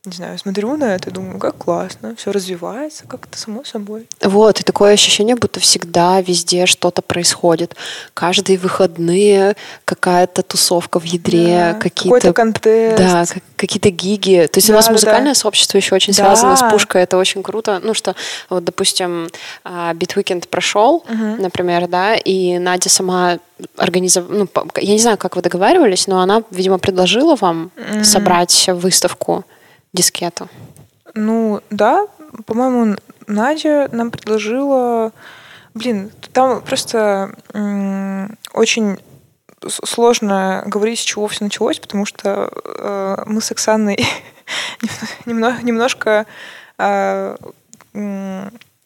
не 0.07 0.13
знаю, 0.13 0.39
смотрю 0.39 0.77
на 0.77 0.95
это, 0.95 1.11
думаю, 1.11 1.39
как 1.39 1.57
классно, 1.59 2.15
все 2.17 2.31
развивается 2.31 3.05
как-то 3.09 3.37
само 3.39 3.65
собой. 3.65 4.07
Вот, 4.23 4.61
и 4.61 4.63
такое 4.63 4.93
ощущение, 4.93 5.35
будто 5.37 5.59
всегда 5.61 6.21
везде 6.21 6.67
что-то 6.67 7.03
происходит. 7.03 7.75
Каждые 8.15 8.57
выходные 8.59 9.57
какая-то 9.85 10.43
тусовка 10.43 11.01
в 11.01 11.05
ядре, 11.05 11.73
Да, 11.73 11.79
какие-то 11.81 12.33
контест. 12.33 12.97
Да, 12.99 13.25
как- 13.27 13.43
какие-то 13.57 13.91
гиги. 13.91 14.49
То 14.53 14.59
есть 14.59 14.69
у 14.69 14.73
Да, 14.73 14.77
нас 14.79 14.87
да, 14.87 14.93
музыкальное 14.93 15.31
да. 15.33 15.39
сообщество 15.41 15.77
еще 15.77 15.95
очень 15.97 16.13
Да. 16.13 16.25
связано 16.25 16.57
с 16.57 16.63
пушкой. 16.71 17.03
Это 17.03 17.17
очень 17.17 17.43
круто. 17.43 17.81
Ну 17.83 17.93
что, 17.95 18.15
вот, 18.49 18.63
допустим, 18.65 19.29
а, 19.65 19.93
Beat 19.95 20.14
Weekend 20.14 20.49
прошел, 20.49 21.05
Мгм. 21.09 21.43
например, 21.43 21.89
да, 21.89 22.15
и 22.15 22.59
Надя 22.59 22.89
сама 22.91 23.39
организовала, 23.77 24.33
ну, 24.33 24.49
я 24.81 24.93
не 24.93 24.99
знаю, 24.99 25.17
как 25.19 25.35
вы 25.35 25.43
договаривались, 25.43 26.07
но 26.07 26.21
она, 26.21 26.43
видимо, 26.51 26.79
предложила 26.79 27.35
вам 27.37 27.71
Мгм. 27.77 28.05
собрать 28.05 28.69
выставку 28.73 29.45
дискету. 29.97 30.49
Ну, 31.15 31.61
да, 31.71 32.07
по-моему, 32.45 32.97
Надя 33.27 33.89
нам 33.93 34.11
предложила... 34.11 35.13
Блин, 35.75 36.11
там 36.33 36.63
просто 36.63 37.35
очень 38.53 38.99
сложно 39.63 40.63
говорить, 40.67 41.01
с 41.01 41.03
чего 41.03 41.27
все 41.29 41.45
началось, 41.45 41.81
потому 41.81 42.07
что 42.07 42.51
э, 42.65 43.25
мы 43.27 43.41
с 43.41 43.51
Оксаной 43.51 43.99
немно- 45.27 45.61
немножко, 45.63 46.27
э, 46.79 47.37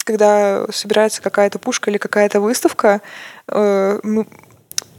когда 0.04 0.66
собирается 0.72 1.22
какая-то 1.22 1.58
пушка 1.58 1.90
или 1.90 1.98
какая-то 1.98 2.40
выставка, 2.40 3.02
э, 3.48 4.00
мы- 4.02 4.26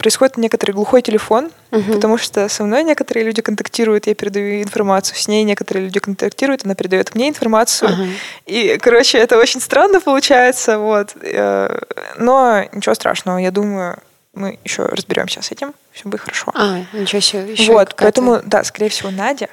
происходит 0.02 0.38
некоторый 0.38 0.72
глухой 0.72 1.02
телефон, 1.02 1.52
Мгм. 1.72 1.94
Потому 1.94 2.18
что 2.18 2.50
со 2.50 2.64
мной 2.64 2.84
некоторые 2.84 3.24
люди 3.26 3.42
контактируют, 3.42 4.06
я 4.08 4.14
передаю 4.14 4.62
информацию, 4.62 5.16
с 5.18 5.28
ней 5.30 5.44
некоторые 5.46 5.86
люди 5.86 6.00
контактируют, 6.02 6.66
она 6.66 6.76
передает 6.76 7.16
мне 7.16 7.30
информацию. 7.30 7.90
Ага. 7.94 8.04
И, 8.46 8.78
короче, 8.82 9.18
это 9.20 9.38
очень 9.38 9.62
странно 9.62 10.02
получается, 10.02 10.78
вот. 10.80 11.16
Э, 11.22 11.80
Но 12.18 12.66
ничего 12.74 12.94
страшного, 12.96 13.38
я 13.38 13.52
думаю, 13.52 14.00
мы 14.34 14.60
еще 14.66 14.84
разберемся 14.86 15.42
с 15.42 15.52
этим, 15.52 15.74
все 15.94 16.10
будет 16.10 16.22
хорошо. 16.22 16.52
А, 16.56 16.80
ничего 16.94 17.22
себе. 17.22 17.54
еще 17.54 17.72
вот, 17.72 17.96
поэтому, 17.96 18.42
да, 18.44 18.64
скорее 18.66 18.90
всего, 18.90 19.12
Надя. 19.12 19.48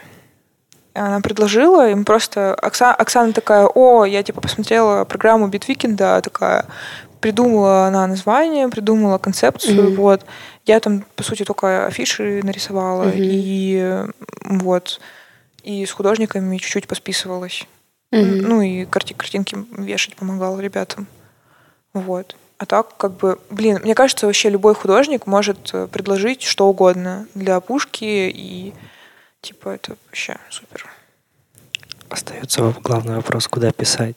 Она 0.95 1.21
предложила, 1.21 1.89
им 1.91 2.05
просто 2.05 2.57
Окса- 2.61 2.95
Оксана 2.95 3.33
такая, 3.33 3.67
о, 3.67 4.05
я 4.05 4.23
типа 4.25 4.41
посмотрела 4.41 5.05
программу 5.05 5.47
Beat 5.47 5.69
Weekend 5.69 6.09
а, 6.09 6.21
такая, 6.23 6.65
придумала 7.21 7.87
она 7.87 8.07
название, 8.07 8.69
придумала 8.69 9.19
концепцию, 9.19 9.85
Мгм. 9.91 9.95
вот. 9.97 10.25
Я 10.67 10.81
там, 10.81 11.05
по 11.17 11.23
сути, 11.23 11.45
только 11.45 11.87
афиши 11.87 12.41
нарисовала, 12.45 13.05
Мгм. 13.05 13.15
и 13.17 14.05
вот, 14.45 15.01
и 15.63 15.85
с 15.85 15.91
художниками 15.93 16.57
чуть-чуть 16.59 16.87
посписывалась. 16.87 17.67
Мгм. 18.13 18.39
Ну 18.39 18.63
и 18.63 18.85
карти- 18.87 19.13
картинки 19.15 19.57
вешать 19.77 20.17
помогала 20.17 20.59
ребятам. 20.61 21.07
Вот. 21.93 22.37
А 22.59 22.67
так, 22.67 22.97
как 22.97 23.13
бы, 23.13 23.39
блин, 23.51 23.79
мне 23.83 23.95
кажется, 23.95 24.27
вообще 24.27 24.51
любой 24.51 24.75
художник 24.75 25.27
может 25.27 25.71
э, 25.75 25.87
предложить 25.87 26.43
что 26.43 26.69
угодно 26.69 27.27
для 27.35 27.61
пушки, 27.61 28.05
и 28.05 28.75
типа 29.43 29.69
это 29.71 29.97
вообще 30.07 30.37
супер. 30.51 30.87
Остается 32.09 32.75
главный 32.83 33.17
вопрос, 33.17 33.47
куда 33.49 33.71
писать. 33.71 34.17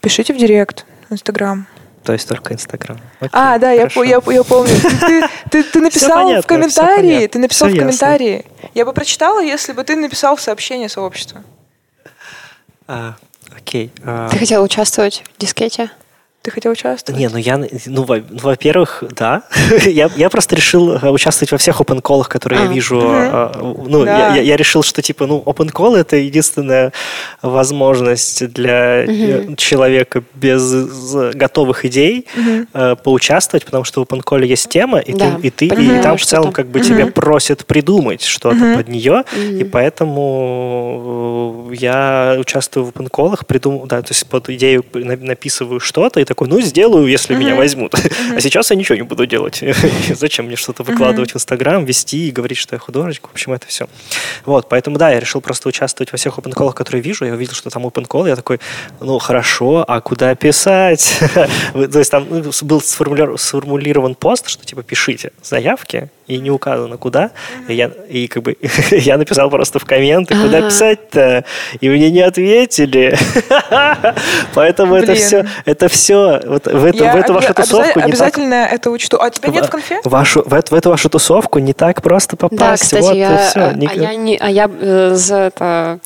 Пишите 0.00 0.32
в 0.32 0.38
директ, 0.38 0.86
в 1.08 1.12
Инстаграм. 1.12 1.66
То 2.06 2.12
есть 2.12 2.28
только 2.28 2.54
Инстаграм. 2.54 2.98
Окей, 3.18 3.30
А, 3.32 3.58
да, 3.58 3.72
я, 3.72 3.80
хорошо. 3.80 4.04
я, 4.04 4.20
я 4.28 4.44
помню. 4.44 4.72
Ты, 5.00 5.28
ты- 5.50 5.62
ты- 5.64 5.80
написал 5.80 6.22
понятно, 6.22 6.42
в 6.42 6.46
комментарии, 6.46 7.26
ты 7.26 7.38
написал 7.40 7.68
всё 7.68 7.74
в 7.76 7.80
ясно. 7.80 7.86
комментарии. 7.88 8.44
Я 8.74 8.84
бы 8.84 8.92
прочитала, 8.92 9.42
если 9.42 9.72
бы 9.72 9.82
ты 9.82 9.96
написал 9.96 10.36
в 10.36 10.40
сообщение 10.40 10.88
сообщества. 10.88 11.42
А, 12.86 13.16
окей. 13.56 13.90
а, 14.04 14.28
Ты 14.30 14.38
хотела 14.38 14.64
участвовать 14.64 15.24
в 15.36 15.40
дискете? 15.40 15.90
Ты 16.46 16.52
хотел 16.52 16.70
участвовать? 16.70 17.18
Не, 17.20 17.28
ну 17.28 17.38
я, 17.38 17.56
ну, 17.58 17.66
ну 17.86 18.04
во-первых, 18.40 19.02
да. 19.16 19.42
я, 19.84 20.08
я 20.16 20.30
просто 20.30 20.54
решил 20.54 20.92
э, 20.92 21.10
участвовать 21.10 21.50
во 21.50 21.58
всех 21.58 21.80
open 21.80 22.00
call 22.00 22.22
которые 22.28 22.62
я 22.62 22.68
А. 22.70 22.72
вижу. 22.72 23.00
Мгм. 23.00 23.08
а, 23.10 23.74
Ну, 23.88 24.04
Да. 24.04 24.28
я, 24.28 24.36
я- 24.36 24.42
я 24.42 24.56
решил, 24.56 24.84
что, 24.84 25.02
типа, 25.02 25.26
ну, 25.26 25.42
open 25.44 25.72
call 25.72 25.96
это 25.96 26.14
единственная 26.14 26.92
возможность 27.42 28.46
для 28.52 29.04
э, 29.06 29.54
человека 29.56 30.22
без 30.34 30.72
готовых 31.34 31.84
идей 31.84 32.26
Мгм. 32.36 32.68
э, 32.72 32.94
поучаствовать, 33.02 33.64
потому 33.64 33.82
что 33.82 34.04
в 34.04 34.04
open 34.06 34.22
call 34.22 34.44
есть 34.46 34.68
тема, 34.68 35.00
и 35.00 35.12
Да. 35.14 35.32
ты, 35.40 35.48
и, 35.48 35.50
ты, 35.50 35.66
и 35.66 35.70
Понимаю, 35.70 36.02
там 36.04 36.16
в 36.16 36.24
целом 36.24 36.52
как 36.52 36.68
бы 36.68 36.78
тебе 36.80 37.06
просят 37.06 37.66
придумать 37.66 38.22
что-то 38.22 38.54
Мгм. 38.54 38.76
под 38.76 38.88
нее, 38.88 39.24
и 39.36 39.62
Мгм. 39.64 39.70
поэтому 39.70 41.68
э, 41.72 41.74
я 41.74 42.36
участвую 42.38 42.86
в 42.86 42.90
open 42.90 43.10
call 43.10 43.36
придумал, 43.46 43.86
да, 43.86 44.00
то 44.02 44.10
есть 44.12 44.26
под 44.28 44.48
идею 44.50 44.84
на- 44.94 45.16
написываю 45.16 45.80
что-то, 45.80 46.20
и 46.20 46.24
такой, 46.36 46.48
ну, 46.48 46.60
сделаю, 46.60 47.06
если 47.06 47.34
меня 47.34 47.50
Мгм. 47.50 47.58
возьмут. 47.58 47.94
А 47.94 48.40
сейчас 48.40 48.70
я 48.70 48.76
ничего 48.76 48.96
не 48.96 49.02
буду 49.02 49.26
делать. 49.26 49.64
Зачем 50.14 50.46
мне 50.46 50.56
что-то 50.56 50.82
выкладывать 50.82 51.32
в 51.32 51.36
Инстаграм, 51.36 51.84
вести 51.84 52.28
и 52.28 52.30
говорить, 52.30 52.58
что 52.58 52.74
я 52.74 52.78
художник, 52.78 53.26
в 53.26 53.32
общем, 53.32 53.54
это 53.54 53.66
все. 53.66 53.88
Вот, 54.44 54.68
поэтому, 54.68 54.98
да, 54.98 55.10
я 55.10 55.18
решил 55.18 55.40
просто 55.40 55.68
участвовать 55.68 56.12
во 56.12 56.18
всех 56.18 56.38
open 56.38 56.74
которые 56.74 57.00
вижу, 57.00 57.24
я 57.24 57.32
увидел, 57.32 57.54
что 57.54 57.70
там 57.70 57.86
open 57.86 58.06
call, 58.06 58.28
я 58.28 58.36
такой, 58.36 58.60
ну, 59.00 59.18
хорошо, 59.18 59.84
а 59.88 60.00
куда 60.02 60.34
писать? 60.34 61.18
То 61.72 61.98
есть 61.98 62.10
там 62.10 62.26
ну, 62.28 62.42
был 62.62 62.80
сформулирован 62.82 64.14
пост, 64.14 64.48
что 64.48 64.66
типа 64.66 64.82
пишите 64.82 65.32
заявки, 65.42 66.10
и 66.26 66.38
не 66.38 66.50
указано 66.50 66.96
куда. 66.96 67.30
И 67.68 67.74
я, 67.74 67.90
и 68.08 68.26
как 68.26 68.42
бы 68.42 68.56
я 68.90 69.16
написал 69.16 69.50
просто 69.50 69.78
в 69.78 69.84
комменты, 69.84 70.34
куда 70.34 70.62
писать-то, 70.62 71.44
и 71.80 71.88
мне 71.88 72.10
не 72.10 72.20
ответили. 72.20 73.16
Поэтому 74.54 74.96
это 74.96 75.14
все, 75.14 75.46
это 75.64 75.88
все, 75.88 76.40
вот 76.44 76.66
в 76.66 76.84
эту, 76.84 77.04
в 77.04 77.16
эту 77.16 77.32
вашу 77.34 77.54
тусовку 77.54 78.00
не 78.00 78.06
Обязательно 78.06 78.54
это 78.54 78.90
учту. 78.90 79.18
А 79.20 79.30
тебя 79.30 79.50
нет 79.50 79.66
в 79.66 79.70
конфе? 79.70 80.00
Вашу, 80.04 80.42
в, 80.42 80.54
эту, 80.54 80.74
в 80.74 80.78
эту 80.78 80.90
вашу 80.90 81.08
тусовку 81.08 81.58
не 81.58 81.72
так 81.72 82.02
просто 82.02 82.36
попасть. 82.36 82.60
Да, 82.60 82.74
кстати, 82.76 83.16
я, 83.16 83.52
а, 83.54 83.74
а 83.74 83.94
я, 83.94 84.14
не, 84.14 84.36
а 84.36 84.50
я 84.50 84.70
э, 84.80 85.12
за 85.14 85.36
это, 85.36 86.00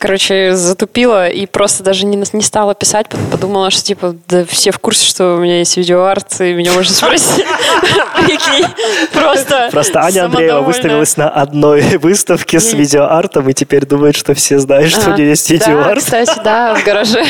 короче, 0.00 0.56
затупила 0.56 1.28
и 1.28 1.46
просто 1.46 1.84
даже 1.84 2.04
не, 2.06 2.16
не 2.32 2.42
стала 2.42 2.74
писать, 2.74 3.08
под- 3.08 3.20
подумала, 3.30 3.70
что 3.70 3.82
типа, 3.84 4.16
да 4.28 4.44
все 4.44 4.72
в 4.72 4.78
курсе, 4.80 5.06
что 5.06 5.36
у 5.36 5.38
меня 5.38 5.58
есть 5.58 5.76
видеоарт, 5.76 6.40
и 6.40 6.52
меня 6.54 6.72
можно 6.72 6.92
спросить. 6.92 7.44
Прикинь, 8.26 8.66
Просто 9.12 9.68
Просто 9.70 10.00
Аня 10.02 10.24
Андреева 10.24 10.60
выставилась 10.62 11.16
на 11.16 11.28
одной 11.28 11.82
выставке 11.98 12.60
с 12.60 12.72
видеоартом 12.72 13.48
и 13.48 13.54
теперь 13.54 13.86
думает, 13.86 14.16
что 14.16 14.34
все 14.34 14.58
знают, 14.58 14.90
что 14.90 15.10
у 15.10 15.12
А, 15.14 15.16
нее 15.16 15.28
есть 15.30 15.48
видеоарт. 15.50 15.98
кстати, 15.98 16.32
да, 16.44 16.74
в 16.74 16.84
гараже. 16.84 17.24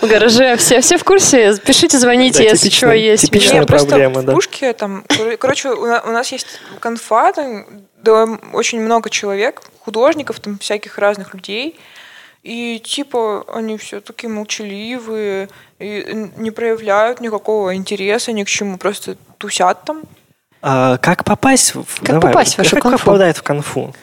В 0.00 0.06
гараже 0.06 0.56
все, 0.56 0.80
все 0.80 0.98
в 0.98 1.04
курсе. 1.04 1.56
Пишите, 1.64 1.98
звоните, 1.98 2.42
если 2.44 2.70
что, 2.70 2.92
есть. 2.92 3.24
типичная 3.26 3.60
Не, 3.60 3.66
просто 3.66 3.88
проблема, 3.88 4.22
да. 4.22 4.32
пушке 4.32 4.72
там, 4.72 5.04
кор- 5.16 5.36
короче, 5.36 5.68
у 5.70 6.10
нас 6.10 6.30
есть 6.32 6.46
конфа, 6.80 7.32
там, 7.32 7.64
да, 8.02 8.26
очень 8.52 8.80
много 8.80 9.10
человек, 9.10 9.62
художников, 9.80 10.40
там, 10.40 10.58
всяких 10.58 10.98
разных 10.98 11.34
людей, 11.34 11.78
и 12.42 12.80
типа 12.84 13.44
они 13.52 13.76
все 13.78 14.00
такие 14.00 14.28
молчаливые, 14.30 15.48
и 15.78 16.28
не 16.36 16.50
проявляют 16.50 17.20
никакого 17.20 17.74
интереса 17.74 18.32
ни 18.32 18.44
к 18.44 18.48
чему, 18.48 18.78
просто 18.78 19.16
тусят 19.38 19.84
там. 19.84 20.02
А, 20.62 20.98
как 20.98 21.24
попасть 21.24 21.74
в 21.74 21.84
Как 22.04 22.20
попасть 22.20 22.54
в 22.54 22.58
вашу 22.58 22.76
как 22.76 22.82
конфу? 22.82 23.04
попадает 23.06 23.36
в 23.38 23.42
конфу? 23.42 23.94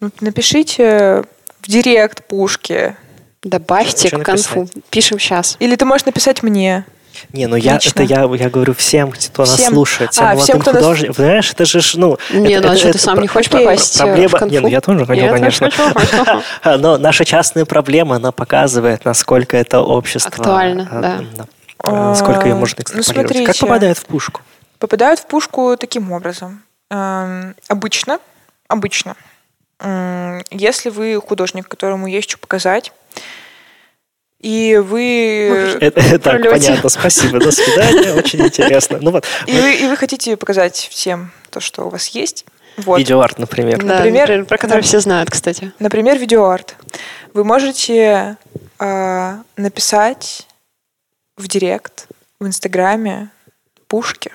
Ну, 0.00 0.10
Напишите 0.20 1.24
в 1.62 1.68
директ 1.68 2.24
пушки. 2.26 2.96
Добавьте 3.42 4.08
Что 4.08 4.18
к 4.18 4.22
конфу. 4.24 4.60
написать? 4.60 4.84
Пишем 4.90 5.18
сейчас. 5.18 5.56
Или 5.58 5.76
ты 5.76 5.84
можешь 5.84 6.06
написать 6.06 6.42
мне. 6.42 6.84
Не, 7.32 7.46
ну 7.46 7.56
я, 7.56 7.76
это 7.76 8.02
я, 8.02 8.24
я 8.34 8.50
говорю 8.50 8.74
всем, 8.74 9.10
кто 9.12 9.42
нас 9.42 9.54
Всем. 9.54 9.72
слушает, 9.74 10.12
всем 10.12 10.24
А, 10.24 10.28
молодым 10.28 10.44
всем, 10.44 10.60
кто 10.60 10.72
нас- 10.72 10.82
художникам. 10.82 11.14
Понимаешь, 11.14 11.50
это 11.52 11.64
же, 11.64 11.80
ну... 11.98 12.18
Не, 12.32 12.52
это- 12.54 12.66
ну 12.66 12.68
а 12.68 12.72
это- 12.72 12.78
что, 12.78 12.82
ты 12.84 12.90
это 12.90 12.98
сам 12.98 13.20
не 13.20 13.28
хочешь 13.28 13.50
попасть 13.50 13.96
э, 13.96 14.04
Проблема... 14.04 14.28
в 14.28 14.32
конфу? 14.32 14.52
Не, 14.54 14.60
ну 14.60 14.68
я 14.68 14.80
тоже 14.80 15.06
хотел, 15.06 15.24
Нет, 15.24 15.32
конечно. 15.32 15.70
хочу, 15.70 15.92
хочу. 15.94 16.42
А, 16.62 16.76
Но 16.78 16.98
наша 16.98 17.24
частная 17.24 17.64
проблема, 17.64 18.16
она 18.16 18.32
показывает, 18.32 19.04
насколько 19.04 19.56
это 19.56 19.80
общество... 19.80 20.30
Актуально, 20.30 20.88
а, 20.90 21.00
да. 21.00 21.46
а, 21.84 22.14
Сколько 22.14 22.46
ее 22.46 22.54
А, 22.54 22.56
можно 22.56 22.84
ну, 22.92 23.00
экстраполировать. 23.00 23.46
Как 23.46 23.56
попадает 23.58 23.98
в 23.98 24.04
пушку? 24.06 24.40
попадают 24.78 25.20
в 25.20 25.26
пушку 25.26 25.76
таким 25.78 26.12
образом. 26.12 26.62
Эм, 26.90 27.54
Обычно, 27.68 28.18
обычно, 28.68 29.16
если 30.50 30.90
вы 30.90 31.20
художник, 31.20 31.68
которому 31.68 32.06
есть 32.06 32.28
что 32.30 32.38
показать, 32.38 32.92
и 34.40 34.76
вы, 34.76 35.76
Это, 35.80 36.00
это 36.00 36.18
так, 36.18 36.40
пролете. 36.42 36.66
понятно, 36.68 36.88
спасибо, 36.88 37.38
до 37.38 37.50
свидания, 37.50 38.12
очень 38.14 38.40
интересно. 38.46 38.98
Ну 39.00 39.10
вот, 39.10 39.24
и 39.46 39.52
вы, 39.52 39.74
и 39.74 39.86
вы 39.86 39.96
хотите 39.96 40.36
показать 40.36 40.76
всем 40.90 41.30
то, 41.50 41.60
что 41.60 41.84
у 41.86 41.88
вас 41.90 42.08
есть, 42.08 42.44
вот, 42.76 42.98
видеоарт, 42.98 43.38
например. 43.38 43.78
Да, 43.82 43.96
Например, 43.96 44.22
например, 44.22 44.44
про 44.44 44.58
который 44.58 44.82
все 44.82 45.00
знают, 45.00 45.30
кстати. 45.30 45.72
например, 45.78 46.18
видеоарт, 46.18 46.76
вы 47.32 47.44
можете 47.44 48.36
э, 48.78 49.36
написать 49.56 50.46
в 51.36 51.48
директ, 51.48 52.06
в 52.38 52.46
Инстаграме 52.46 53.30
пушки 53.88 54.30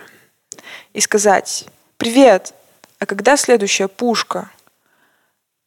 и 0.93 1.01
сказать 1.01 1.65
«Привет, 1.97 2.53
а 2.99 3.05
когда 3.05 3.37
следующая 3.37 3.87
пушка? 3.87 4.49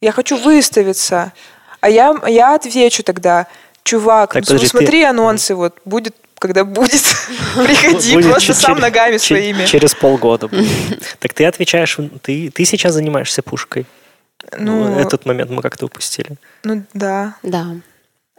Я 0.00 0.10
хочу 0.12 0.36
выставиться». 0.36 1.32
А 1.80 1.90
я, 1.90 2.14
я 2.26 2.54
отвечу 2.54 3.02
тогда 3.02 3.46
«Чувак, 3.84 4.32
Так, 4.32 4.42
ну, 4.42 4.46
подожди, 4.46 4.66
смотри 4.66 5.00
ты- 5.02 5.04
анонсы, 5.06 5.54
вот 5.54 5.78
будет, 5.84 6.16
когда 6.38 6.64
будет, 6.64 7.02
приходи, 7.54 8.14
Будет 8.14 8.30
просто 8.30 8.52
чер- 8.52 8.56
сам 8.56 8.78
ногами 8.78 9.16
чер- 9.16 9.26
своими». 9.26 9.64
Через 9.66 9.94
полгода. 9.94 10.48
Так 11.18 11.32
ты 11.34 11.44
отвечаешь, 11.44 11.98
ты, 12.22 12.50
ты 12.50 12.64
сейчас 12.64 12.94
занимаешься 12.94 13.42
пушкой. 13.42 13.86
Ну, 14.58 14.98
Этот 14.98 15.26
момент 15.26 15.50
мы 15.50 15.62
как-то 15.62 15.86
упустили. 15.86 16.36
ну 16.64 16.82
да. 16.94 17.34
Да. 17.42 17.66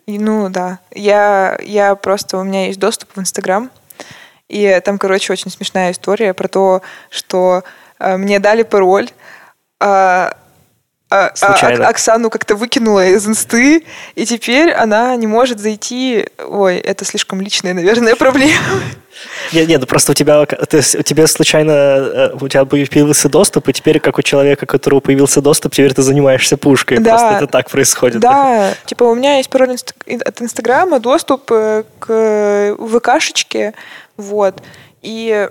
И, 0.07 0.19
Ну 0.19 0.49
да, 0.49 0.79
я, 0.91 1.57
я 1.63 1.95
просто, 1.95 2.37
у 2.37 2.43
меня 2.43 2.67
есть 2.67 2.79
доступ 2.79 3.09
в 3.15 3.19
Инстаграм, 3.19 3.71
и 4.47 4.79
там, 4.85 4.99
короче, 4.99 5.33
очень 5.33 5.49
смешная 5.49 5.91
история 5.91 6.33
про 6.35 6.47
то, 6.47 6.81
что 7.09 7.63
э, 7.99 8.17
мне 8.17 8.37
дали 8.39 8.61
пароль, 8.61 9.09
а, 9.79 10.37
а- 11.09 11.27
а- 11.27 11.35
Случайно. 11.35 11.83
Ок- 11.83 11.89
Оксану 11.91 12.29
как-то 12.29 12.55
выкинула 12.55 13.05
из 13.05 13.27
инсты, 13.27 13.85
и 14.15 14.25
теперь 14.25 14.71
она 14.71 15.15
не 15.15 15.27
может 15.27 15.59
зайти. 15.59 16.27
Ой, 16.47 16.77
это 16.77 17.05
слишком 17.05 17.41
личная, 17.41 17.73
наверное, 17.73 18.15
проблема. 18.15 18.53
Нет, 19.53 19.67
нет, 19.69 19.79
ну 19.79 19.87
просто 19.87 20.11
у 20.11 20.15
тебя, 20.15 20.45
ты, 20.45 20.79
у 20.79 21.01
тебя 21.03 21.27
случайно, 21.27 21.71
э, 21.71 22.29
у 22.33 22.47
тебя 22.49 22.65
появился 22.65 23.29
доступ, 23.29 23.69
и 23.69 23.73
теперь, 23.73 23.99
как 23.99 24.17
у 24.17 24.21
человека, 24.21 24.65
у 24.65 24.67
которого 24.67 24.99
появился 24.99 25.41
доступ, 25.41 25.73
теперь 25.73 25.93
ты 25.93 26.01
занимаешься 26.01 26.57
пушкой. 26.57 26.97
Да. 26.97 27.11
Просто 27.11 27.35
это 27.37 27.47
так 27.47 27.69
происходит. 27.69 28.19
Да, 28.19 28.73
типа 28.85 29.03
у 29.05 29.15
меня 29.15 29.37
есть 29.37 29.49
пароль 29.49 29.75
от 30.25 30.41
Инстаграма, 30.41 30.99
доступ 30.99 31.49
э, 31.51 31.83
к 31.99 32.75
ВКшечке, 32.77 33.73
вот. 34.17 34.61
И 35.01 35.49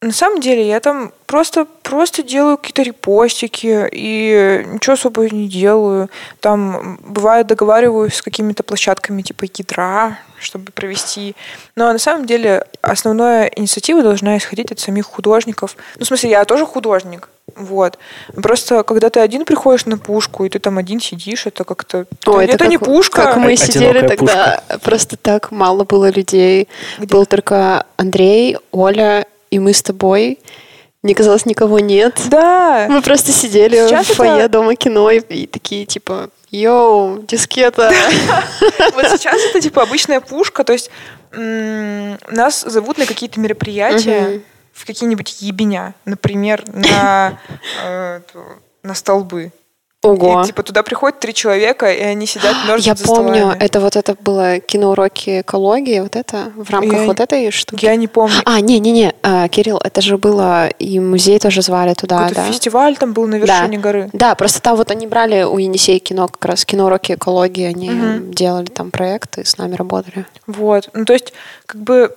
на 0.00 0.12
самом 0.12 0.40
деле 0.40 0.66
я 0.66 0.78
там 0.78 1.12
просто, 1.26 1.66
просто 1.82 2.22
делаю 2.22 2.56
какие-то 2.56 2.82
репостики 2.82 3.88
и 3.90 4.64
ничего 4.72 4.94
особо 4.94 5.28
не 5.28 5.48
делаю. 5.48 6.08
Там 6.40 6.98
бывает 7.02 7.48
договариваюсь 7.48 8.14
с 8.14 8.22
какими-то 8.22 8.62
площадками 8.62 9.22
типа 9.22 9.46
ядра, 9.52 10.18
чтобы 10.38 10.70
провести. 10.70 11.34
Но 11.74 11.92
на 11.92 11.98
самом 11.98 12.26
деле 12.26 12.64
основная 12.80 13.46
инициатива 13.56 14.02
должна 14.02 14.36
исходить 14.38 14.70
от 14.70 14.78
самих 14.78 15.06
художников. 15.06 15.76
Ну, 15.98 16.04
в 16.04 16.06
смысле, 16.06 16.30
я 16.30 16.44
тоже 16.44 16.64
художник. 16.64 17.28
Вот. 17.56 17.98
Просто 18.36 18.84
когда 18.84 19.10
ты 19.10 19.18
один 19.18 19.44
приходишь 19.44 19.86
на 19.86 19.98
пушку, 19.98 20.44
и 20.44 20.48
ты 20.48 20.60
там 20.60 20.78
один 20.78 21.00
сидишь, 21.00 21.46
это 21.46 21.64
как-то... 21.64 22.06
Ой, 22.26 22.44
это 22.44 22.58
как- 22.58 22.68
не 22.68 22.78
пушка. 22.78 23.22
Как 23.24 23.36
мы 23.36 23.52
Одинокая 23.52 23.66
сидели 23.66 24.06
тогда, 24.06 24.62
просто 24.84 25.16
так 25.16 25.50
мало 25.50 25.82
было 25.82 26.08
людей. 26.08 26.68
Где? 26.98 27.06
Был 27.12 27.26
только 27.26 27.84
Андрей, 27.96 28.58
Оля 28.70 29.26
и 29.50 29.58
мы 29.58 29.72
с 29.72 29.82
тобой. 29.82 30.38
Мне 31.02 31.14
казалось, 31.14 31.46
никого 31.46 31.78
нет. 31.78 32.20
Да. 32.28 32.86
Мы 32.90 33.02
просто 33.02 33.30
сидели 33.30 33.76
Сейчас 33.86 34.08
в 34.08 34.14
фойе 34.14 34.40
это- 34.40 34.48
дома 34.48 34.74
кино 34.74 35.10
и, 35.10 35.20
и 35.20 35.46
такие 35.46 35.86
типа 35.86 36.30
Йоу, 36.50 37.22
дискета. 37.22 37.92
Вот 38.94 39.06
сейчас 39.08 39.40
это 39.50 39.60
типа 39.60 39.82
обычная 39.82 40.20
пушка, 40.20 40.64
то 40.64 40.72
есть 40.72 40.90
нас 41.32 42.62
зовут 42.62 42.98
на 42.98 43.06
какие-то 43.06 43.38
мероприятия, 43.38 44.40
в 44.72 44.86
какие-нибудь 44.86 45.42
ебеня, 45.42 45.94
например, 46.04 46.64
на, 46.72 47.38
э, 47.84 48.20
на 48.82 48.94
столбы. 48.94 49.52
Ого. 50.04 50.42
И 50.42 50.46
типа 50.46 50.62
туда 50.62 50.84
приходят 50.84 51.18
три 51.18 51.34
человека, 51.34 51.92
и 51.92 52.00
они 52.00 52.24
сидят 52.26 52.54
мертвы 52.68 52.86
Я 52.86 52.94
за 52.94 53.04
помню, 53.04 53.34
столами. 53.40 53.58
это 53.64 53.80
вот 53.80 53.96
это 53.96 54.14
было 54.20 54.60
киноуроки 54.60 55.40
экологии, 55.40 55.98
вот 55.98 56.14
это, 56.14 56.52
в 56.54 56.70
рамках 56.70 57.00
Я- 57.00 57.04
вот 57.06 57.18
этой 57.18 57.50
штуки. 57.50 57.84
Я 57.84 57.96
не 57.96 58.06
помню. 58.06 58.36
А, 58.44 58.60
не-не-не, 58.60 59.12
а, 59.24 59.48
Кирилл, 59.48 59.80
это 59.82 60.00
же 60.00 60.16
было, 60.16 60.68
и 60.68 61.00
музей 61.00 61.40
тоже 61.40 61.62
звали 61.62 61.94
туда, 61.94 62.30
да? 62.32 62.44
фестиваль 62.44 62.96
там 62.96 63.12
был 63.12 63.26
на 63.26 63.36
вершине 63.36 63.78
горы. 63.78 64.08
Да, 64.12 64.36
просто 64.36 64.62
там 64.62 64.76
вот 64.76 64.90
они 64.92 65.08
брали 65.08 65.42
у 65.42 65.58
Енисей 65.58 65.98
кино, 65.98 66.28
как 66.28 66.44
раз 66.44 66.64
киноуроки 66.64 67.12
экологии, 67.14 67.64
они 67.64 67.90
Мгм. 67.90 68.32
делали 68.32 68.66
там 68.66 68.92
проекты, 68.92 69.44
с 69.44 69.58
нами 69.58 69.74
работали. 69.74 70.26
Вот. 70.46 70.90
Ну, 70.94 71.04
то 71.04 71.12
есть, 71.12 71.32
как 71.66 71.80
бы 71.80 72.14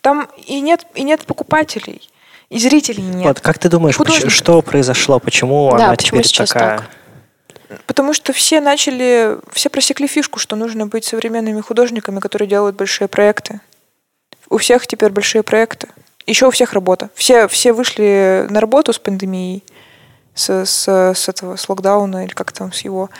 Там 0.00 0.28
и 0.46 0.60
нет, 0.60 0.86
и 0.94 1.02
нет 1.02 1.26
покупателей, 1.26 2.08
и 2.50 2.58
зрителей 2.58 3.02
нет. 3.02 3.26
Вот, 3.26 3.40
как 3.40 3.58
ты 3.58 3.68
думаешь, 3.68 3.96
почему, 3.96 4.30
что 4.30 4.62
произошло? 4.62 5.18
Почему 5.18 5.70
да, 5.70 5.86
она 5.86 5.96
почему 5.96 6.22
теперь 6.22 6.46
такая? 6.46 6.78
Так? 6.78 7.80
Потому 7.86 8.14
что 8.14 8.32
все 8.32 8.60
начали, 8.60 9.36
все 9.52 9.68
просекли 9.68 10.06
фишку, 10.06 10.38
что 10.38 10.56
нужно 10.56 10.86
быть 10.86 11.04
современными 11.04 11.60
художниками, 11.60 12.20
которые 12.20 12.48
делают 12.48 12.76
большие 12.76 13.08
проекты. 13.08 13.60
У 14.48 14.56
всех 14.56 14.86
теперь 14.86 15.10
большие 15.10 15.42
проекты. 15.42 15.88
Еще 16.26 16.46
у 16.46 16.50
всех 16.50 16.72
работа. 16.72 17.10
Все, 17.14 17.46
все 17.48 17.74
вышли 17.74 18.46
на 18.48 18.60
работу 18.60 18.94
с 18.94 18.98
пандемией, 18.98 19.62
с, 20.34 20.64
с, 20.64 20.88
с 20.88 21.28
этого, 21.28 21.56
с 21.56 21.68
локдауна 21.68 22.24
или 22.24 22.32
как 22.32 22.52
там, 22.52 22.72
с 22.72 22.80
его. 22.80 23.10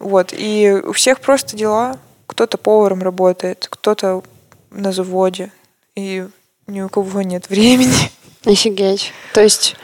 Вот. 0.00 0.32
И 0.32 0.72
у 0.84 0.92
всех 0.92 1.20
просто 1.20 1.56
дела. 1.56 1.98
Кто-то 2.26 2.58
поваром 2.58 3.02
работает, 3.02 3.68
кто-то 3.70 4.24
на 4.70 4.92
заводе. 4.92 5.52
И 5.94 6.26
ни 6.66 6.80
у 6.80 6.88
кого 6.88 7.22
нет 7.22 7.48
времени. 7.48 8.10
Офигеть. 8.44 9.12
То 9.32 9.40
есть 9.40 9.76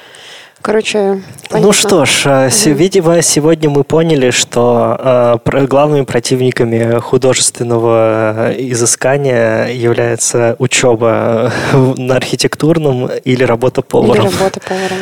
Короче, 0.62 1.22
понятно. 1.48 1.68
Ну 1.68 1.72
что 1.72 2.04
ж, 2.04 2.26
mm-hmm. 2.26 2.72
видимо, 2.74 3.22
сегодня 3.22 3.70
мы 3.70 3.82
поняли, 3.82 4.30
что 4.30 5.38
э, 5.42 5.66
главными 5.66 6.04
противниками 6.04 7.00
художественного 7.00 8.52
изыскания 8.58 9.68
является 9.68 10.56
учеба 10.58 11.50
на 11.72 12.16
архитектурном 12.16 13.10
или 13.24 13.42
работа 13.42 13.80
поваром. 13.80 14.26
Или 14.26 14.32
работа 14.32 14.60
поваром, 14.60 14.98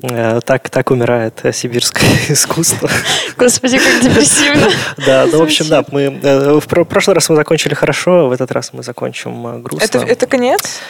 да. 0.00 0.36
Э, 0.36 0.40
так, 0.40 0.70
так 0.70 0.90
умирает 0.90 1.42
сибирское 1.52 2.08
искусство. 2.30 2.88
Господи, 3.36 3.78
как 3.78 4.02
депрессивно. 4.02 4.70
Да, 5.06 5.26
ну, 5.30 5.40
в 5.40 5.42
общем, 5.42 5.68
да, 5.68 5.84
мы 5.90 6.60
в 6.60 6.84
прошлый 6.86 7.14
раз 7.14 7.28
мы 7.28 7.36
закончили 7.36 7.74
хорошо, 7.74 8.28
в 8.28 8.32
этот 8.32 8.50
раз 8.50 8.72
мы 8.72 8.82
закончим 8.82 9.62
грустно. 9.62 9.84
Это, 9.84 9.98
это 9.98 10.26
конец? 10.26 10.80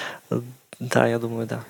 Да, 0.78 1.08
я 1.08 1.18
думаю, 1.18 1.48
да. 1.48 1.60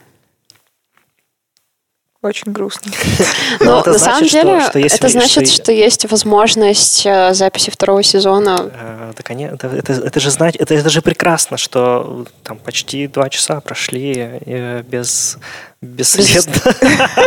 Очень 2.23 2.53
грустно. 2.53 2.93
Но 3.61 3.83
на 3.85 3.99
самом 3.99 4.29
деле 4.29 4.63
это 4.75 5.09
значит, 5.09 5.49
что 5.49 5.73
есть 5.73 6.09
возможность 6.09 7.05
э, 7.05 7.35
записи 7.35 7.71
второго 7.71 8.05
сезона. 8.05 8.71
Э, 8.73 9.13
это, 9.19 9.67
это, 9.67 9.93
это 9.93 10.21
же 10.21 10.31
знать, 10.31 10.55
это, 10.55 10.73
это 10.73 10.89
же 10.89 11.03
прекрасно, 11.03 11.57
что 11.57 12.25
там 12.45 12.59
почти 12.59 13.09
два 13.09 13.29
часа 13.29 13.61
прошли 13.61 14.15
э, 14.47 14.83
без 14.83 15.37
бесследно. 15.81 16.53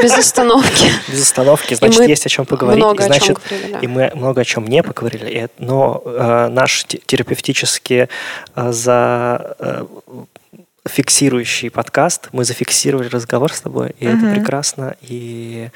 Без, 0.02 0.04
без 0.04 0.18
остановки. 0.18 0.92
Без 1.12 1.22
остановки. 1.24 1.74
Значит, 1.76 2.08
есть 2.08 2.26
о 2.26 2.30
чем 2.30 2.46
поговорить. 2.46 2.84
Много 2.84 3.04
и, 3.04 3.08
значит, 3.08 3.24
о 3.24 3.26
чем 3.26 3.36
говорили, 3.50 3.72
да. 3.74 3.80
И 3.80 3.88
мы 3.88 4.12
много 4.16 4.42
о 4.42 4.46
чем 4.46 4.66
не 4.66 4.82
поговорили. 4.82 5.50
Но 5.60 6.02
э, 6.06 6.48
наш 6.48 6.86
терапевтический 6.86 8.08
э, 8.56 8.72
за 8.72 9.56
э, 9.60 9.86
фиксирующий 10.88 11.70
подкаст. 11.70 12.30
Мы 12.32 12.46
зафиксировали 12.46 13.08
разговор 13.08 13.54
с 13.54 13.62
тобой, 13.62 13.96
и 14.00 14.08
угу. 14.08 14.18
это 14.18 14.36
прекрасно. 14.36 14.96
И 15.02 15.70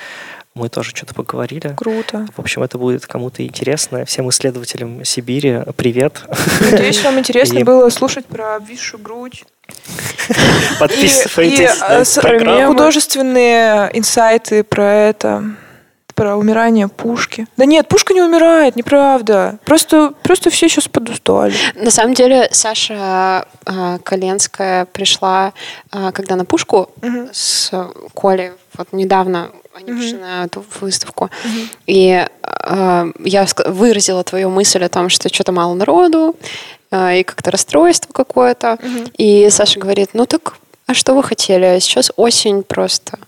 мы 0.53 0.69
тоже 0.69 0.91
что-то 0.91 1.13
поговорили. 1.13 1.73
Круто. 1.77 2.27
В 2.35 2.39
общем, 2.39 2.63
это 2.63 2.77
будет 2.77 3.05
кому-то 3.05 3.45
интересно. 3.45 4.05
Всем 4.05 4.29
исследователям 4.29 5.03
Сибири 5.05 5.61
привет. 5.75 6.23
Надеюсь, 6.71 7.03
вам 7.03 7.19
интересно 7.19 7.59
и... 7.59 7.63
было 7.63 7.89
слушать 7.89 8.25
про 8.25 8.55
обвисшую 8.55 9.01
грудь. 9.01 9.45
Подписывайтесь 10.79 11.59
и, 11.59 12.23
и, 12.23 12.27
э, 12.27 12.43
на 12.43 12.67
художественные 12.67 13.91
инсайты 13.93 14.63
про 14.63 14.91
это 14.91 15.43
про 16.19 16.35
умирание 16.35 16.89
Пушки. 16.89 17.47
Да 17.55 17.63
нет, 17.63 17.87
Пушка 17.87 18.13
не 18.13 18.21
умирает, 18.21 18.75
неправда. 18.75 19.57
Просто, 19.63 20.13
просто 20.21 20.49
все 20.49 20.67
сейчас 20.67 20.89
подустали. 20.89 21.53
На 21.75 21.91
самом 21.91 22.13
деле 22.13 22.49
Саша 22.51 23.47
э, 23.65 23.99
Коленская 24.03 24.83
пришла, 24.83 25.53
э, 25.93 26.11
когда 26.13 26.35
на 26.35 26.43
Пушку 26.43 26.89
угу. 27.01 27.29
с 27.31 27.71
Колей, 28.13 28.51
вот 28.77 28.89
недавно 28.91 29.51
они 29.73 29.93
пришли 29.93 30.17
на 30.17 30.43
эту 30.43 30.65
выставку. 30.81 31.25
Угу. 31.45 31.67
И 31.87 32.27
э, 32.65 33.11
я 33.23 33.47
выразила 33.65 34.23
твою 34.25 34.49
мысль 34.49 34.83
о 34.83 34.89
том, 34.89 35.07
что 35.07 35.33
что-то 35.33 35.53
мало 35.53 35.73
народу, 35.73 36.35
э, 36.91 37.19
и 37.19 37.23
как-то 37.23 37.51
расстройство 37.51 38.11
какое-то. 38.11 38.73
Угу. 38.73 39.11
И 39.17 39.49
Саша 39.51 39.79
говорит, 39.79 40.09
ну 40.11 40.25
так, 40.25 40.55
а 40.85 40.93
что 40.93 41.15
вы 41.15 41.23
хотели? 41.23 41.79
Сейчас 41.79 42.11
осень 42.17 42.63
просто. 42.63 43.19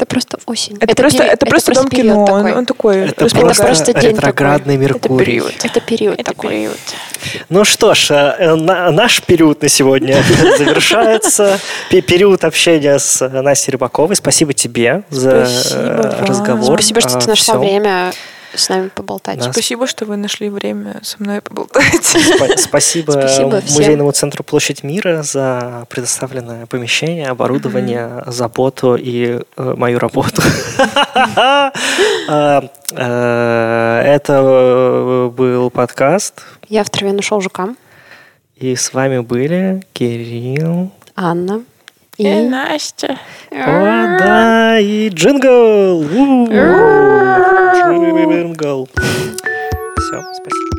Это 0.00 0.06
просто 0.06 0.38
осень. 0.46 0.76
Это, 0.76 0.92
это 0.92 1.02
просто, 1.02 1.18
период, 1.18 1.34
это 1.34 1.46
просто 1.46 1.72
это 1.72 1.80
дом 1.82 1.90
кино. 1.90 2.24
Такой. 2.24 2.52
Он, 2.52 2.58
он 2.58 2.66
такой. 2.66 2.96
Это 3.08 3.28
просто, 3.28 3.62
просто 3.62 3.92
день 3.92 4.16
ретроградный 4.16 4.78
такой. 4.78 4.86
Меркурий. 4.86 5.36
Это 5.36 5.50
период. 5.50 5.64
Это 5.64 5.80
период 5.80 6.14
это 6.14 6.32
такой. 6.32 6.50
Период. 6.50 6.78
Ну 7.50 7.64
что 7.64 7.92
ж, 7.92 8.10
э, 8.12 8.54
наш 8.54 9.22
период 9.22 9.60
на 9.60 9.68
сегодня 9.68 10.24
завершается. 10.58 11.60
Период 11.90 12.44
общения 12.44 12.98
с 12.98 13.28
Настей 13.28 13.72
Рыбаковой. 13.72 14.16
Спасибо 14.16 14.54
тебе 14.54 15.02
за 15.10 15.44
Спасибо 15.44 16.26
разговор. 16.26 16.78
Спасибо, 16.78 17.00
что 17.02 17.18
ты 17.18 17.28
нашла 17.28 17.58
время 17.58 18.12
с 18.54 18.68
нами 18.68 18.88
поболтать. 18.88 19.38
Нас... 19.38 19.52
Спасибо, 19.52 19.86
что 19.86 20.04
вы 20.04 20.16
нашли 20.16 20.48
время 20.48 21.00
со 21.02 21.22
мной 21.22 21.40
поболтать. 21.40 22.04
Спасибо, 22.56 23.12
Спасибо 23.12 23.62
Музейному 23.62 24.12
центру 24.12 24.44
Площадь 24.44 24.82
Мира 24.82 25.22
за 25.22 25.86
предоставленное 25.88 26.66
помещение, 26.66 27.28
оборудование, 27.28 27.98
mm-hmm. 28.00 28.32
заботу 28.32 28.96
и 28.96 29.40
э, 29.56 29.74
мою 29.76 29.98
работу. 29.98 30.42
Э, 31.28 31.70
э, 32.92 34.02
это 34.06 35.32
был 35.34 35.70
подкаст. 35.70 36.42
Я 36.68 36.84
в 36.84 36.90
траве 36.90 37.12
нашел 37.12 37.40
жука. 37.40 37.74
И 38.56 38.76
с 38.76 38.92
вами 38.92 39.20
были 39.20 39.82
Кирилл, 39.92 40.92
Анна 41.16 41.62
и, 42.20 42.22
и 42.22 42.42
Настя. 42.42 43.18
О, 43.50 44.18
да, 44.18 44.78
и 44.78 45.08
джингл. 45.08 46.02
Ууу, 46.02 46.46
Джингл. 47.80 48.88
Все, 48.92 50.20
спасибо. 50.34 50.69